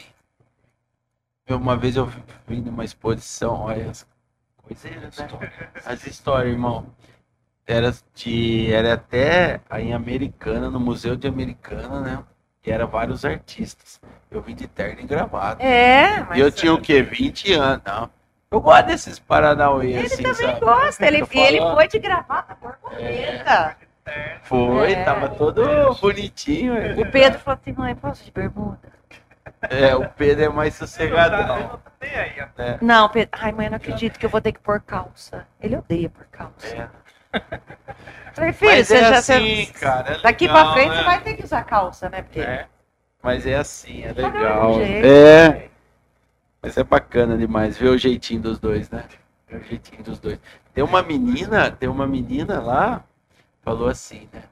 Viu, 1.47 1.57
Uma 1.57 1.76
vez 1.76 1.97
eu 1.97 2.07
vim 2.47 2.61
numa 2.61 2.85
exposição, 2.85 3.61
olha 3.62 3.91
as 3.91 4.07
coisas, 4.57 4.91
né? 5.18 5.28
As 5.85 6.07
histórias, 6.07 6.53
irmão. 6.53 6.87
Era 7.71 7.95
de. 8.14 8.73
Era 8.73 8.95
até 8.95 9.61
aí 9.68 9.89
em 9.89 9.95
Americana, 9.95 10.71
no 10.71 10.81
Museu 10.81 11.16
de 11.16 11.27
Americana, 11.29 12.01
né? 12.01 12.18
E 12.66 12.71
era 12.71 12.87
vários 12.87 13.25
artistas. 13.25 14.01
Eu 14.31 14.43
vim 14.43 14.55
de 14.55 14.66
terno 14.68 15.01
e 15.01 15.05
gravado. 15.07 15.62
É, 15.62 16.21
mas 16.29 16.39
E 16.39 16.41
eu 16.41 16.53
tinha 16.53 16.75
o 16.75 16.81
quê? 16.81 17.03
20 17.03 17.53
anos, 17.55 17.83
não. 17.85 18.11
Eu 18.51 18.61
gosto 18.61 18.87
desses 18.87 19.18
Paranauê, 19.18 19.93
ele 19.93 20.07
assim, 20.07 20.23
também 20.23 20.49
sabe? 20.49 20.61
gosta. 20.61 21.07
Ele, 21.07 21.25
ele 21.33 21.61
foi 21.61 21.89
de 21.89 21.99
gravata 22.01 22.57
borboleta. 22.61 23.77
Foi, 24.43 24.93
É. 24.93 25.05
tava 25.05 25.29
todo 25.29 25.62
bonitinho. 26.01 26.77
é. 26.77 26.93
O 26.95 27.11
Pedro 27.11 27.39
falou 27.39 27.59
assim, 27.62 27.73
mãe, 27.73 27.95
posso 27.95 28.25
de 28.25 28.33
bermuda? 28.33 28.79
É, 29.62 29.95
o 29.95 30.09
Pedro 30.09 30.45
é 30.45 30.49
mais 30.49 30.75
sossegadão. 30.75 31.47
Tá 31.47 31.79
ó. 32.01 32.62
né? 32.62 32.79
Não, 32.83 33.09
Pedro. 33.09 33.31
Ai, 33.41 33.53
mãe, 33.53 33.66
eu 33.66 33.71
não 33.71 33.77
acredito 33.77 34.18
que 34.18 34.27
eu 34.27 34.31
vou 34.31 34.41
ter 34.41 34.53
que 34.53 34.59
pôr 34.61 34.81
calça. 34.81 35.47
Ele 35.61 35.77
odeia 35.77 36.09
pôr 36.11 36.27
calça. 36.33 36.91
É. 37.33 37.61
Falei, 38.35 38.53
filho, 38.53 38.70
Mas 38.72 38.87
você 38.89 38.97
é 38.97 39.01
já. 39.01 39.18
assim, 39.18 39.64
você- 39.66 39.72
cara. 39.72 40.12
é 40.14 40.22
Daqui 40.22 40.47
legal, 40.47 40.64
pra 40.64 40.72
frente 40.72 40.89
né? 40.91 40.97
você 40.97 41.05
vai 41.05 41.20
ter 41.22 41.35
que 41.35 41.45
usar 41.45 41.64
calça, 41.64 42.09
né? 42.09 42.22
Porque 42.22 42.41
É. 42.41 42.66
Mas 43.22 43.47
é 43.47 43.57
assim, 43.57 44.03
é 44.05 44.12
um 44.12 44.14
legal. 44.14 44.70
um 44.70 44.85
jeito. 44.85 45.07
É. 45.07 45.68
Mas 46.62 46.76
é 46.76 46.85
bacana 46.85 47.37
demais 47.37 47.76
ver 47.76 47.89
o 47.89 47.99
jeitinho 47.99 48.41
dos 48.41 48.59
dois, 48.59 48.89
né? 48.91 49.05
Ver 49.49 49.61
o 49.61 49.64
jeitinho 49.64 50.03
dos 50.03 50.18
dois. 50.18 50.39
Tem 50.72 50.83
uma 50.85 51.03
menina, 51.03 51.70
tem 51.70 51.89
uma 51.89 52.07
menina 52.07 52.61
lá, 52.61 53.03
falou 53.62 53.89
assim, 53.89 54.28
né? 54.33 54.43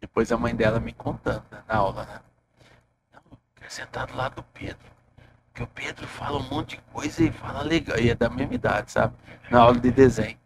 Depois 0.00 0.30
a 0.30 0.36
mãe 0.36 0.54
dela 0.54 0.78
me 0.78 0.92
contando 0.92 1.42
né, 1.50 1.58
na 1.66 1.76
aula, 1.76 2.04
né? 2.04 2.20
Não, 3.14 3.22
eu 3.32 3.38
quero 3.56 3.72
sentar 3.72 4.06
do 4.06 4.16
lado 4.16 4.36
do 4.36 4.42
Pedro. 4.42 4.76
Porque 5.50 5.62
o 5.62 5.66
Pedro 5.68 6.06
fala 6.06 6.38
um 6.38 6.42
monte 6.48 6.76
de 6.76 6.82
coisa 6.92 7.22
e 7.24 7.32
fala 7.32 7.62
legal. 7.62 7.98
E 7.98 8.10
é 8.10 8.14
da 8.14 8.28
mesma 8.28 8.54
idade, 8.54 8.90
sabe? 8.92 9.14
Na 9.50 9.60
aula 9.60 9.78
de 9.78 9.90
desenho. 9.90 10.36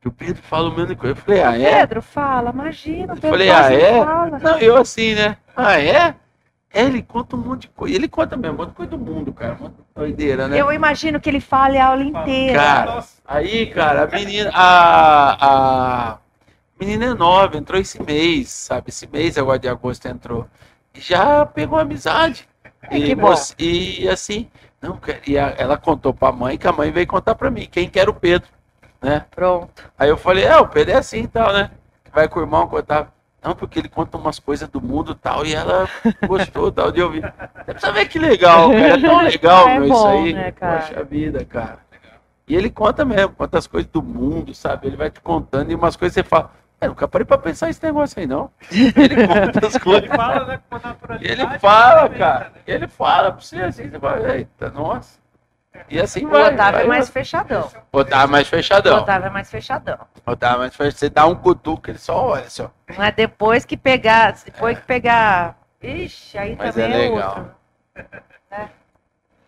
Que 0.00 0.08
o 0.08 0.12
Pedro 0.12 0.42
fala 0.42 0.70
monte 0.70 0.88
de 0.88 0.94
coisa. 0.96 1.12
Eu 1.12 1.22
falei, 1.22 1.42
ah, 1.42 1.58
é? 1.58 1.80
Pedro, 1.80 2.02
fala, 2.02 2.50
imagina. 2.50 3.14
o 3.14 3.16
Eu 3.16 3.20
falei, 3.20 3.50
ah, 3.50 3.72
é? 3.72 4.04
fala. 4.04 4.38
Não, 4.38 4.58
eu 4.58 4.76
assim, 4.76 5.14
né? 5.14 5.36
Ah, 5.56 5.80
é? 5.80 6.14
É, 6.72 6.82
ele 6.84 7.02
conta 7.02 7.34
um 7.34 7.40
monte 7.40 7.62
de 7.62 7.68
coisa. 7.68 7.94
Ele 7.96 8.08
conta 8.08 8.36
mesmo, 8.36 8.54
um 8.54 8.58
monte 8.58 8.68
de 8.70 8.74
coisa 8.74 8.90
do 8.90 8.98
mundo, 8.98 9.32
cara. 9.32 9.54
Um 9.60 9.68
de 9.68 9.74
doideira, 9.94 10.46
né? 10.46 10.60
Eu 10.60 10.70
imagino 10.70 11.18
que 11.18 11.28
ele 11.28 11.40
fale 11.40 11.78
a 11.78 11.86
aula 11.86 12.02
inteira. 12.04 12.58
Cara, 12.58 12.94
Nossa. 12.94 13.22
aí, 13.26 13.66
cara, 13.66 14.04
a 14.04 14.06
menina. 14.06 14.50
A, 14.54 16.12
a 16.12 16.18
menina 16.78 17.06
é 17.06 17.14
nova, 17.14 17.56
entrou 17.56 17.80
esse 17.80 18.00
mês, 18.02 18.50
sabe? 18.50 18.90
Esse 18.90 19.06
mês, 19.08 19.36
agora 19.36 19.58
de 19.58 19.68
agosto, 19.68 20.06
entrou. 20.06 20.46
E 20.94 21.00
já 21.00 21.44
pegou 21.46 21.78
amizade. 21.78 22.46
Ai, 22.90 23.14
e, 23.58 24.04
e 24.04 24.08
assim, 24.08 24.48
não, 24.80 24.98
e 25.26 25.36
a- 25.36 25.54
ela 25.58 25.76
contou 25.76 26.14
pra 26.14 26.30
mãe 26.30 26.56
que 26.56 26.68
a 26.68 26.72
mãe 26.72 26.90
veio 26.92 27.06
contar 27.06 27.34
pra 27.34 27.50
mim. 27.50 27.66
Quem 27.70 27.88
quer 27.88 28.08
o 28.08 28.14
Pedro, 28.14 28.48
né? 29.02 29.24
Pronto. 29.30 29.82
Aí 29.98 30.08
eu 30.08 30.16
falei, 30.16 30.44
é, 30.44 30.56
o 30.56 30.66
Pedro 30.68 30.94
é 30.94 30.96
assim 30.98 31.22
e 31.22 31.28
tal, 31.28 31.52
né? 31.52 31.70
Vai 32.12 32.28
com 32.28 32.40
o 32.40 32.42
irmão 32.42 32.66
contar. 32.66 33.12
Não, 33.42 33.54
porque 33.54 33.78
ele 33.78 33.88
conta 33.88 34.18
umas 34.18 34.38
coisas 34.40 34.68
do 34.68 34.80
mundo 34.80 35.12
e 35.12 35.14
tal, 35.14 35.46
e 35.46 35.54
ela 35.54 35.88
gostou 36.26 36.72
tal 36.72 36.90
de 36.90 37.00
ouvir. 37.00 37.22
Você 37.64 37.72
precisa 37.72 37.92
ver 37.92 38.06
que 38.08 38.18
legal, 38.18 38.68
cara. 38.70 38.88
É 38.88 39.00
tão 39.00 39.22
legal, 39.22 39.68
É 39.70 39.78
meu, 39.78 39.88
bom, 39.88 39.94
isso 39.94 40.06
aí. 40.08 40.32
né, 40.34 40.52
cara? 40.52 40.78
Poxa 40.80 41.04
vida, 41.04 41.44
cara. 41.44 41.78
E 42.48 42.56
ele 42.56 42.68
conta 42.70 43.04
mesmo, 43.04 43.34
conta 43.34 43.58
as 43.58 43.66
coisas 43.66 43.88
do 43.90 44.02
mundo, 44.02 44.52
sabe? 44.54 44.88
Ele 44.88 44.96
vai 44.96 45.10
te 45.10 45.20
contando 45.20 45.70
e 45.70 45.74
umas 45.74 45.94
coisas 45.96 46.14
você 46.14 46.22
fala, 46.24 46.50
eu 46.80 46.88
nunca 46.88 47.06
parei 47.06 47.24
pra 47.24 47.38
pensar 47.38 47.68
esse 47.70 47.82
negócio 47.84 48.18
aí, 48.18 48.26
não. 48.26 48.50
Ele 48.72 49.26
conta 49.26 49.66
as 49.66 49.74
Ele 49.76 49.84
coisas. 49.84 50.08
fala, 50.08 50.44
né, 50.46 50.60
com 50.68 50.76
naturalidade. 50.76 51.40
ele 51.40 51.58
fala, 51.58 52.08
né, 52.08 52.18
cara. 52.18 52.52
Ele 52.66 52.88
fala 52.88 53.32
pra 53.32 53.40
você 53.40 53.60
assim, 53.62 53.88
você 53.88 53.98
vai, 53.98 54.30
eita, 54.38 54.70
nossa. 54.70 55.18
E 55.88 56.00
assim 56.00 56.24
O 56.26 56.28
vai. 56.30 56.52
Otávio 56.54 56.72
vai, 56.72 56.84
é 56.84 56.86
mais 56.86 57.08
vai. 57.08 57.12
fechadão. 57.22 57.70
Otávio 57.92 58.24
é 58.24 58.30
mais 58.30 58.46
O 58.46 58.50
fechadão. 58.50 58.98
Otávio 58.98 59.26
é 59.26 59.30
mais 59.30 59.50
fechadão. 59.50 59.98
Otávio 60.26 60.56
é 60.56 60.58
mais 60.60 60.76
fechadão. 60.76 60.98
Você 60.98 61.08
dá 61.10 61.26
um 61.26 61.34
cutuco, 61.34 61.90
ele 61.90 61.98
só 61.98 62.16
olha, 62.30 62.44
assim, 62.46 62.62
ó. 62.62 62.68
Mas 62.96 63.14
depois 63.14 63.64
que 63.64 63.76
pegar, 63.76 64.34
depois 64.44 64.78
que 64.78 64.84
pegar. 64.86 65.56
Ixi, 65.82 66.36
aí 66.38 66.56
Mas 66.56 66.74
também 66.74 66.92
é 66.92 67.06
é, 67.06 67.10
legal. 67.10 67.28
outro. 67.38 67.54
né? 68.50 68.70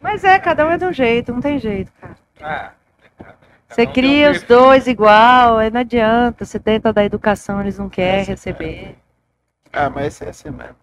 Mas 0.00 0.24
é, 0.24 0.38
cada 0.38 0.66
um 0.66 0.70
é 0.70 0.78
de 0.78 0.84
um 0.84 0.92
jeito, 0.92 1.32
não 1.32 1.40
tem 1.40 1.58
jeito, 1.58 1.92
cara. 2.00 2.16
Ah, 2.40 2.70
Você 3.68 3.82
um 3.82 3.92
cria 3.92 4.28
um 4.28 4.32
os 4.32 4.42
dois 4.42 4.86
igual, 4.86 5.58
aí 5.58 5.70
não 5.70 5.80
adianta. 5.80 6.44
Você 6.44 6.58
tenta 6.58 6.92
dar 6.92 7.04
educação, 7.04 7.60
eles 7.60 7.78
não 7.78 7.88
querem 7.90 8.24
receber. 8.24 8.96
Ah, 9.72 9.90
mas 9.90 10.06
esse 10.06 10.24
é 10.24 10.28
assim 10.30 10.50
mesmo. 10.50 10.76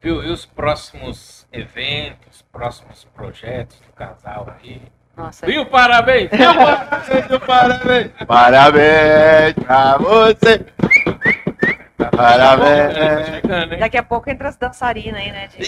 Viu? 0.00 0.22
E 0.22 0.30
os 0.30 0.46
próximos 0.46 1.39
eventos, 1.52 2.42
próximos 2.52 3.04
projetos 3.14 3.78
do 3.80 3.92
casal 3.92 4.48
aí? 4.62 4.82
Nossa, 5.16 5.44
Viu? 5.46 5.66
Parabéns! 5.66 6.30
Parabéns! 7.46 8.10
Parabéns 8.26 9.54
pra 9.64 9.98
você! 9.98 10.66
Parabéns! 12.16 12.94
Tá 13.42 13.76
daqui 13.78 13.98
a 13.98 14.02
pouco 14.02 14.30
entra 14.30 14.48
as 14.48 14.56
dançarinas 14.56 15.20
aí, 15.20 15.30
né? 15.32 15.48
de- 15.48 15.62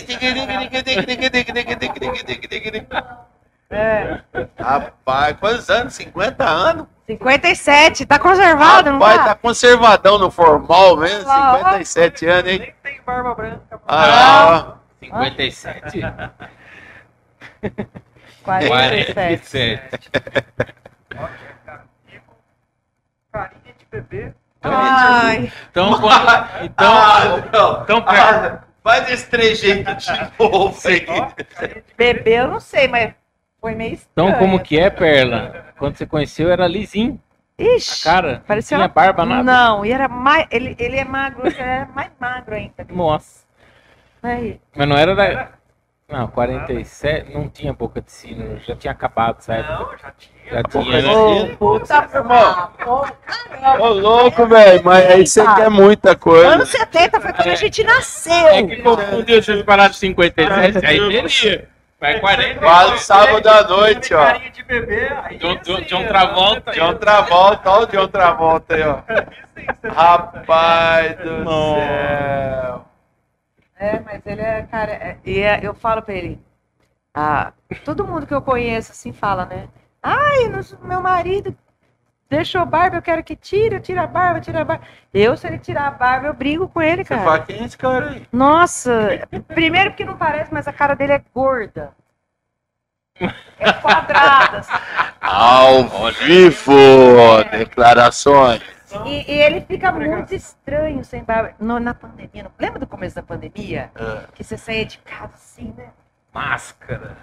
É. 3.70 4.20
Rapaz, 4.59 5.37
quantos 5.41 5.70
anos? 5.70 5.95
50 5.95 6.45
anos? 6.45 6.87
57, 7.07 8.05
tá 8.07 8.18
conservado, 8.18 8.91
não 8.93 8.99
Rapaz, 8.99 9.16
tá? 9.18 9.24
tá 9.28 9.35
conservadão 9.35 10.18
no 10.18 10.30
formal 10.30 10.97
mesmo, 10.97 11.26
Lá, 11.26 11.55
ó. 11.55 11.57
57 11.59 12.26
anos, 12.26 12.51
hein? 12.53 12.59
Nem 12.59 12.74
tem 12.83 13.01
barba 13.05 13.35
branca. 13.35 13.80
Ah, 13.89 14.74
57? 15.03 16.01
47. 18.45 18.69
47. 18.69 20.11
Olha, 21.17 21.31
cara, 21.67 21.85
Nico, 22.11 22.37
carinha 23.33 23.75
de 23.79 23.87
bebê. 23.91 24.33
Ai, 24.63 25.53
Então, 25.71 26.01
quando, 26.01 26.49
então, 26.63 26.93
ah, 26.93 27.25
não. 27.53 27.83
então 27.83 28.03
pera. 28.03 28.63
Ah, 28.63 28.65
faz 28.83 29.11
esse 29.11 29.29
trejeito 29.29 29.93
de 29.97 30.13
novo 30.39 30.89
aí. 30.89 31.05
Ó, 31.09 31.27
carinha 31.57 31.83
de 31.83 31.95
bebê 31.97 32.35
eu 32.41 32.49
não 32.49 32.61
sei, 32.61 32.87
mas 32.89 33.13
foi 33.61 33.75
meio 33.75 33.95
estranho. 33.95 34.29
Então, 34.31 34.39
como 34.39 34.61
que 34.61 34.79
é, 34.79 34.89
Perla? 34.89 35.67
Quando 35.79 35.97
você 35.97 36.07
conheceu, 36.07 36.51
era 36.51 36.67
lisinho. 36.69 37.21
A 37.59 37.63
Ixi, 37.65 38.03
cara, 38.05 38.43
parecia 38.47 38.79
não 38.79 38.85
tinha 38.89 38.95
barba, 38.95 39.25
nada. 39.27 39.43
Não, 39.43 39.85
e 39.85 39.93
era 39.93 40.09
mais. 40.09 40.47
Ele, 40.51 40.75
ele 40.79 40.97
é 40.97 41.05
magro, 41.05 41.47
ele 41.47 41.61
é 41.61 41.85
mais 41.95 42.11
magro 42.19 42.55
ainda. 42.55 42.87
Nossa. 42.89 43.41
Aí. 44.23 44.61
Mas 44.77 44.89
não 44.89 44.97
era 44.97 45.14
da... 45.14 45.49
Não, 46.09 46.29
47, 46.29 47.33
não 47.33 47.49
tinha 47.49 47.73
boca 47.73 48.01
de 48.03 48.12
sino, 48.12 48.59
já 48.59 48.77
tinha 48.77 48.93
acabado 48.93 49.37
essa 49.39 49.55
época. 49.55 49.79
Não, 49.79 49.99
já 49.99 50.12
tinha. 50.18 50.33
Já 50.53 50.62
tinha, 50.64 51.01
de 51.01 51.09
né? 51.09 51.14
Ô, 51.14 51.57
puta 51.57 52.09
irmão. 52.14 52.70
Ô, 52.87 53.07
caramba. 53.25 53.83
Ô, 53.83 53.89
louco, 53.95 54.47
velho, 54.47 54.83
mas 54.85 55.07
aí 55.11 55.27
você 55.27 55.43
quer 55.55 55.70
muita 55.70 56.14
coisa. 56.14 56.49
Anos 56.49 56.68
70 56.68 57.18
foi 57.20 57.33
quando 57.33 57.49
a 57.49 57.55
gente 57.55 57.83
nasceu. 57.85 58.49
É 58.49 58.62
que 58.62 58.83
confundiu 58.83 59.43
se 59.43 59.53
eu 59.53 59.64
parar 59.64 59.89
de 59.89 59.97
57, 59.97 60.85
aí 60.85 60.99
teria. 61.09 61.69
Vai 61.99 62.20
40. 62.20 62.59
Quase 62.59 62.99
sábado 63.05 63.47
à 63.49 63.62
noite, 63.66 64.12
ó. 64.12 64.32
De 64.53 64.62
bebê. 64.65 65.09
Aí 65.24 65.39
John- 65.39 65.57
John- 65.62 65.81
John 65.82 66.01
né? 66.01 66.09
Travolta. 66.09 66.73
John 66.73 66.94
Travolta, 66.94 67.70
olha 67.70 67.85
o 67.85 67.86
John 67.90 68.09
Travolta 68.09 68.74
aí, 68.74 68.82
ó. 68.82 68.99
Rapaz 69.89 71.16
do 71.19 71.44
céu. 71.49 72.85
É, 73.83 73.99
mas 73.99 74.25
ele 74.25 74.41
é, 74.41 74.63
cara, 74.63 74.93
é- 74.93 75.17
e 75.25 75.41
é- 75.41 75.59
eu 75.61 75.75
falo 75.75 76.01
pra 76.03 76.15
ele, 76.15 76.41
ah, 77.13 77.53
todo 77.85 78.07
mundo 78.07 78.29
que 78.29 78.33
eu 78.33 78.41
conheço 78.41 78.93
assim 78.93 79.13
fala, 79.13 79.45
né? 79.45 79.69
Ai, 80.01 80.47
nos- 80.49 80.79
meu 80.83 81.01
marido 81.01 81.53
deixou 82.31 82.65
barba, 82.65 82.97
eu 82.99 83.03
quero 83.03 83.25
que 83.25 83.35
tire, 83.35 83.75
eu 83.75 83.81
tiro 83.81 84.01
a 84.01 84.07
barba, 84.07 84.41
tira 84.41 84.61
a 84.61 84.65
barba. 84.65 84.85
Eu, 85.13 85.37
se 85.37 85.49
ele 85.49 85.59
tirar 85.59 85.89
a 85.89 85.91
barba, 85.91 86.29
eu 86.29 86.33
brigo 86.33 86.69
com 86.69 86.81
ele, 86.81 87.03
Você 87.05 87.09
cara. 87.09 87.25
fala, 87.25 87.39
quem 87.41 87.59
é 87.61 87.65
esse 87.65 87.77
cara 87.77 88.11
aí? 88.11 88.27
Nossa, 88.33 89.27
primeiro 89.49 89.91
porque 89.91 90.05
não 90.05 90.17
parece, 90.17 90.55
mas 90.55 90.69
a 90.69 90.73
cara 90.73 90.95
dele 90.95 91.15
é 91.15 91.23
gorda. 91.35 91.93
É 93.59 93.73
quadrada. 93.73 94.59
assim. 94.59 94.73
Ao 95.21 95.85
vivo, 96.25 96.73
declarações. 97.51 98.63
E, 99.06 99.31
e 99.32 99.40
ele 99.43 99.60
fica 99.62 99.90
muito 99.93 100.35
estranho 100.35 101.05
sem 101.05 101.23
barba. 101.24 101.55
No- 101.59 101.81
na 101.81 101.94
pandemia, 101.94 102.44
não- 102.44 102.52
lembra 102.59 102.78
do 102.78 102.86
começo 102.86 103.14
da 103.14 103.23
pandemia? 103.23 103.90
Ah, 103.94 104.24
Que 104.35 104.43
você 104.44 104.56
saía 104.59 104.85
de 104.85 104.98
casa 104.98 105.32
assim, 105.35 105.74
né? 105.77 105.89
Máscara. 106.32 107.16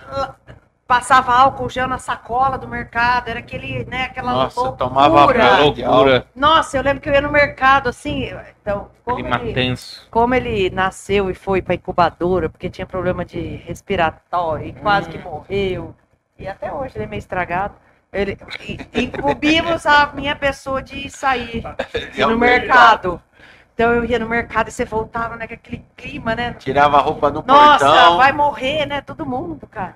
passava 0.88 1.32
álcool 1.36 1.70
gel 1.70 1.88
na 1.88 2.00
sacola 2.00 2.58
do 2.58 2.68
mercado, 2.68 3.28
era 3.28 3.38
aquele, 3.40 3.86
né, 3.86 4.06
aquela 4.06 4.32
Nossa, 4.34 4.60
loucura. 4.60 4.78
tomava 4.78 5.26
loucura. 5.26 6.26
Nossa, 6.36 6.78
eu 6.78 6.82
lembro 6.82 7.00
que 7.00 7.08
eu 7.10 7.14
ia 7.14 7.22
no 7.22 7.32
mercado 7.32 7.90
assim, 7.90 8.32
então, 8.60 8.90
como 9.06 9.18
Clima 9.18 9.36
ele, 9.38 9.54
tenso. 9.54 10.08
como 10.10 10.34
ele 10.34 10.72
nasceu 10.72 11.30
e 11.30 11.36
foi 11.36 11.62
para 11.62 11.76
incubadora, 11.76 12.50
porque 12.50 12.72
tinha 12.72 12.88
problema 12.88 13.24
de 13.24 13.40
respiratório 13.58 14.66
e 14.66 14.74
quase 14.74 15.10
Hum. 15.10 15.12
que 15.12 15.18
morreu, 15.20 15.96
e 16.40 16.48
até 16.48 16.74
hoje 16.74 16.98
ele 16.98 17.04
é 17.04 17.08
meio 17.08 17.20
estragado. 17.20 17.76
Ele, 18.12 18.38
incumbimos 18.94 19.86
a 19.86 20.08
minha 20.14 20.36
pessoa 20.36 20.82
de 20.82 21.10
sair 21.10 21.64
ir 22.16 22.26
no 22.26 22.38
mercado. 22.38 23.22
Então 23.74 23.94
eu 23.94 24.04
ia 24.04 24.20
no 24.20 24.28
mercado 24.28 24.68
e 24.68 24.72
você 24.72 24.84
voltava 24.84 25.36
naquele 25.36 25.86
clima, 25.96 26.36
né? 26.36 26.54
Tirava 26.54 26.98
a 26.98 27.02
roupa 27.02 27.30
no 27.30 27.44
Nossa, 27.46 27.86
portão. 27.86 28.18
vai 28.18 28.32
morrer, 28.32 28.86
né? 28.86 29.02
Todo 29.02 29.26
mundo, 29.26 29.68
cara. 29.68 29.96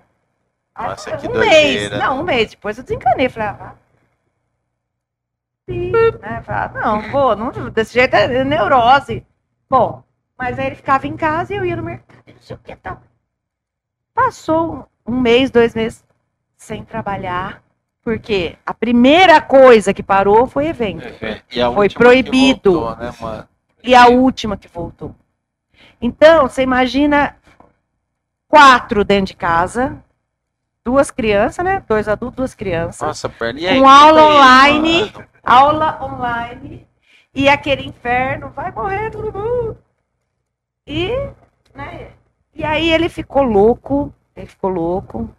Aí, 0.75 0.89
Nossa, 0.89 1.17
que 1.17 1.27
um 1.27 1.31
doideira. 1.31 1.89
mês, 1.89 1.91
não, 1.91 2.19
um 2.19 2.23
mês. 2.23 2.51
Depois 2.51 2.77
eu 2.77 2.83
desencanei. 2.83 3.29
Falei, 3.29 3.49
ah, 3.49 3.53
vá. 3.53 3.75
Sim, 5.67 5.91
né? 6.21 6.41
Falava, 6.43 6.79
não, 6.79 7.09
pô, 7.09 7.35
não, 7.35 7.51
desse 7.69 7.93
jeito 7.93 8.15
é 8.15 8.43
neurose. 8.43 9.25
Bom, 9.69 10.03
mas 10.37 10.59
aí 10.59 10.67
ele 10.67 10.75
ficava 10.75 11.07
em 11.07 11.15
casa 11.15 11.53
e 11.53 11.57
eu 11.57 11.65
ia 11.65 11.75
no 11.75 11.83
mercado, 11.83 12.23
não 12.27 12.41
sei 12.41 12.55
o 12.55 12.59
que 12.59 12.75
tal. 12.75 13.01
Passou 14.13 14.87
um 15.05 15.19
mês, 15.19 15.49
dois 15.49 15.73
meses 15.73 16.05
sem 16.55 16.83
trabalhar, 16.83 17.62
porque 18.03 18.57
a 18.65 18.73
primeira 18.73 19.39
coisa 19.41 19.93
que 19.93 20.03
parou 20.03 20.45
foi 20.45 20.67
evento. 20.67 21.07
E 21.51 21.61
a 21.61 21.71
Foi 21.71 21.89
proibido. 21.89 22.81
voltou, 22.81 22.95
né? 22.97 23.47
E 23.83 23.95
a 23.95 24.07
última 24.07 24.57
que 24.57 24.67
voltou. 24.67 25.15
Então, 26.01 26.47
você 26.49 26.61
imagina 26.63 27.35
quatro 28.47 29.03
dentro 29.05 29.27
de 29.27 29.35
casa, 29.35 29.97
duas 30.83 31.09
crianças, 31.09 31.63
né? 31.63 31.83
Dois 31.87 32.07
adultos, 32.07 32.35
duas 32.37 32.53
crianças. 32.53 33.01
Nossa, 33.07 33.29
perna. 33.29 33.59
E 33.59 33.63
Com 33.63 33.69
aí, 33.69 33.79
que 33.81 33.85
aula 33.87 34.21
isso, 34.21 34.29
online. 34.37 35.11
mano? 35.13 35.27
aula 35.43 35.99
online 36.03 36.87
e 37.33 37.49
aquele 37.49 37.85
inferno, 37.87 38.49
vai 38.49 38.71
morrer 38.71 39.09
todo 39.11 39.31
mundo. 39.37 39.77
E, 40.85 41.09
né, 41.73 42.11
e 42.53 42.63
aí 42.63 42.91
ele 42.91 43.09
ficou 43.09 43.43
louco, 43.43 44.13
ele 44.35 44.45
ficou 44.47 44.69
louco. 44.69 45.29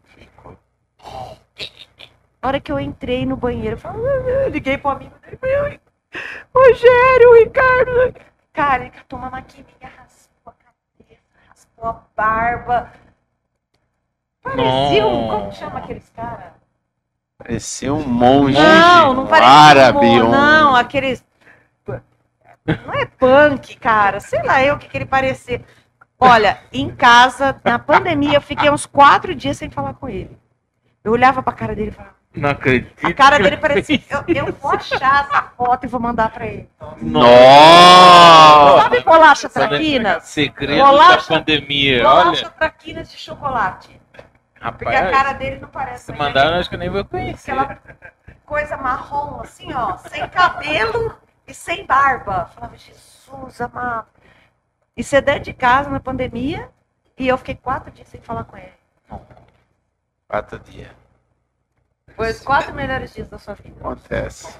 A 2.44 2.48
hora 2.48 2.60
que 2.60 2.70
eu 2.70 2.78
entrei 2.78 3.24
no 3.24 3.38
banheiro, 3.38 3.76
eu, 3.76 3.78
falei, 3.78 4.02
eu 4.44 4.50
liguei 4.50 4.76
pro 4.76 4.90
amigo 4.90 5.14
dele, 5.20 5.38
falei, 5.38 5.80
Rogério, 6.54 7.38
Ricardo. 7.42 8.14
Cara, 8.52 8.82
ele 8.82 8.90
catou 8.90 9.18
uma 9.18 9.30
maquininha, 9.30 9.90
raspou 9.96 10.52
a 10.52 10.52
cabeça, 10.52 11.22
raspou 11.48 11.88
a 11.88 12.02
barba. 12.14 12.92
Parecia 14.42 15.06
um, 15.06 15.26
como 15.26 15.52
chama 15.52 15.78
aqueles 15.78 16.10
caras? 16.10 16.52
Parecia 17.38 17.94
um 17.94 18.06
monge. 18.06 18.58
Não, 18.60 19.14
não 19.14 19.26
parecia 19.26 19.50
árabe. 19.50 19.98
um, 20.06 20.26
um- 20.26 20.30
não, 20.30 20.76
aqueles 20.76 21.24
não 22.66 22.92
é 22.94 23.06
punk, 23.06 23.74
cara, 23.78 24.20
sei 24.20 24.42
lá 24.42 24.62
eu 24.62 24.74
o 24.74 24.78
que 24.78 24.86
que 24.90 24.98
ele 24.98 25.06
parecia. 25.06 25.64
Olha, 26.20 26.58
em 26.70 26.94
casa, 26.94 27.58
na 27.64 27.78
pandemia, 27.78 28.34
eu 28.36 28.42
fiquei 28.42 28.68
uns 28.70 28.84
quatro 28.84 29.34
dias 29.34 29.56
sem 29.56 29.70
falar 29.70 29.94
com 29.94 30.10
ele. 30.10 30.38
Eu 31.02 31.12
olhava 31.12 31.42
pra 31.42 31.52
cara 31.54 31.74
dele 31.74 31.88
e 31.88 31.92
falava, 31.92 32.16
Não 32.34 32.50
acredito. 32.50 33.06
a 33.06 33.14
cara 33.14 33.36
dele 33.36 33.48
ele 33.50 33.56
parecia, 33.58 33.98
fez 33.98 34.10
eu, 34.10 34.24
eu 34.46 34.52
vou 34.54 34.72
achar 34.72 35.24
essa 35.30 35.42
foto 35.56 35.84
e 35.84 35.86
vou 35.86 36.00
mandar 36.00 36.30
pra 36.30 36.46
ele. 36.46 36.68
Nossa! 37.00 38.82
Sabe 38.82 39.00
bolacha 39.00 39.48
Sabe- 39.48 39.68
traquinas? 39.68 40.24
Segredo 40.24 40.84
Bolacha- 40.84 41.16
da 41.32 41.38
pandemia. 41.38 42.02
Bolacha 42.02 42.46
Olha, 42.46 42.50
traquinas 42.50 43.10
de 43.10 43.16
chocolate. 43.18 44.00
Porque 44.60 44.86
a 44.88 44.90
rapaz, 44.92 45.10
cara 45.16 45.32
dele 45.34 45.58
não 45.60 45.68
parece 45.68 46.04
se 46.06 46.12
mais 46.12 46.22
mandar, 46.22 46.46
eu 46.52 46.54
acho 46.58 46.68
que 46.68 46.74
eu 46.74 46.78
nem 46.78 46.88
vou 46.88 47.04
conhecer. 47.04 47.50
aquela 47.52 47.78
coisa 48.46 48.76
marrom, 48.78 49.40
assim, 49.42 49.72
ó, 49.74 49.96
sem 49.98 50.26
cabelo 50.28 51.14
e 51.46 51.52
sem 51.54 51.84
barba. 51.86 52.48
Eu 52.50 52.54
falava, 52.54 52.76
Jesus 52.76 53.60
amado. 53.60 54.06
E 54.96 55.04
você 55.04 55.20
dentro 55.20 55.42
de 55.44 55.52
casa 55.52 55.90
na 55.90 56.00
pandemia, 56.00 56.68
e 57.18 57.28
eu 57.28 57.36
fiquei 57.38 57.54
quatro 57.56 57.90
dias 57.90 58.08
sem 58.08 58.20
falar 58.22 58.44
com 58.44 58.56
ele. 58.56 58.72
Quatro 60.26 60.58
dias. 60.60 60.90
Foi 62.16 62.30
os 62.30 62.40
quatro 62.40 62.72
melhores 62.74 63.12
dias 63.12 63.28
da 63.28 63.38
sua 63.38 63.54
vida. 63.54 63.80
Acontece. 63.80 64.54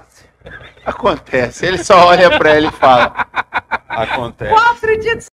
Acontece. 0.85 1.67
Ele 1.67 1.83
só 1.83 2.07
olha 2.09 2.37
pra 2.37 2.57
ele 2.57 2.67
e 2.69 2.73
fala. 2.73 3.13
Acontece. 3.89 4.53
Quatro 4.53 4.99
dias 5.01 5.29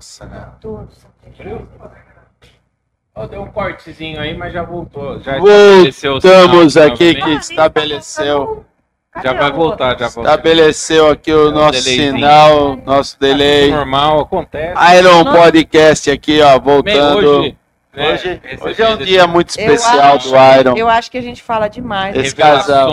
Nossa, 0.00 0.26
né? 0.26 0.56
todos. 0.60 1.06
Deu 3.28 3.42
um 3.42 3.46
cortezinho 3.48 4.20
aí, 4.20 4.36
mas 4.36 4.52
já 4.52 4.62
voltou. 4.62 5.20
Já 5.20 5.38
Voltamos 5.38 6.76
sinal 6.76 6.76
aqui 6.76 7.14
que 7.14 7.30
estabeleceu. 7.30 8.64
Já 9.22 9.32
vai 9.32 9.50
voltar, 9.50 9.98
já 9.98 10.08
voltou. 10.08 10.24
Estabeleceu 10.24 11.08
aqui 11.08 11.32
o 11.32 11.50
nosso 11.50 11.82
delayzinho. 11.82 12.14
sinal, 12.14 12.76
nosso 12.86 13.18
delay. 13.18 13.70
Normal, 13.70 14.20
acontece. 14.20 14.96
Iron. 14.98 15.24
Podcast 15.24 16.10
aqui, 16.10 16.40
ó, 16.40 16.58
Bem, 16.58 16.60
voltando. 16.60 17.28
hoje, 17.40 17.56
né, 17.92 18.12
Hoje, 18.12 18.40
recebendo 18.42 18.64
hoje 18.68 18.82
é 18.82 18.88
um 18.88 18.96
dia 18.98 19.26
muito 19.26 19.58
Eu 19.58 19.74
especial 19.74 20.16
acho- 20.16 20.28
do 20.30 20.36
Iron. 20.60 20.76
Eu 20.76 20.88
acho 20.88 21.10
que 21.10 21.18
a 21.18 21.20
gente 21.22 21.42
fala 21.42 21.68
demais. 21.68 22.14
Esse 22.16 22.34
casal. 22.36 22.90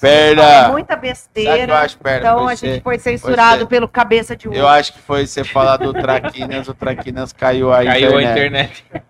Perna. 0.00 0.68
muita 0.68 0.96
que 0.96 1.06
eu 1.06 1.10
besteira. 1.10 1.78
acho, 1.80 1.98
Perna? 1.98 2.18
Então 2.28 2.44
Foi 2.44 2.52
a 2.52 2.56
ser- 2.56 2.66
gente 2.74 2.82
foi 2.82 2.98
censurado 2.98 3.58
ser- 3.60 3.66
pelo 3.66 3.88
cabeça 3.88 4.36
de 4.36 4.46
Eu 4.46 4.52
ouro. 4.52 4.66
acho 4.68 4.92
que 4.92 5.00
foi 5.00 5.26
você 5.26 5.42
falar 5.42 5.76
do 5.78 5.92
Traquinas, 5.92 6.68
o 6.68 6.74
Traquinas 6.74 7.32
caiu 7.32 7.72
a 7.72 7.84
Caiu 7.84 8.16
a 8.18 8.22
internet. 8.22 8.84
internet. 8.90 9.06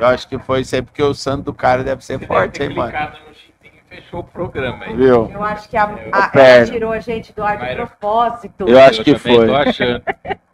Eu 0.00 0.06
acho 0.08 0.28
que 0.28 0.38
foi 0.38 0.60
isso 0.60 0.74
aí, 0.74 0.82
porque 0.82 1.02
o 1.02 1.14
santo 1.14 1.44
do 1.44 1.54
cara 1.54 1.82
deve 1.82 2.04
ser 2.04 2.18
forte, 2.26 2.62
hein, 2.62 2.68
mano. 2.68 2.90
Clicado 2.92 3.16
no 3.28 3.34
chitinho 3.34 3.80
e 3.90 3.96
fechou 3.96 4.20
o 4.20 4.24
programa. 4.24 4.84
Aí. 4.84 4.94
Viu? 4.94 5.30
Eu 5.32 5.42
acho 5.42 5.68
que 5.68 5.76
a, 5.76 5.82
Eu- 5.90 6.08
a- 6.12 6.28
Perna. 6.28 6.56
ela 6.58 6.66
tirou 6.66 6.92
a 6.92 7.00
gente 7.00 7.32
do 7.32 7.42
ar 7.42 7.56
de 7.58 7.74
propósito. 7.74 8.68
Eu 8.68 8.78
acho 8.78 9.02
que 9.02 9.14
também 9.14 9.36
foi. 9.36 9.46
Tô 9.48 9.56
achando. 9.56 10.02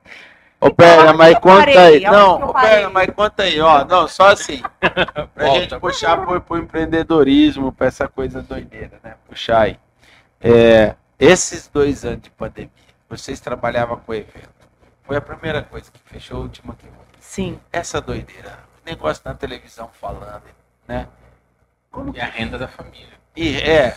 Ô, 0.64 0.72
Perna, 0.72 1.12
mas 1.12 1.34
conta 1.40 1.56
parei? 1.58 1.76
aí. 1.76 2.00
Não, 2.02 2.36
ô, 2.40 2.52
mas 2.92 3.10
conta 3.10 3.42
aí, 3.42 3.60
ó. 3.60 3.84
Não, 3.84 4.06
só 4.06 4.28
assim. 4.28 4.62
Pra 5.34 5.46
Volta. 5.46 5.60
gente 5.60 5.78
puxar 5.80 6.24
pro, 6.24 6.40
pro 6.40 6.56
empreendedorismo, 6.56 7.72
pra 7.72 7.88
essa 7.88 8.06
coisa 8.06 8.40
doideira, 8.42 9.00
né? 9.02 9.16
Puxar 9.28 9.62
aí. 9.62 9.80
É, 10.40 10.94
esses 11.18 11.66
dois 11.66 12.04
anos 12.04 12.22
de 12.22 12.30
pandemia, 12.30 12.70
vocês 13.08 13.40
trabalhavam 13.40 13.96
com 13.96 14.14
evento. 14.14 14.50
Foi 15.02 15.16
a 15.16 15.20
primeira 15.20 15.62
coisa 15.62 15.90
que 15.90 15.98
fechou, 16.04 16.36
a 16.38 16.40
última 16.42 16.76
que 16.76 16.86
Sim. 17.18 17.58
Essa 17.72 18.00
doideira. 18.00 18.60
O 18.84 18.88
negócio 18.88 19.22
na 19.24 19.34
televisão 19.34 19.90
falando, 20.00 20.44
né? 20.86 21.08
Como 21.90 22.16
E 22.16 22.20
a 22.20 22.26
renda 22.26 22.56
da 22.56 22.68
família. 22.68 23.18
E 23.34 23.56
é. 23.56 23.96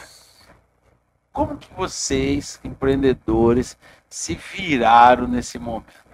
Como 1.32 1.58
que 1.58 1.72
vocês, 1.76 2.60
empreendedores, 2.64 3.78
se 4.10 4.34
viraram 4.34 5.28
nesse 5.28 5.60
momento? 5.60 6.05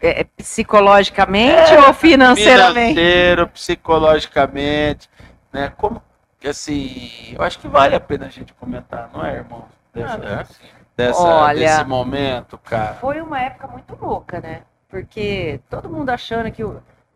É, 0.00 0.20
é 0.20 0.24
psicologicamente 0.24 1.74
ou 1.86 1.92
financeiramente? 1.94 2.94
Financeiro, 2.94 3.48
psicologicamente, 3.48 5.08
né? 5.52 5.72
Como 5.76 6.02
assim, 6.48 7.34
eu 7.34 7.42
acho 7.42 7.58
que 7.58 7.66
vale 7.66 7.96
a 7.96 8.00
pena 8.00 8.26
a 8.26 8.28
gente 8.28 8.54
comentar, 8.54 9.10
não 9.12 9.24
é, 9.24 9.34
irmão? 9.34 9.64
Dessa, 9.92 10.20
Ah, 10.22 10.40
é, 10.40 10.44
sim. 10.44 10.54
dessa- 10.96 11.22
Olha. 11.22 11.58
desse 11.58 11.84
momento, 11.84 12.56
cara. 12.58 12.94
Foi 12.94 13.20
uma 13.20 13.40
época 13.40 13.66
muito 13.66 13.96
louca, 14.00 14.40
né? 14.40 14.62
Porque 14.88 15.58
todo 15.68 15.88
mundo 15.88 16.10
achando 16.10 16.50
que, 16.52 16.62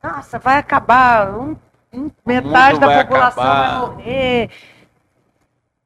nossa, 0.02 0.38
vai 0.38 0.56
acabar, 0.58 1.30
um- 1.30 1.56
um- 1.92 2.10
metade 2.26 2.80
da 2.80 2.86
vai 2.88 3.04
população 3.04 3.42
acabar. 3.44 3.78
vai 3.78 3.88
morrer. 3.88 4.50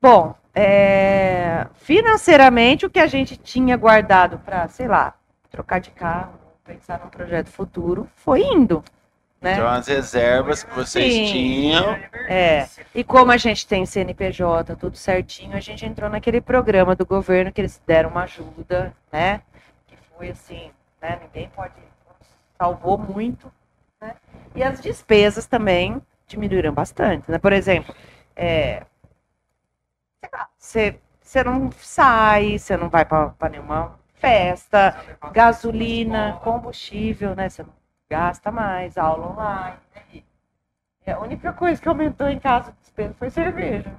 Bom, 0.01 0.35
é, 0.55 1.67
financeiramente, 1.75 2.87
o 2.87 2.91
que 2.91 2.99
a 3.01 3.07
gente 3.07 3.37
tinha 3.37 3.77
guardado 3.77 4.39
para, 4.39 4.69
sei 4.69 4.87
lá, 4.89 5.15
trocar 5.51 5.81
de 5.81 5.91
carro, 5.91 6.33
pensar 6.65 7.01
num 7.03 7.11
projeto 7.11 7.49
futuro, 7.49 8.09
foi 8.17 8.41
indo, 8.43 8.83
né? 9.45 9.57
São 9.57 9.69
as 9.69 9.87
reservas 9.87 10.65
que 10.65 10.75
vocês 10.75 11.13
Sim. 11.13 11.27
tinham. 11.27 11.93
É. 12.27 12.67
E 12.95 13.05
como 13.05 13.31
a 13.31 13.37
gente 13.37 13.67
tem 13.67 13.85
CNPJ, 13.85 14.75
tudo 14.77 14.97
certinho, 14.97 15.55
a 15.55 15.61
gente 15.61 15.85
entrou 15.85 16.09
naquele 16.09 16.41
programa 16.41 16.97
do 16.97 17.05
governo 17.05 17.53
que 17.53 17.61
eles 17.61 17.81
deram 17.87 18.09
uma 18.09 18.23
ajuda, 18.23 18.95
né? 19.13 19.43
Que 19.87 19.97
foi 20.17 20.31
assim, 20.31 20.71
né? 21.01 21.21
Ninguém 21.23 21.51
pode. 21.51 21.75
Salvou 22.57 22.97
muito. 22.97 23.53
Né? 24.01 24.15
E 24.55 24.63
as 24.63 24.81
despesas 24.81 25.47
também 25.47 26.01
diminuíram 26.27 26.73
bastante. 26.73 27.31
Né? 27.31 27.37
Por 27.37 27.53
exemplo, 27.53 27.95
é, 28.35 28.87
sei 30.21 30.31
lá, 30.33 30.49
você, 30.57 30.99
você 31.21 31.45
não 31.45 31.71
sai, 31.73 32.59
você 32.59 32.79
não 32.79 32.89
vai 32.89 33.05
para 33.05 33.35
nenhuma 33.51 33.99
festa, 34.29 34.97
gasolina, 35.33 36.41
combustível, 36.43 37.35
né? 37.37 37.49
Você 37.49 37.63
não 37.63 37.71
gasta 38.09 38.51
mais, 38.51 38.97
aula 38.97 39.29
online. 39.33 39.77
Né? 39.95 40.23
E 41.07 41.11
a 41.11 41.19
única 41.21 41.53
coisa 41.53 41.81
que 41.81 41.89
aumentou 41.89 42.29
em 42.29 42.39
casa 42.39 42.73
de 42.73 42.79
despesa 42.79 43.15
foi 43.19 43.29
cerveja. 43.29 43.93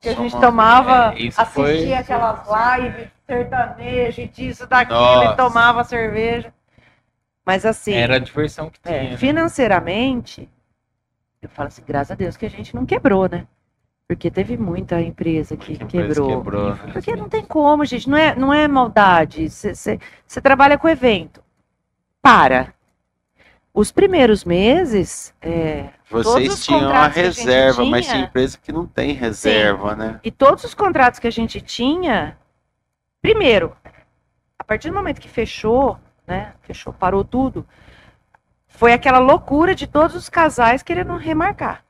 Que 0.00 0.08
a 0.08 0.14
gente 0.14 0.38
tomava, 0.38 1.14
É, 1.16 1.28
assistia 1.28 1.44
foi- 1.46 1.94
aquelas 1.94 2.40
lives 2.46 3.08
sertanejo 3.26 4.20
e 4.20 4.28
disso, 4.28 4.66
daquilo, 4.66 4.98
Nossa. 5.00 5.32
e 5.32 5.36
tomava 5.36 5.84
cerveja. 5.84 6.52
Mas 7.46 7.64
assim, 7.64 7.94
Era 7.94 8.16
a 8.16 8.18
diversão 8.18 8.68
que 8.68 8.80
tinha. 8.80 9.14
é, 9.14 9.16
financeiramente, 9.16 10.50
eu 11.40 11.48
falo 11.48 11.68
assim, 11.68 11.82
graças 11.86 12.10
a 12.10 12.14
Deus 12.14 12.36
que 12.36 12.44
a 12.44 12.50
gente 12.50 12.74
não 12.74 12.84
quebrou, 12.84 13.28
né? 13.30 13.46
Porque 14.06 14.30
teve 14.30 14.56
muita 14.56 15.00
empresa 15.00 15.56
que 15.56 15.72
empresa 15.72 15.88
quebrou. 16.08 16.28
quebrou, 16.28 16.74
né? 16.74 16.92
Porque 16.92 17.16
não 17.16 17.28
tem 17.28 17.42
como, 17.44 17.84
gente. 17.86 18.08
Não 18.08 18.18
é, 18.18 18.34
não 18.34 18.52
é 18.52 18.68
maldade. 18.68 19.48
Você 19.48 19.98
trabalha 20.42 20.76
com 20.76 20.88
evento. 20.88 21.42
Para. 22.20 22.74
Os 23.72 23.90
primeiros 23.90 24.44
meses, 24.44 25.34
é, 25.42 25.88
Vocês 26.08 26.64
tinham 26.64 26.88
a 26.90 26.92
que 26.92 26.96
a 26.96 27.06
reserva, 27.08 27.84
mas 27.84 28.04
tinha- 28.04 28.18
tem 28.18 28.24
empresa 28.26 28.56
que 28.62 28.70
não 28.70 28.86
tem 28.86 29.12
reserva, 29.12 29.96
né? 29.96 30.20
e 30.22 30.30
todos 30.30 30.62
os 30.62 30.74
contratos 30.74 31.18
que 31.18 31.26
a 31.26 31.32
gente 31.32 31.60
tinha, 31.60 32.38
primeiro, 33.20 33.76
a 34.56 34.62
partir 34.62 34.90
do 34.90 34.94
momento 34.94 35.20
que 35.20 35.28
fechou, 35.28 35.98
né? 36.24 36.52
Fechou, 36.62 36.92
parou 36.92 37.24
tudo, 37.24 37.66
foi 38.68 38.92
aquela 38.92 39.18
loucura 39.18 39.74
de 39.74 39.88
todos 39.88 40.14
os 40.14 40.28
casais 40.28 40.80
querendo 40.80 41.16
remarcar. 41.16 41.83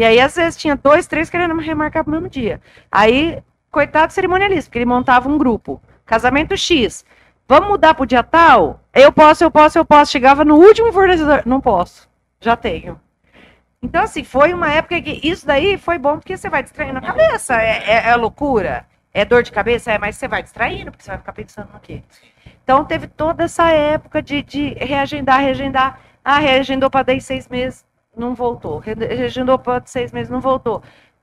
E 0.00 0.04
aí, 0.04 0.18
às 0.18 0.34
vezes, 0.34 0.56
tinha 0.56 0.74
dois, 0.74 1.06
três 1.06 1.28
querendo 1.28 1.54
remarcar 1.60 2.02
pro 2.02 2.10
mesmo 2.10 2.26
dia. 2.26 2.58
Aí, 2.90 3.42
coitado 3.70 4.06
do 4.06 4.12
cerimonialista, 4.14 4.70
porque 4.70 4.78
ele 4.78 4.86
montava 4.86 5.28
um 5.28 5.36
grupo. 5.36 5.78
Casamento 6.06 6.56
X. 6.56 7.04
Vamos 7.46 7.68
mudar 7.68 7.92
pro 7.92 8.06
dia 8.06 8.22
tal? 8.22 8.80
Eu 8.94 9.12
posso, 9.12 9.44
eu 9.44 9.50
posso, 9.50 9.78
eu 9.78 9.84
posso. 9.84 10.10
Chegava 10.10 10.42
no 10.42 10.56
último 10.56 10.90
fornecedor. 10.90 11.42
Não 11.44 11.60
posso. 11.60 12.08
Já 12.40 12.56
tenho. 12.56 12.98
Então, 13.82 14.04
assim, 14.04 14.24
foi 14.24 14.54
uma 14.54 14.72
época 14.72 14.98
que 15.02 15.20
isso 15.22 15.46
daí 15.46 15.76
foi 15.76 15.98
bom 15.98 16.16
porque 16.16 16.34
você 16.34 16.48
vai 16.48 16.62
distraindo 16.62 16.96
a 16.96 17.02
cabeça. 17.02 17.60
É, 17.60 17.84
é- 17.86 18.08
é 18.08 18.16
loucura? 18.16 18.86
É 19.12 19.26
dor 19.26 19.42
de 19.42 19.52
cabeça? 19.52 19.92
É, 19.92 19.98
mas 19.98 20.16
você 20.16 20.26
vai 20.26 20.42
distraindo, 20.42 20.90
porque 20.90 21.04
você 21.04 21.10
vai 21.10 21.18
ficar 21.18 21.32
pensando 21.34 21.68
no 21.74 21.78
quê? 21.80 22.02
Então, 22.64 22.86
teve 22.86 23.06
toda 23.06 23.44
essa 23.44 23.68
época 23.70 24.22
de, 24.22 24.42
de 24.42 24.70
reagendar, 24.78 25.40
reagendar. 25.40 26.00
Ah, 26.24 26.38
reagendou 26.38 26.88
para 26.88 27.02
10, 27.02 27.22
seis 27.22 27.46
meses, 27.48 27.84
não 28.20 28.34
voltou. 28.34 28.78
Re- 28.78 28.94
Reagendou 28.94 29.58
para 29.58 29.82
seis 29.86 30.12
meses, 30.12 30.30
não 30.30 30.40
voltou. 30.40 30.82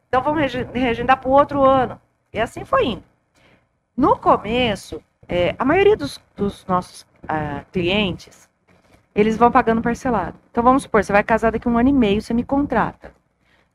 Então, 0.10 0.22
vamos 0.24 0.41
rege- 0.41 0.68
reagendar 0.74 1.19
para 1.19 1.30
o 1.30 1.34
outro 1.34 1.64
ano. 1.64 1.99
E 2.34 2.40
assim 2.40 2.65
foi 2.65 2.86
indo. 2.88 3.03
No 3.95 4.18
começo, 4.18 5.02
é, 5.28 5.56
a 5.57 5.65
maioria 5.65 5.98
dos, 5.98 6.22
dos 6.36 6.65
nossos 6.68 7.06
ah, 7.28 7.64
clientes, 7.72 8.49
eles 9.15 9.38
vão 9.38 9.52
pagando 9.52 9.82
parcelado. 9.82 10.38
Então, 10.52 10.64
vamos 10.64 10.84
supor, 10.84 11.03
você 11.03 11.11
vai 11.11 11.24
casar 11.24 11.52
daqui 11.52 11.68
a 11.68 11.72
um 11.72 11.78
ano 11.78 11.90
e 11.90 11.94
meio, 11.94 12.22
você 12.22 12.34
me 12.34 12.44
contrata. 12.44 13.11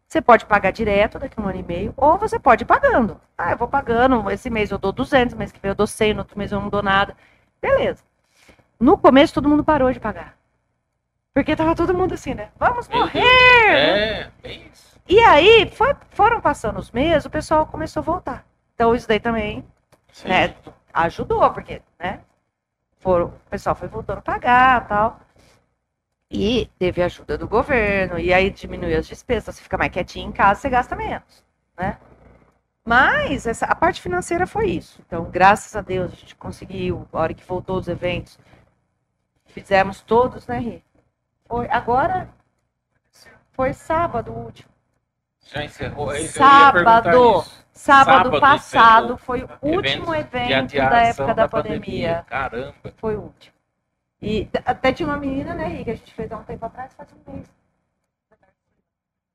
Você 0.09 0.21
pode 0.23 0.47
pagar 0.47 0.71
direto 0.73 1.19
daqui 1.19 1.41
a 1.41 1.43
um 1.43 1.49
ano 1.49 1.59
e 1.59 1.63
meio, 1.63 1.95
ou 1.97 2.19
você 2.19 2.39
pode 2.39 2.65
ir 2.65 2.67
pagando. 2.67 3.21
Ah, 3.37 3.53
eu 3.53 3.57
vou 3.57 3.69
pagando, 3.69 4.31
esse 4.31 4.51
mês 4.51 4.71
eu 4.71 4.79
dou 4.79 4.93
200, 4.93 5.35
mês 5.35 5.51
que 5.53 5.61
vem 5.61 5.71
eu 5.71 5.75
dou 5.75 5.87
100, 5.87 6.15
no 6.15 6.21
outro 6.21 6.39
mês 6.39 6.53
eu 6.53 6.61
não 6.61 6.69
dou 6.69 6.83
nada. 6.83 7.17
Beleza. 7.61 8.03
No 8.79 8.99
começo, 8.99 9.35
todo 9.35 9.49
mundo 9.49 9.65
parou 9.65 9.93
de 9.93 10.01
pagar. 10.01 10.37
Porque 11.35 11.57
tava 11.57 11.75
todo 11.75 11.95
mundo 11.95 12.15
assim, 12.15 12.35
né? 12.35 12.51
Vamos 12.59 12.89
Meu 12.89 13.01
morrer! 13.01 13.23
É, 13.25 14.31
bem 14.43 14.67
isso. 14.73 15.01
E 15.09 15.19
aí, 15.21 15.69
foi- 15.71 15.97
foram 16.11 16.41
passando 16.41 16.79
os 16.79 16.91
meses, 16.91 17.25
o 17.25 17.31
pessoal 17.31 17.67
começou 17.67 18.01
a 18.01 18.05
voltar. 18.05 18.47
Então, 18.75 18.95
isso 18.95 19.09
daí 19.09 19.19
também 19.21 19.65
né, 20.25 20.55
ajudou, 20.93 21.51
porque, 21.53 21.83
né? 21.99 22.21
Foram, 23.01 23.27
o 23.29 23.51
pessoal 23.51 23.75
foi 23.75 23.89
voltando 23.89 24.19
a 24.19 24.23
pagar 24.23 24.87
tal. 24.87 25.21
E 26.31 26.67
teve 26.79 27.03
ajuda 27.03 27.37
do 27.37 27.47
governo, 27.47 28.19
e 28.19 28.33
aí 28.33 28.51
diminuiu 28.51 28.99
as 28.99 29.07
despesas, 29.07 29.55
você 29.57 29.63
fica 29.63 29.77
mais 29.77 29.93
quietinho 29.93 30.29
em 30.31 30.33
casa, 30.33 30.61
você 30.61 30.71
gasta 30.71 30.97
menos, 30.97 31.45
né? 31.77 31.99
Mas 32.85 33.47
essa, 33.47 33.67
a 33.67 33.75
parte 33.75 34.01
financeira 34.01 34.47
foi 34.47 34.71
isso. 34.71 35.01
Então, 35.07 35.25
graças 35.31 35.77
a 35.77 35.83
Deus, 35.83 36.13
a 36.13 36.17
gente 36.17 36.35
conseguiu, 36.37 37.07
a 37.13 37.19
hora 37.21 37.35
que 37.35 37.45
voltou 37.45 37.79
os 37.79 37.89
eventos, 37.89 38.39
fizemos 39.47 40.01
todos, 40.03 40.47
né, 40.47 40.59
Ri? 40.59 40.85
Foi, 41.53 41.69
agora 41.69 42.31
foi 43.51 43.75
sábado 43.75 44.33
o 44.33 44.39
último. 44.39 44.71
Já 45.53 45.63
encerrou. 45.63 46.11
é 46.11 46.21
eu 46.21 46.23
ia 46.23 46.33
perguntar 46.33 47.03
Sábado. 47.03 47.41
isso. 47.41 47.67
Sábado, 47.73 48.07
Sábado 48.07 48.41
passado 48.41 49.05
encerrou 49.05 49.19
foi 49.19 49.43
o 49.43 49.69
último 49.77 50.15
evento 50.15 50.75
da 50.75 51.03
época 51.03 51.35
da, 51.35 51.47
pandemia. 51.47 52.25
Caramba. 52.27 52.95
Foi 52.97 53.17
o 53.17 53.25
último. 53.25 53.55
E 54.23 54.49
até 54.65 54.95
tinha 54.95 55.07
uma 55.07 55.19
menina, 55.19 55.53
né, 55.53 55.67
Rick, 55.67 55.85
que 55.85 55.91
a 55.91 55.95
gente 55.95 56.15
fez 56.15 56.33
há 56.33 56.39
um 56.39 56.45
tempo 56.45 56.65
atrás, 56.65 56.95
faz 56.95 57.11
um 57.13 57.31
mês. 57.31 57.47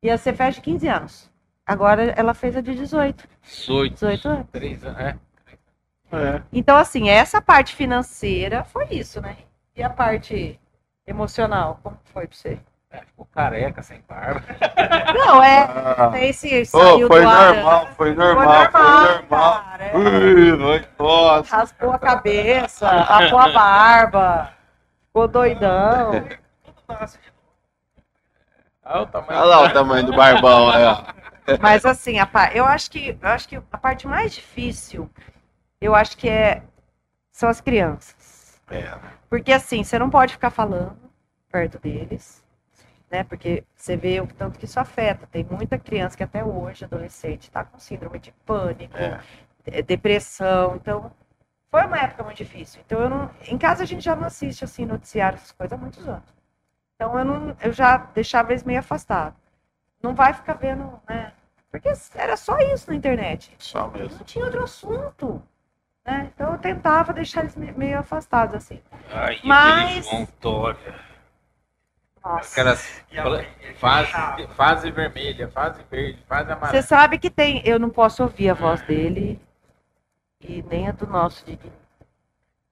Ia 0.01 0.17
ser 0.17 0.33
festa 0.33 0.59
de 0.59 0.61
15 0.61 0.87
anos. 0.87 1.31
Agora 1.67 2.01
ela 2.17 2.33
fez 2.33 2.57
a 2.57 2.61
de 2.61 2.73
18. 2.73 3.29
18. 3.43 3.93
18 3.93 4.27
anos. 4.27 4.47
3 4.51 4.85
anos. 4.85 4.99
É. 4.99 5.17
É. 6.13 6.41
Então, 6.51 6.77
assim, 6.77 7.09
essa 7.09 7.39
parte 7.39 7.75
financeira 7.75 8.63
foi 8.63 8.87
isso, 8.89 9.21
né? 9.21 9.37
E 9.75 9.83
a 9.83 9.89
parte 9.89 10.59
emocional, 11.07 11.79
como 11.81 11.97
foi 12.13 12.27
pra 12.27 12.37
você? 12.37 12.59
é, 12.91 12.99
ficou 13.01 13.25
careca, 13.33 13.81
sem 13.81 14.01
barba. 14.07 14.41
Não, 15.13 15.41
é. 15.43 15.63
Ah. 15.63 16.11
Esse 16.19 16.61
Ô, 16.61 16.65
saiu 16.65 17.07
foi 17.07 17.21
do 17.21 17.27
ar, 17.27 17.53
normal, 17.55 17.87
foi 17.97 18.15
Foi 18.15 18.15
normal, 18.15 18.71
foi 18.71 18.81
normal. 18.81 19.63
cara. 19.63 19.83
é. 19.83 19.97
Ui, 19.97 20.57
foi 20.57 20.85
nossa. 20.99 21.55
Raspou 21.57 21.91
a 21.91 21.99
cabeça, 21.99 22.87
rapou 22.89 23.39
a 23.39 23.49
barba, 23.49 24.53
ficou 25.05 25.27
doidão. 25.27 26.11
Tudo 26.63 26.81
nasce 26.99 27.17
de 27.19 27.37
Olha 28.85 29.01
o 29.01 29.05
tamanho. 29.07 29.39
Olha 29.39 29.43
lá 29.43 29.61
o 29.63 29.69
tamanho 29.73 30.05
do 30.05 30.15
barbão 30.15 30.69
aí, 30.69 30.83
ó. 30.85 31.03
Mas 31.61 31.85
assim, 31.85 32.19
a 32.19 32.25
pa- 32.25 32.51
eu 32.53 32.65
acho 32.65 32.89
que 32.89 33.17
eu 33.21 33.29
acho 33.29 33.47
que 33.49 33.55
a 33.71 33.77
parte 33.77 34.07
mais 34.07 34.33
difícil, 34.33 35.09
eu 35.81 35.93
acho 35.93 36.17
que 36.17 36.29
é 36.29 36.61
são 37.33 37.49
as 37.49 37.59
crianças. 37.61 38.15
É. 38.69 38.97
Porque 39.29 39.51
assim, 39.51 39.83
você 39.83 39.97
não 39.97 40.09
pode 40.09 40.33
ficar 40.33 40.49
falando 40.49 40.97
perto 41.51 41.79
deles, 41.79 42.43
né? 43.09 43.23
Porque 43.23 43.63
você 43.75 43.95
vê 43.95 44.19
o 44.19 44.27
tanto 44.27 44.59
que 44.59 44.65
isso 44.65 44.79
afeta. 44.79 45.27
Tem 45.27 45.43
muita 45.49 45.77
criança 45.77 46.17
que 46.17 46.23
até 46.23 46.43
hoje, 46.43 46.85
adolescente, 46.85 47.43
está 47.43 47.63
com 47.63 47.79
síndrome 47.79 48.19
de 48.19 48.31
pânico, 48.45 48.97
É. 48.97 49.21
eh, 49.65 49.81
depressão. 49.81 50.75
Então, 50.75 51.11
foi 51.71 51.85
uma 51.85 51.97
época 51.99 52.23
muito 52.23 52.37
difícil. 52.37 52.81
Então, 52.85 52.99
eu 53.01 53.09
não, 53.09 53.29
em 53.47 53.57
casa 53.57 53.83
a 53.83 53.85
gente 53.85 54.03
já 54.03 54.15
não 54.15 54.25
assiste 54.25 54.63
assim 54.63 54.85
noticiário 54.85 55.37
essas 55.37 55.51
coisas 55.51 55.77
há 55.77 55.81
muitos 55.81 56.07
anos. 56.07 56.33
Então, 56.95 57.17
eu 57.17 57.23
não, 57.25 57.55
eu 57.61 57.71
já 57.71 57.97
deixava 57.97 58.51
eles 58.51 58.63
meio 58.63 58.79
afastados. 58.79 59.39
Não 60.01 60.13
vai 60.15 60.33
ficar 60.33 60.53
vendo, 60.53 60.99
né? 61.07 61.31
Porque 61.71 61.89
era 62.15 62.35
só 62.37 62.57
isso 62.59 62.89
na 62.89 62.95
internet. 62.95 63.53
Só 63.59 63.87
mesmo. 63.89 64.17
Não 64.17 64.25
tinha 64.25 64.45
outro 64.45 64.63
assunto. 64.63 65.41
Né? 66.07 66.31
Então 66.33 66.53
eu 66.53 66.57
tentava 66.57 67.11
deixar 67.11 67.41
eles 67.41 67.55
me- 67.57 67.73
meio 67.73 67.99
afastados, 67.99 68.55
assim. 68.55 68.81
Ai, 69.11 69.39
Mas- 69.43 70.07
Dória. 70.39 70.95
Nossa. 72.23 72.51
Aquelas 72.53 73.03
E 73.11 73.19
a- 73.19 73.75
fase, 73.75 74.47
fase 74.55 74.89
vermelha, 74.91 75.49
fase 75.49 75.83
verde, 75.91 76.23
fase 76.27 76.45
Você 76.47 76.51
amarela. 76.53 76.81
sabe 76.83 77.17
que 77.19 77.29
tem. 77.29 77.61
Eu 77.65 77.77
não 77.77 77.89
posso 77.89 78.23
ouvir 78.23 78.49
a 78.49 78.53
voz 78.53 78.81
dele 78.81 79.39
e 80.39 80.61
nem 80.63 80.87
a 80.87 80.91
do 80.91 81.05
nosso 81.05 81.45
de 81.45 81.59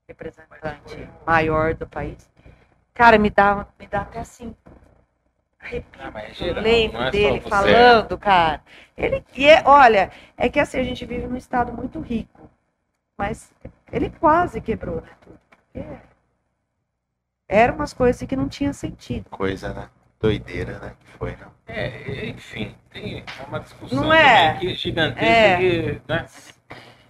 representante 0.07 1.07
maior 1.25 1.73
do 1.73 1.85
país. 1.87 2.29
Cara, 2.93 3.17
me 3.17 3.29
dá, 3.29 3.65
me 3.77 3.87
dá 3.87 4.01
até 4.01 4.19
assim. 4.19 4.55
Arrepio. 5.59 6.01
Ah, 6.01 6.21
é 6.21 6.31
Eu 6.39 6.61
lembro 6.61 7.01
é 7.01 7.11
dele 7.11 7.39
você. 7.41 7.49
falando, 7.49 8.17
cara. 8.17 8.61
Ele, 8.95 9.25
e 9.35 9.47
é, 9.47 9.61
olha, 9.65 10.11
é 10.37 10.47
que 10.47 10.59
assim, 10.59 10.79
a 10.79 10.83
gente 10.83 11.05
vive 11.05 11.27
num 11.27 11.35
estado 11.37 11.73
muito 11.73 11.99
rico. 11.99 12.49
Mas 13.17 13.51
ele 13.91 14.09
quase 14.09 14.59
quebrou, 14.61 15.01
né? 15.01 15.09
Tudo. 15.21 15.39
Porque 15.49 15.85
eram 17.47 17.75
umas 17.75 17.93
coisas 17.93 18.17
assim 18.17 18.27
que 18.27 18.35
não 18.35 18.49
tinha 18.49 18.73
sentido. 18.73 19.29
Coisa, 19.29 19.73
né? 19.73 19.89
Doideira, 20.19 20.79
né? 20.79 20.95
Que 20.99 21.17
foi, 21.17 21.35
não. 21.37 21.51
É, 21.67 22.27
enfim, 22.29 22.75
tem 22.89 23.23
uma 23.47 23.59
discussão 23.59 24.01
Não 24.03 24.13
é? 24.13 24.57
que 24.57 24.73
gigantesca 24.75 25.25
É. 25.25 25.57
que, 25.57 26.01
né? 26.07 26.25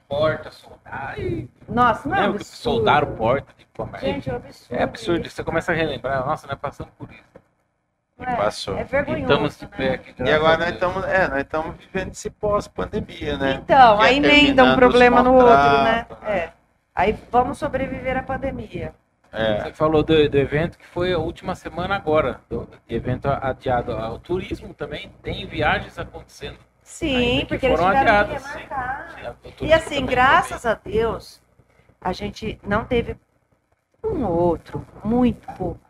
Porta, 0.07 0.51
soldar 0.51 1.19
e. 1.19 1.49
Nossa, 1.67 2.07
não 2.07 2.15
é 2.15 2.19
que 2.19 2.25
absurdo. 2.35 2.43
soldaram 2.45 3.15
porta 3.15 3.53
de 3.57 3.65
forma. 3.73 3.97
Gente, 3.99 4.29
é 4.29 4.33
um 4.33 4.35
absurdo. 4.35 4.79
É 4.79 4.83
absurdo, 4.83 5.29
você 5.29 5.43
começa 5.43 5.71
a 5.71 5.75
relembrar, 5.75 6.25
nossa, 6.25 6.45
nós 6.47 6.59
passamos 6.59 6.93
por 6.97 7.09
isso. 7.11 7.23
É? 8.19 8.35
Passou. 8.35 8.77
É 8.77 8.81
E 8.81 8.83
vergonhoso. 8.85 9.23
estamos 9.23 9.57
de 9.57 9.65
né? 9.65 9.71
pé 9.75 9.93
aqui. 9.95 10.15
E 10.23 10.31
agora 10.31 10.57
nós 10.57 10.69
estamos 10.69 11.03
é, 11.05 11.27
nós 11.27 11.39
estamos 11.39 11.75
vivendo 11.77 12.11
esse 12.11 12.29
pós-pandemia, 12.29 13.37
né? 13.37 13.61
Então, 13.63 13.97
Que 13.97 14.03
aí 14.03 14.17
emenda 14.17 14.63
um 14.63 14.75
problema 14.75 15.21
no 15.21 15.33
outro, 15.33 15.83
né? 15.83 16.05
contratos, 16.07 16.29
É. 16.29 16.53
Aí 16.95 17.17
vamos 17.29 17.57
sobreviver 17.57 18.17
à 18.17 18.23
pandemia. 18.23 18.93
É. 19.33 19.63
Você 19.63 19.73
falou 19.73 20.01
do, 20.01 20.29
do 20.29 20.37
evento 20.37 20.77
que 20.77 20.87
foi 20.87 21.11
a 21.11 21.17
última 21.17 21.55
semana 21.55 21.93
agora, 21.95 22.39
do, 22.49 22.69
evento 22.87 23.27
adiado. 23.27 23.91
O 23.91 24.17
turismo 24.17 24.73
também 24.73 25.11
tem 25.21 25.45
viagens 25.45 25.99
acontecendo. 25.99 26.57
Sim, 26.81 27.39
que 27.39 27.45
porque 27.47 27.65
eles 27.65 27.77
foram 27.77 27.91
tiveram 27.97 28.05
que 28.05 28.33
adiadas, 28.35 28.43
sim. 28.43 28.59
remarcar. 28.59 29.35
Turismo 29.41 29.67
E 29.67 29.73
assim, 29.73 29.95
também 29.95 30.05
graças 30.05 30.65
a 30.65 30.73
Deus, 30.75 31.41
a 31.99 32.13
gente 32.13 32.57
não 32.63 32.85
teve 32.85 33.17
um 34.01 34.23
ou 34.23 34.31
outro, 34.31 34.85
muito 35.03 35.45
pouco, 35.53 35.81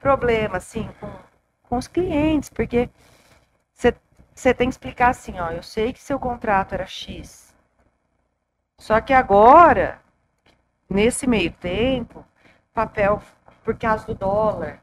problema, 0.00 0.56
assim, 0.56 0.88
com, 0.98 1.08
com 1.68 1.76
os 1.76 1.86
clientes, 1.86 2.48
porque 2.48 2.88
você 4.34 4.54
tem 4.54 4.68
que 4.68 4.74
explicar 4.74 5.10
assim, 5.10 5.38
ó, 5.38 5.50
eu 5.50 5.62
sei 5.62 5.92
que 5.92 6.00
seu 6.00 6.18
contrato 6.18 6.72
era 6.72 6.86
X, 6.86 7.54
só 8.78 9.00
que 9.00 9.12
agora, 9.12 10.00
nesse 10.88 11.26
meio 11.26 11.50
tempo, 11.52 12.24
papel, 12.72 13.20
por 13.64 13.76
causa 13.76 14.06
do 14.06 14.14
dólar, 14.14 14.80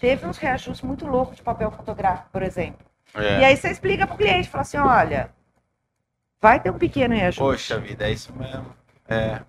teve 0.00 0.26
uns 0.26 0.38
reajustes 0.38 0.80
muito 0.82 1.06
loucos 1.06 1.36
de 1.36 1.42
papel 1.42 1.70
fotográfico, 1.70 2.30
por 2.32 2.42
exemplo. 2.42 2.84
é. 3.14 3.40
E 3.40 3.44
aí 3.44 3.56
você 3.56 3.68
explica 3.68 4.06
pro 4.06 4.16
cliente, 4.16 4.48
fala 4.48 4.62
assim, 4.62 4.78
olha, 4.78 5.30
vai 6.40 6.58
ter 6.58 6.70
um 6.70 6.78
pequeno 6.78 7.14
reajuste. 7.14 7.40
Poxa 7.40 7.78
vida, 7.78 8.08
é 8.08 8.12
isso 8.12 8.32
mesmo. 8.32 8.74
É. 9.06 9.42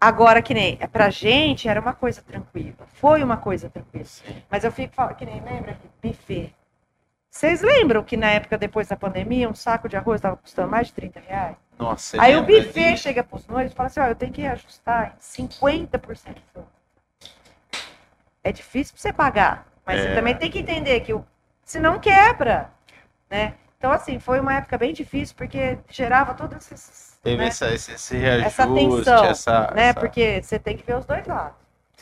Agora, 0.00 0.42
que 0.42 0.52
nem, 0.52 0.76
é, 0.78 0.86
pra 0.86 1.08
gente 1.08 1.68
era 1.68 1.80
uma 1.80 1.94
coisa 1.94 2.20
tranquila. 2.22 2.86
Foi 2.94 3.22
uma 3.22 3.36
coisa 3.36 3.70
tranquila. 3.70 4.04
Mas 4.50 4.62
eu 4.64 4.70
fico 4.70 4.94
falando, 4.94 5.16
que 5.16 5.24
nem, 5.24 5.40
lembra 5.40 5.74
que 5.74 6.08
buffet. 6.08 6.54
Vocês 7.30 7.60
lembram 7.62 8.02
que 8.02 8.16
na 8.16 8.30
época, 8.30 8.56
depois 8.56 8.88
da 8.88 8.96
pandemia, 8.96 9.48
um 9.48 9.54
saco 9.54 9.88
de 9.88 9.96
arroz 9.96 10.18
estava 10.18 10.36
custando 10.36 10.70
mais 10.70 10.86
de 10.88 10.94
30 10.94 11.20
reais? 11.20 11.56
Nossa, 11.78 12.20
Aí 12.20 12.34
o 12.36 12.42
buffet 12.42 12.96
chega 12.96 13.22
pros 13.22 13.46
noivos 13.46 13.72
e 13.72 13.74
fala 13.74 13.88
assim, 13.88 14.00
ó, 14.00 14.06
eu 14.06 14.14
tenho 14.14 14.32
que 14.32 14.46
ajustar 14.46 15.16
em 15.16 15.20
50%. 15.20 16.36
É 18.42 18.52
difícil 18.52 18.94
pra 18.94 19.02
você 19.02 19.12
pagar. 19.12 19.66
Mas 19.84 20.00
É. 20.00 20.02
você 20.08 20.14
também 20.14 20.34
tem 20.34 20.50
que 20.50 20.58
entender 20.58 21.00
que 21.00 21.12
o, 21.12 21.24
senão 21.62 21.98
quebra, 21.98 22.70
né? 23.28 23.54
Então, 23.76 23.92
assim, 23.92 24.18
foi 24.18 24.40
uma 24.40 24.54
época 24.54 24.78
bem 24.78 24.92
difícil, 24.92 25.34
porque 25.36 25.78
gerava 25.88 26.32
todos 26.32 26.56
esses... 26.72 27.15
Teve 27.26 27.42
né? 27.42 27.46
essa, 27.48 27.72
esse, 27.74 27.92
esse 27.92 28.16
reajuste, 28.16 28.46
Essa 28.46 28.66
tensão, 28.74 29.24
essa, 29.24 29.70
né? 29.74 29.88
essa- 29.88 30.00
Porque 30.00 30.40
você 30.42 30.58
tem 30.58 30.76
que 30.76 30.84
ver 30.86 30.96
os 30.96 31.04
dois 31.04 31.26
lados. 31.26 31.56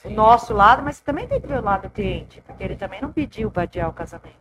O 0.04 0.10
nosso 0.10 0.52
lado, 0.52 0.82
mas 0.82 0.96
você 0.96 1.04
também 1.04 1.26
tem 1.26 1.40
que 1.40 1.46
ver 1.46 1.58
o 1.60 1.62
lado 1.64 1.82
do 1.82 1.90
cliente, 1.90 2.42
porque 2.46 2.62
ele 2.62 2.76
também 2.76 3.00
não 3.00 3.10
pediu 3.10 3.50
para 3.50 3.62
adiar 3.62 3.88
o 3.88 3.92
casamento. 3.92 4.36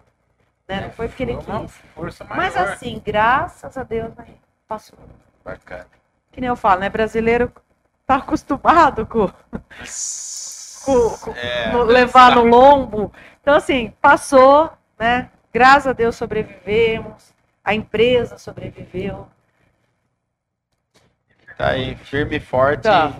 Né? 0.68 0.82
Não 0.82 0.92
foi 0.92 1.08
porque 1.08 1.24
ele 1.24 1.38
quis. 1.38 1.82
Mas 2.30 2.56
assim, 2.58 3.02
graças 3.06 3.78
a 3.78 3.84
Deus, 3.84 4.14
né, 4.16 4.26
passou. 4.68 4.98
Bacana. 5.44 5.88
Que 6.32 6.42
nem 6.42 6.48
eu 6.50 6.56
falo, 6.56 6.82
né? 6.82 6.90
Brasileiro 6.90 7.52
tá 8.06 8.16
acostumado 8.16 9.06
com, 9.06 9.28
com- 10.86 11.18
com- 11.22 11.32
É, 11.36 11.72
no- 11.72 11.84
levar 11.84 12.36
no 12.36 12.44
lombo. 12.44 13.14
Então, 13.42 13.56
assim, 13.56 13.94
passou, 14.02 14.72
né? 15.00 15.30
Graças 15.54 15.88
a 15.88 15.94
Deus 15.94 16.16
sobrevivemos. 16.16 17.34
A 17.64 17.74
empresa 17.74 18.38
sobreviveu. 18.38 19.28
Tá 21.58 21.70
aí, 21.70 21.96
firme 21.96 22.38
e 22.38 22.40
forte. 22.40 22.84
Tá. 22.84 23.14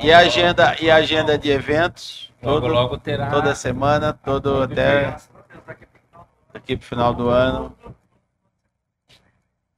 E 0.00 0.12
a 0.12 0.18
agenda, 0.18 0.76
e 0.80 0.90
agenda 0.90 1.36
de 1.38 1.50
eventos? 1.50 2.32
Logo, 2.42 2.60
Todo- 2.62 2.72
logo 2.72 2.98
terá. 2.98 3.30
Toda 3.30 3.54
semana, 3.54 4.12
todo 4.12 4.62
até 4.62 5.16
daqui 6.52 6.76
pro 6.76 6.86
final 6.86 7.14
do 7.14 7.28
ano. 7.28 7.76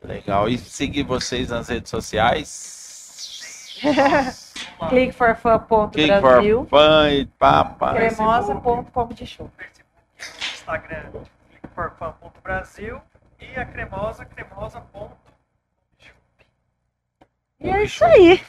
Legal. 0.02 0.48
E 0.48 0.56
seguir 0.58 1.02
vocês 1.02 1.48
nas 1.50 1.68
redes 1.68 1.90
sociais. 1.90 3.80
Click 4.88 5.12
for 5.12 5.36
Quem 5.92 6.06
Brasil, 6.08 6.66
for 6.68 6.78
fã 6.78 7.10
e 7.10 7.26
papa. 7.26 7.94
cremosa.com 7.94 9.08
de 9.08 9.26
show. 9.26 9.50
Instagram, 10.54 11.10
clickforfan.brasil 11.60 13.00
e 13.40 13.58
a 13.58 13.64
cremosa, 13.64 14.24
cremosa. 14.24 14.82
E 17.64 17.70
é 17.70 17.82
isso 17.84 18.04
aí. 18.04 18.40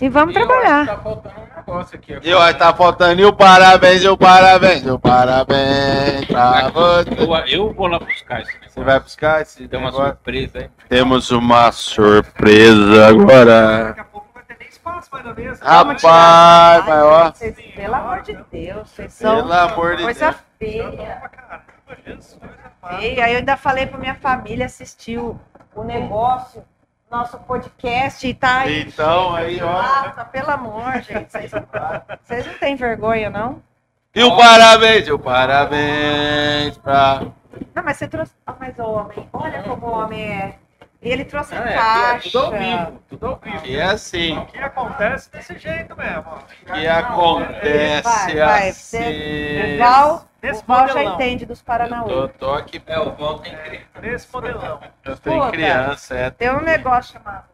E 0.00 0.08
vamos 0.08 0.34
E 0.34 0.38
eu 0.38 0.46
trabalhar. 0.46 0.80
acho 0.80 0.90
que 0.90 0.96
Tá 0.96 1.02
faltando 1.02 1.34
um 1.40 1.56
negócio 1.56 1.96
aqui. 1.96 2.18
E 2.22 2.34
ó, 2.34 2.52
tá 2.52 2.74
faltando 2.74 3.20
e 3.20 3.24
o 3.24 3.32
parabéns, 3.32 4.02
e 4.02 4.08
o 4.08 4.16
parabéns, 4.16 4.82
e 4.84 4.90
o 4.90 4.98
parabéns 4.98 6.24
pra 6.26 6.68
você. 6.70 7.10
Eu, 7.18 7.34
eu 7.66 7.72
vou 7.72 7.86
lá 7.86 7.98
buscar 8.00 8.42
isso. 8.42 8.50
Você 8.68 8.82
vai 8.82 8.98
buscar 8.98 9.42
esse 9.42 9.68
Tem 9.68 9.78
uma 9.78 9.90
negócio? 9.90 10.08
surpresa 10.08 10.58
aí. 10.58 10.70
Temos 10.88 11.30
uma 11.30 11.70
surpresa 11.70 13.06
agora. 13.06 13.84
Daqui 13.88 14.00
a 14.00 14.04
pouco 14.04 14.26
não 14.26 14.34
vai 14.34 14.42
ter 14.44 14.56
nem 14.58 14.68
espaço 14.68 15.08
mais 15.12 15.24
na 15.24 15.34
mesa. 15.34 15.64
Rapaz, 15.64 16.04
Ai, 16.04 16.82
mas 16.88 17.04
ó, 17.04 17.30
vocês- 17.32 17.56
pelo 17.76 17.94
amor 17.94 18.22
de 18.22 18.38
Deus, 18.50 18.88
vocês 18.90 19.12
são 19.12 19.36
pelo 19.36 19.52
amor 19.52 19.96
de 19.96 20.02
coisa 20.02 20.30
Deus. 20.30 20.36
feia. 20.58 21.22
Amado. 21.22 21.62
feia. 22.98 23.24
Aí 23.24 23.32
eu 23.32 23.38
ainda 23.38 23.56
falei 23.56 23.86
pra 23.86 23.98
minha 23.98 24.14
família 24.16 24.66
assistir 24.66 25.18
o, 25.18 25.38
o 25.74 25.84
negócio, 25.84 26.64
nosso 27.12 27.38
podcast, 27.40 28.26
e 28.26 28.32
tá 28.32 28.60
aí. 28.60 28.80
Então, 28.82 29.34
aí, 29.34 29.62
ó. 29.62 29.70
Nossa, 29.70 30.24
pelo 30.24 30.50
amor, 30.50 30.94
gente. 31.02 31.30
Vocês, 31.30 31.50
vocês 32.24 32.46
não 32.46 32.54
têm 32.54 32.74
vergonha, 32.74 33.28
não? 33.28 33.62
E 34.14 34.22
o 34.24 34.34
parabéns, 34.36 35.06
e 35.06 35.12
o 35.12 35.18
parabéns 35.18 36.76
pra. 36.78 37.22
Não, 37.74 37.82
mas 37.84 37.98
você 37.98 38.08
trouxe. 38.08 38.32
Ah, 38.46 38.54
mas 38.58 38.78
o 38.78 38.82
homem, 38.84 39.28
olha 39.32 39.62
como 39.62 39.86
o 39.86 39.90
homem 39.92 40.22
é. 40.32 40.54
E 41.02 41.10
ele 41.10 41.24
trouxe 41.24 41.52
Ah, 41.54 41.58
a 41.64 41.68
é, 41.70 41.74
caixa. 41.74 42.28
é 42.28 42.30
tudo 42.30 42.38
ao 42.38 42.52
vivo. 42.52 43.02
Tudo 43.08 43.26
ao 43.26 43.36
vivo. 43.42 43.66
E 43.66 43.76
é 43.76 43.82
assim 43.82 44.38
O 44.38 44.46
que 44.46 44.58
acontece 44.58 45.30
desse 45.32 45.58
jeito 45.58 45.96
mesmo. 45.96 46.24
ó. 46.26 46.72
que 46.72 46.86
acontece 46.86 48.02
Vai, 48.08 48.34
vai, 48.36 48.68
assim. 48.68 49.74
O 49.74 49.78
Val, 49.78 50.24
Nesse 50.42 50.62
o 50.62 50.66
Val 50.66 50.88
já 50.88 50.94
modelão. 50.94 51.14
entende 51.14 51.46
dos 51.46 51.60
Eu 51.60 51.64
Paranauê. 51.64 52.08
tô, 52.08 52.28
tô 52.30 52.52
aqui, 52.54 52.82
É, 52.86 52.98
o 52.98 53.12
Val 53.12 53.38
tem 53.38 53.56
criança. 53.56 53.86
Nesse 54.00 54.28
modelão. 54.32 54.80
eu 55.04 55.16
tenho 55.16 55.38
Puta. 55.40 55.52
criança, 55.52 56.14
é. 56.16 56.30
Tem 56.30 56.50
um 56.50 56.60
negócio 56.60 57.12
chamado. 57.12 57.44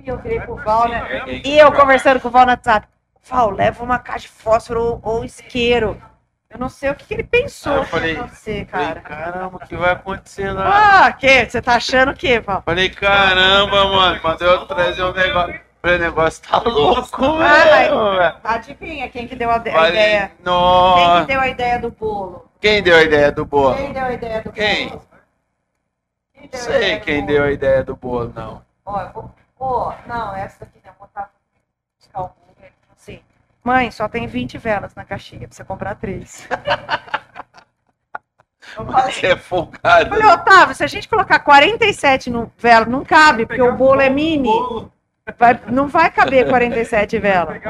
E 0.00 0.08
eu 0.08 0.18
virei 0.18 0.40
pro 0.40 0.56
Val, 0.56 0.88
né? 0.88 1.22
E 1.44 1.56
eu 1.56 1.70
conversando 1.72 2.20
com 2.20 2.26
o 2.28 2.30
Val 2.30 2.44
no 2.44 2.50
WhatsApp. 2.50 2.88
Val, 3.24 3.50
leva 3.50 3.84
uma 3.84 4.00
caixa 4.00 4.26
de 4.26 4.28
fósforo 4.32 4.82
ou, 4.82 5.00
ou 5.02 5.24
isqueiro. 5.24 6.02
Eu 6.50 6.58
não 6.58 6.68
sei 6.68 6.90
o 6.90 6.94
que, 6.94 7.04
que 7.06 7.14
ele 7.14 7.22
pensou 7.24 7.72
Aí 7.72 7.78
eu 7.78 7.84
falei- 7.84 8.14
você, 8.16 8.66
Falei, 8.66 8.86
cara. 8.88 9.00
caramba, 9.00 9.56
o 9.56 9.60
que 9.66 9.74
vai 9.76 9.92
acontecer 9.92 10.50
lá? 10.52 11.06
Ah, 11.06 11.12
que? 11.12 11.46
Você 11.48 11.62
tá 11.62 11.76
achando 11.76 12.10
o 12.10 12.14
quê, 12.14 12.40
Val? 12.40 12.62
Falei, 12.66 12.90
caramba, 12.90 13.84
mano, 13.86 14.20
mandei 14.22 14.46
eu 14.48 14.66
trazer 14.66 15.02
um 15.04 15.12
negócio. 15.12 15.60
O 15.84 15.98
negócio 15.98 16.42
tá 16.48 16.58
louco, 16.58 17.38
velho. 17.38 18.16
velho. 18.16 18.36
Adivinha 18.44 19.08
quem 19.08 19.26
que 19.26 19.34
deu 19.34 19.50
a, 19.50 19.56
a 19.56 19.60
Falei, 19.62 19.90
ideia? 19.90 20.28
Quem 20.28 20.36
que 20.36 20.42
nossa. 20.44 21.24
deu 21.26 21.40
a 21.40 21.48
ideia 21.48 21.78
do 21.80 21.90
bolo? 21.90 22.48
Quem 22.60 22.82
deu 22.82 22.96
a 22.96 23.02
ideia 23.02 23.32
do 23.32 23.44
bolo? 23.44 23.74
Quem 23.74 23.92
deu 23.92 24.02
a 24.04 24.12
ideia 24.12 24.42
do 24.42 24.52
Quem? 24.52 24.88
bolo? 24.90 25.02
Quem 26.34 26.42
Não 26.42 26.48
deu 26.50 26.60
a 26.60 26.62
sei 26.62 26.76
ideia 26.76 26.98
do 26.98 27.04
quem 27.04 27.14
bolo? 27.20 27.26
deu 27.26 27.44
a 27.44 27.50
ideia 27.50 27.82
do 27.84 27.96
bolo, 27.96 28.32
não. 28.34 28.62
Ó, 28.86 29.00
eu 29.00 29.10
vou. 29.12 29.30
Ó, 29.58 29.92
não, 30.06 30.36
essa 30.36 30.60
daqui 30.60 30.78
não. 30.84 30.92
Vou 30.98 31.08
botar 31.08 31.30
buscar 31.98 32.20
o 32.20 32.22
bolo. 32.28 32.36
Assim. 32.96 33.20
Mãe, 33.64 33.90
só 33.90 34.08
tem 34.08 34.26
20 34.28 34.58
velas 34.58 34.94
na 34.94 35.04
caixinha. 35.04 35.48
Precisa 35.48 35.64
comprar 35.64 35.96
três. 35.96 36.46
Eu 38.78 38.86
falei, 38.86 39.12
Você 39.12 39.26
é 39.26 39.36
folgado. 39.36 40.08
falei, 40.08 40.26
Otávio, 40.26 40.74
se 40.74 40.82
a 40.82 40.86
gente 40.86 41.06
colocar 41.08 41.40
47 41.40 42.30
no 42.30 42.50
vela, 42.56 42.86
não 42.86 43.04
cabe, 43.04 43.44
porque 43.44 43.60
o 43.60 43.76
bolo 43.76 44.00
é 44.00 44.08
mini. 44.08 44.48
Vai- 45.38 45.60
não 45.68 45.88
vai 45.88 46.10
caber 46.10 46.48
47 46.48 47.18
velas. 47.18 47.60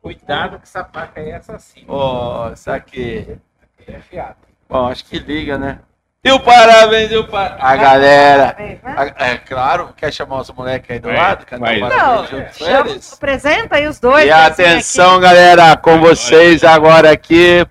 Cuidado 0.00 0.58
que 0.58 0.64
essa 0.64 0.84
faca 0.84 1.20
aí 1.20 1.30
é 1.30 1.36
assassina. 1.36 1.86
Ó, 1.88 2.50
isso 2.52 2.70
aqui. 2.70 3.38
É 3.86 4.00
fiado. 4.00 4.36
Bom, 4.68 4.88
acho 4.88 5.04
que 5.04 5.18
liga, 5.18 5.56
né? 5.56 5.78
E 6.24 6.30
o 6.30 6.38
parabéns, 6.38 7.10
e 7.10 7.16
o 7.16 7.26
par... 7.26 7.56
A 7.60 7.76
galera. 7.76 8.54
Né? 8.58 8.78
a- 8.84 9.24
é 9.26 9.36
claro, 9.38 9.92
quer 9.96 10.12
chamar 10.12 10.40
os 10.40 10.50
moleques 10.50 10.88
aí 10.90 11.00
do 11.00 11.08
Vai, 11.08 11.16
lado? 11.16 11.46
Vai. 11.58 11.80
o 11.82 11.88
Não, 11.88 12.26
chama, 12.52 12.96
apresenta 13.12 13.76
aí 13.76 13.86
os 13.88 13.98
dois. 13.98 14.24
E 14.26 14.30
atenção, 14.30 15.18
galera, 15.18 15.76
com 15.76 15.98
vocês 16.00 16.62
agora 16.62 17.10
aqui. 17.10 17.66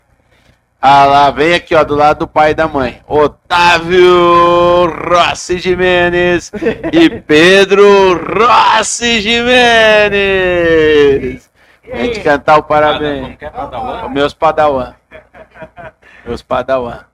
Ah 0.83 1.05
lá, 1.05 1.29
vem 1.29 1.53
aqui, 1.53 1.75
ó, 1.75 1.83
do 1.83 1.93
lado 1.93 2.17
do 2.19 2.27
pai 2.27 2.51
e 2.51 2.55
da 2.55 2.67
mãe. 2.67 3.03
Otávio 3.07 4.87
Rossi 5.07 5.59
Jimenez 5.59 6.51
e 6.91 7.07
Pedro 7.21 8.17
Rossi 8.17 9.21
Jimenez. 9.21 9.51
A 11.83 11.97
gente 11.97 12.21
cantar 12.21 12.57
o 12.57 12.63
parabéns. 12.63 13.37
É 13.39 13.49
Padawan? 13.51 14.09
Meus 14.09 14.33
padawan. 14.33 14.95
Meus 16.25 16.41
padawan. 16.41 17.05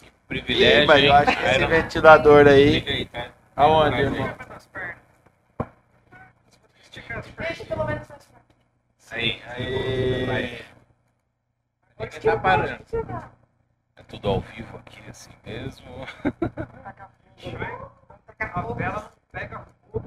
Que 0.00 0.06
Ih, 0.08 0.10
Privilégio. 0.26 0.86
mas 0.88 1.04
eu 1.04 1.12
acho 1.12 1.36
que 1.36 1.44
esse 1.46 1.66
ventilador 1.66 2.48
aí. 2.48 2.84
Aí, 2.86 3.04
tá? 3.04 3.26
Aonde, 3.54 3.94
aí. 3.96 4.02
irmão? 4.02 4.34
nas 4.48 4.66
pernas. 4.66 4.96
Pernas. 6.90 7.26
Deixa 7.38 7.64
pelo 7.66 7.84
menos 7.84 8.10
as 8.10 8.28
Sim. 8.98 9.38
Aí. 9.46 10.24
Vai. 10.26 10.71
Que 12.10 12.20
tá 12.20 12.36
parando. 12.36 12.78
É 13.96 14.02
tudo 14.08 14.28
ao 14.28 14.40
vivo 14.40 14.76
aqui, 14.78 15.00
assim 15.08 15.30
mesmo. 15.44 15.86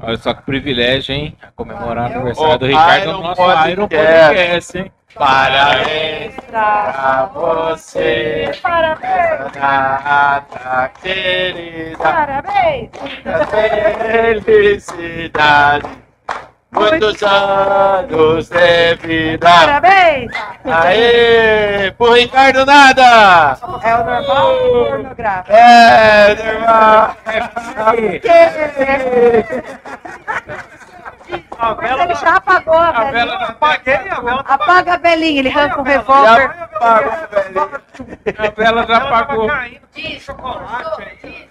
Olha 0.01 0.17
só 0.17 0.33
que 0.33 0.41
privilégio, 0.43 1.15
hein? 1.15 1.37
A 1.41 1.51
comemorar 1.51 2.11
o 2.11 2.13
aniversário 2.15 2.59
do 2.59 2.65
Ricardo 2.65 3.13
no 3.13 3.21
nosso 3.21 3.41
Podcast. 3.41 3.71
Iron 3.71 3.87
Podcast, 3.87 4.77
hein? 4.77 4.91
Parabéns 5.15 6.35
pra 6.47 7.29
você. 7.33 8.51
Parabéns! 8.61 9.51
Data 9.53 10.91
querida. 11.01 11.97
Parabéns! 11.97 12.89
Felicidade. 14.43 16.04
Muitos 16.75 17.23
anos 17.23 18.49
de 18.49 18.95
vida. 18.95 19.47
Parabéns! 19.49 20.31
Aê! 20.65 21.91
Pro 21.97 22.13
Ricardo 22.13 22.65
nada! 22.65 23.57
É 23.81 23.95
o 23.95 24.03
normal 24.03 24.51
ou 24.51 24.81
o 24.81 24.85
pornográfico? 24.85 25.53
É, 25.53 26.31
irmão! 26.31 27.15
A 31.57 31.75
Mas 31.75 31.77
vela 31.89 32.03
ele 32.03 32.13
tá- 32.13 32.19
já 32.19 32.35
apagou 32.35 32.73
a 32.77 32.89
A 32.89 33.11
vela 33.11 33.33
Apaguei, 33.35 33.95
a 33.95 34.19
vela 34.21 34.43
tá 34.43 34.53
Apaga 34.55 34.93
a 34.93 34.97
velhinha, 34.97 35.39
ele 35.39 35.49
arranca 35.49 35.81
um 35.81 35.85
Já 35.85 35.91
revólver. 35.91 36.51
apagou, 36.73 37.29
velho. 37.29 38.35
A 38.37 38.49
vela 38.51 38.85
já 38.87 38.97
apagou. 38.97 39.47
caindo. 39.47 39.85
Chocolate 40.19 41.01
aí. 41.23 41.49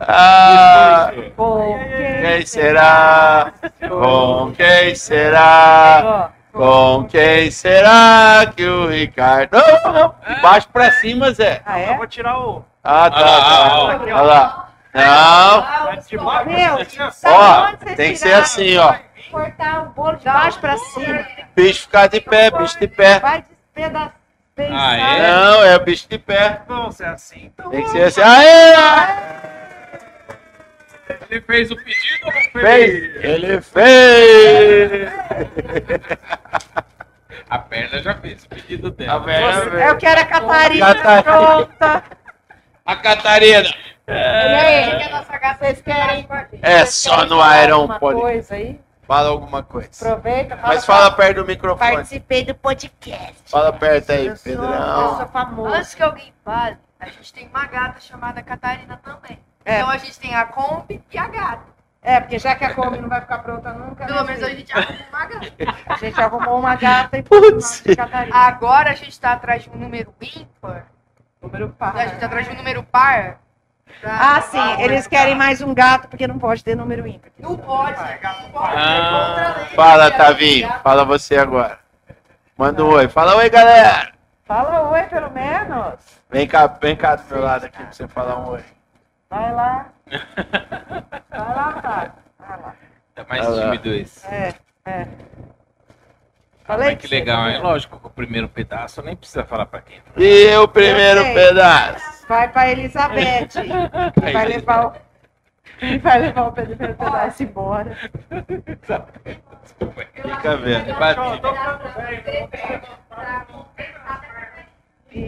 Ah, 0.00 1.10
é 1.14 2.36
quem 2.36 2.46
será? 2.46 3.52
Com 3.88 4.52
quem 4.56 4.94
será? 4.94 6.30
Com 6.52 7.06
quem 7.08 7.50
será 7.50 8.46
que 8.54 8.64
o 8.66 8.88
Ricardo. 8.88 9.50
Não, 9.52 9.92
não, 9.92 10.14
de 10.28 10.40
baixo 10.42 10.68
pra 10.72 10.90
cima, 10.92 11.32
Zé. 11.32 11.62
Ah, 11.64 11.80
Eu 11.80 11.92
é? 11.92 11.96
vou 11.96 12.06
tirar 12.06 12.38
o. 12.38 12.64
Ah, 12.84 13.10
tá. 13.10 13.16
Ah, 13.18 13.22
ah, 13.22 13.86
tá. 13.88 13.92
ah, 13.92 13.98
Olha 14.02 14.20
lá. 14.22 14.61
Não, 14.94 15.62
Meu, 16.44 16.74
ó. 17.24 17.76
tem 17.96 18.12
que 18.12 18.18
ser 18.18 18.34
assim, 18.34 18.76
ó. 18.76 18.94
Cortar 19.30 19.84
o 19.84 19.86
bolo 19.90 20.16
de 20.18 20.24
baixo 20.26 20.60
pra 20.60 20.76
cima. 20.76 21.26
Bicho 21.56 21.82
ficar 21.82 22.06
de 22.08 22.20
pé, 22.20 22.50
bicho 22.50 22.78
de 22.78 22.86
pé. 22.88 23.18
Vai 23.20 23.42
despedaçar. 23.74 24.14
Ah, 24.70 24.96
é? 24.96 25.32
Não, 25.32 25.64
é 25.64 25.76
o 25.76 25.80
bicho 25.80 26.06
de 26.08 26.18
pé. 26.18 26.60
Não, 26.68 26.92
se 26.92 27.02
é 27.02 27.08
assim, 27.08 27.46
então. 27.46 27.70
Tem 27.70 27.82
que 27.82 27.88
ser 27.88 28.02
assim. 28.02 28.20
Aê! 28.20 28.74
Ele 31.30 31.40
fez 31.40 31.70
o 31.70 31.76
pedido 31.76 32.26
ou 32.26 32.32
não 32.32 32.42
fez? 32.42 32.52
Fez! 32.52 33.24
Ele 33.24 33.60
fez! 33.62 35.12
A 37.48 37.58
perna 37.58 38.02
já 38.02 38.14
fez 38.14 38.44
o 38.44 38.48
pedido 38.50 38.88
A 38.88 38.90
dela. 38.90 39.24
perna 39.24 39.52
Você- 39.70 39.88
Eu 39.88 39.96
quero 39.96 40.20
a 40.20 40.24
Catarina 40.26 40.94
Catarina. 40.94 41.22
pronta. 41.22 42.04
A 42.84 42.96
Catarina. 42.96 43.74
Aí, 44.12 45.56
vocês 45.58 45.80
querem? 45.82 46.28
É 46.60 46.78
vocês 46.78 46.94
só 46.94 47.24
no 47.24 47.36
Iron 47.62 47.74
alguma 47.82 47.98
Pod. 47.98 48.20
coisa 48.20 48.54
aí? 48.54 48.80
Fala 49.02 49.28
alguma 49.30 49.62
coisa. 49.62 49.90
Aproveita. 50.08 50.56
Mas 50.62 50.86
fala 50.86 51.10
perto 51.10 51.36
do 51.38 51.46
microfone. 51.46 51.96
Participei 51.96 52.44
do 52.44 52.54
podcast. 52.54 53.42
Fala 53.50 53.72
perto 53.72 54.12
aí, 54.12 54.26
eu 54.26 54.36
sou, 54.36 54.52
eu 54.52 54.60
Pedrão. 54.60 55.16
sou 55.18 55.26
famoso. 55.28 55.74
Antes 55.74 55.94
que 55.94 56.02
alguém 56.02 56.32
fale, 56.44 56.78
a 57.00 57.06
gente 57.06 57.32
tem 57.32 57.48
uma 57.48 57.66
gata 57.66 58.00
chamada 58.00 58.42
Catarina 58.42 59.00
também. 59.02 59.38
É. 59.64 59.76
Então 59.76 59.90
a 59.90 59.96
gente 59.98 60.18
tem 60.18 60.34
a 60.34 60.44
Kombi 60.44 61.02
e 61.12 61.18
a 61.18 61.28
gata. 61.28 61.72
É, 62.00 62.20
porque 62.20 62.38
já 62.38 62.54
que 62.54 62.64
a 62.64 62.74
Kombi 62.74 62.98
não 62.98 63.08
vai 63.08 63.20
ficar 63.20 63.38
pronta 63.38 63.72
nunca. 63.72 64.06
Pelo 64.06 64.24
né, 64.24 64.26
menos 64.26 64.42
a 64.42 64.48
gente 64.50 64.72
arruma 64.72 65.04
uma 65.08 65.26
gata. 65.26 65.52
a 65.86 65.96
gente 65.96 66.20
arrumou 66.20 66.58
uma 66.58 66.74
gata 66.76 67.18
e 67.18 67.22
Putz. 67.22 67.84
Agora 68.32 68.90
a 68.90 68.94
gente 68.94 69.20
tá 69.20 69.32
atrás 69.32 69.62
de 69.62 69.70
um 69.70 69.76
número 69.76 70.12
ímpar. 70.20 70.86
número 71.40 71.74
A 71.78 71.92
par. 71.92 72.08
gente 72.08 72.18
tá 72.18 72.26
atrás 72.26 72.46
de 72.46 72.52
um 72.52 72.56
número 72.56 72.82
par. 72.84 73.40
Ah, 74.04 74.40
sim, 74.42 74.82
eles 74.82 75.06
querem 75.06 75.34
mais 75.34 75.60
um 75.60 75.72
gato 75.72 76.08
porque 76.08 76.26
não 76.26 76.38
pode 76.38 76.64
ter 76.64 76.74
número 76.74 77.06
ímpar. 77.06 77.30
Não 77.38 77.56
pode, 77.56 77.96
não 77.98 78.50
pode. 78.50 78.76
Ah. 78.76 79.68
Fala, 79.74 80.10
Tavinho. 80.10 80.68
Fala 80.82 81.04
você 81.04 81.36
agora. 81.36 81.78
Manda 82.56 82.84
um 82.84 82.88
oi. 82.88 83.08
Fala 83.08 83.36
oi, 83.36 83.48
galera. 83.48 84.12
Fala 84.44 84.90
oi, 84.90 85.02
pelo 85.04 85.30
menos. 85.30 85.94
Vem 86.30 86.46
cá, 86.46 86.66
vem 86.66 86.96
cá 86.96 87.16
do 87.16 87.34
meu 87.34 87.42
lado 87.44 87.66
aqui 87.66 87.78
pra 87.78 87.92
você 87.92 88.08
falar 88.08 88.38
um 88.38 88.50
oi. 88.50 88.64
Vai 89.30 89.52
lá. 89.52 89.86
Vai 91.30 91.54
lá, 91.54 91.72
tá. 91.80 92.12
Vai 92.38 92.60
lá. 92.60 92.74
Tá 93.14 93.26
mais 93.28 93.46
tímido 93.46 93.94
esse. 93.94 94.26
É, 94.26 94.54
é. 94.84 95.02
Ah, 95.02 95.06
Falei 96.64 96.94
mas 96.94 96.98
que 96.98 97.08
legal, 97.08 97.46
hein? 97.48 97.54
vendo? 97.54 97.62
Lógico 97.64 97.98
que 97.98 98.06
o 98.06 98.10
primeiro 98.10 98.48
pedaço 98.48 99.02
nem 99.02 99.16
precisa 99.16 99.44
falar 99.44 99.66
pra 99.66 99.80
quem. 99.80 100.00
E 100.16 100.56
o 100.56 100.68
primeiro 100.68 101.22
pedaço. 101.34 102.11
Vai 102.32 102.48
pra 102.48 102.70
Elizabeth. 102.70 103.48
que 104.14 104.32
vai 104.32 104.46
levar 104.46 104.86
o. 104.86 104.92
vai 106.00 106.18
levar 106.18 106.42
o 106.44 106.52
primeiro 106.52 106.94
pedaço 106.94 107.42
embora. 107.42 107.94
Fica 110.14 110.56
vendo. 110.56 110.94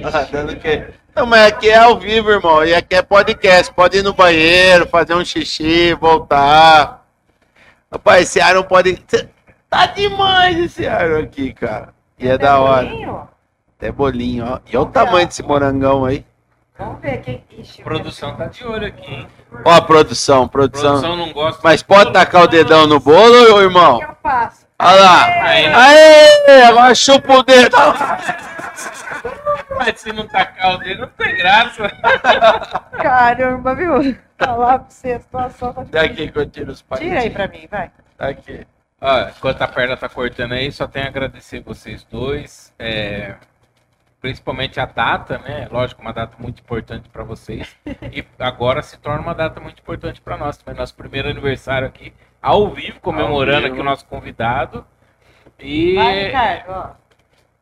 Ah, 0.03 0.27
dando 0.33 0.57
que... 0.57 0.95
Não, 1.15 1.27
mas 1.27 1.53
aqui 1.53 1.69
é 1.69 1.77
ao 1.77 2.01
vivo, 2.01 2.31
irmão. 2.31 2.65
E 2.65 2.75
aqui 2.75 2.95
é 2.95 3.03
podcast. 3.03 3.71
Pode 3.75 3.99
ir 3.99 4.03
no 4.03 4.15
banheiro, 4.15 4.89
fazer 4.89 5.13
um 5.13 5.23
xixi, 5.23 5.93
voltar. 5.93 7.05
Rapaz, 7.93 8.23
esse 8.23 8.41
Iron 8.41 8.63
pode. 8.63 8.97
Tá 9.69 9.85
demais 9.87 10.59
esse 10.59 10.85
Iron 10.85 11.23
aqui, 11.23 11.53
cara. 11.53 11.93
E 12.19 12.27
é 12.27 12.39
da 12.39 12.59
hora. 12.59 12.87
Bolinho? 12.87 13.29
Até 13.77 13.93
bolinho, 13.93 14.47
ó. 14.47 14.61
E 14.73 14.75
olha 14.75 14.87
o 14.87 14.91
tamanho 14.91 15.27
desse 15.27 15.43
morangão 15.43 16.07
aí. 16.07 16.25
Vamos 16.77 17.01
ver 17.01 17.19
quem. 17.23 17.45
Ixi, 17.59 17.83
A 17.83 17.85
produção 17.85 18.35
tá 18.37 18.47
de 18.47 18.65
olho 18.67 18.87
aqui, 18.87 19.13
hein? 19.15 19.29
Ó, 19.65 19.71
a 19.71 19.81
produção, 19.81 20.45
A 20.45 20.49
produção. 20.49 20.91
produção 21.01 21.17
não 21.17 21.33
gosta. 21.33 21.61
Mas 21.63 21.83
pode 21.83 22.13
tacar 22.13 22.43
o 22.43 22.47
dedão 22.49 22.87
no 22.87 22.99
bolo, 22.99 23.53
ô 23.53 23.57
o 23.57 23.63
irmão? 23.63 23.99
que 23.99 24.05
eu 24.05 24.17
faço? 24.23 24.67
Olha 24.81 25.01
lá. 25.01 25.25
Aí, 25.25 25.69
né? 25.69 25.75
Aê! 25.75 26.63
Agora 26.65 26.95
chupa 26.95 27.33
o 27.33 27.43
dedo. 27.45 27.77
Mas 29.77 30.01
se 30.01 30.13
não 30.13 30.27
tacar 30.27 30.75
o 30.75 30.79
dedo, 30.79 31.03
não 31.03 31.09
tem 31.09 31.37
graça. 31.37 31.89
Caramba, 33.03 33.75
viu? 33.75 34.17
Falar 34.39 34.79
pra 34.81 34.91
você, 34.91 35.13
a 35.13 35.21
situação 35.21 35.73
tá 35.73 35.83
difícil. 35.83 36.09
Daqui 36.09 36.33
que 36.33 36.39
eu 36.39 36.51
tiro 36.51 36.73
os 36.73 36.83
palitos. 36.83 37.09
Tira 37.11 37.21
aí 37.23 37.31
pra 37.31 37.49
mim, 37.49 37.67
vai. 37.71 37.91
Aqui. 38.19 38.67
Ó, 39.01 39.21
enquanto 39.29 39.63
a 39.63 39.69
perna 39.69 39.97
tá 39.97 40.09
cortando 40.09 40.53
aí, 40.53 40.71
só 40.73 40.87
tenho 40.87 41.07
a 41.07 41.09
agradecer 41.09 41.61
vocês 41.61 42.05
dois. 42.05 42.73
é, 42.79 43.35
principalmente 44.25 44.81
a 44.81 44.87
data, 44.87 45.37
né? 45.37 45.69
Lógico, 45.71 46.01
uma 46.01 46.11
data 46.11 46.35
muito 46.39 46.63
importante 46.63 47.11
para 47.11 47.23
vocês. 47.23 47.77
E 48.11 48.25
agora 48.39 48.81
se 48.81 48.99
torna 48.99 49.21
uma 49.21 49.35
data 49.35 49.61
muito 49.61 49.81
importante 49.81 50.19
para 50.19 50.39
nós 50.39 50.57
também. 50.57 50.81
Nosso 50.81 50.95
primeiro 50.95 51.29
aniversário 51.29 51.87
aqui, 51.87 52.11
ao 52.41 52.71
vivo, 52.71 53.01
comemorando 53.01 53.65
vivo. 53.65 53.75
aqui 53.75 53.81
o 53.83 53.85
nosso 53.85 54.07
convidado. 54.07 54.87
E 55.59 55.95
Vai, 55.97 56.25
Ricardo, 56.25 56.71
ó. 56.71 56.91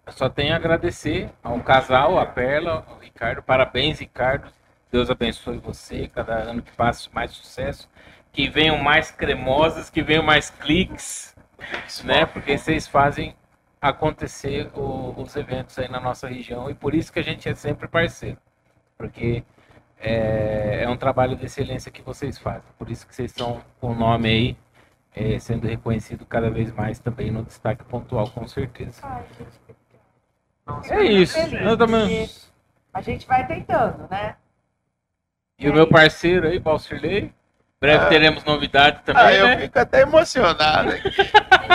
eu 0.07 0.13
só 0.13 0.29
tenho 0.29 0.53
a 0.53 0.57
agradecer 0.57 1.31
ao 1.43 1.59
casal, 1.59 2.17
a 2.17 2.27
Perla, 2.27 2.87
ao 2.89 2.99
Ricardo. 2.99 3.43
Parabéns, 3.43 3.99
Ricardo. 3.99 4.49
Deus 4.93 5.11
abençoe 5.11 5.59
você. 5.59 6.07
Cada 6.15 6.35
ano 6.35 6.63
que 6.63 6.71
passa, 6.71 7.11
mais 7.13 7.33
sucesso. 7.33 7.91
Que 8.33 8.49
venham 8.49 8.79
mais 8.79 9.11
cremosas, 9.11 9.91
que 9.91 10.01
venham 10.01 10.23
mais 10.23 10.49
cliques, 10.49 11.35
né? 12.05 12.25
Porque 12.25 12.57
vocês 12.57 12.87
fazem 12.87 13.35
acontecer 13.91 14.71
o- 14.75 15.13
os 15.21 15.35
eventos 15.37 15.77
aí 15.79 15.89
na 15.89 16.01
nossa 16.01 16.29
região 16.29 16.71
e 16.71 16.75
por 16.75 16.95
isso 16.95 17.13
que 17.13 17.19
a 17.19 17.23
gente 17.23 17.49
é 17.49 17.55
sempre 17.55 17.89
parceiro. 17.89 18.39
Porque 18.97 19.43
é, 20.01 20.85
é 20.85 20.89
um 20.89 20.97
trabalho 20.97 21.35
de 21.37 21.45
excelência 21.47 21.91
que 21.91 22.01
vocês 22.03 22.39
fazem. 22.39 22.63
Por 22.79 22.89
isso 22.91 23.07
que 23.07 23.15
vocês 23.15 23.33
estão 23.33 23.61
com 23.81 23.89
o 23.91 23.95
nome 23.95 24.29
aí 24.29 24.57
é, 25.15 25.39
sendo 25.39 25.67
reconhecido 25.67 26.25
cada 26.25 26.49
vez 26.51 26.73
mais 26.73 26.99
também 26.99 27.31
no 27.31 27.43
destaque 27.45 27.85
pontual, 27.85 28.31
com 28.31 28.47
certeza. 28.47 29.01
Ai, 29.03 29.25
gente, 29.37 30.93
É 30.93 31.03
isso. 31.05 31.39
Eu 31.39 31.77
também. 31.77 32.31
A 32.95 33.01
gente 33.03 33.27
vai 33.27 33.47
tentando, 33.47 34.07
né? 34.11 34.37
E 35.59 35.69
o 35.69 35.75
meu 35.75 35.87
parceiro 35.89 36.47
aí, 36.49 36.59
Balcirley. 36.59 37.33
Breve 37.81 38.05
Ah. 38.05 38.09
teremos 38.09 38.45
novidade 38.45 39.01
também, 39.03 39.23
Ah, 39.25 39.35
eu 39.35 39.47
né? 39.49 39.59
fico 39.59 39.77
até 39.79 40.03
emocionado 40.03 40.91
aqui. 40.91 41.11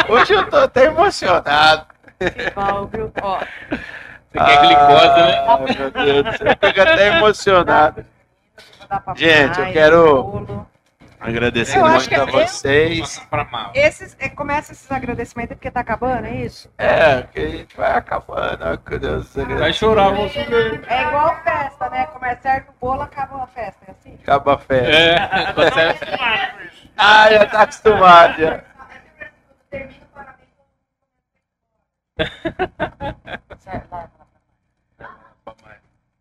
Hoje 0.10 0.34
eu 0.34 0.50
tô 0.50 0.56
até 0.58 0.86
emocionado. 0.86 1.86
Igual, 2.20 2.88
viu? 2.88 3.12
Ó, 3.22 3.40
Você 3.40 4.40
quer 4.46 4.62
glicose, 4.62 5.06
né? 5.22 5.46
Ah, 5.48 5.58
meu 5.60 5.92
Deus 5.92 6.24
do 6.26 6.38
céu, 6.38 6.48
eu 6.48 6.68
fico 6.68 6.82
até 6.82 7.08
emocionado. 7.18 8.06
Gente, 9.16 9.60
eu 9.60 9.72
quero- 9.74 10.24
bolo. 10.24 10.68
Agradecer 11.20 11.80
muito 11.80 12.14
a 12.14 12.18
eu- 12.20 12.28
vocês. 12.28 13.28
Esses, 13.74 14.16
é, 14.20 14.30
começa 14.30 14.72
esses 14.72 14.90
agradecimentos 14.92 15.56
porque 15.56 15.72
tá 15.72 15.80
acabando, 15.80 16.28
é 16.28 16.36
isso? 16.36 16.72
É, 16.78 17.24
que 17.24 17.40
a 17.40 17.48
gente 17.50 17.76
vai 17.76 17.92
acabando. 17.98 18.64
ó, 18.64 18.78
que 18.78 19.00
Deus 19.00 19.34
Vai 19.34 19.74
chorar, 19.74 20.12
Balcirley. 20.12 20.80
É 20.88 21.02
igual 21.08 21.36
festa, 21.44 21.90
né? 21.90 22.06
Começa 22.08 22.42
certo 22.44 22.70
o 22.70 22.74
bolo, 22.80 23.02
acaba 23.02 23.44
a 23.44 23.48
festa, 23.48 23.80
é 23.88 23.92
assim? 23.92 24.14
Acaba 24.22 24.54
a 24.54 24.58
festa. 24.60 24.92
É, 24.96 25.54
consegue. 25.54 26.80
Ah, 26.96 27.32
já 27.32 27.46
tá 27.48 27.62
acostumado. 27.64 28.38
Já. 28.40 28.64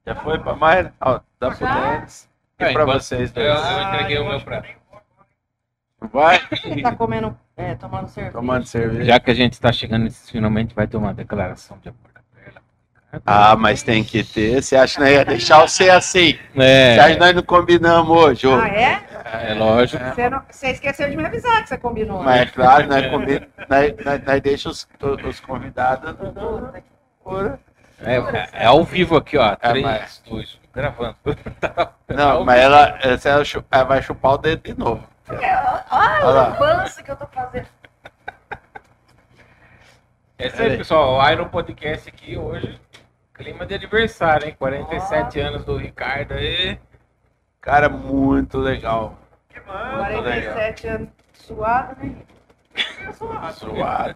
Já 0.06 0.14
foi 0.16 0.38
pra 0.38 0.54
mais? 0.54 0.88
Ó, 1.00 1.20
dá 1.40 1.50
pro 1.50 1.66
Denis. 1.66 2.28
E 2.58 2.64
É, 2.64 2.72
pra 2.72 2.82
enquanto- 2.84 3.02
vocês 3.02 3.32
Eu, 3.34 3.42
dois. 3.54 3.70
eu 3.70 3.82
entreguei 3.82 4.18
o 4.18 4.28
meu 4.28 4.40
prato. 4.40 4.68
Vai 6.12 6.40
Ele 6.64 6.82
tá 6.82 6.94
comendo, 6.94 7.36
é, 7.56 7.74
tomando 7.74 8.08
cerveja. 8.08 8.32
tomando 8.36 8.66
cerveja. 8.66 9.04
Já 9.04 9.18
que 9.18 9.30
a 9.30 9.34
gente 9.34 9.54
está 9.54 9.72
chegando 9.72 10.04
nesses 10.04 10.30
finalmente, 10.30 10.74
vai 10.74 10.86
ter 10.86 10.96
uma 10.96 11.12
declaração 11.12 11.78
de 11.82 11.88
amor 11.88 12.00
da 12.14 12.20
Perla. 12.34 12.60
Ah, 13.26 13.56
mas 13.56 13.82
tem 13.82 14.04
que 14.04 14.22
ter. 14.22 14.62
Você 14.62 14.76
acha 14.76 14.94
que 14.94 15.00
nós 15.00 15.10
ia 15.10 15.24
deixar 15.24 15.66
você 15.66 15.90
assim? 15.90 16.38
Você 16.54 16.98
acha 17.00 17.08
que 17.08 17.16
É, 17.16 17.18
nós 17.18 17.34
não 17.34 17.42
combinamos 17.42 18.16
hoje? 18.16 18.46
ô? 18.46 18.54
Ah, 18.60 18.68
é? 18.68 19.02
É 19.26 19.54
lógico. 19.54 20.04
Você, 20.04 20.28
não, 20.30 20.42
você 20.50 20.70
esqueceu 20.70 21.10
de 21.10 21.16
me 21.16 21.24
avisar 21.26 21.62
que 21.62 21.68
você 21.68 21.78
combinou. 21.78 22.18
né? 22.20 22.24
Mas 22.24 22.40
é 22.42 22.46
claro, 22.46 22.86
nós, 22.86 23.06
combi... 23.08 23.48
nós, 23.68 23.94
nós, 24.04 24.24
nós 24.24 24.40
deixamos 24.40 24.86
os, 25.02 25.24
os 25.24 25.40
convidados 25.40 26.16
no- 26.18 26.32
no- 26.32 26.72
por- 27.22 27.58
É, 28.02 28.62
é 28.62 28.66
ao 28.66 28.84
vivo 28.84 29.16
aqui, 29.16 29.36
ó. 29.36 29.52
É, 29.52 29.56
3, 29.56 29.84
mas- 29.84 30.22
2, 30.28 30.60
gravando. 30.74 31.16
Não, 32.08 32.44
mas 32.44 32.60
ela, 32.60 32.98
essa 33.02 33.28
ela, 33.30 33.42
ela 33.70 33.84
vai 33.84 34.02
chupar 34.02 34.32
o 34.34 34.38
dedo 34.38 34.62
de 34.62 34.78
novo. 34.78 35.06
Olha 35.28 35.84
Olha 35.90 36.24
lá. 36.24 36.48
o 36.58 36.62
lambança 36.62 37.02
que 37.02 37.10
eu 37.10 37.16
tô 37.16 37.26
fazendo. 37.26 37.66
É 40.38 40.48
isso 40.48 40.62
aí, 40.62 40.76
pessoal. 40.76 41.14
O 41.18 41.30
Iron 41.30 41.48
Podcast 41.48 42.08
aqui 42.08 42.36
hoje. 42.36 42.78
Clima 43.34 43.66
de 43.66 43.74
aniversário, 43.74 44.46
hein? 44.48 44.54
47 44.58 45.40
anos 45.40 45.64
do 45.64 45.76
Ricardo 45.76 46.32
aí. 46.34 46.78
Cara, 47.66 47.88
muito 47.88 48.58
legal. 48.58 49.18
Que 49.48 49.58
mano. 49.66 49.98
47 50.22 50.86
anos 50.86 51.08
suado, 51.34 51.96
né? 52.00 52.12
Suado. 53.54 54.14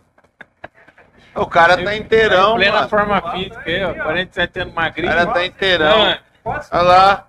O 1.34 1.46
cara 1.46 1.76
tá 1.82 1.96
inteirão, 1.96 2.54
Plena 2.54 2.72
mano. 2.76 2.88
forma 2.88 3.32
física, 3.32 3.62
aí, 3.66 3.84
ó, 3.84 3.92
47 3.94 4.60
anos 4.60 4.72
O 4.72 4.76
magrinho. 4.76 5.08
cara 5.12 5.26
tá 5.26 5.44
inteirão. 5.44 6.16
Olha 6.44 6.82
lá. 6.82 7.26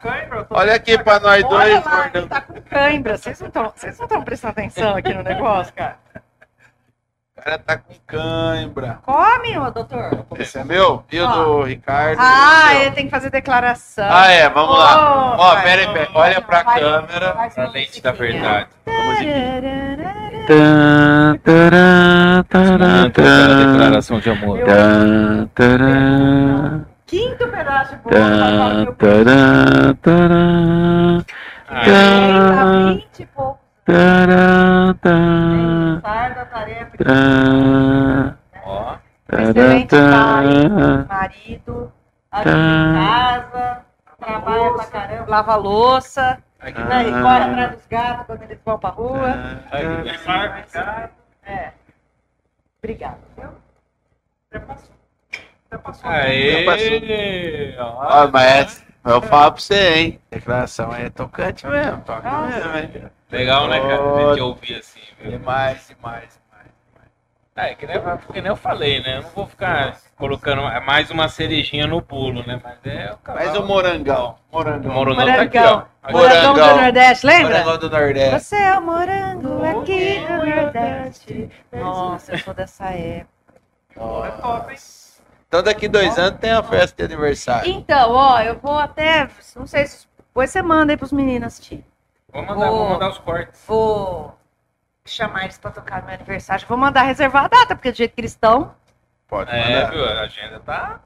Olha 0.52 0.76
aqui 0.76 0.96
pra 1.04 1.20
nós 1.20 1.44
Olha 1.44 1.50
dois, 1.50 1.86
lá, 1.86 1.92
gordão. 2.04 2.22
ele 2.22 2.28
tá 2.30 2.42
com 2.42 2.62
cãibra. 2.62 3.18
Vocês 3.18 3.40
não 3.40 3.48
estão 3.48 3.74
vocês 3.76 3.98
não 3.98 4.06
estão 4.06 4.24
prestando 4.24 4.52
atenção 4.52 4.96
aqui 4.96 5.14
no 5.16 5.24
negócio, 5.24 5.74
cara. 5.74 5.98
O 7.42 7.44
cara 7.44 7.58
tá 7.58 7.76
com 7.76 7.96
cãibra. 8.06 9.00
Come, 9.04 9.58
ô 9.58 9.72
doutor. 9.72 10.26
Esse 10.38 10.60
é 10.60 10.64
meu? 10.64 11.04
E 11.12 11.20
o 11.20 11.26
do 11.28 11.64
Ricardo? 11.64 12.20
Ah, 12.22 12.72
é 12.76 12.82
ele 12.86 12.92
tem 12.92 13.06
que 13.06 13.10
fazer 13.10 13.32
declaração. 13.32 14.06
Ah, 14.08 14.28
é, 14.30 14.48
vamos 14.48 14.78
lá. 14.78 15.36
Oh, 15.38 15.42
Ó, 15.42 15.54
vai. 15.56 15.64
pera 15.64 15.82
aí, 15.82 15.88
pera. 15.92 16.10
Olha 16.14 16.40
pra 16.42 16.62
Vai- 16.62 16.80
câmera. 16.80 17.34
vai 17.34 17.50
ser 17.50 17.62
a 17.62 17.64
uma 17.64 17.72
lente 17.72 18.00
da 18.00 18.12
verdade. 18.12 18.68
Taran, 21.44 22.44
taran, 22.48 23.06
Aquela 23.08 23.56
declaração 23.72 24.20
de 24.20 24.30
amor. 24.30 24.60
Quinto 27.08 27.48
pedaço 27.48 27.96
de 27.96 28.02
bolo. 28.04 28.16
vai 28.20 28.40
falar 28.40 28.70
tan, 28.70 28.84
meu 28.84 28.94
taran, 28.94 29.94
taran, 29.96 31.24
Ah, 31.68 31.86
Tá 31.86 32.94
20 32.94 33.20
e 33.20 33.26
pouco. 33.26 33.61
Taran, 33.86 34.94
tan, 35.02 36.02
Sai 36.02 36.34
da 36.36 36.46
tarefa. 36.46 36.92
ó. 38.66 38.96
Excelente 39.32 39.96
Marido. 41.08 41.92
Ajuda 42.32 42.52
em 42.52 42.94
casa. 42.96 43.86
Trabalha 44.20 44.74
pra 44.74 44.86
caramba. 44.86 45.26
Lava 45.30 45.54
a 45.54 45.56
louça. 45.56 46.38
Ah. 46.60 46.70
Né, 46.70 47.08
e 47.08 47.12
corre 47.12 47.44
atrás 47.44 47.72
dos 47.72 47.88
gatos 47.88 48.26
quando 48.28 48.44
eles 48.44 48.60
vão 48.64 48.78
pra 48.78 48.90
rua. 48.92 49.34
Ai, 49.72 49.82
que 49.82 49.88
delícia. 50.04 50.64
Cara, 50.72 51.12
É. 51.46 51.72
Obrigada. 52.84 53.18
viu? 53.38 53.50
até 54.52 54.60
passou. 54.66 54.96
Até 55.72 55.78
passou. 55.80 56.10
Aê! 56.10 57.76
Ó. 57.80 58.26
Ó, 58.26 58.28
mas 58.32 58.86
eu 59.06 59.22
falo 59.24 59.52
pra 59.54 59.62
você, 59.62 59.94
hein? 59.96 60.20
Declaração 60.30 60.92
aí 60.92 61.06
é 61.06 61.10
tocante 61.10 61.66
mesmo. 61.66 62.02
Toca 62.02 62.30
mesmo, 62.42 62.78
hein? 62.78 63.12
Legal, 63.32 63.68
né, 63.68 63.80
cara? 63.80 64.16
A 64.16 64.30
gente 64.30 64.42
ouvir 64.42 64.76
assim, 64.76 65.00
viu? 65.20 65.32
Demais, 65.32 65.88
demais, 65.88 66.40
demais. 66.46 66.72
É, 67.56 67.76
que 67.76 67.86
nem, 67.88 67.98
que 68.34 68.42
nem 68.42 68.50
eu 68.50 68.56
falei, 68.56 69.02
né? 69.02 69.18
Eu 69.18 69.22
não 69.24 69.30
vou 69.30 69.48
ficar 69.48 69.98
colocando 70.18 70.62
mais 70.86 71.10
uma 71.12 71.28
cerejinha 71.30 71.88
no 71.88 72.02
bolo, 72.02 72.46
né? 72.46 72.60
Mas 72.64 72.78
é 72.86 73.14
o 73.14 73.18
cavalo. 73.18 73.46
Mas 73.46 73.58
o 73.58 73.64
morangão. 73.64 74.36
Morangão. 74.52 74.92
O 74.92 74.94
morangão 74.94 75.26
tá 75.26 75.42
aqui, 75.42 75.58
ó. 75.58 75.62
Morangão. 75.62 75.88
Aqui, 76.04 76.14
Morangão 76.14 76.54
do 76.54 76.60
Morangão. 76.60 76.82
Nordeste, 76.82 77.26
lembra? 77.26 77.50
Morangão 77.50 77.78
do 77.78 77.90
Nordeste. 77.90 78.40
Você 78.40 78.56
é 78.56 78.78
o 78.78 78.82
morango 78.82 79.66
aqui 79.66 80.20
do 80.20 80.46
Nordeste. 80.46 81.50
Nossa, 81.72 82.34
eu 82.34 82.38
sou 82.40 82.54
dessa 82.54 82.86
época. 82.90 83.32
É 83.96 84.32
top, 84.42 84.72
hein? 84.72 84.80
Então 85.48 85.62
daqui 85.62 85.88
dois 85.88 86.18
anos 86.18 86.40
tem 86.40 86.52
a 86.52 86.64
festa 86.64 86.96
de 86.96 87.14
aniversário. 87.14 87.70
Então, 87.70 88.12
ó, 88.12 88.40
eu 88.42 88.58
vou 88.58 88.80
até. 88.80 89.30
Não 89.56 89.68
sei 89.68 89.86
se. 89.86 90.08
Depois 90.18 90.50
você 90.50 90.62
manda 90.62 90.94
aí 90.94 90.98
pros 90.98 91.12
meninos 91.12 91.48
assistir. 91.48 91.84
Vou 92.32 92.42
mandar, 92.44 92.70
vou 92.70 92.90
mandar 92.90 93.10
os 93.10 93.18
cortes. 93.18 93.64
Vou 93.68 94.38
chamar 95.06 95.44
eles 95.44 95.58
pra 95.58 95.72
tocar 95.72 96.02
no 96.02 96.06
meu 96.08 96.16
aniversário. 96.16 96.66
Vou 96.68 96.78
mandar 96.78 97.04
reservar 97.04 97.46
a 97.46 97.48
data, 97.48 97.76
porque 97.76 97.92
do 97.92 97.98
jeito 97.98 98.14
que 98.14 98.22
eles 98.22 98.32
estão. 98.32 98.74
Pode 99.28 99.50
É, 99.52 99.76
mandar. 99.84 99.92
viu? 99.92 100.06
A 100.06 100.22
agenda 100.22 100.60
tá. 100.60 101.00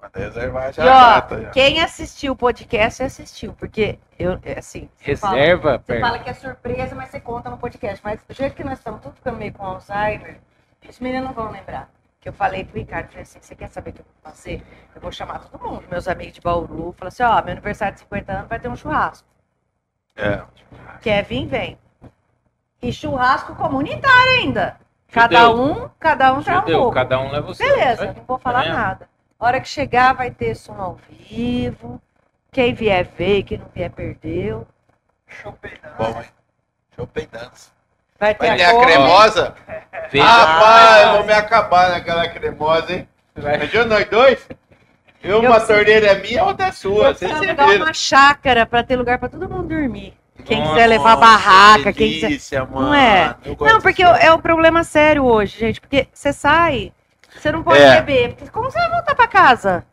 Manda 0.00 0.18
reservar 0.18 0.72
já. 0.72 0.84
E 0.84 0.88
a 0.88 0.92
ó, 0.92 1.14
data, 1.14 1.42
já. 1.42 1.50
quem 1.50 1.80
assistiu 1.80 2.32
o 2.32 2.36
podcast 2.36 3.02
assistiu, 3.02 3.52
porque 3.54 3.98
eu, 4.18 4.38
é 4.42 4.58
assim. 4.58 4.88
você 4.96 5.16
fala- 5.16 5.34
Reserva, 5.36 5.82
Você 5.84 6.00
fala 6.00 6.18
que 6.18 6.30
é 6.30 6.34
surpresa, 6.34 6.94
mas 6.94 7.08
você 7.10 7.20
conta 7.20 7.50
no 7.50 7.56
podcast. 7.58 8.00
Mas 8.04 8.20
do 8.26 8.34
jeito 8.34 8.54
que 8.54 8.64
nós 8.64 8.78
estamos 8.78 9.00
tudo 9.00 9.14
ficando 9.14 9.38
meio 9.38 9.52
com 9.52 9.64
Alzheimer, 9.64 10.38
os 10.88 11.00
meninos 11.00 11.26
não 11.28 11.32
vão 11.34 11.50
lembrar. 11.50 11.88
Que 12.20 12.28
eu 12.28 12.32
falei 12.32 12.64
pro 12.64 12.78
Ricardo, 12.78 13.08
falei 13.08 13.22
assim, 13.22 13.38
você 13.40 13.54
quer 13.54 13.68
saber 13.68 13.90
o 13.90 13.92
que 13.94 14.00
eu 14.00 14.04
vou 14.22 14.32
fazer? 14.32 14.62
Eu 14.94 15.00
vou 15.00 15.12
chamar 15.12 15.40
todo 15.40 15.62
mundo, 15.62 15.84
meus 15.90 16.08
amigos 16.08 16.32
de 16.34 16.40
Bauru, 16.40 16.94
falar 16.96 17.08
assim, 17.08 17.22
ó, 17.22 17.42
meu 17.42 17.52
aniversário 17.52 17.94
de 17.94 18.00
50 18.00 18.32
anos 18.32 18.48
vai 18.48 18.58
ter 18.58 18.68
um 18.68 18.76
churrasco. 18.76 19.26
É. 20.16 20.42
Quer 21.02 21.24
vir, 21.24 21.46
vem. 21.46 21.78
E 22.82 22.92
churrasco 22.92 23.54
comunitário 23.54 24.32
ainda. 24.40 24.76
Cada 25.10 25.46
Judeu. 25.46 25.62
um, 25.84 25.90
cada 25.98 26.32
um 26.32 26.42
tem 26.42 26.56
um 26.56 26.62
pouco. 26.62 26.92
cada 26.94 27.20
um 27.20 27.30
leva 27.30 27.50
o 27.50 27.54
seu. 27.54 27.66
Beleza, 27.68 28.06
não 28.06 28.24
vou 28.26 28.38
falar 28.38 28.62
vendo? 28.64 28.74
nada. 28.74 29.08
A 29.38 29.46
hora 29.46 29.60
que 29.60 29.68
chegar 29.68 30.12
vai 30.14 30.30
ter 30.30 30.54
som 30.54 30.74
ao 30.80 30.98
vivo. 31.28 32.00
Quem 32.50 32.74
vier 32.74 33.04
veio, 33.16 33.44
quem 33.44 33.58
não 33.58 33.66
vier 33.74 33.90
perdeu. 33.90 34.66
Bom, 35.98 36.20
hein? 36.20 36.28
Show 36.94 37.06
peidance. 37.06 37.70
Vai 38.18 38.34
ter, 38.34 38.46
Vai 38.46 38.56
ter 38.56 38.64
a 38.64 38.70
cor. 38.70 38.86
cremosa? 38.86 39.54
Rapaz, 40.20 41.06
eu 41.06 41.12
vou 41.16 41.24
me 41.24 41.32
acabar 41.32 41.90
naquela 41.90 42.28
cremosa, 42.28 42.92
hein? 42.92 43.08
Vai- 43.34 43.56
Imagina 43.56 43.84
nós 43.86 44.04
dois? 44.08 44.48
Eu, 45.24 45.40
uma 45.40 45.50
preciso- 45.56 45.72
torneira 45.74 46.06
é 46.08 46.18
minha, 46.20 46.44
outra 46.44 46.66
é 46.66 46.72
sua. 46.72 47.08
Eu 47.08 47.14
Vocês 47.14 47.30
preciso 47.30 47.44
alugar 47.48 47.68
viram. 47.68 47.84
uma 47.86 47.94
chácara 47.94 48.66
pra 48.66 48.82
ter 48.82 48.96
lugar 48.96 49.18
pra 49.18 49.28
todo 49.28 49.48
mundo 49.48 49.68
dormir. 49.68 50.14
Quem 50.44 50.58
Nossa, 50.60 50.72
quiser 50.74 50.86
levar 50.88 51.16
barraca, 51.16 51.92
quem 51.92 52.12
quiser. 52.12 52.26
delícia, 52.28 52.64
mano. 52.64 52.88
Não 52.88 52.94
é? 52.94 53.34
Eu 53.44 53.56
gosto 53.56 53.72
Não, 53.72 53.80
porque 53.80 54.02
é 54.02 54.30
o 54.32 54.38
problema 54.38 54.84
sério 54.84 55.24
hoje, 55.24 55.58
gente. 55.58 55.80
Porque 55.80 56.06
você 56.12 56.32
sai, 56.32 56.92
você 57.34 57.50
não 57.50 57.62
pode 57.62 57.80
É. 57.80 58.00
beber. 58.02 58.34
Porque 58.34 58.50
como 58.50 58.70
você 58.70 58.78
vai 58.78 58.90
voltar 58.90 59.14
pra 59.14 59.26
casa? 59.26 59.84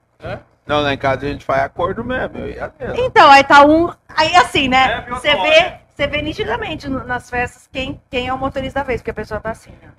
Não, 0.65 0.81
lá 0.81 0.93
em 0.93 0.97
casa 0.97 1.25
a 1.25 1.29
gente 1.29 1.45
faz 1.45 1.61
acordo 1.63 2.03
mesmo. 2.03 2.37
Eu 2.37 2.49
ia 2.49 2.71
mesmo. 2.79 2.95
Então, 2.97 3.29
aí 3.31 3.43
tá 3.43 3.63
um. 3.65 3.91
Aí 4.09 4.35
assim, 4.35 4.67
né? 4.67 5.05
É, 5.07 5.09
Você 5.09 5.35
vê, 5.35 5.73
você 5.95 6.07
vê 6.07 6.21
nitidamente 6.21 6.89
nas 6.89 7.29
festas 7.29 7.67
quem, 7.71 7.99
quem 8.09 8.27
é 8.27 8.33
o 8.33 8.37
motorista 8.37 8.79
da 8.81 8.85
vez, 8.85 9.01
porque 9.01 9.11
a 9.11 9.15
pessoa 9.15 9.39
tá 9.39 9.51
assim, 9.51 9.71
né? 9.81 9.89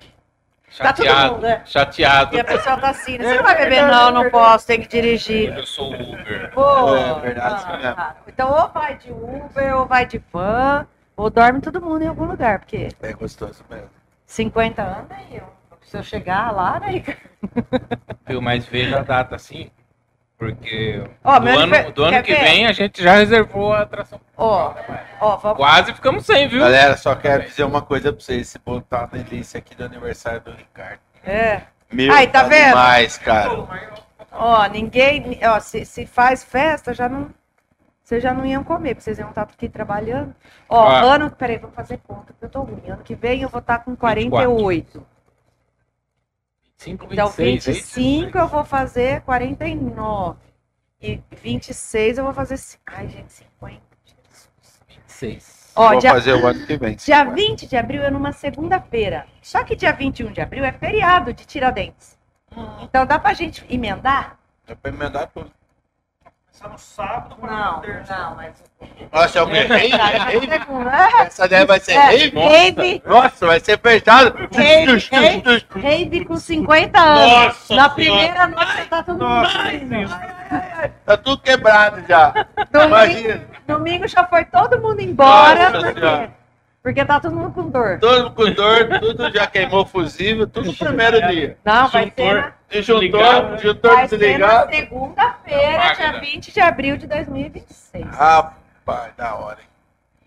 Tá 0.77 0.91
todo 0.91 1.05
Chateado, 1.05 1.33
mundo, 1.35 1.41
né? 1.43 1.61
chateado. 1.65 2.35
E 2.35 2.39
a 2.39 2.43
pessoa 2.43 2.77
tá 2.77 2.89
assim, 2.89 3.17
né? 3.17 3.23
Você 3.25 3.35
não 3.35 3.43
vai 3.43 3.55
beber, 3.57 3.85
não, 3.85 4.11
não 4.11 4.29
posso, 4.31 4.65
tem 4.65 4.81
que 4.81 4.87
dirigir. 4.87 5.55
Eu 5.55 5.65
sou 5.67 5.93
Uber. 5.93 6.51
Pô, 6.51 6.95
É 6.95 7.19
verdade, 7.21 7.63
ah, 7.67 7.93
cara. 7.95 8.15
Então, 8.27 8.49
ou 8.51 8.67
vai 8.69 8.97
de 8.97 9.11
Uber, 9.11 9.75
ou 9.77 9.85
vai 9.85 10.05
de 10.07 10.17
van, 10.31 10.87
ou 11.15 11.29
dorme 11.29 11.61
todo 11.61 11.79
mundo 11.79 12.01
em 12.01 12.07
algum 12.07 12.25
lugar, 12.25 12.59
porque 12.59 12.89
É 13.01 13.13
gostoso 13.13 13.63
mesmo. 13.69 13.89
50 14.25 14.81
anos 14.81 15.11
aí, 15.11 15.37
eu- 15.37 15.53
se 15.83 15.95
eu 15.97 16.01
chegar 16.03 16.51
lá, 16.51 16.79
né, 16.79 16.89
Ricardo? 16.89 17.19
Viu? 18.25 18.41
Mas 18.41 18.65
veja 18.65 18.99
a 18.99 19.03
data 19.03 19.35
assim. 19.35 19.69
Porque 20.47 21.03
Ó, 21.23 21.39
do 21.39 21.47
ano, 21.47 21.59
aniver- 21.61 21.91
do 21.93 22.03
ano 22.03 22.21
que 22.23 22.33
ver? 22.33 22.41
vem 22.43 22.65
a 22.67 22.71
gente 22.73 23.01
já 23.01 23.13
reservou 23.13 23.73
a 23.73 23.81
atração. 23.81 24.19
Ó, 24.35 24.73
ó, 25.21 25.37
vamos. 25.37 25.57
Quase 25.57 25.93
ficamos 25.93 26.25
sem, 26.25 26.47
viu? 26.47 26.59
Galera, 26.59 26.97
só 26.97 27.15
quero 27.15 27.43
dizer 27.43 27.63
uma 27.63 27.81
coisa 27.81 28.11
pra 28.11 28.21
vocês. 28.21 28.41
Esse 28.41 28.59
bolo 28.59 28.81
tá 28.81 28.99
uma 28.99 29.07
delícia 29.23 29.57
aqui 29.57 29.73
do 29.75 29.85
aniversário 29.85 30.41
do 30.41 30.51
Ricardo. 30.51 30.99
É. 31.23 31.61
Meu, 31.91 32.13
Aí, 32.13 32.27
tá 32.27 32.43
vendo? 32.43 32.69
demais, 32.69 33.17
cara. 33.17 33.51
Ó, 34.31 34.65
ninguém. 34.67 35.39
Ó, 35.43 35.59
se, 35.59 35.85
se 35.85 36.05
faz 36.05 36.43
festa, 36.43 36.93
já 36.93 37.07
não. 37.07 37.29
Vocês 38.03 38.21
já 38.21 38.33
não 38.33 38.45
iam 38.45 38.63
comer, 38.65 38.95
porque 38.95 39.03
vocês 39.05 39.17
iam 39.19 39.29
estar 39.29 39.43
aqui 39.43 39.69
trabalhando. 39.69 40.35
Ó, 40.67 40.85
Ah. 40.87 40.99
ano. 41.01 41.31
Peraí, 41.31 41.57
vou 41.57 41.71
fazer 41.71 41.99
conta, 42.05 42.33
porque 42.33 42.45
eu 42.45 42.49
tô 42.49 42.61
ruim. 42.63 42.81
Ano 42.89 43.01
que 43.01 43.15
vem 43.15 43.41
eu 43.43 43.49
vou 43.49 43.59
estar 43.59 43.79
com 43.79 43.95
48. 43.95 45.05
5, 46.83 47.07
Então, 47.11 47.29
26, 47.29 47.67
é? 47.67 47.71
25 47.71 48.37
eu 48.37 48.47
vou 48.47 48.65
fazer 48.65 49.21
49. 49.21 50.37
E 51.01 51.19
26 51.41 52.17
eu 52.17 52.23
vou 52.25 52.33
fazer. 52.33 52.59
Ai, 52.87 53.07
gente, 53.09 53.31
50. 53.33 53.81
Jesus. 54.05 54.49
26. 54.87 55.63
Ó, 55.75 55.89
Vou 55.89 55.99
dia, 55.99 56.11
fazer 56.11 56.33
o 56.33 56.45
ano 56.45 56.65
que 56.67 56.77
vem. 56.77 56.95
dia 56.95 57.23
20 57.23 57.65
de 57.67 57.75
abril 57.75 58.03
é 58.03 58.11
numa 58.11 58.31
segunda-feira. 58.31 59.25
Só 59.41 59.63
que 59.63 59.75
dia 59.75 59.91
21 59.91 60.31
de 60.31 60.39
abril 60.39 60.63
é 60.63 60.71
feriado 60.71 61.33
de 61.33 61.45
Tiradentes. 61.45 62.17
Então 62.83 63.05
dá 63.05 63.17
pra 63.17 63.33
gente 63.33 63.65
emendar? 63.73 64.37
É 64.67 64.75
pra 64.75 64.91
emendar 64.91 65.27
tudo. 65.33 65.51
Começar 66.53 66.69
no 66.69 66.77
sábado 66.77 67.35
pra 67.41 67.51
Não, 67.51 67.81
terça. 67.81 68.15
não, 68.15 68.35
mas. 68.35 68.53
Nossa, 69.11 69.39
é 69.39 69.41
o 69.41 69.47
quê? 69.47 69.59
Rave? 69.65 69.89
Rave? 69.89 70.49
Essa 71.25 71.47
daí 71.47 71.65
vai 71.65 71.79
ser 71.79 71.93
É, 71.93 71.99
rave? 72.05 72.39
rave, 72.39 73.01
Nossa, 73.05 73.47
vai 73.47 73.59
ser 73.59 73.79
fechado. 73.79 74.35
Rave, 75.81 76.25
com 76.25 76.37
50 76.37 76.99
anos. 76.99 77.31
Nossa 77.47 77.75
Na 77.75 77.89
primeira 77.89 78.47
noite 78.47 78.85
tá 78.87 79.01
todo 79.03 79.13
mundo. 79.13 79.27
Nossa, 79.27 79.57
dormindo. 79.63 80.15
Tá 81.05 81.17
tudo 81.17 81.41
quebrado 81.41 82.03
já. 82.07 82.29
Domingo, 82.71 82.87
Imagina. 82.87 83.41
domingo 83.67 84.07
já 84.07 84.23
foi 84.25 84.45
todo 84.45 84.79
mundo 84.79 84.99
embora. 85.01 85.69
Nossa 85.71 85.85
Por 85.87 85.93
quê? 85.95 85.99
Senhora. 85.99 86.42
Porque 86.83 87.05
tá 87.05 87.17
todo 87.17 87.33
mundo 87.33 87.53
com 87.53 87.69
dor. 87.69 87.97
Todo 87.99 88.31
com 88.31 88.51
dor, 88.51 88.99
tudo 88.99 89.31
já 89.31 89.47
queimou 89.47 89.85
fusível, 89.85 90.45
tudo 90.45 90.65
no 90.65 90.75
primeiro 90.75 91.25
dia. 91.27 91.57
Não, 91.63 91.87
vai 91.87 92.11
ser 92.13 92.83
Juntor. 92.83 93.21
na, 93.21 93.57
ser 93.57 93.81
na 93.81 94.05
desligado. 94.05 94.75
segunda-feira, 94.75 95.95
dia 95.95 96.19
20 96.19 96.51
de 96.51 96.59
abril 96.59 96.97
de 96.97 97.07
2026. 97.07 98.05
Rapaz, 98.05 99.15
da 99.15 99.33
hora, 99.33 99.61
hein? 99.61 99.67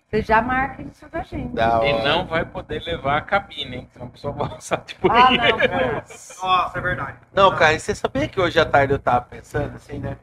Você 0.09 0.23
já 0.23 0.41
marca 0.41 0.81
isso 0.81 1.07
da 1.09 1.21
gente. 1.21 1.53
Da 1.53 1.77
hora. 1.77 1.89
E 1.89 2.03
não 2.03 2.25
vai 2.25 2.43
poder 2.43 2.81
levar 2.83 3.17
a 3.17 3.21
cabine, 3.21 3.75
hein? 3.75 3.89
Senão 3.93 4.07
a 4.07 4.09
pessoa 4.09 4.33
vai 4.33 4.47
almoçar 4.47 4.83
de 4.83 4.97
Ah, 5.07 5.29
não. 5.29 5.97
Nossa, 6.49 6.77
é 6.77 6.81
verdade. 6.81 7.17
Não, 7.33 7.55
cara, 7.55 7.73
e 7.73 7.79
você 7.79 7.93
sabia 7.93 8.27
que 8.27 8.39
hoje 8.39 8.59
à 8.59 8.65
tarde 8.65 8.93
eu 8.93 8.99
tava 8.99 9.21
pensando 9.25 9.75
assim, 9.75 9.99
né? 9.99 10.17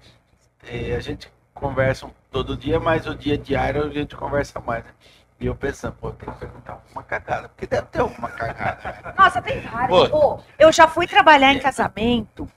E 0.68 0.92
a 0.92 1.00
gente 1.00 1.30
conversa 1.52 2.10
todo 2.32 2.56
dia, 2.56 2.80
mas 2.80 3.06
o 3.06 3.14
dia 3.14 3.38
diário 3.38 3.84
a 3.84 3.90
gente 3.90 4.16
conversa 4.16 4.58
mais, 4.58 4.82
né? 4.84 4.90
E 5.44 5.46
eu 5.46 5.54
pensando, 5.54 5.94
pô, 6.00 6.10
tem 6.10 6.32
que 6.32 6.38
perguntar 6.40 6.72
alguma 6.72 7.02
cagada, 7.02 7.50
porque 7.50 7.66
deve 7.66 7.86
ter 7.88 8.00
alguma 8.00 8.30
cagada. 8.30 9.02
né? 9.04 9.14
Nossa, 9.14 9.42
tem 9.42 9.60
várias. 9.60 10.08
Pô. 10.08 10.40
Eu 10.58 10.72
já 10.72 10.88
fui 10.88 11.06
trabalhar 11.06 11.52
em 11.52 11.60
casamento. 11.60 12.48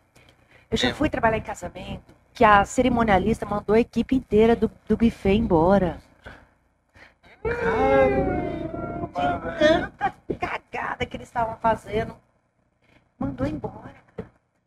Eu 0.72 0.78
já 0.78 0.94
fui 0.94 1.10
trabalhar 1.10 1.36
em 1.38 1.42
casamento 1.42 2.16
que 2.34 2.46
a 2.46 2.64
cerimonialista 2.64 3.46
mandou 3.46 3.76
a 3.76 3.80
equipe 3.82 4.16
inteira 4.16 4.56
do, 4.56 4.72
do 4.88 4.96
buffet 4.96 5.36
embora. 5.36 5.98
De 7.44 7.50
tanta 9.60 10.14
cagada 10.40 11.06
que 11.06 11.18
eles 11.18 11.28
estavam 11.28 11.58
fazendo. 11.58 12.16
Mandou 13.20 13.46
embora. 13.46 13.98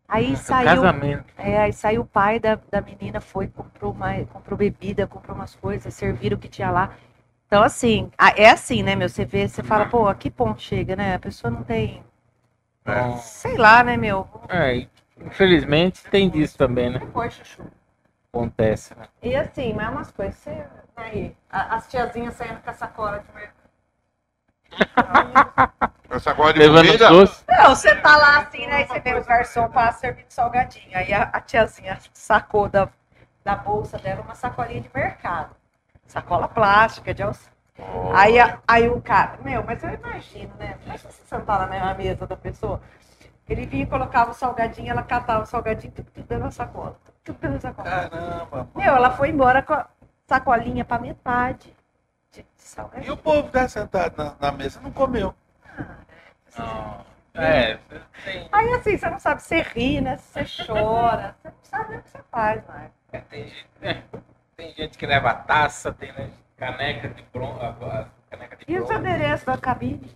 Aí 0.07 0.37
saiu. 0.37 0.67
Casamento. 0.67 1.25
É, 1.39 1.59
aí 1.59 1.73
saiu 1.73 2.03
o 2.03 2.07
pai 2.07 2.39
da, 2.39 2.59
da 2.71 2.83
menina, 2.83 3.19
foi, 3.19 3.47
comprou, 3.47 3.95
mais, 3.95 4.29
comprou 4.29 4.59
bebida, 4.59 5.07
comprou 5.07 5.35
umas 5.35 5.55
coisas, 5.55 5.95
serviram 5.95 6.37
o 6.37 6.41
que 6.41 6.49
tinha 6.49 6.71
lá. 6.71 6.95
Então, 7.51 7.65
assim, 7.65 8.13
é 8.37 8.49
assim, 8.49 8.81
né, 8.81 8.95
meu? 8.95 9.09
Você 9.09 9.25
vê, 9.25 9.49
você 9.49 9.61
fala, 9.61 9.87
pô, 9.87 10.07
a 10.07 10.15
que 10.15 10.31
ponto 10.31 10.63
chega, 10.63 10.95
né? 10.95 11.17
A 11.17 11.19
pessoa 11.19 11.51
não 11.51 11.65
tem. 11.65 12.01
Então, 12.83 13.17
Sei 13.17 13.57
lá, 13.57 13.83
né, 13.83 13.97
meu? 13.97 14.25
é, 14.49 14.87
infelizmente 15.21 16.05
tem 16.05 16.31
disso 16.31 16.57
também, 16.57 16.91
né? 16.91 17.01
Chuchu. 17.29 17.65
Acontece, 18.33 18.95
né? 18.97 19.09
E 19.21 19.35
assim, 19.35 19.73
mas 19.73 19.89
umas 19.91 20.13
coisas, 20.13 20.37
você. 20.37 20.65
Aí, 20.95 21.37
as 21.51 21.89
tiazinhas 21.89 22.35
saindo 22.35 22.61
com 22.61 22.71
a 22.71 22.73
sacola 22.73 23.19
de 23.19 23.35
mercado. 23.35 23.61
Essa 26.09 26.33
de 26.53 26.59
Levando 26.61 26.87
comida, 26.87 27.09
doce. 27.09 27.45
Não, 27.49 27.75
você 27.75 27.97
tá 27.97 28.17
lá 28.17 28.39
assim, 28.43 28.65
né? 28.69 28.83
E 28.83 28.87
você 28.87 29.01
vê 29.01 29.15
o 29.17 29.25
garçom 29.25 29.69
passa 29.69 29.99
servindo 29.99 30.31
salgadinho. 30.31 30.97
Aí 30.97 31.13
a, 31.13 31.25
a 31.25 31.41
tiazinha 31.41 31.99
sacou 32.15 32.69
da, 32.69 32.89
da 33.43 33.57
bolsa 33.57 33.99
dela 33.99 34.23
uma 34.23 34.37
sacolinha 34.37 34.83
de 34.83 34.91
mercado. 34.95 35.59
Sacola 36.11 36.49
plástica, 36.49 37.15
de 37.15 37.23
alça. 37.23 37.49
Aí, 38.13 38.39
a- 38.39 38.59
aí 38.67 38.89
o 38.89 39.01
cara, 39.01 39.39
meu, 39.43 39.63
mas 39.63 39.81
eu 39.85 39.91
imagino, 39.95 40.53
né? 40.59 40.77
Imagina 40.85 41.11
você 41.11 41.23
sentar 41.25 41.61
lá 41.61 41.67
na 41.67 41.95
mesa 41.95 42.27
da 42.27 42.37
pessoa. 42.37 42.81
Ele 43.49 43.65
vinha 43.65 43.85
e 43.85 43.87
colocava 43.87 44.33
o 44.33 44.35
salgadinho, 44.35 44.91
ela 44.91 45.05
catava 45.05 45.45
o 45.45 45.47
salgadinho, 45.47 45.93
tudo, 45.93 46.11
tudo 46.11 46.27
dentro 46.27 46.45
da 46.45 46.51
sacola. 46.51 46.97
Tudo 47.23 47.39
dentro 47.39 47.59
da 47.59 47.61
sacola. 47.61 47.89
Caramba. 47.89 48.69
Meu, 48.75 48.97
ela 48.97 49.13
foi 49.13 49.29
embora 49.31 49.63
com 49.63 49.73
a 49.73 49.87
sacolinha 50.27 50.85
pra 50.85 50.99
metade 50.99 51.73
de, 52.33 52.43
de 52.43 52.47
salgadinho. 52.63 53.09
E 53.09 53.13
o 53.13 53.17
povo 53.17 53.45
que 53.45 53.53
tá 53.53 53.69
sentado 53.69 54.17
na, 54.17 54.35
na 54.41 54.53
mesa 54.53 54.81
não 54.81 54.91
comeu. 54.91 55.33
Não. 56.59 57.07
É, 57.35 57.79
tem, 58.25 58.49
Aí 58.51 58.73
assim, 58.75 58.99
você 58.99 59.09
não 59.09 59.21
sabe 59.21 59.43
se 59.43 59.63
ri, 59.63 60.01
né? 60.01 60.17
Se 60.17 60.45
você 60.45 60.67
chora, 60.67 61.37
você 61.41 61.49
não 61.49 61.55
sabe 61.63 61.91
nem 61.91 61.99
o 62.01 62.03
que 62.03 62.11
você 62.11 62.19
faz, 62.33 62.67
né? 62.67 62.91
é, 63.13 63.19
tem, 63.21 63.45
gente, 63.49 63.67
é, 63.81 64.03
tem 64.61 64.75
gente 64.75 64.99
que 64.99 65.07
leva 65.07 65.33
taça, 65.33 65.91
tem 65.93 66.13
né, 66.13 66.29
caneca 66.59 67.09
de 67.09 67.23
bronze. 67.33 67.59
Caneca 68.31 68.57
de 68.57 68.65
E 68.69 68.79
os 68.79 68.87
bronze. 68.87 68.95
adereços 68.95 69.47
da 69.47 69.57
cabine? 69.57 70.15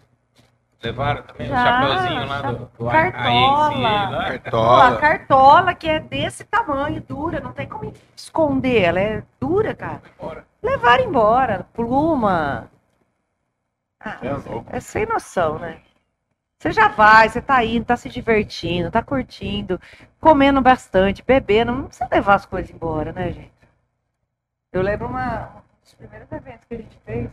Levaram 0.83 1.23
também 1.23 1.49
Já, 1.49 1.55
o 1.63 1.65
chapeuzinho 1.67 2.27
lá 2.27 2.43
do, 2.43 2.59
do 2.67 2.91
cartola. 2.91 3.79
Lá. 3.79 4.07
Pô, 4.07 4.21
a 4.21 4.39
Cartola. 4.39 4.97
cartola 4.99 5.75
que 5.75 5.89
é 5.89 5.99
desse 5.99 6.45
tamanho, 6.45 7.01
dura, 7.01 7.41
não 7.41 7.53
tem 7.55 7.67
como 7.67 7.91
esconder, 8.15 8.83
ela 8.83 9.01
é 9.01 9.23
dura, 9.41 9.75
cara. 9.75 10.03
Embora. 10.19 10.45
Levaram 10.63 11.05
embora, 11.05 11.67
pluma. 11.73 12.71
Ah, 13.99 14.19
É 14.71 14.77
é 14.77 14.81
sem 14.81 15.07
noção, 15.07 15.59
né? 15.59 15.81
Você 16.59 16.71
já 16.73 16.89
vai, 16.89 17.31
você 17.31 17.41
tá 17.41 17.65
indo, 17.65 17.87
tá 17.87 17.97
se 17.97 18.11
divertindo, 18.11 18.91
tá 18.91 19.03
curtindo, 19.03 19.81
comendo 20.21 20.61
bastante, 20.61 21.23
bebendo. 21.27 21.73
Não 21.73 21.85
precisa 21.87 22.09
levar 22.13 22.35
as 22.35 22.47
coisas 22.47 22.71
embora, 22.71 23.11
né, 23.13 23.33
gente? 23.33 23.54
Eu 24.75 24.83
lembro 24.83 25.07
uma, 25.07 25.45
um 25.45 25.81
dos 25.85 25.95
primeiros 25.95 26.33
eventos 26.33 26.65
que 26.65 26.75
a 26.75 26.79
gente 26.79 26.99
fez, 27.05 27.31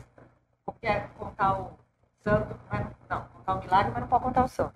porque 0.63 0.85
é 0.85 1.07
contar 1.18 1.59
o 1.59 1.72
santo, 2.23 2.55
mas 2.69 2.85
não, 3.09 3.23
contar 3.34 3.55
o 3.55 3.59
milagre, 3.61 3.91
mas 3.91 4.01
não 4.01 4.07
pode 4.07 4.23
contar 4.23 4.43
o 4.43 4.47
santo. 4.47 4.76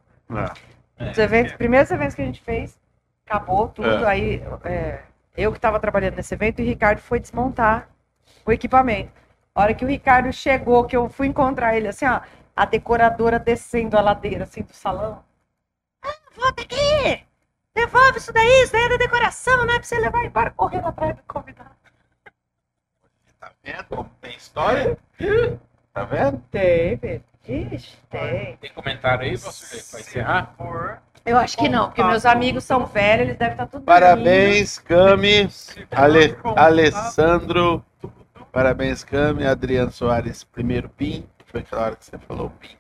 É. 0.98 1.12
Os 1.12 1.18
eventos, 1.20 1.54
primeiros 1.54 1.92
eventos 1.92 2.16
que 2.16 2.24
a 2.24 2.26
gente 2.26 2.42
fez, 2.42 2.80
acabou 3.24 3.68
tudo. 3.68 3.88
É. 3.88 4.08
Aí 4.08 4.44
é, 4.64 5.04
eu 5.38 5.52
que 5.52 5.60
estava 5.60 5.80
trabalhando 5.80 6.16
nesse 6.16 6.34
evento 6.34 6.60
e 6.60 6.64
o 6.64 6.68
Ricardo 6.68 6.98
foi 6.98 7.20
desmontar 7.20 7.88
o 8.44 8.52
equipamento. 8.52 9.12
A 9.54 9.62
hora 9.62 9.74
que 9.76 9.86
o 9.86 9.88
Ricardo 9.88 10.34
chegou, 10.34 10.86
que 10.86 10.98
eu 10.98 11.08
fui 11.08 11.28
encontrar 11.28 11.78
ele, 11.78 11.88
assim, 11.88 12.08
ó, 12.08 12.20
a 12.56 12.66
decoradora 12.66 13.38
descendo 13.38 13.96
a 13.96 14.02
ladeira, 14.02 14.46
assim, 14.46 14.64
do 14.64 14.74
salão. 14.74 15.24
Ah, 16.04 16.16
volta 16.36 16.64
aqui! 16.64 17.24
Devolve 17.76 18.18
isso 18.18 18.34
daí, 18.34 18.64
isso 18.64 18.72
daí 18.72 18.86
é 18.86 18.90
da 18.90 18.98
decoração, 18.98 19.68
não 19.68 19.76
é 19.76 19.78
pra 19.78 19.84
você 19.84 20.00
levar 20.00 20.26
embora, 20.26 20.50
correndo 20.50 20.88
atrás 20.88 21.16
do 21.16 21.22
convidado. 21.28 21.85
Tá 23.66 23.72
vendo 23.72 23.84
como 23.86 24.12
tem 24.22 24.38
história? 24.38 24.98
Tá 25.92 26.04
vendo? 26.04 26.38
Tem, 26.52 26.98
Pedro. 26.98 27.24
Ixi, 27.48 27.98
tem. 28.10 28.58
Tem 28.58 28.72
comentário 28.74 29.24
aí, 29.24 29.36
você 29.36 29.92
vai 29.92 30.02
encerrar? 30.02 30.54
Por 30.56 31.00
Eu 31.26 31.38
acho 31.38 31.58
que 31.58 31.68
não, 31.68 31.88
porque 31.88 32.04
meus 32.04 32.26
amigos 32.26 32.64
são 32.64 32.86
velhos, 32.86 33.28
eles 33.28 33.38
devem 33.38 33.54
estar 33.54 33.66
tudo 33.66 33.84
dormindo. 33.84 34.02
Parabéns, 34.02 34.78
Cami, 34.80 35.50
Ale, 35.92 36.38
Alessandro. 36.56 37.84
Parabéns, 38.52 39.04
Cami. 39.04 39.46
Adriano 39.46 39.92
Soares, 39.92 40.44
primeiro 40.44 40.90
PIN. 40.90 41.28
Foi 41.46 41.62
aquela 41.62 41.86
hora 41.86 41.96
que 41.96 42.06
você 42.06 42.18
falou 42.20 42.52
PIN. 42.52 42.76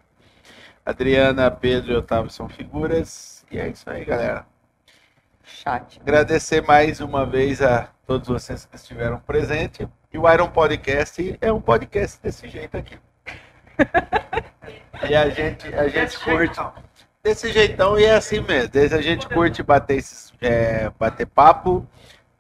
Adriana, 0.86 1.50
Pedro 1.50 1.94
e 1.94 1.96
Otávio 1.96 2.30
são 2.30 2.48
figuras. 2.48 3.44
E 3.52 3.58
é 3.60 3.70
isso 3.70 3.90
aí, 3.90 4.06
galera. 4.06 4.46
Chat. 5.44 6.00
Agradecer 6.02 6.62
mais 6.62 7.00
uma 7.00 7.26
vez 7.26 7.62
a 7.62 7.90
todos 8.06 8.28
vocês 8.28 8.66
que 8.66 8.76
estiveram 8.76 9.20
presentes. 9.20 9.88
E 10.16 10.18
o 10.18 10.32
Iron 10.32 10.48
Podcast 10.48 11.38
é 11.42 11.52
um 11.52 11.60
podcast 11.60 12.18
desse 12.24 12.48
jeito 12.48 12.78
aqui. 12.78 12.98
E 15.10 15.14
a 15.14 15.30
gente, 15.30 15.68
a 15.76 15.90
gente 15.90 16.18
curte 16.20 16.58
desse 17.22 17.52
jeitão 17.52 18.00
e 18.00 18.06
é 18.06 18.16
assim 18.16 18.40
mesmo. 18.40 18.70
Desde 18.70 18.96
a 18.96 19.02
gente 19.02 19.28
curte 19.28 19.62
bater, 19.62 19.98
esses, 19.98 20.32
é, 20.40 20.90
bater 20.98 21.26
papo, 21.28 21.86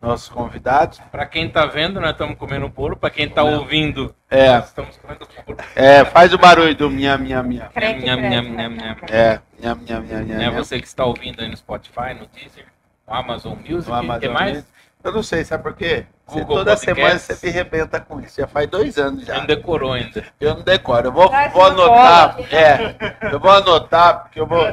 nossos 0.02 0.30
convidados. 0.30 1.02
Pra 1.11 1.26
quem 1.26 1.49
tá 1.49 1.65
vendo, 1.65 1.99
nós 1.99 2.11
estamos 2.11 2.38
comendo 2.38 2.69
bolo. 2.69 2.95
Pra 2.95 3.10
quem 3.10 3.27
tá 3.27 3.43
ouvindo, 3.43 4.15
É, 4.30 4.53
nós 4.56 4.68
estamos 4.68 4.95
comendo 4.95 5.27
bolo. 5.45 5.57
é, 5.76 6.06
faz 6.06 6.34
o 6.34 6.38
barulho 6.38 6.73
do 6.73 6.89
minha, 6.89 7.18
minha, 7.18 7.43
minha. 7.43 7.65
Creque, 7.73 8.06
nham, 8.06 8.18
creque, 8.22 8.49
nham. 8.52 8.95
creque. 8.95 9.14
É, 9.14 9.41
minha, 9.60 9.76
minha, 9.76 9.99
minha, 9.99 10.19
minha. 10.22 10.38
Minha. 10.38 10.52
Você 10.52 10.80
que 10.80 10.88
está 10.88 11.03
ouvindo 11.03 11.41
aí 11.41 11.49
no 11.49 11.57
Spotify, 11.57 12.14
no 12.18 12.26
Deezer, 12.27 12.68
no 13.06 13.14
Amazon 13.14 13.57
Music, 13.57 13.91
No 13.91 14.14
o 14.14 14.19
que 14.22 14.30
mais? 14.30 14.53
Music. 14.60 14.74
Eu 15.06 15.11
não 15.11 15.22
sei, 15.22 15.45
sabe 15.45 15.61
por 15.61 15.76
quê? 15.76 16.07
Você, 16.26 16.44
toda 16.44 16.76
semana 16.76 17.19
você 17.19 17.45
me 17.45 17.52
arrebenta 17.52 17.99
com 17.99 18.19
isso. 18.19 18.41
Já 18.41 18.48
faz 18.48 18.68
dois 18.68 18.98
anos 18.98 19.23
já. 19.23 19.38
Não 19.38 19.45
decorou 19.45 19.94
ainda. 19.94 20.26
Eu 20.40 20.56
não 20.56 20.64
decoro. 20.64 21.10
Eu 21.10 21.11
vou, 21.11 21.30
Traz 21.30 21.53
vou 21.53 21.64
anotar. 21.64 22.36
cola. 22.36 22.48
É, 22.52 22.95
eu 23.32 23.40
vou 23.40 23.52
anotar, 23.52 24.23
porque 24.23 24.40
eu 24.40 24.48
vou. 24.48 24.65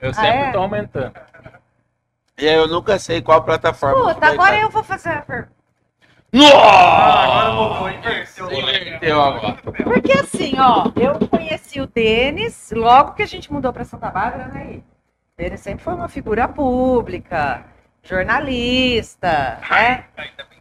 Eu 0.00 0.14
sempre 0.14 0.38
é? 0.38 0.52
tô 0.52 0.58
aumentando. 0.58 1.12
E 2.38 2.48
aí 2.48 2.54
eu 2.54 2.66
nunca 2.66 2.98
sei 2.98 3.20
qual 3.20 3.44
plataforma. 3.44 4.14
Puta, 4.14 4.20
vai 4.20 4.32
agora 4.32 4.58
eu 4.58 4.70
vou 4.70 4.82
fazer 4.82 5.10
a 5.10 5.20
pergunta. 5.20 5.52
Ah, 6.32 7.24
agora 7.24 7.52
Nossa! 7.52 7.74
mudou, 7.74 7.90
inverteu. 7.90 8.52
Inverteu 8.52 9.20
agora. 9.20 9.58
Porque 9.84 10.12
assim, 10.12 10.58
ó, 10.58 10.90
eu 10.96 11.28
conheci 11.28 11.78
o 11.78 11.86
Denis 11.86 12.72
logo 12.74 13.12
que 13.12 13.22
a 13.22 13.26
gente 13.26 13.52
mudou 13.52 13.70
pra 13.70 13.84
Santa 13.84 14.08
Bárbara, 14.08 14.46
né? 14.46 14.80
Denis 15.36 15.60
sempre 15.60 15.84
foi 15.84 15.92
uma 15.92 16.08
figura 16.08 16.48
pública, 16.48 17.66
jornalista, 18.02 19.58
né? 19.70 20.04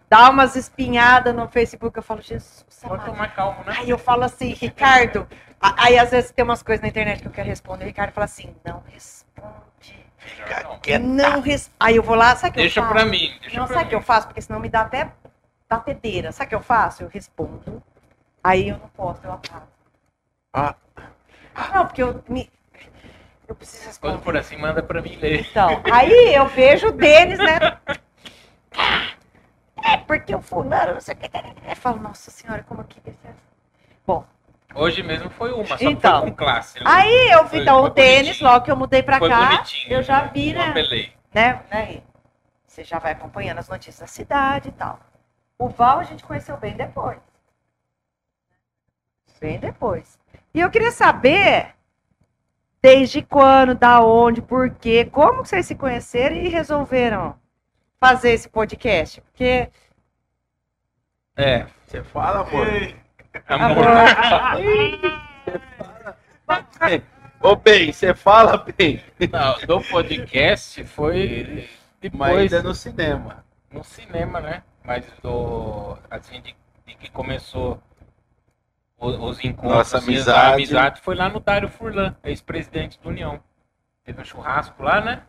Dá 0.09 0.29
umas 0.29 0.55
espinhadas 0.55 1.35
no 1.35 1.47
Facebook, 1.47 1.95
eu 1.97 2.03
falo, 2.03 2.21
Jesus, 2.21 2.65
Pode 2.81 2.93
amado. 2.95 3.05
tomar 3.11 3.35
calmo, 3.35 3.63
né? 3.63 3.75
Aí 3.77 3.89
eu 3.89 3.97
falo 3.97 4.23
assim, 4.23 4.53
Ricardo, 4.53 5.27
aí 5.61 5.99
às 5.99 6.09
vezes 6.11 6.31
tem 6.31 6.43
umas 6.43 6.63
coisas 6.63 6.81
na 6.81 6.87
internet 6.87 7.21
que 7.21 7.27
eu 7.27 7.31
quero 7.31 7.47
responder, 7.47 7.83
o 7.83 7.87
Ricardo 7.87 8.11
fala 8.11 8.25
assim, 8.25 8.55
não 8.65 8.81
responde. 8.91 9.99
Fica 10.17 10.63
quieta. 10.81 11.05
Não 11.05 11.41
responde. 11.41 11.75
Aí 11.79 11.95
eu 11.95 12.03
vou 12.03 12.15
lá, 12.15 12.35
sabe 12.35 12.49
o 12.51 12.53
que 12.53 12.59
Deixa 12.61 12.79
eu 12.79 12.83
faço? 12.83 12.95
pra 12.95 13.05
mim. 13.05 13.37
Deixa 13.41 13.59
Não, 13.59 13.65
pra 13.67 13.75
sabe 13.75 13.85
o 13.85 13.89
que 13.89 13.95
eu 13.95 14.01
faço? 14.01 14.27
Porque 14.27 14.41
senão 14.41 14.59
me 14.59 14.69
dá 14.69 14.81
até 14.81 15.11
batedeira. 15.69 16.31
Sabe 16.31 16.47
o 16.47 16.49
que 16.49 16.55
eu 16.55 16.61
faço? 16.63 17.03
Eu 17.03 17.07
respondo. 17.09 17.81
Aí 18.43 18.69
eu 18.69 18.77
não 18.79 18.89
posso, 18.89 19.21
eu 19.23 19.31
apago. 19.33 19.67
Ah. 20.53 20.75
Não, 21.73 21.85
porque 21.85 22.01
eu 22.01 22.23
me. 22.27 22.49
Eu 23.49 23.55
preciso 23.55 23.81
Quando 23.99 24.13
responder. 24.13 24.23
for 24.23 24.37
assim, 24.37 24.57
manda 24.57 24.83
pra 24.83 25.01
mim 25.01 25.15
ler. 25.15 25.41
Então, 25.49 25.81
aí 25.91 26.35
eu 26.35 26.45
vejo 26.47 26.89
o 26.89 26.91
Denis, 26.91 27.39
né? 27.39 27.57
É, 29.83 29.97
porque 29.97 30.35
o 30.35 30.41
fulano, 30.41 30.93
não 30.93 31.01
sei 31.01 31.15
o 31.15 31.17
que. 31.17 31.29
Eu 31.67 31.75
falo, 31.75 31.99
nossa 31.99 32.29
senhora, 32.29 32.63
como 32.63 32.83
ser 32.83 33.09
assim. 33.09 33.39
Bom, 34.05 34.23
Hoje 34.75 35.01
mesmo 35.01 35.31
foi 35.31 35.51
uma, 35.51 35.65
só 35.65 35.77
que 35.77 35.85
Então. 35.85 36.21
foi 36.21 36.29
com 36.29 36.35
classe. 36.37 36.77
né? 36.79 36.85
aí 36.87 37.31
eu 37.31 37.45
vi, 37.47 37.61
então, 37.61 37.83
o 37.85 37.89
Denis, 37.89 38.39
logo 38.39 38.63
que 38.63 38.69
eu 38.71 38.75
mudei 38.75 39.01
pra 39.01 39.17
Foi 39.17 39.27
cá, 39.29 39.47
bonitinho. 39.47 39.93
eu 39.95 40.03
já 40.03 40.21
vi, 40.25 40.53
Não 40.53 40.61
né? 40.61 40.69
apelei. 40.69 41.13
né? 41.33 41.63
né? 41.71 42.01
Você 42.67 42.83
já 42.83 42.99
vai 42.99 43.13
acompanhando 43.13 43.57
as 43.57 43.67
notícias 43.67 43.99
da 43.99 44.05
cidade 44.07 44.69
e 44.69 44.71
tal. 44.73 44.99
O 45.57 45.69
Val 45.69 45.97
a 45.99 46.03
gente 46.03 46.23
conheceu 46.23 46.55
bem 46.55 46.75
depois. 46.75 47.17
Bem 49.41 49.57
depois. 49.59 50.19
E 50.53 50.59
eu 50.59 50.69
queria 50.69 50.91
saber 50.91 51.73
desde 52.81 53.21
quando, 53.21 53.75
da 53.75 54.01
onde, 54.03 54.41
por 54.41 54.69
quê, 54.71 55.05
como 55.05 55.45
vocês 55.45 55.65
se 55.65 55.75
conheceram 55.75 56.35
e 56.35 56.47
resolveram 56.49 57.35
fazer 57.99 58.31
esse 58.31 58.47
podcast. 58.49 59.21
Porque 59.21 59.69
É. 61.35 61.65
Você 61.85 62.03
fala, 62.03 62.41
amor. 62.47 62.67
Ei, 62.67 62.95
Amor. 63.47 63.85
Ô, 67.41 67.55
bem, 67.55 67.91
você 67.91 68.13
fala 68.13 68.57
bem. 68.77 69.01
Não, 69.31 69.57
do 69.65 69.81
podcast 69.89 70.83
foi 70.85 71.47
Mas 71.47 71.69
depois 72.01 72.53
ainda 72.53 72.63
no 72.67 72.75
cinema. 72.75 73.45
no 73.71 73.83
cinema, 73.83 74.39
né? 74.39 74.63
Mas 74.83 75.05
do 75.23 75.97
assim 76.09 76.41
de, 76.41 76.55
de 76.85 76.95
que 76.95 77.09
começou 77.11 77.81
os 78.99 79.43
encontros, 79.43 79.77
Nossa 79.77 79.97
assim, 79.97 80.13
amizade. 80.15 80.39
a 80.51 80.53
amizade 80.53 81.01
foi 81.01 81.15
lá 81.15 81.29
no 81.29 81.39
Dário 81.39 81.69
Furlan, 81.69 82.15
ex-presidente 82.23 82.99
do 83.01 83.09
União. 83.09 83.39
Teve 84.03 84.21
um 84.21 84.25
churrasco 84.25 84.81
lá, 84.83 84.99
né? 85.01 85.21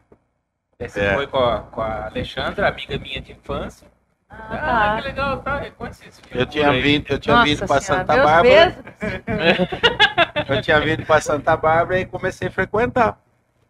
Você 0.79 1.01
É. 1.01 1.15
foi 1.15 1.27
com 1.27 1.39
a, 1.39 1.61
com 1.61 1.81
a 1.83 2.07
Alexandra, 2.07 2.69
amiga 2.69 2.99
minha 2.99 3.21
de 3.21 3.33
infância. 3.33 3.87
Ah, 4.29 4.37
Ah, 4.93 4.97
que 4.97 5.03
tá. 5.03 5.09
legal, 5.09 5.39
tá? 5.39 5.67
Eu 5.67 5.73
conheci 5.73 6.09
esse 6.09 6.23
Eu 6.31 6.47
tinha 6.47 6.71
aí. 6.71 6.81
vindo, 6.81 7.11
eu 7.11 7.19
tinha 7.19 7.35
Nossa 7.37 7.49
vindo 7.49 7.67
para 7.67 7.81
Santa 7.81 8.15
meus 8.15 8.27
Bárbara. 8.27 8.77
Eu 10.49 10.63
tinha 10.63 10.81
vindo 10.81 11.05
para 11.05 11.21
Santa 11.21 11.57
Bárbara 11.57 12.01
e 12.01 12.07
comecei 12.07 12.49
a 12.49 12.51
frequentar. 12.51 13.19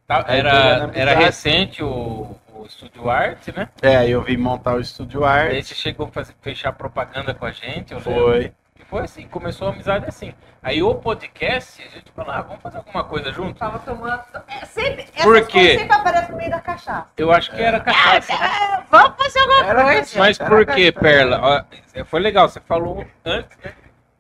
Tá, 0.07 0.25
Aí 0.27 0.39
Era, 0.41 0.91
era 0.95 1.15
recente 1.15 1.83
o, 1.83 2.37
o 2.55 2.65
Estúdio 2.67 3.09
Arte, 3.11 3.53
né? 3.57 3.69
É, 3.83 3.97
aí 3.97 4.11
eu 4.11 4.23
vim 4.23 4.37
montar 4.37 4.75
o 4.75 4.81
estúdio 4.81 5.25
Aí 5.25 5.57
arte. 5.57 5.65
você 5.69 5.75
chegou 5.75 6.07
a 6.07 6.11
fazer, 6.11 6.35
fechar 6.43 6.73
propaganda 6.73 7.33
com 7.35 7.47
a 7.47 7.53
gente, 7.53 7.93
eu 7.93 7.99
lembro. 8.05 8.55
Foi. 8.91 9.03
Assim, 9.05 9.27
começou 9.29 9.69
a 9.69 9.71
amizade 9.71 10.05
assim. 10.09 10.35
Aí 10.63 10.83
o 10.83 10.95
podcast, 10.97 11.81
a 11.81 11.89
gente 11.89 12.11
falou, 12.11 12.33
ah, 12.33 12.43
vamos 12.43 12.61
fazer 12.61 12.79
alguma 12.79 13.05
coisa 13.05 13.33
junto? 13.33 13.59
Tava 13.59 13.79
tomando. 13.79 14.21
É, 14.49 14.67
sempre, 14.67 15.07
Por 15.23 15.47
quê? 15.47 15.79
sempre 15.79 15.97
aparecem 15.97 16.33
no 16.33 16.37
meio 16.37 16.51
da 16.51 16.61
cachaça. 16.61 17.07
Eu 17.17 17.31
acho 17.33 17.51
que 17.53 17.63
era 17.63 17.79
cachaça. 17.81 18.33
Ah, 18.35 18.83
vamos 18.91 19.15
fazer 19.17 19.39
alguma 19.39 19.65
Era 19.65 19.83
coisa. 19.85 19.99
cachaça. 20.01 20.19
Mas 20.19 20.39
por 20.39 20.67
que, 20.67 20.93
Perla? 20.93 21.41
Ó, 21.41 22.05
foi 22.05 22.21
legal, 22.21 22.49
você 22.49 22.61
falou 22.61 23.07
antes, 23.25 23.57
né? 23.65 23.73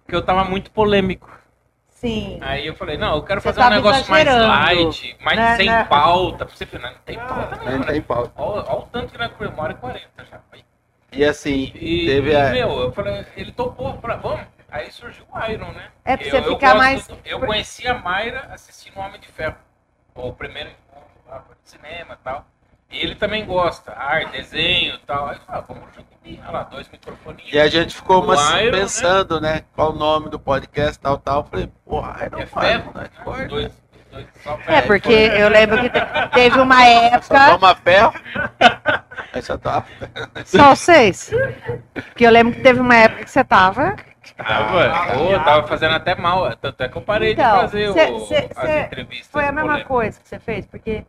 Que 0.08 0.14
eu 0.14 0.22
tava 0.22 0.44
muito 0.44 0.70
polêmico. 0.70 1.28
Sim. 1.88 2.38
Aí 2.40 2.66
eu 2.66 2.74
falei, 2.74 2.96
não, 2.96 3.16
eu 3.16 3.22
quero 3.22 3.40
Você 3.42 3.52
fazer 3.52 3.66
um 3.66 3.76
negócio 3.76 4.10
mais 4.10 4.24
light, 4.26 5.16
mais 5.20 5.36
né, 5.38 5.56
sem 5.56 5.66
né? 5.66 5.84
pauta. 5.84 6.46
Você 6.46 6.64
falou, 6.64 6.86
não, 6.86 6.92
não 6.94 7.00
tem 7.04 7.18
pauta 7.18 7.56
Não 7.56 7.72
não, 7.78 7.82
tem 7.84 7.94
né? 7.96 8.04
pauta. 8.08 8.32
Olha, 8.36 8.64
olha 8.66 8.78
o 8.78 8.82
tanto 8.86 9.12
que 9.12 9.18
nós 9.18 9.32
comemora 9.32 9.74
40 9.74 10.00
já. 10.30 10.40
E 11.12 11.24
assim, 11.24 11.72
E, 11.74 12.06
teve 12.06 12.30
e, 12.30 12.36
a. 12.36 12.50
meu, 12.50 12.70
eu 12.78 12.92
falei, 12.92 13.26
ele 13.36 13.52
topou, 13.52 13.92
pra, 13.94 14.16
vamos. 14.16 14.40
Aí 14.70 14.90
surgiu 14.92 15.24
o 15.32 15.50
Iron, 15.50 15.72
né? 15.72 15.88
É 16.04 16.16
pra 16.16 16.26
Eu- 16.26 16.30
você 16.30 16.36
eu 16.38 16.54
ficar 16.54 16.74
mais- 16.76 17.06
do- 17.06 17.18
eu 17.24 17.40
conheci 17.40 17.86
a 17.88 17.94
Mayra 17.94 18.48
assistindo 18.52 18.96
o 18.96 19.00
Homem 19.00 19.20
de 19.20 19.28
Ferro. 19.28 19.56
O 20.14 20.32
primeiro 20.32 20.70
encontro 20.70 21.10
lá 21.28 21.38
no 21.48 21.56
cinema 21.64 22.14
e 22.14 22.24
tal. 22.24 22.46
E 22.90 22.98
ele 22.98 23.14
também 23.14 23.46
gosta, 23.46 23.92
arte, 23.92 24.32
desenho 24.32 24.94
e 24.96 24.98
tal. 24.98 25.28
Aí 25.28 25.36
eu 25.36 25.40
falei, 25.42 25.60
ah, 25.60 25.64
vamos 25.66 25.94
junto 25.94 26.04
comigo. 26.16 26.42
Olha 26.42 26.50
lá, 26.50 26.62
dois 26.64 26.88
microfoninhos. 26.88 27.52
E 27.52 27.58
a 27.60 27.68
gente 27.68 27.94
ficou 27.94 28.22
umas- 28.24 28.40
Iron, 28.50 28.64
né? 28.64 28.70
pensando, 28.72 29.40
né? 29.40 29.64
Qual 29.74 29.92
o 29.92 29.96
nome 29.96 30.28
do 30.28 30.38
podcast, 30.40 30.98
tal, 30.98 31.16
tal. 31.18 31.44
Falei, 31.44 31.68
porra, 31.84 32.26
Iron 32.26 32.38
É 32.40 32.46
ferro, 32.46 32.92
né? 32.92 33.02
né? 33.26 33.46
Dois, 33.46 33.72
É, 34.66 34.82
porque 34.82 35.12
eu 35.12 35.48
lembro 35.48 35.80
que 35.80 35.88
te- 35.90 36.28
teve 36.34 36.58
uma 36.60 36.76
Só 36.80 37.34
época. 37.34 37.50
toma 37.52 37.74
ferro. 37.76 38.12
Aí 39.32 39.42
só 39.42 39.56
toma 39.56 39.84
Só 40.44 40.74
vocês? 40.74 41.30
Porque 41.94 42.26
eu 42.26 42.30
lembro 42.30 42.54
que 42.54 42.60
teve 42.60 42.80
uma 42.80 42.96
época 42.96 43.24
que 43.24 43.30
você 43.30 43.44
tava. 43.44 43.94
Tava, 44.36 45.18
Ô, 45.22 45.38
tava 45.44 45.66
fazendo 45.68 45.94
até 45.94 46.14
mal. 46.14 46.54
Tanto 46.56 46.80
é 46.82 46.88
que 46.88 46.96
eu 46.96 47.02
parei 47.02 47.32
Então, 47.32 47.54
de 47.54 47.60
fazer 47.60 47.92
cê- 47.92 48.10
o- 48.10 48.20
cê- 48.26 48.48
as 48.56 48.66
cê- 48.68 48.80
entrevistas. 48.80 49.28
Foi 49.30 49.44
a 49.44 49.52
mesma 49.52 49.84
coisa 49.84 50.18
que 50.20 50.28
você 50.28 50.38
fez, 50.38 50.66
porque 50.66 51.04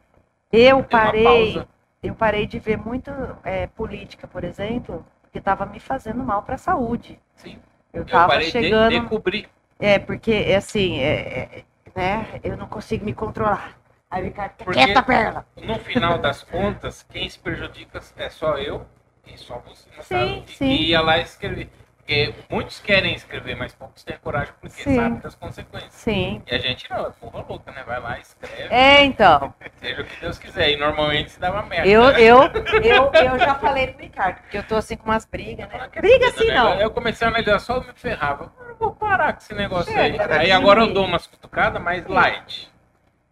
eu 0.52 0.84
parei. 0.84 1.64
Eu 2.04 2.16
parei 2.16 2.48
de 2.48 2.58
ver 2.60 2.78
muito 2.78 3.12
é, 3.44 3.68
política, 3.68 4.28
por 4.28 4.44
exemplo, 4.44 5.06
porque 5.22 5.38
estava 5.38 5.66
me 5.68 5.80
fazendo 5.80 6.24
mal 6.24 6.42
para 6.42 6.56
a 6.56 6.58
saúde. 6.58 7.20
Sim. 7.36 7.58
Eu 7.94 8.00
Eu 8.02 8.04
estava 8.06 8.30
parei 8.30 8.46
de, 8.48 8.52
chegando. 8.52 8.90
de 9.00 9.02
cobrir. 9.08 9.48
É, 9.80 10.00
porque 10.00 10.32
é 10.32 10.56
assim, 10.56 11.00
é, 11.00 11.14
é, 11.14 11.64
né? 11.96 12.40
Eu 12.44 12.58
não 12.58 12.68
consigo 12.68 13.06
me 13.06 13.14
controlar. 13.14 13.78
Aí 14.10 14.22
o 14.24 14.26
Ricardo, 14.26 14.54
Porque- 14.58 14.84
quieta, 14.84 15.02
perla. 15.02 15.46
No 15.56 15.80
final 15.80 16.18
das 16.18 16.44
contas, 16.44 17.04
quem 17.10 17.30
se 17.30 17.40
prejudica 17.40 18.02
é 18.18 18.30
só 18.30 18.58
eu 18.58 18.86
e 19.26 19.38
só 19.38 19.58
você. 19.60 19.88
Sim, 20.02 20.42
caso, 20.42 20.44
sim. 20.58 20.68
Que 20.78 20.84
ia 20.90 21.02
lá 21.02 21.18
escrever. 21.20 21.70
Porque 22.02 22.34
muitos 22.50 22.80
querem 22.80 23.14
escrever, 23.14 23.56
mas 23.56 23.74
poucos 23.74 24.04
têm 24.04 24.18
coragem 24.18 24.52
porque 24.60 24.82
Sim. 24.82 24.96
sabem 24.96 25.20
das 25.20 25.36
consequências. 25.36 25.94
Sim. 25.94 26.42
E 26.50 26.56
a 26.56 26.58
gente 26.58 26.90
não, 26.90 27.06
é 27.08 27.10
porra 27.12 27.46
louca, 27.48 27.72
né? 27.72 27.84
Vai 27.86 28.00
lá, 28.02 28.20
escreve, 28.20 28.74
É, 28.74 29.04
então. 29.06 29.54
seja 29.78 30.02
o 30.02 30.06
que 30.06 30.20
Deus 30.20 30.38
quiser. 30.40 30.72
E 30.72 30.78
normalmente 30.78 31.32
se 31.32 31.40
dá 31.40 31.52
uma 31.52 31.62
merda. 31.64 31.88
Eu, 31.88 32.04
eu, 32.12 32.42
eu, 32.84 33.12
eu 33.14 33.40
já 33.40 33.56
falei 33.56 33.88
pro 33.88 34.02
Ricardo, 34.02 34.42
porque 34.42 34.58
eu 34.58 34.64
tô 34.64 34.76
assim 34.76 34.98
com 34.98 35.06
umas 35.06 35.26
brigas, 35.26 35.70
né? 35.70 35.88
Briga 35.96 36.28
assim 36.30 36.48
Né? 36.48 36.56
não. 36.56 36.74
Eu 36.82 36.90
comecei 36.92 37.26
a 37.26 37.30
analisar 37.30 37.60
só 37.60 37.80
me 37.80 37.94
ferrava. 37.94 38.52
Eu 38.68 38.76
vou 38.76 38.92
parar 38.96 39.34
com 39.34 39.40
esse 39.40 39.54
negócio 39.54 39.96
aí. 39.96 40.12
Chega, 40.18 40.36
Aí 40.40 40.48
sim. 40.48 40.52
agora 40.52 40.82
eu 40.82 40.92
dou 40.94 41.06
umas 41.06 41.28
cutucadas 41.28 41.82
mais 41.82 42.06
light. 42.08 42.70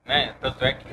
Né? 0.05 0.33
Tanto 0.39 0.63
é 0.63 0.73
que 0.73 0.85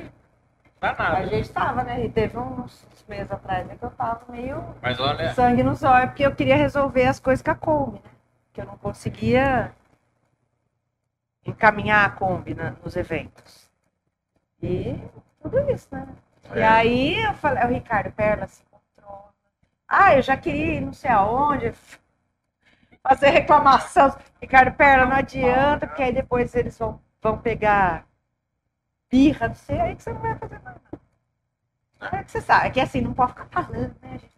não 0.81 0.89
dá 0.89 0.91
A 0.91 1.09
nada. 1.11 1.27
gente 1.27 1.49
tava, 1.51 1.83
né? 1.83 2.05
E 2.05 2.09
teve 2.09 2.37
uns 2.37 2.85
meses 3.07 3.31
atrás 3.31 3.65
né, 3.67 3.75
que 3.77 3.83
eu 3.85 3.91
tava 3.91 4.21
meio 4.31 4.63
Mas 4.81 4.99
olha, 4.99 5.33
sangue 5.33 5.63
nos 5.63 5.83
olhos, 5.83 6.07
porque 6.09 6.25
eu 6.25 6.35
queria 6.35 6.55
resolver 6.55 7.05
as 7.05 7.19
coisas 7.19 7.41
com 7.43 7.51
a 7.51 7.55
Kombi, 7.55 7.99
né? 8.03 8.11
Que 8.53 8.61
eu 8.61 8.65
não 8.65 8.77
conseguia 8.77 9.71
encaminhar 11.45 12.05
a 12.05 12.09
Kombi 12.09 12.53
na- 12.53 12.71
nos 12.83 12.95
eventos. 12.95 13.69
E 14.61 14.99
tudo 15.41 15.59
isso, 15.71 15.87
né? 15.91 16.07
E 16.55 16.59
É. 16.59 16.67
aí 16.67 17.23
eu 17.23 17.33
falei, 17.35 17.63
o 17.63 17.67
Ricardo 17.67 18.11
Perla 18.11 18.47
se 18.47 18.63
encontrou. 18.63 19.29
Ah, 19.87 20.15
eu 20.15 20.21
já 20.21 20.35
queria 20.37 20.73
ir 20.75 20.81
não 20.81 20.93
sei 20.93 21.11
aonde, 21.11 21.73
fazer 23.03 23.29
reclamação. 23.29 24.15
Ricardo 24.41 24.75
Perla, 24.75 25.05
não 25.05 25.15
adianta, 25.15 25.87
porque 25.87 26.03
aí 26.03 26.13
depois 26.13 26.53
eles 26.55 26.77
vão, 26.77 26.99
vão 27.21 27.37
pegar 27.37 28.05
birra, 29.09 29.47
não 29.49 29.55
sei, 29.55 29.79
aí 29.79 29.95
que 29.95 30.03
você 30.03 30.13
não 30.13 30.21
vai 30.21 30.37
fazer 30.37 30.59
nada. 30.61 30.81
É 31.99 32.23
que 32.23 32.31
você 32.31 32.41
sabe, 32.41 32.67
é 32.67 32.69
que 32.71 32.79
assim, 32.79 33.01
não 33.01 33.13
pode 33.13 33.33
ficar 33.33 33.47
falando, 33.47 33.95
né, 34.01 34.17
gente? 34.19 34.37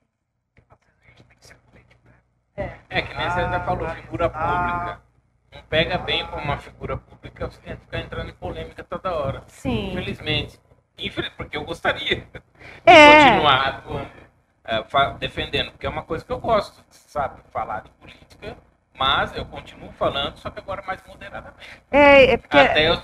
é 2.89 3.01
que 3.01 3.13
nem 3.15 3.29
você 3.29 3.41
já 3.41 3.63
falou, 3.63 3.89
figura 3.89 4.29
pública. 4.29 5.01
Não 5.51 5.61
pega 5.63 5.97
bem 5.97 6.25
pra 6.25 6.37
uma 6.37 6.57
figura 6.57 6.97
pública 6.97 7.47
você 7.49 7.59
tem 7.61 7.75
que 7.75 7.81
ficar 7.81 7.99
entrando 7.99 8.29
em 8.29 8.33
polêmica 8.33 8.83
toda 8.83 9.13
hora. 9.13 9.43
Sim. 9.47 9.91
Infelizmente. 9.91 10.59
Infeliz, 10.97 11.31
porque 11.37 11.55
eu 11.55 11.63
gostaria 11.63 12.17
de 12.27 12.41
É. 12.85 13.13
continuar 13.13 13.67
atuando, 13.67 14.11
é, 14.65 15.13
defendendo, 15.17 15.71
porque 15.71 15.85
é 15.85 15.89
uma 15.89 16.03
coisa 16.03 16.25
que 16.25 16.31
eu 16.31 16.39
gosto, 16.39 16.83
sabe? 16.89 17.41
Falar 17.51 17.81
de 17.83 17.89
política, 17.91 18.57
mas 18.93 19.35
eu 19.35 19.45
continuo 19.45 19.91
falando, 19.93 20.37
só 20.37 20.49
que 20.49 20.59
agora 20.59 20.83
mais 20.85 21.01
moderadamente. 21.07 21.81
É, 21.89 22.31
é 22.31 22.37
porque. 22.37 22.57
Até 22.57 22.89
eu 22.89 22.97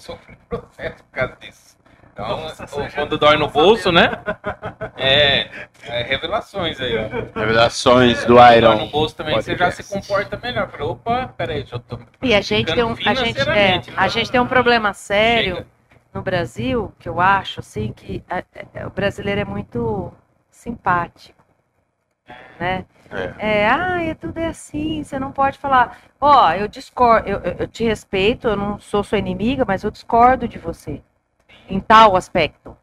sofri 0.00 0.36
processo 0.48 1.04
por 1.04 1.10
causa 1.12 1.36
disso. 1.40 1.78
Então, 2.12 2.26
Nossa, 2.40 2.66
ou 2.72 2.88
já 2.88 2.90
quando 2.96 3.16
dói 3.16 3.36
no 3.36 3.46
tá 3.46 3.52
bolso, 3.52 3.92
né? 3.92 4.10
É, 4.96 5.48
é 5.84 6.02
revelações 6.02 6.80
aí, 6.80 6.96
ó. 6.98 7.38
Revelações 7.38 8.24
do 8.24 8.34
Dói 8.34 8.56
Iron. 8.58 8.78
no 8.78 8.86
bolso 8.88 9.14
também, 9.16 9.36
você 9.36 9.56
já 9.56 9.70
se 9.70 9.84
comporta 9.84 10.36
melhor. 10.36 10.68
Falei, 10.70 10.86
opa, 10.86 11.28
peraí, 11.36 11.64
já 11.64 11.78
tô. 11.78 11.98
E 12.20 12.34
a 12.34 12.40
gente 12.40 12.74
tem 12.74 12.82
um, 12.84 12.94
a 13.06 13.14
gente, 13.14 13.40
é, 13.40 13.80
a 13.96 14.08
gente 14.08 14.30
tem 14.30 14.40
um 14.40 14.46
problema 14.46 14.92
sério 14.92 15.56
Chega. 15.56 15.66
no 16.12 16.20
Brasil, 16.22 16.92
que 16.98 17.08
eu 17.08 17.20
acho, 17.20 17.60
assim, 17.60 17.92
que 17.92 18.22
a- 18.28 18.42
é, 18.74 18.86
o 18.86 18.90
brasileiro 18.90 19.40
é 19.40 19.44
muito 19.44 20.12
simpático, 20.50 21.42
né? 22.58 22.84
É. 23.10 23.62
É, 23.62 23.68
ah, 23.68 24.02
é 24.02 24.14
tudo 24.14 24.38
é 24.38 24.46
assim, 24.46 25.02
você 25.02 25.18
não 25.18 25.32
pode 25.32 25.58
falar, 25.58 25.98
ó, 26.20 26.52
eu 26.52 26.68
discordo, 26.68 27.28
eu, 27.28 27.40
eu- 27.40 27.66
te 27.68 27.82
respeito, 27.84 28.46
eu 28.48 28.56
não 28.56 28.78
sou 28.78 29.02
sua 29.02 29.18
inimiga, 29.18 29.64
mas 29.66 29.82
eu 29.82 29.90
discordo 29.90 30.46
de 30.46 30.58
você, 30.58 31.02
em 31.68 31.80
tal 31.80 32.16
aspecto. 32.16 32.76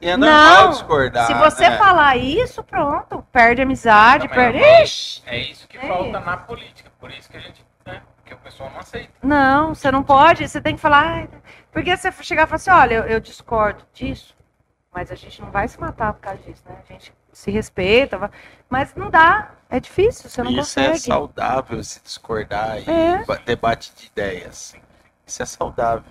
E 0.00 0.08
é 0.10 0.16
normal 0.18 0.64
Não, 0.64 0.70
discordar. 0.70 1.26
Se 1.26 1.34
você 1.34 1.70
né? 1.70 1.78
falar 1.78 2.16
isso, 2.18 2.62
pronto, 2.62 3.24
perde 3.32 3.62
amizade, 3.62 4.28
Não, 4.28 4.34
mas 4.36 4.44
perde... 4.44 4.58
é- 4.62 4.82
Ixi! 4.82 5.22
É 5.24 5.38
isso 5.38 5.66
que 5.66 5.78
É 5.78 5.88
falta 5.88 6.20
na 6.20 6.36
política. 6.36 6.90
Por 7.00 7.10
isso 7.10 7.30
que 7.30 7.36
a 7.38 7.40
gente. 7.40 7.64
Né? 7.86 8.02
Porque 8.16 8.34
o 8.34 8.38
pessoal 8.38 8.70
não 8.70 8.80
aceita. 8.80 9.12
Não, 9.22 9.74
você 9.74 9.90
não 9.90 10.02
pode, 10.02 10.46
você 10.46 10.60
tem 10.60 10.74
que 10.74 10.80
falar. 10.80 11.26
Porque 11.72 11.96
você 11.96 12.12
chegar 12.22 12.42
e 12.42 12.46
falar 12.46 12.56
assim, 12.56 12.70
olha, 12.70 12.94
eu, 12.96 13.04
eu 13.04 13.20
discordo 13.20 13.82
disso, 13.94 14.36
mas 14.92 15.10
a 15.10 15.14
gente 15.14 15.40
não 15.40 15.50
vai 15.50 15.68
se 15.68 15.80
matar 15.80 16.12
por 16.12 16.20
causa 16.20 16.42
disso, 16.42 16.62
né? 16.68 16.76
A 16.88 16.92
gente 16.92 17.12
se 17.34 17.50
respeita, 17.50 18.30
mas 18.70 18.94
não 18.94 19.10
dá, 19.10 19.52
é 19.68 19.78
difícil, 19.80 20.30
você 20.30 20.42
não 20.42 20.50
Isso 20.52 20.78
é 20.80 20.84
consegue. 20.88 20.98
saudável 21.00 21.84
se 21.84 22.02
discordar 22.02 22.78
e 22.78 22.90
É. 22.90 23.24
ba- 23.24 23.40
debate 23.44 23.92
de 23.96 24.06
ideias. 24.06 24.74
Isso 25.26 25.42
é 25.42 25.46
saudável. 25.46 26.04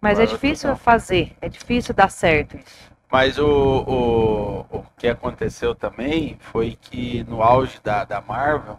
mas 0.00 0.18
é 0.18 0.26
difícil 0.26 0.70
total. 0.70 0.76
fazer, 0.84 1.36
é 1.40 1.48
difícil 1.48 1.92
dar 1.94 2.08
certo 2.10 2.56
isso. 2.56 2.88
Mas 3.10 3.38
o, 3.38 3.46
o, 3.48 4.60
o 4.78 4.84
que 4.96 5.08
aconteceu 5.08 5.74
também 5.74 6.36
foi 6.40 6.76
que 6.80 7.24
no 7.24 7.42
auge 7.42 7.80
da, 7.82 8.04
da 8.04 8.20
Marvel, 8.20 8.78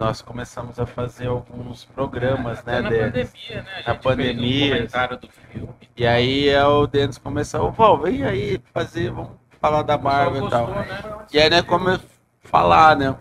nós 0.00 0.20
começamos 0.22 0.80
a 0.80 0.86
fazer 0.86 1.28
alguns 1.28 1.84
programas, 1.84 2.58
Até 2.60 2.80
né, 2.80 2.80
na 2.82 2.88
deles. 2.90 3.30
pandemia, 3.30 3.62
né? 3.62 3.70
A 3.70 3.76
gente 3.76 3.86
Na 3.86 3.94
pandemia. 3.94 4.58
fez 4.60 4.72
um 4.72 4.76
comentário 4.76 5.16
do 5.18 5.28
filme. 5.30 5.74
E 5.96 6.06
aí 6.06 6.48
é 6.48 6.64
o 6.66 6.86
Denis 6.86 7.16
começou, 7.18 7.70
Val, 7.70 7.98
vem 8.00 8.24
aí 8.24 8.60
fazer, 8.72 9.10
vamos 9.12 9.32
falar 9.64 9.82
da 9.82 9.96
Marvel 9.96 10.46
e 10.46 10.50
tal. 10.50 10.66
né? 10.68 10.86
E 11.32 11.38
aí, 11.40 11.48
né, 11.48 11.62
como 11.62 11.88
eu 11.88 12.00
falar, 12.42 12.94
né? 12.96 13.14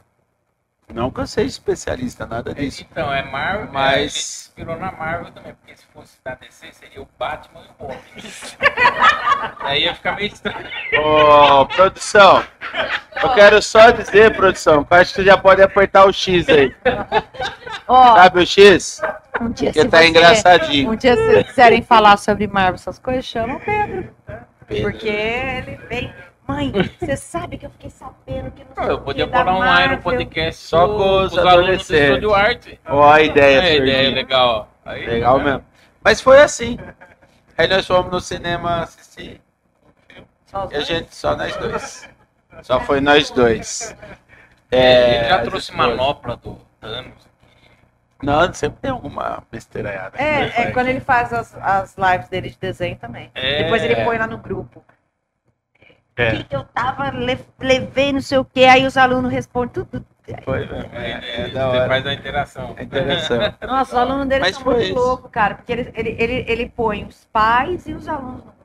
Não 0.94 1.10
que 1.10 1.22
eu 1.22 1.26
seja 1.28 1.48
especialista, 1.48 2.26
nada 2.26 2.54
disso. 2.54 2.86
Então, 2.92 3.12
é 3.12 3.24
Marvel, 3.24 3.70
Mas- 3.72 3.74
mas... 3.74 3.94
a 3.96 4.00
gente 4.02 4.12
se 4.14 4.48
inspirou 4.50 4.78
na 4.78 4.92
Marvel 4.92 5.32
também, 5.32 5.54
porque 5.56 5.76
se 5.78 5.86
fosse 5.94 6.18
da 6.24 6.36
DC, 6.36 6.72
seria 6.74 7.02
o 7.02 7.08
Batman 7.18 7.62
e 7.62 7.84
o 7.84 7.88
Robin. 7.88 7.98
Aí 9.62 9.84
ia 9.84 9.96
ficar 9.96 10.16
meio 10.18 10.28
estranho. 10.28 10.68
Ô, 11.02 11.66
produção, 11.66 12.44
eu 13.24 13.34
quero 13.34 13.62
só 13.62 13.90
dizer, 13.92 14.36
produção, 14.36 14.84
que 14.84 14.94
eu 14.94 14.98
acho 14.98 15.14
que 15.14 15.22
você 15.22 15.26
já 15.26 15.38
pode 15.38 15.62
apertar 15.64 16.06
o 16.06 16.12
X 16.14 16.48
aí. 16.50 16.76
Ó, 17.88 18.16
Sabe 18.18 18.40
o 18.42 18.46
X? 18.46 19.02
um 19.42 19.50
dia 19.50 19.70
Porque 19.70 19.82
se 19.82 19.88
tá 19.90 19.98
você- 20.00 20.08
engraçadinho. 20.10 20.92
Um 20.92 20.96
dia 20.96 21.16
se 21.16 21.26
vocês 21.26 21.48
quiserem 21.48 21.82
falar 21.82 22.18
sobre 22.18 22.46
Marvel, 22.48 22.76
essas 22.76 23.00
coisas, 23.00 23.26
chama 23.26 23.56
o 23.56 23.60
Pedro. 23.62 24.14
Pedro. 24.68 24.92
Porque 24.92 25.08
ele 25.08 25.78
vem. 25.90 26.14
Mãe, 26.48 26.72
você 27.00 27.16
sabe 27.16 27.58
que 27.58 27.66
eu 27.66 27.70
fiquei 27.70 27.90
sabendo 27.90 28.52
que 28.52 28.64
não 28.66 28.76
sei 28.76 28.94
Eu 28.94 29.02
podia 29.02 29.26
um 29.26 29.30
Marvel. 29.30 29.86
Iron 29.94 30.02
Podcast 30.02 30.62
Só 30.62 30.88
com 30.88 31.22
os 31.24 31.38
alunos 31.38 31.88
do. 31.88 31.96
Estúdio 31.96 32.34
Arte. 32.34 32.80
Ó, 32.86 33.10
a 33.12 33.22
ideia, 33.22 33.62
É, 33.62 33.78
ideia 33.78 34.10
legal. 34.10 34.70
Aí, 34.86 35.06
Legal 35.06 35.38
né? 35.38 35.44
mesmo. 35.46 35.66
Mas 36.04 36.20
foi 36.22 36.42
assim. 36.42 36.78
Aí 37.58 37.68
nós 37.68 37.88
fomos 37.88 38.12
no 38.12 38.20
cinema 38.20 38.82
assistir 38.84 39.42
e 40.72 40.76
a 40.76 40.82
gente, 40.82 41.16
só 41.16 41.36
nós 41.36 41.56
dois. 41.58 42.10
Só 42.62 42.80
foi 42.82 43.00
nós 43.00 43.30
dois. 43.32 43.96
Ele 44.72 44.82
É, 44.82 45.30
já 45.30 45.38
as 45.38 45.48
trouxe 45.48 45.76
manopla 45.76 46.36
do 46.36 46.60
Thanos. 46.82 47.32
Não, 48.22 48.54
sempre 48.54 48.80
tem 48.82 48.92
alguma 48.92 49.44
besteiraiada. 49.52 50.18
É, 50.18 50.62
é 50.64 50.72
quando 50.72 50.88
ele 50.88 51.00
faz 51.00 51.34
as, 51.34 51.56
as 51.56 51.96
lives 51.98 52.30
dele 52.30 52.50
de 52.50 52.58
desenho 52.58 52.96
também. 52.96 53.30
É. 53.36 53.64
Depois 53.64 53.84
ele 53.84 53.96
põe 54.04 54.18
lá 54.18 54.28
no 54.28 54.38
grupo. 54.38 54.84
É. 56.16 56.32
Que 56.38 56.44
que 56.44 56.56
eu 56.56 56.64
tava, 56.66 57.10
le- 57.10 57.46
levei 57.60 58.14
não 58.14 58.22
sei 58.22 58.38
o 58.38 58.46
que, 58.46 58.66
aí 58.66 58.86
os 58.86 58.98
alunos 58.98 59.32
respondem 59.32 59.70
tudo. 59.86 60.06
Foi 60.46 60.60
mesmo. 60.60 60.76
É, 60.94 61.12
É, 61.12 61.12
é 61.12 61.42
ele 61.42 61.52
da 61.54 61.68
hora. 61.70 61.88
faz 61.88 62.06
a 62.08 62.14
interação. 62.14 62.74
É 62.78 62.84
interessante. 62.84 63.58
Nossa, 63.66 63.92
os 63.96 64.02
alunos 64.02 64.28
dele 64.28 64.42
Mas 64.42 64.56
são 64.56 64.64
muito 64.66 64.82
isso. 64.84 64.94
loucos, 64.96 65.30
cara, 65.32 65.56
porque 65.56 65.72
ele, 65.72 65.92
ele, 65.96 66.16
ele, 66.20 66.46
ele 66.48 66.70
põe 66.70 67.04
os 67.04 67.26
pais 67.26 67.88
e 67.88 67.94
os 67.94 68.08
alunos 68.08 68.38
no 68.38 68.42
grupo. 68.44 68.58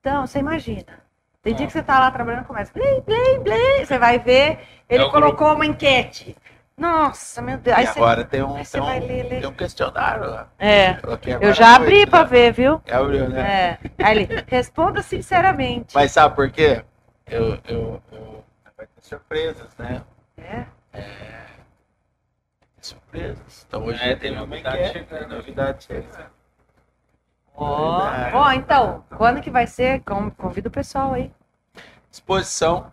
Então, 0.00 0.26
você 0.26 0.38
imagina. 0.38 1.02
Tem 1.42 1.54
dia 1.54 1.66
que 1.66 1.72
você 1.72 1.82
tá 1.82 1.98
lá 1.98 2.10
trabalhando, 2.10 2.46
começa, 2.46 2.72
blém, 2.72 3.00
blém, 3.00 3.40
blém, 3.42 3.84
você 3.84 3.98
vai 3.98 4.18
ver, 4.20 4.60
ele 4.88 5.02
É 5.04 5.10
colocou 5.10 5.52
uma 5.54 5.66
enquete. 5.66 6.36
Nossa, 6.82 7.40
meu 7.40 7.58
Deus. 7.58 7.76
Aí 7.76 7.84
E 7.84 7.86
você, 7.86 7.98
agora 8.00 8.24
tem 8.24 8.42
um, 8.42 8.54
tem 8.64 8.80
vai 8.80 9.00
um, 9.00 9.06
ler, 9.06 9.22
ler. 9.28 9.40
tem 9.40 9.46
um 9.48 9.52
questionário 9.52 10.28
lá. 10.28 10.48
É, 10.58 10.96
eu 11.40 11.54
já 11.54 11.76
abri 11.76 12.04
pra 12.08 12.24
né? 12.24 12.28
ver, 12.28 12.52
viu? 12.52 12.82
Abriu, 12.90 13.28
né? 13.28 13.40
É. 13.40 13.78
Aí 14.04 14.16
ele, 14.18 14.44
responda 14.48 15.00
sinceramente. 15.00 15.94
Mas 15.94 16.10
sabe 16.10 16.34
por 16.34 16.50
quê? 16.50 16.84
Eu, 17.24 17.56
eu, 17.68 18.02
eu... 18.10 18.44
Vai 18.76 18.84
ter 18.86 19.00
surpresas, 19.00 19.68
né? 19.78 20.02
É. 20.36 20.64
Surpresas. 22.80 23.64
Então 23.68 23.84
hoje 23.84 24.02
É, 24.02 24.16
tem 24.16 24.34
novidade 24.34 24.76
enquete, 24.78 24.92
chegando. 24.92 25.18
tem 25.20 25.36
Novidade 25.36 25.84
chegando. 25.84 26.30
Ó, 27.54 28.00
Verdade. 28.00 28.34
ó, 28.36 28.52
então, 28.52 29.04
quando 29.16 29.40
que 29.40 29.50
vai 29.50 29.68
ser? 29.68 30.02
Convida 30.36 30.68
o 30.68 30.72
pessoal 30.72 31.14
aí. 31.14 31.30
Exposição. 32.10 32.90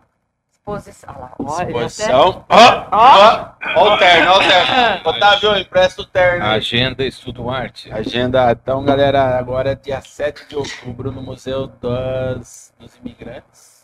Exposição. 0.70 1.10
Olha 1.38 1.48
lá, 1.48 1.54
até- 1.62 1.64
Exposição. 1.70 2.44
Ó, 2.48 2.86
ó, 2.92 3.54
ó 3.76 3.94
o 3.94 3.98
terno, 3.98 4.30
ó 4.32 4.36
o 4.36 4.38
terno. 4.40 5.00
Otávio, 5.10 5.56
empresta 5.58 6.02
o 6.02 6.04
terno. 6.04 6.44
aí. 6.44 6.56
Agenda 6.56 7.04
Estudo 7.04 7.48
Arte. 7.50 7.90
Agenda. 7.92 8.50
Então, 8.52 8.84
galera, 8.84 9.38
agora 9.38 9.72
é 9.72 9.74
dia 9.74 10.00
7 10.00 10.48
de 10.48 10.56
outubro 10.56 11.10
no 11.10 11.22
Museu 11.22 11.66
das, 11.66 12.72
dos 12.78 12.94
Imigrantes. 12.96 13.80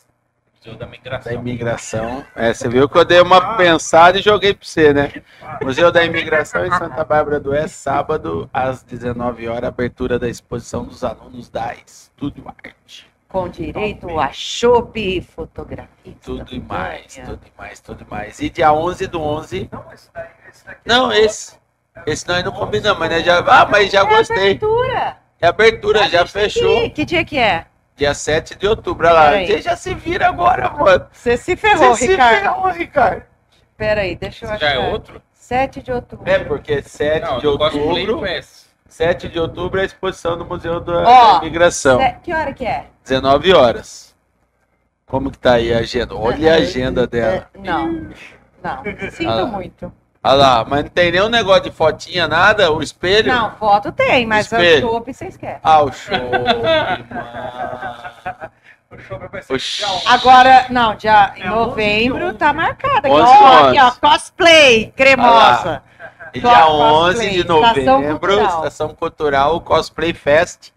Museu 0.59 0.75
da 0.79 0.85
Da 0.85 0.91
Migração. 0.91 1.33
Imigração. 1.33 2.25
É, 2.35 2.53
você 2.53 2.69
viu 2.69 2.89
que 2.89 2.99
eu 2.99 3.05
dei 3.05 3.21
uma 3.21 3.57
pensada 3.57 4.19
e 4.19 4.23
joguei 4.23 4.53
pra 4.53 4.67
você, 4.67 4.93
né? 4.93 5.13
Museu 5.63 5.91
da 5.93 6.05
Imigração 6.05 6.67
em 6.67 6.71
Santa 6.73 7.05
Bárbara 7.05 7.39
do 7.41 7.51
Oeste, 7.51 7.77
sábado, 7.79 8.51
às 8.53 8.83
19 8.83 9.49
horas, 9.49 9.65
abertura 9.69 10.19
da 10.19 10.29
exposição 10.29 10.85
dos 10.85 11.03
alunos 11.05 11.49
da 11.49 11.73
Estúdio 11.75 12.45
Arte. 12.65 13.09
Com 13.29 13.49
direito 13.49 14.19
a 14.19 14.33
chopp, 14.33 15.21
fotografia. 15.23 16.15
Tudo 16.23 16.55
e 16.55 16.61
mais, 16.61 17.15
tudo 17.17 17.41
e 17.45 17.61
mais, 17.61 17.81
tudo 17.81 18.07
e 18.07 18.11
mais. 18.11 18.41
E 18.41 18.49
dia 18.49 18.73
11 18.73 19.07
do 19.09 19.21
11. 19.21 19.69
Não, 19.73 19.93
esse 19.93 20.09
daí, 20.15 20.27
esse 20.49 20.65
daqui. 20.65 20.81
Não, 20.87 21.13
esse. 21.13 21.57
Esse 22.07 22.29
nós 22.29 22.45
não 22.45 22.53
combinamos, 22.53 22.99
mas 22.99 23.11
nós 23.11 23.25
já. 23.25 23.39
Ah, 23.39 23.67
mas 23.67 23.91
já 23.91 24.03
É 24.03 24.05
gostei. 24.07 24.37
abertura. 24.37 25.17
É 25.41 25.47
abertura, 25.49 26.05
A 26.05 26.09
já 26.09 26.27
fechou. 26.27 26.83
Que, 26.83 26.91
que 26.91 27.05
dia 27.05 27.25
que 27.25 27.39
é? 27.39 27.67
Dia 27.97 28.15
7 28.15 28.55
de 28.57 28.67
outubro. 28.69 29.07
Olha 29.07 29.15
lá. 29.15 29.31
Você 29.45 29.61
já 29.63 29.75
se 29.77 29.95
vira 29.95 30.29
agora, 30.29 30.71
mano. 30.71 31.07
Você 31.13 31.37
se 31.37 31.57
ferrou, 31.57 31.95
Você 31.97 32.07
Ricardo. 32.09 32.35
se 32.37 32.43
ferrou, 32.43 32.71
Ricardo. 32.71 33.23
Pera 33.77 34.01
aí, 34.03 34.15
deixa 34.15 34.45
eu 34.47 34.51
achar. 34.51 34.61
já 34.61 34.71
é 34.75 34.79
outro? 34.79 35.21
7 35.33 35.83
de 35.83 35.93
outubro. 35.93 36.31
É, 36.31 36.39
porque 36.39 36.83
7 36.83 37.23
Não, 37.25 37.39
de 37.39 37.47
outubro. 37.47 38.23
Fest. 38.89 38.97
7 39.23 39.29
de 39.29 39.39
outubro 39.39 39.79
é 39.79 39.83
a 39.83 39.87
exposição 39.87 40.37
do 40.39 40.45
Museu 40.45 40.81
da, 40.81 41.03
Ó, 41.03 41.33
da 41.35 41.39
Imigração. 41.47 42.01
Se- 42.01 42.17
Que 42.23 42.33
hora 42.33 42.53
que 42.53 42.65
é? 42.65 42.87
19 43.05 43.53
horas. 43.55 44.15
Como 45.07 45.31
que 45.31 45.39
tá 45.39 45.53
aí 45.55 45.73
a 45.73 45.79
agenda? 45.79 46.17
Olha 46.17 46.53
a 46.53 46.57
agenda 46.57 47.07
dela. 47.07 47.49
É, 47.55 47.59
Não, 47.61 47.87
não. 48.63 49.11
Sinto 49.11 49.31
Ah. 49.31 49.47
muito. 49.47 49.93
Olha 50.25 50.35
lá, 50.35 50.65
mas 50.69 50.83
não 50.83 50.91
tem 50.91 51.13
nenhum 51.13 51.29
negócio 51.29 51.63
de 51.63 51.71
fotinha, 51.71 52.27
nada? 52.27 52.73
O 52.73 52.83
espelho? 52.83 53.33
Não, 53.33 53.53
foto 53.53 53.93
tem, 53.93 54.27
mas 54.27 54.51
o 54.51 54.57
Espelho. 54.57 54.81
chopp 54.89 55.15
você 55.15 55.27
esquece. 55.27 55.61
Ah, 55.63 55.83
o 55.85 55.93
show. 55.93 56.17
O 58.89 58.99
show 59.01 59.19
vai 59.19 59.43
ser 59.43 59.59
dia 59.59 59.89
11. 59.89 60.09
Agora, 60.09 60.67
não, 60.71 60.95
dia 60.95 61.33
em 61.37 61.43
É, 61.43 61.49
novembro 61.49 62.27
11, 62.29 62.39
tá 62.39 62.53
marcado. 62.53 63.09
11, 63.09 63.33
Ó, 63.33 63.69
aqui, 63.69 63.81
ó, 63.81 63.87
11. 63.89 64.01
cosplay, 64.01 64.93
cremosa. 64.97 65.83
E 65.96 65.96
Dia 66.41 66.63
cosplay, 66.67 66.93
11 66.93 67.31
de 67.31 67.37
Estação 67.41 67.57
novembro, 68.01 68.19
Cultural. 68.19 68.47
Estação 68.49 68.95
Cultural 68.95 69.61
Cosplay 69.61 70.13
Fest, 70.15 70.73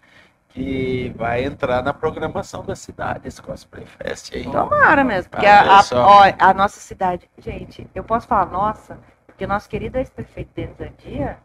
que 0.50 1.14
vai 1.16 1.44
entrar 1.44 1.84
na 1.84 1.94
programação 1.94 2.64
da 2.66 2.76
cidade, 2.76 3.28
esse 3.28 3.42
Cosplay 3.42 3.86
Fest 3.86 4.34
aí. 4.34 4.44
Tomara 4.44 5.04
mesmo, 5.04 5.30
porque 5.30 5.46
a, 5.46 5.80
a- 5.80 5.84
ó, 5.94 6.24
a 6.40 6.54
nossa 6.54 6.80
cidade, 6.80 7.30
gente, 7.38 7.88
eu 7.94 8.04
posso 8.04 8.28
falar 8.28 8.48
nossa, 8.48 8.98
porque 9.28 9.46
o 9.46 9.48
nosso 9.48 9.70
querido 9.70 9.98
ex-prefeito 9.98 10.52
Denis 10.56 10.80
Andia, 10.82 11.38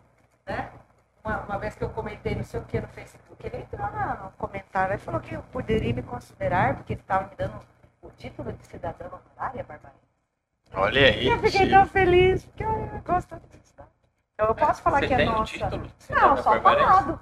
né? 0.47 0.69
Uma, 1.25 1.39
uma 1.41 1.59
vez 1.59 1.75
que 1.75 1.83
eu 1.83 1.89
comentei 1.89 2.35
não 2.35 2.45
sei 2.45 2.61
o 2.61 2.65
que 2.65 2.79
no 2.81 2.89
Facebook, 2.89 3.47
ele 3.47 3.59
entrou 3.63 3.87
no 4.23 4.31
comentário 4.37 4.95
e 4.95 4.99
falou 4.99 5.21
que 5.21 5.35
eu 5.35 5.43
poderia 5.53 5.93
me 5.95 6.03
considerar, 6.03 6.75
porque 6.77 6.93
ele 6.95 7.01
estava 7.01 7.25
me 7.29 7.37
dando 7.37 7.55
o 8.03 8.11
título 8.11 8.53
de 8.53 8.67
cidadã 8.67 9.07
honorária, 9.07 9.65
Bárbara. 9.67 9.95
Olha 10.75 11.07
aí. 11.07 11.27
Eu 11.29 11.39
fiquei 11.41 11.71
tão 11.71 11.87
feliz, 11.87 12.45
porque 12.45 12.65
eu 12.65 12.91
gosto 13.07 13.29
tanto 13.29 13.43
eu 14.39 14.55
posso 14.55 14.83
falar 14.83 15.01
Você 15.01 15.07
que 15.09 15.15
é 15.15 15.25
nossa. 15.25 15.53
título? 15.53 15.87
Não, 16.11 16.37
só 16.37 16.61
falado. 16.61 17.21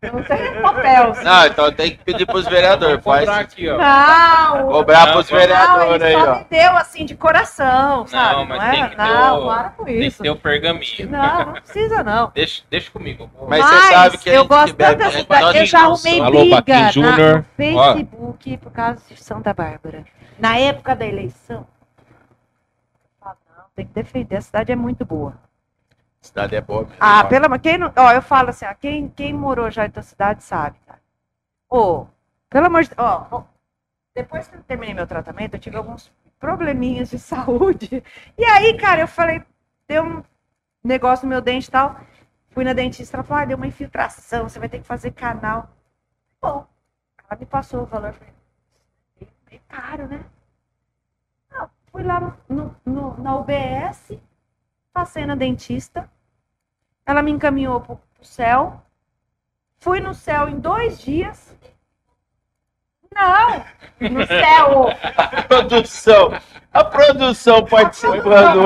Eu 0.00 0.12
não 0.12 0.24
sei 0.24 0.60
papel. 0.62 1.12
Não, 1.24 1.46
então 1.46 1.72
tem 1.72 1.90
que 1.90 2.04
pedir 2.04 2.24
pros 2.24 2.46
vereadores. 2.46 3.02
Faz, 3.02 3.28
aqui, 3.28 3.68
ó. 3.68 3.76
Não, 3.76 4.68
cobrar 4.68 5.06
Não, 5.06 5.12
pros 5.12 5.28
não, 5.30 5.36
Não, 5.38 5.44
vereadores 5.46 5.94
ele 5.94 6.04
aí, 6.04 6.12
só 6.12 6.32
ó. 6.32 6.38
me 6.38 6.44
deu 6.48 6.76
assim 6.76 7.04
de 7.04 7.16
coração, 7.16 8.06
sabe? 8.06 8.36
Não, 8.36 8.46
mas 8.46 8.62
é? 8.62 8.70
tem 8.70 8.88
que 8.90 8.96
ter 8.96 9.02
não, 9.02 9.42
o- 9.42 9.46
para 9.48 9.70
com 9.70 9.84
Tem 9.84 9.98
que 9.98 10.06
isso. 10.06 10.22
ter 10.22 10.30
o 10.30 10.36
pergaminho. 10.36 11.10
Não, 11.10 11.46
não 11.46 11.52
precisa 11.54 12.04
não. 12.04 12.30
Deixa, 12.34 12.62
deixa 12.70 12.90
comigo. 12.92 13.28
vou- 13.36 13.48
Mas 13.48 13.64
você 13.64 13.92
sabe 13.92 14.18
que 14.18 14.30
a 14.30 14.34
eu 14.34 14.44
gosto 14.46 14.66
que 14.68 14.72
bebe 14.74 14.90
tanto 14.92 14.98
da 15.12 15.18
é 15.18 15.20
cidade. 15.20 15.58
Eu 15.58 15.66
já 15.66 15.80
não 15.80 15.92
arrumei. 15.94 16.20
Alô, 16.20 16.30
briga 16.62 16.92
Júnior. 16.92 17.36
no 17.38 17.44
Facebook 17.56 18.56
por 18.58 18.70
causa 18.72 19.00
de 19.08 19.20
Santa 19.22 19.52
Bárbara. 19.52 20.04
Na 20.38 20.56
época 20.58 20.94
da 20.94 21.04
eleição. 21.04 21.66
Ah, 23.20 23.34
não, 23.56 23.64
tem 23.74 23.84
que 23.84 23.92
defender. 23.92 24.36
A 24.36 24.40
cidade 24.40 24.70
é 24.70 24.76
muito 24.76 25.04
boa. 25.04 25.34
Cidade 26.22 26.54
é 26.54 26.60
boa 26.60 26.82
mesmo. 26.82 26.96
Ah, 27.00 27.24
pelo 27.24 27.46
amor. 27.46 27.58
Quem 27.58 27.76
não, 27.76 27.92
ó, 27.96 28.12
eu 28.12 28.22
falo 28.22 28.50
assim, 28.50 28.64
ó, 28.64 28.72
quem, 28.74 29.08
quem 29.08 29.34
morou 29.34 29.70
já 29.70 29.84
em 29.86 29.90
tua 29.90 30.02
cidade 30.04 30.42
sabe, 30.44 30.78
cara. 30.86 31.00
Ô, 31.68 32.06
pelo 32.48 32.66
amor 32.66 32.82
de 32.84 32.90
Deus, 32.90 32.98
ó, 33.00 33.26
ó, 33.30 33.44
depois 34.14 34.46
que 34.48 34.56
eu 34.56 34.62
terminei 34.62 34.94
meu 34.94 35.06
tratamento, 35.06 35.54
eu 35.54 35.60
tive 35.60 35.76
alguns 35.76 36.12
probleminhas 36.38 37.10
de 37.10 37.18
saúde. 37.20 38.02
E 38.38 38.44
aí, 38.44 38.76
cara, 38.78 39.00
eu 39.02 39.08
falei, 39.08 39.42
deu 39.88 40.04
um 40.04 40.24
negócio 40.84 41.26
no 41.26 41.30
meu 41.30 41.40
dente 41.40 41.68
e 41.68 41.72
tal. 41.72 42.00
Fui 42.50 42.64
na 42.64 42.72
dentista, 42.72 43.16
ela 43.16 43.24
falou, 43.24 43.42
ah, 43.42 43.46
deu 43.46 43.56
uma 43.56 43.66
infiltração, 43.66 44.48
você 44.48 44.58
vai 44.60 44.68
ter 44.68 44.78
que 44.78 44.86
fazer 44.86 45.10
canal. 45.12 45.70
Bom, 46.40 46.66
ela 47.28 47.38
me 47.40 47.46
passou 47.46 47.82
o 47.82 47.86
valor, 47.86 48.12
falei, 48.12 48.34
meio 49.50 49.62
caro, 49.68 50.06
né? 50.06 50.24
Ah, 51.50 51.68
fui 51.90 52.02
lá 52.02 52.20
no- 52.48 52.76
no- 52.84 53.18
na 53.18 53.36
UBS, 53.36 54.18
passei 54.92 55.26
na 55.26 55.34
dentista, 55.34 56.08
ela 57.06 57.22
me 57.22 57.30
encaminhou 57.30 57.80
pro, 57.80 57.96
pro 58.14 58.24
céu. 58.24 58.80
Fui 59.78 60.00
no 60.00 60.14
céu 60.14 60.48
em 60.48 60.58
dois 60.60 61.00
dias. 61.00 61.56
Não! 63.14 63.64
No 64.00 64.26
céu! 64.26 64.88
A 65.16 65.42
produção. 65.42 66.32
A 66.72 66.84
produção 66.84 67.64
participando. 67.66 68.62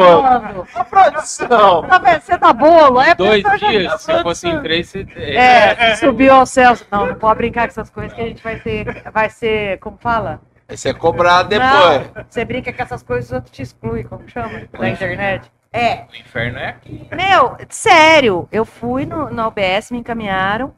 A 0.74 0.84
produção. 0.84 1.82
Tá 1.88 1.98
vendo? 1.98 2.20
Você 2.20 2.38
dá 2.38 2.52
bolo? 2.52 3.00
É 3.00 3.14
Dois 3.16 3.42
pessoa 3.42 3.58
já- 3.58 3.68
dias, 3.68 4.00
se 4.02 4.22
fosse 4.22 4.48
em 4.48 4.62
três, 4.62 4.88
você... 4.88 5.06
É, 5.18 5.96
subiu 5.96 6.32
ao 6.32 6.46
céu. 6.46 6.74
Não, 6.90 7.06
não 7.06 7.14
pode 7.16 7.38
brincar 7.38 7.62
com 7.62 7.72
essas 7.72 7.90
coisas 7.90 8.12
que 8.12 8.20
a 8.20 8.26
gente 8.26 8.42
vai 8.42 8.60
ser, 8.60 9.10
vai 9.10 9.28
ser, 9.28 9.78
como 9.80 9.96
fala? 9.98 10.40
Vai 10.68 10.76
ser 10.76 10.94
cobrado 10.94 11.48
depois. 11.48 12.14
Não, 12.14 12.24
você 12.28 12.44
brinca 12.44 12.72
com 12.72 12.82
essas 12.82 13.02
coisas, 13.02 13.26
os 13.26 13.32
outros 13.32 13.52
te 13.52 13.62
excluem, 13.62 14.04
como 14.04 14.28
chama? 14.28 14.68
Da 14.78 14.88
internet. 14.88 15.50
É, 15.76 16.06
O 16.10 16.16
inferno 16.16 16.58
é 16.58 16.68
aqui. 16.68 17.08
Meu, 17.14 17.56
sério, 17.68 18.48
eu 18.50 18.64
fui 18.64 19.04
no, 19.06 19.30
no 19.30 19.42
OBS, 19.46 19.90
me 19.90 19.98
encaminharam. 19.98 20.74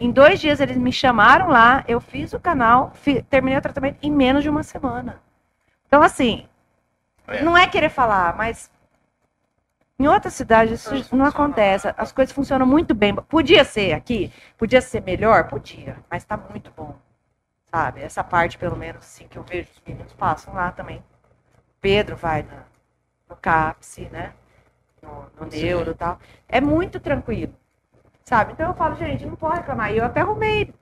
Em 0.00 0.10
dois 0.10 0.40
dias 0.40 0.60
eles 0.60 0.76
me 0.76 0.92
chamaram 0.92 1.48
lá, 1.48 1.84
eu 1.88 2.00
fiz 2.00 2.32
o 2.32 2.38
canal, 2.40 2.92
fi- 2.94 3.22
terminei 3.22 3.58
o 3.58 3.62
tratamento 3.62 3.98
em 4.02 4.10
menos 4.10 4.42
de 4.42 4.48
uma 4.48 4.62
semana. 4.62 5.20
Então, 5.86 6.02
assim, 6.02 6.46
É. 7.26 7.42
não 7.42 7.56
é 7.58 7.66
querer 7.66 7.88
falar, 7.90 8.36
mas 8.36 8.70
em 9.98 10.06
outras 10.06 10.34
cidades 10.34 10.86
isso 10.92 11.16
não 11.16 11.24
acontece. 11.26 11.92
As 11.96 12.12
coisas 12.12 12.32
funcionam 12.32 12.64
muito 12.66 12.94
bem. 12.94 13.14
Podia 13.14 13.64
ser 13.64 13.92
aqui, 13.92 14.32
podia 14.56 14.80
ser 14.80 15.02
melhor? 15.02 15.48
Podia, 15.48 15.96
mas 16.10 16.24
tá 16.24 16.36
muito 16.36 16.70
bom. 16.76 16.94
Sabe? 17.70 18.00
Essa 18.02 18.22
parte, 18.24 18.56
pelo 18.56 18.76
menos, 18.76 19.04
assim, 19.04 19.26
que 19.28 19.36
eu 19.36 19.42
vejo 19.42 19.68
os 19.72 19.82
meninos 19.86 20.12
passam 20.14 20.54
lá 20.54 20.70
também. 20.70 21.02
Pedro 21.80 22.16
vai 22.16 22.42
na- 22.42 22.62
no 23.28 23.36
CAPSE, 23.36 24.08
né? 24.10 24.32
No, 25.02 25.26
no 25.40 25.46
neuro 25.50 25.92
e 25.92 25.94
tal. 25.94 26.18
É 26.48 26.60
muito 26.60 26.98
tranquilo. 27.00 27.54
Sabe? 28.24 28.52
Então 28.52 28.68
eu 28.68 28.74
falo, 28.74 28.94
gente, 28.96 29.24
não 29.24 29.36
pode 29.36 29.56
reclamar. 29.60 29.92
E 29.92 29.98
eu 29.98 30.04
até 30.04 30.20
arrumei 30.20 30.74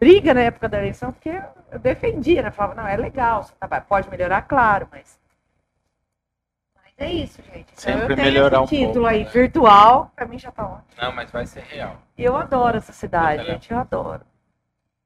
briga 0.00 0.32
na 0.32 0.40
época 0.42 0.68
da 0.68 0.78
eleição, 0.78 1.12
porque 1.12 1.42
eu 1.70 1.78
defendia, 1.78 2.42
né? 2.42 2.50
Falava, 2.50 2.74
não, 2.82 2.88
é 2.88 2.96
legal, 2.96 3.44
trabalha. 3.58 3.82
pode 3.82 4.08
melhorar, 4.08 4.42
claro, 4.42 4.88
mas. 4.90 5.18
Mas 6.74 6.92
é 6.98 7.12
isso, 7.12 7.42
gente. 7.42 7.66
Então 7.72 7.74
Sempre 7.74 8.12
eu 8.12 8.16
tenho 8.16 8.28
melhorar 8.28 8.56
esse 8.56 8.64
um 8.64 8.66
título 8.66 8.92
pouco, 8.94 9.06
aí, 9.08 9.24
né? 9.24 9.30
virtual, 9.30 10.12
pra 10.16 10.26
mim 10.26 10.38
já 10.38 10.50
tá 10.50 10.64
ótimo. 10.66 10.84
Não, 10.96 11.12
mas 11.12 11.30
vai 11.30 11.46
ser 11.46 11.60
real. 11.64 11.96
E 12.16 12.24
eu 12.24 12.36
adoro 12.36 12.78
essa 12.78 12.92
cidade, 12.92 13.42
Olha. 13.42 13.52
gente, 13.52 13.70
eu 13.70 13.78
adoro. 13.78 14.22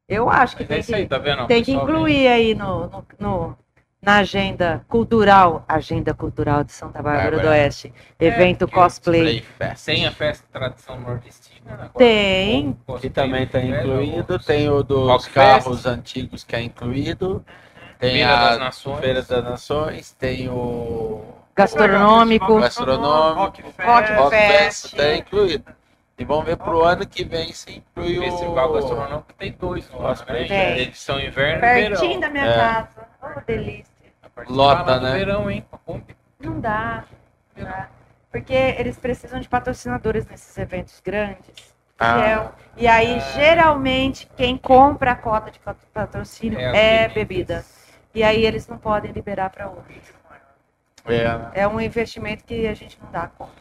Eu 0.08 0.28
acho 0.28 0.56
que 0.56 0.62
Mas 0.64 0.70
é 0.70 0.82
tem 0.82 0.96
aí, 0.96 1.02
que, 1.04 1.08
tá 1.08 1.18
vendo? 1.18 1.46
tem 1.46 1.62
que 1.62 1.72
incluir 1.72 2.26
aí 2.28 2.54
no, 2.54 2.88
no, 2.88 3.06
no- 3.18 3.58
na 4.02 4.16
agenda 4.18 4.82
cultural, 4.88 5.62
agenda 5.68 6.14
cultural 6.14 6.64
de 6.64 6.72
Santa 6.72 7.02
Bárbara 7.02 7.38
do. 7.38 7.48
Oeste, 7.48 7.92
evento 8.18 8.60
porque 8.60 8.74
cosplay. 8.74 9.20
Play 9.20 9.40
Fest. 9.58 9.84
Tem 9.84 10.06
a 10.06 10.10
festa 10.12 10.44
de 10.46 10.52
tradição 10.52 11.00
nordestina. 11.00 11.60
né? 11.66 11.74
Agora, 11.74 11.90
Tem. 11.98 12.68
o 12.70 12.74
cosplay 12.74 13.00
Que 13.00 13.10
também 13.10 13.42
está 13.44 13.58
velho, 13.58 13.76
incluído. 14.02 14.38
Tem 14.38 14.68
o 14.70 14.82
dos 14.82 15.06
Rock 15.08 15.30
carros 15.30 15.84
antigos 15.86 16.44
que 16.44 16.56
é 16.56 16.62
incluído. 16.62 17.44
Tem 17.98 18.12
Feira 18.14 18.34
a 18.34 18.48
das 18.50 18.58
Nações. 18.58 19.00
Feira 19.00 19.22
das 19.22 19.44
Nações. 19.44 20.12
Tem 20.12 20.48
o 20.48 21.22
Gastronômico. 21.54 22.58
Gastronômico, 22.58 23.38
Rock 23.38 23.62
Fest. 23.62 23.78
Rock 23.86 24.12
Rock 24.14 24.30
Fest. 24.36 24.58
Fest 24.58 24.84
está 24.86 25.14
incluído. 25.14 25.64
E 26.20 26.24
vamos 26.26 26.44
ver 26.44 26.58
pro 26.58 26.84
ano 26.84 27.06
que 27.06 27.24
vem 27.24 27.50
se 27.50 27.78
inclui 27.78 28.18
O 28.18 28.22
festival 28.22 28.74
gastronômico 28.74 29.32
tem 29.38 29.52
dois 29.52 29.88
no 29.88 30.00
ano, 30.00 30.08
Cosplay 30.08 30.42
né? 30.42 30.74
Tem. 30.74 30.78
Edição 30.82 31.18
inverno 31.18 31.64
e 31.64 31.74
verão. 31.74 31.98
Pertinho 31.98 32.20
da 32.20 32.28
minha 32.28 32.44
É. 32.44 32.54
casa. 32.58 33.08
Oh, 33.22 33.40
delícia. 33.46 33.94
Lota, 34.46 35.00
né? 35.00 35.12
verão, 35.14 35.50
hein? 35.50 35.64
Não 36.38 36.60
dá. 36.60 37.04
não 37.56 37.64
dá. 37.64 37.88
Porque 38.30 38.52
eles 38.52 38.98
precisam 38.98 39.40
de 39.40 39.48
patrocinadores 39.48 40.26
nesses 40.26 40.56
eventos 40.58 41.00
grandes. 41.00 41.74
Ah. 41.98 42.20
é- 42.20 42.50
e 42.76 42.86
aí, 42.86 43.18
geralmente, 43.34 44.28
quem 44.36 44.58
compra 44.58 45.12
a 45.12 45.16
cota 45.16 45.50
de 45.50 45.58
pat- 45.58 45.76
patrocínio 45.92 46.58
É 46.58 46.66
as 46.66 46.74
é, 46.76 47.08
bebidas. 47.08 47.64
bebida. 47.64 47.64
E 48.14 48.22
aí 48.22 48.44
eles 48.44 48.68
não 48.68 48.76
podem 48.76 49.10
liberar 49.10 49.48
para 49.48 49.68
outros. 49.68 49.96
É. 51.06 51.62
É 51.62 51.66
um 51.68 51.80
investimento 51.80 52.44
que 52.44 52.66
a 52.66 52.74
gente 52.74 52.98
não 53.02 53.10
dá 53.10 53.26
conta. 53.26 53.52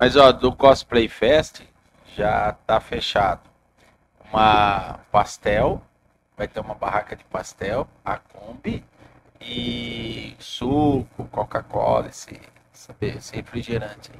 Mas 0.00 0.16
ó, 0.16 0.32
do 0.32 0.54
Cosplay 0.54 1.08
Fest 1.08 1.62
já 2.18 2.52
tá 2.66 2.80
fechado. 2.80 3.40
Uma 4.30 4.98
pastel, 5.10 5.80
vai 6.36 6.48
ter 6.48 6.58
uma 6.60 6.74
barraca 6.74 7.14
de 7.14 7.24
pastel, 7.24 7.86
a 8.04 8.18
Kombi 8.18 8.84
e 9.40 10.36
suco, 10.38 11.24
Coca-Cola, 11.30 12.08
esse, 12.08 12.40
esse, 12.74 12.92
esse 13.00 13.36
refrigerante. 13.36 14.10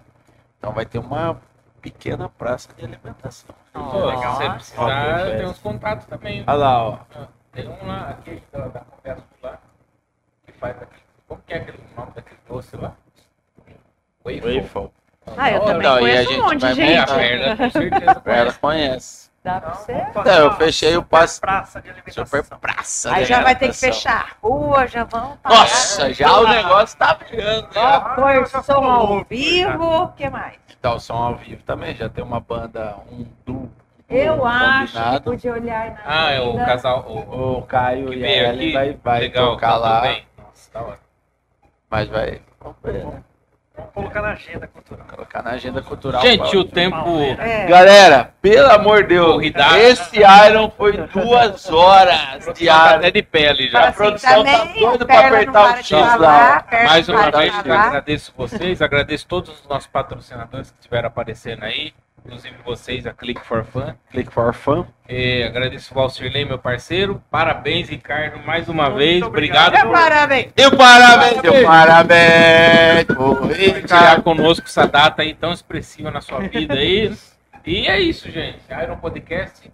Então 0.59 0.73
vai 0.73 0.87
ter 0.87 0.99
uma 0.99 1.41
pequena 1.83 2.29
praça 2.29 2.73
de 2.75 2.85
alimentação. 2.85 3.55
Pô, 3.73 3.81
se 3.81 3.91
você 3.91 4.15
Nossa. 4.15 4.51
precisar, 4.51 5.37
tem 5.37 5.47
uns 5.47 5.59
contatos 5.59 6.07
também. 6.07 6.45
Olha 6.47 6.53
lá, 6.55 6.89
ó. 6.89 6.99
Tem 7.53 7.69
um 7.69 7.87
lá, 7.87 8.11
aquele 8.11 8.43
da, 8.53 8.69
da 8.69 8.81
Conversa 8.81 9.25
lá, 9.43 9.59
que 10.47 10.53
faz 10.53 10.81
aquele. 10.81 11.03
Como 11.27 11.43
que 11.43 11.53
é 11.53 11.57
aquele 11.59 11.85
nome 11.97 12.13
daquele 12.13 12.41
doce 12.49 12.77
lá? 12.77 12.97
Waffle. 14.25 14.61
Waffle. 14.61 14.93
Ah, 15.37 15.51
eu 15.51 15.61
também 15.61 15.83
não, 15.89 15.95
e 15.95 15.97
a 15.97 16.01
conheço 16.01 16.31
gente 16.31 16.41
um 16.41 16.45
monte 16.45 16.61
vai 16.61 16.73
de 16.75 16.77
gente. 16.87 17.11
a 17.11 17.17
merda, 17.17 17.57
com 17.57 17.71
certeza. 17.71 18.23
Ela 18.27 18.53
conhece. 18.55 19.29
Dá 19.45 19.61
pra 19.61 19.71
você? 19.75 19.93
Então, 20.11 20.25
eu 20.45 20.53
fechei 20.57 20.97
o 20.97 21.03
passe. 21.03 21.41
Praça 21.41 21.81
de 21.81 21.89
alimentação. 21.91 22.27
Super 22.27 22.45
praça 22.59 23.13
Aí 23.15 23.23
de 23.23 23.29
já 23.29 23.41
vai 23.43 23.55
ter 23.55 23.69
que 23.69 23.77
fechar 23.77 24.27
a 24.43 24.47
rua, 24.47 24.87
já 24.87 25.05
vão 25.05 25.37
parar. 25.43 25.55
Nossa, 25.61 26.13
já 26.13 26.39
o 26.39 26.47
negócio 26.49 26.99
tá 26.99 27.15
virando. 27.15 27.69
Ó, 27.75 28.01
Cor 28.15 28.47
som 28.63 28.85
ao 28.85 29.25
vivo, 29.25 30.03
o 30.05 30.09
que 30.09 30.29
mais? 30.29 30.57
Tá 30.83 30.93
o 30.95 31.01
som 31.01 31.15
ao 31.15 31.37
vivo 31.37 31.63
também, 31.63 31.95
já 31.95 32.09
tem 32.09 32.23
uma 32.23 32.41
banda, 32.41 32.97
um 33.11 33.25
duo. 33.47 33.71
Eu 34.09 34.45
acho 34.45 34.93
que 34.93 34.99
combinado. 34.99 35.25
podia 35.25 35.53
olhar 35.53 35.91
na 35.93 36.01
Ah, 36.05 36.31
é 36.33 36.41
o 36.41 36.57
casal. 36.65 37.05
O, 37.07 37.59
O 37.59 37.63
Caio 37.63 38.13
e 38.13 38.25
a 38.25 38.29
Ellen 38.49 38.73
vai, 38.73 38.93
vai 39.05 39.21
Legal, 39.21 39.53
tocar 39.53 39.67
cantou 39.69 39.83
lá, 39.83 40.01
bem. 40.01 40.27
Nossa, 40.39 40.73
da 40.73 40.81
hora. 40.83 40.99
mas 41.91 42.09
vai 42.09 42.41
vamos 42.61 42.77
ver, 42.83 43.05
né? 43.07 43.23
Vamos 43.79 43.93
colocar 43.95 44.23
na 44.23 44.31
agenda 44.33 44.67
cultural. 44.67 45.07
colocar 45.07 45.43
na 45.43 45.51
agenda 45.51 45.83
cultural. 45.83 46.21
Gente, 46.23 46.57
o 46.57 46.65
tempo. 46.65 47.21
É. 47.39 47.67
Galera, 47.67 48.35
pelo 48.43 48.71
amor 48.71 49.03
de 49.03 49.11
Deus, 49.11 49.33
Corridaço. 49.35 49.77
esse 49.77 50.17
Iron 50.49 50.71
foi 50.77 50.97
duas 51.09 51.71
horas 51.71 52.45
de 52.55 52.67
Tá 52.67 52.87
Iron. 52.89 52.97
até 52.97 53.11
de 53.11 53.23
Fala 53.23 53.69
já. 53.71 53.89
A 53.89 53.93
produção 53.93 54.45
tá 54.45 54.65
doida 54.65 55.07
pra 55.07 55.27
apertar 55.29 55.71
o 55.71 55.73
de 55.75 55.79
X 55.85 55.91
lá. 56.19 56.65
Mais 56.87 57.09
uma 57.09 57.31
de 57.31 57.39
vez, 57.39 57.55
agradeço 57.59 58.33
vocês, 58.37 58.83
agradeço 58.83 59.27
todos 59.29 59.61
os 59.61 59.69
nossos 59.69 59.87
patrocinadores 59.87 60.71
que 60.71 60.77
estiveram 60.81 61.07
aparecendo 61.09 61.63
aí, 61.65 61.93
inclusive 62.29 62.55
vocês, 62.63 63.07
a 63.07 63.13
Click 63.13 63.41
for 63.41 63.65
Fun. 63.65 63.95
Click 64.11 64.31
for 64.31 64.53
fun. 64.53 64.85
E 65.09 65.43
agradeço 65.43 65.93
o 65.93 65.95
Valcirley, 65.95 66.45
meu 66.45 66.59
parceiro. 66.59 67.23
Parabéns, 67.31 67.89
Ricardo, 67.89 68.39
mais 68.47 68.69
uma 68.69 68.85
Muito 68.85 68.99
vez. 68.99 69.23
obrigado. 69.23 69.69
Obrigado 69.69 69.87
Meu 69.87 69.93
por 69.93 69.99
parabéns. 69.99 70.53
O 70.53 70.77
parabéns, 70.77 71.39
o 71.39 71.65
parabéns. 71.65 73.07
compartilhar 73.07 74.23
conosco 74.23 74.67
essa 74.67 74.87
data 74.87 75.23
aí 75.23 75.35
tão 75.35 75.53
expressiva 75.53 76.11
na 76.11 76.21
sua 76.21 76.41
vida 76.41 76.75
aí. 76.75 77.11
E 77.65 77.87
é 77.87 77.99
isso, 77.99 78.31
gente. 78.31 78.61
Iron 78.71 78.97
Podcast, 78.99 79.71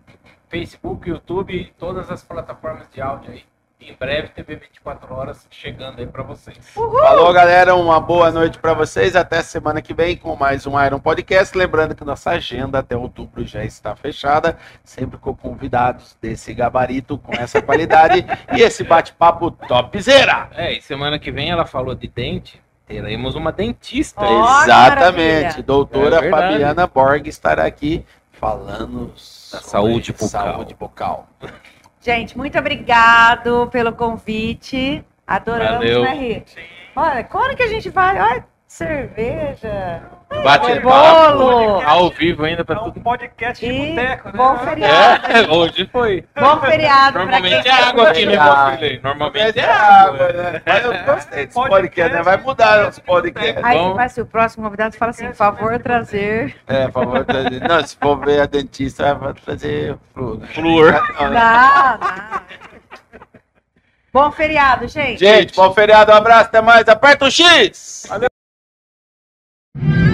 Facebook, 0.49 1.09
YouTube, 1.09 1.73
todas 1.77 2.11
as 2.11 2.23
plataformas 2.23 2.89
de 2.93 3.01
áudio 3.01 3.33
aí. 3.33 3.43
Em 3.87 3.93
breve, 4.01 4.29
TV 4.29 4.57
24 4.57 5.15
horas 5.15 5.47
chegando 5.51 5.99
aí 5.99 6.07
pra 6.07 6.23
vocês. 6.23 6.57
Falou, 6.71 7.31
galera. 7.35 7.75
Uma 7.75 8.01
boa 8.01 8.31
noite 8.31 8.59
para 8.59 8.73
vocês. 8.73 9.15
Até 9.15 9.43
semana 9.43 9.83
que 9.83 9.93
vem 9.93 10.17
com 10.17 10.35
mais 10.35 10.67
um 10.67 10.83
Iron 10.83 10.99
Podcast. 10.99 11.57
Lembrando 11.57 11.95
que 11.95 12.03
nossa 12.03 12.31
agenda 12.31 12.79
até 12.79 12.97
outubro 12.97 13.45
já 13.45 13.63
está 13.63 13.95
fechada, 13.95 14.57
sempre 14.83 15.19
com 15.19 15.37
convidados 15.37 16.17
desse 16.21 16.55
gabarito, 16.55 17.19
com 17.19 17.35
essa 17.35 17.61
qualidade 17.61 18.25
e 18.57 18.63
esse 18.63 18.83
bate-papo 18.85 19.51
topzera. 19.51 20.49
É, 20.55 20.73
e 20.73 20.81
semana 20.81 21.19
que 21.19 21.31
vem 21.31 21.51
ela 21.51 21.67
falou 21.67 21.95
de 21.95 22.09
dente. 22.09 22.63
Teremos 22.87 23.35
uma 23.35 23.53
dentista. 23.53 24.25
Que 24.25 24.33
Exatamente. 24.33 25.45
maravilha. 25.45 25.63
Doutora 25.63 26.25
É. 26.27 26.31
Fabiana 26.31 26.87
Borg 26.87 27.27
estará 27.29 27.67
aqui 27.67 28.03
falando 28.33 29.13
sobre 29.17 29.67
saúde 29.67 30.13
bucal. 30.13 30.29
Saúde 30.29 30.75
bucal. 30.75 31.29
Gente, 32.05 32.37
muito 32.37 32.59
obrigado 32.59 33.67
pelo 33.69 33.91
convite. 33.91 35.03
Adoramos, 35.27 35.79
Valeu. 35.79 36.03
né, 36.03 36.13
Ri? 36.13 36.43
Sim. 36.45 36.61
Olha, 36.95 37.25
quando 37.25 37.57
que 37.57 37.63
a 37.63 37.67
gente 37.67 37.89
vai? 37.89 38.21
Olha, 38.21 38.47
cerveja. 38.75 40.03
Bate-papo. 40.43 40.81
bolo. 40.83 41.81
Ao 41.87 42.11
vivo 42.11 42.45
ainda 42.45 42.65
pra 42.65 42.75
É 42.77 42.81
um 42.81 42.85
tudo. 42.91 43.01
podcast 43.01 43.65
de 43.65 43.73
boteco, 43.73 44.27
né? 44.29 44.35
bom 44.37 44.59
feriado. 44.59 45.27
É, 45.33 45.41
hoje 45.55 45.89
foi. 45.93 46.25
Bom 46.39 46.61
feriado 46.61 47.13
pra 47.13 47.23
quem 47.41 47.51
Normalmente 47.53 47.69
é 47.69 47.73
água 47.73 48.09
aqui, 48.11 48.27
né, 48.27 48.33
meu 48.33 48.79
filho? 48.79 49.01
Normalmente 49.05 49.61
é 49.61 49.63
É 49.63 49.71
água. 49.73 50.33
né? 50.33 50.63
Mas 50.67 50.85
eu 50.85 50.93
gostei 51.05 51.47
desse 51.47 51.55
Podcast 51.55 51.71
podcast, 51.71 52.17
né? 52.17 52.23
Vai 52.23 52.37
mudar 52.39 52.89
os 52.89 52.99
podcasts. 52.99 53.65
Aí 53.65 53.79
Bom. 53.79 53.95
vai 53.95 54.09
ser 54.09 54.23
o 54.23 54.27
próximo 54.27 54.65
convidado 54.65 54.97
fala 54.97 55.11
assim, 55.11 55.27
por 55.29 55.37
favor, 55.37 55.79
trazer. 55.79 56.57
É, 56.67 56.85
por 56.89 56.93
favor, 57.05 57.25
trazer. 57.25 57.61
Não, 57.61 57.87
se 57.87 57.97
for 57.97 58.17
ver 58.25 58.41
a 58.41 58.47
dentista, 58.47 59.15
vai 59.15 59.35
trazer 59.35 59.97
flúor. 60.13 60.41
Flúor. 60.49 60.93
Não, 61.21 61.31
Não. 61.31 61.99
Bom 64.13 64.31
feriado, 64.33 64.89
gente. 64.89 65.19
Gente, 65.21 65.55
bom 65.55 65.73
feriado, 65.73 66.11
um 66.11 66.15
abraço, 66.17 66.47
até 66.47 66.61
mais. 66.61 66.89
Aperta 66.89 67.25
o 67.27 67.31
X! 67.31 68.09
you. 69.77 70.14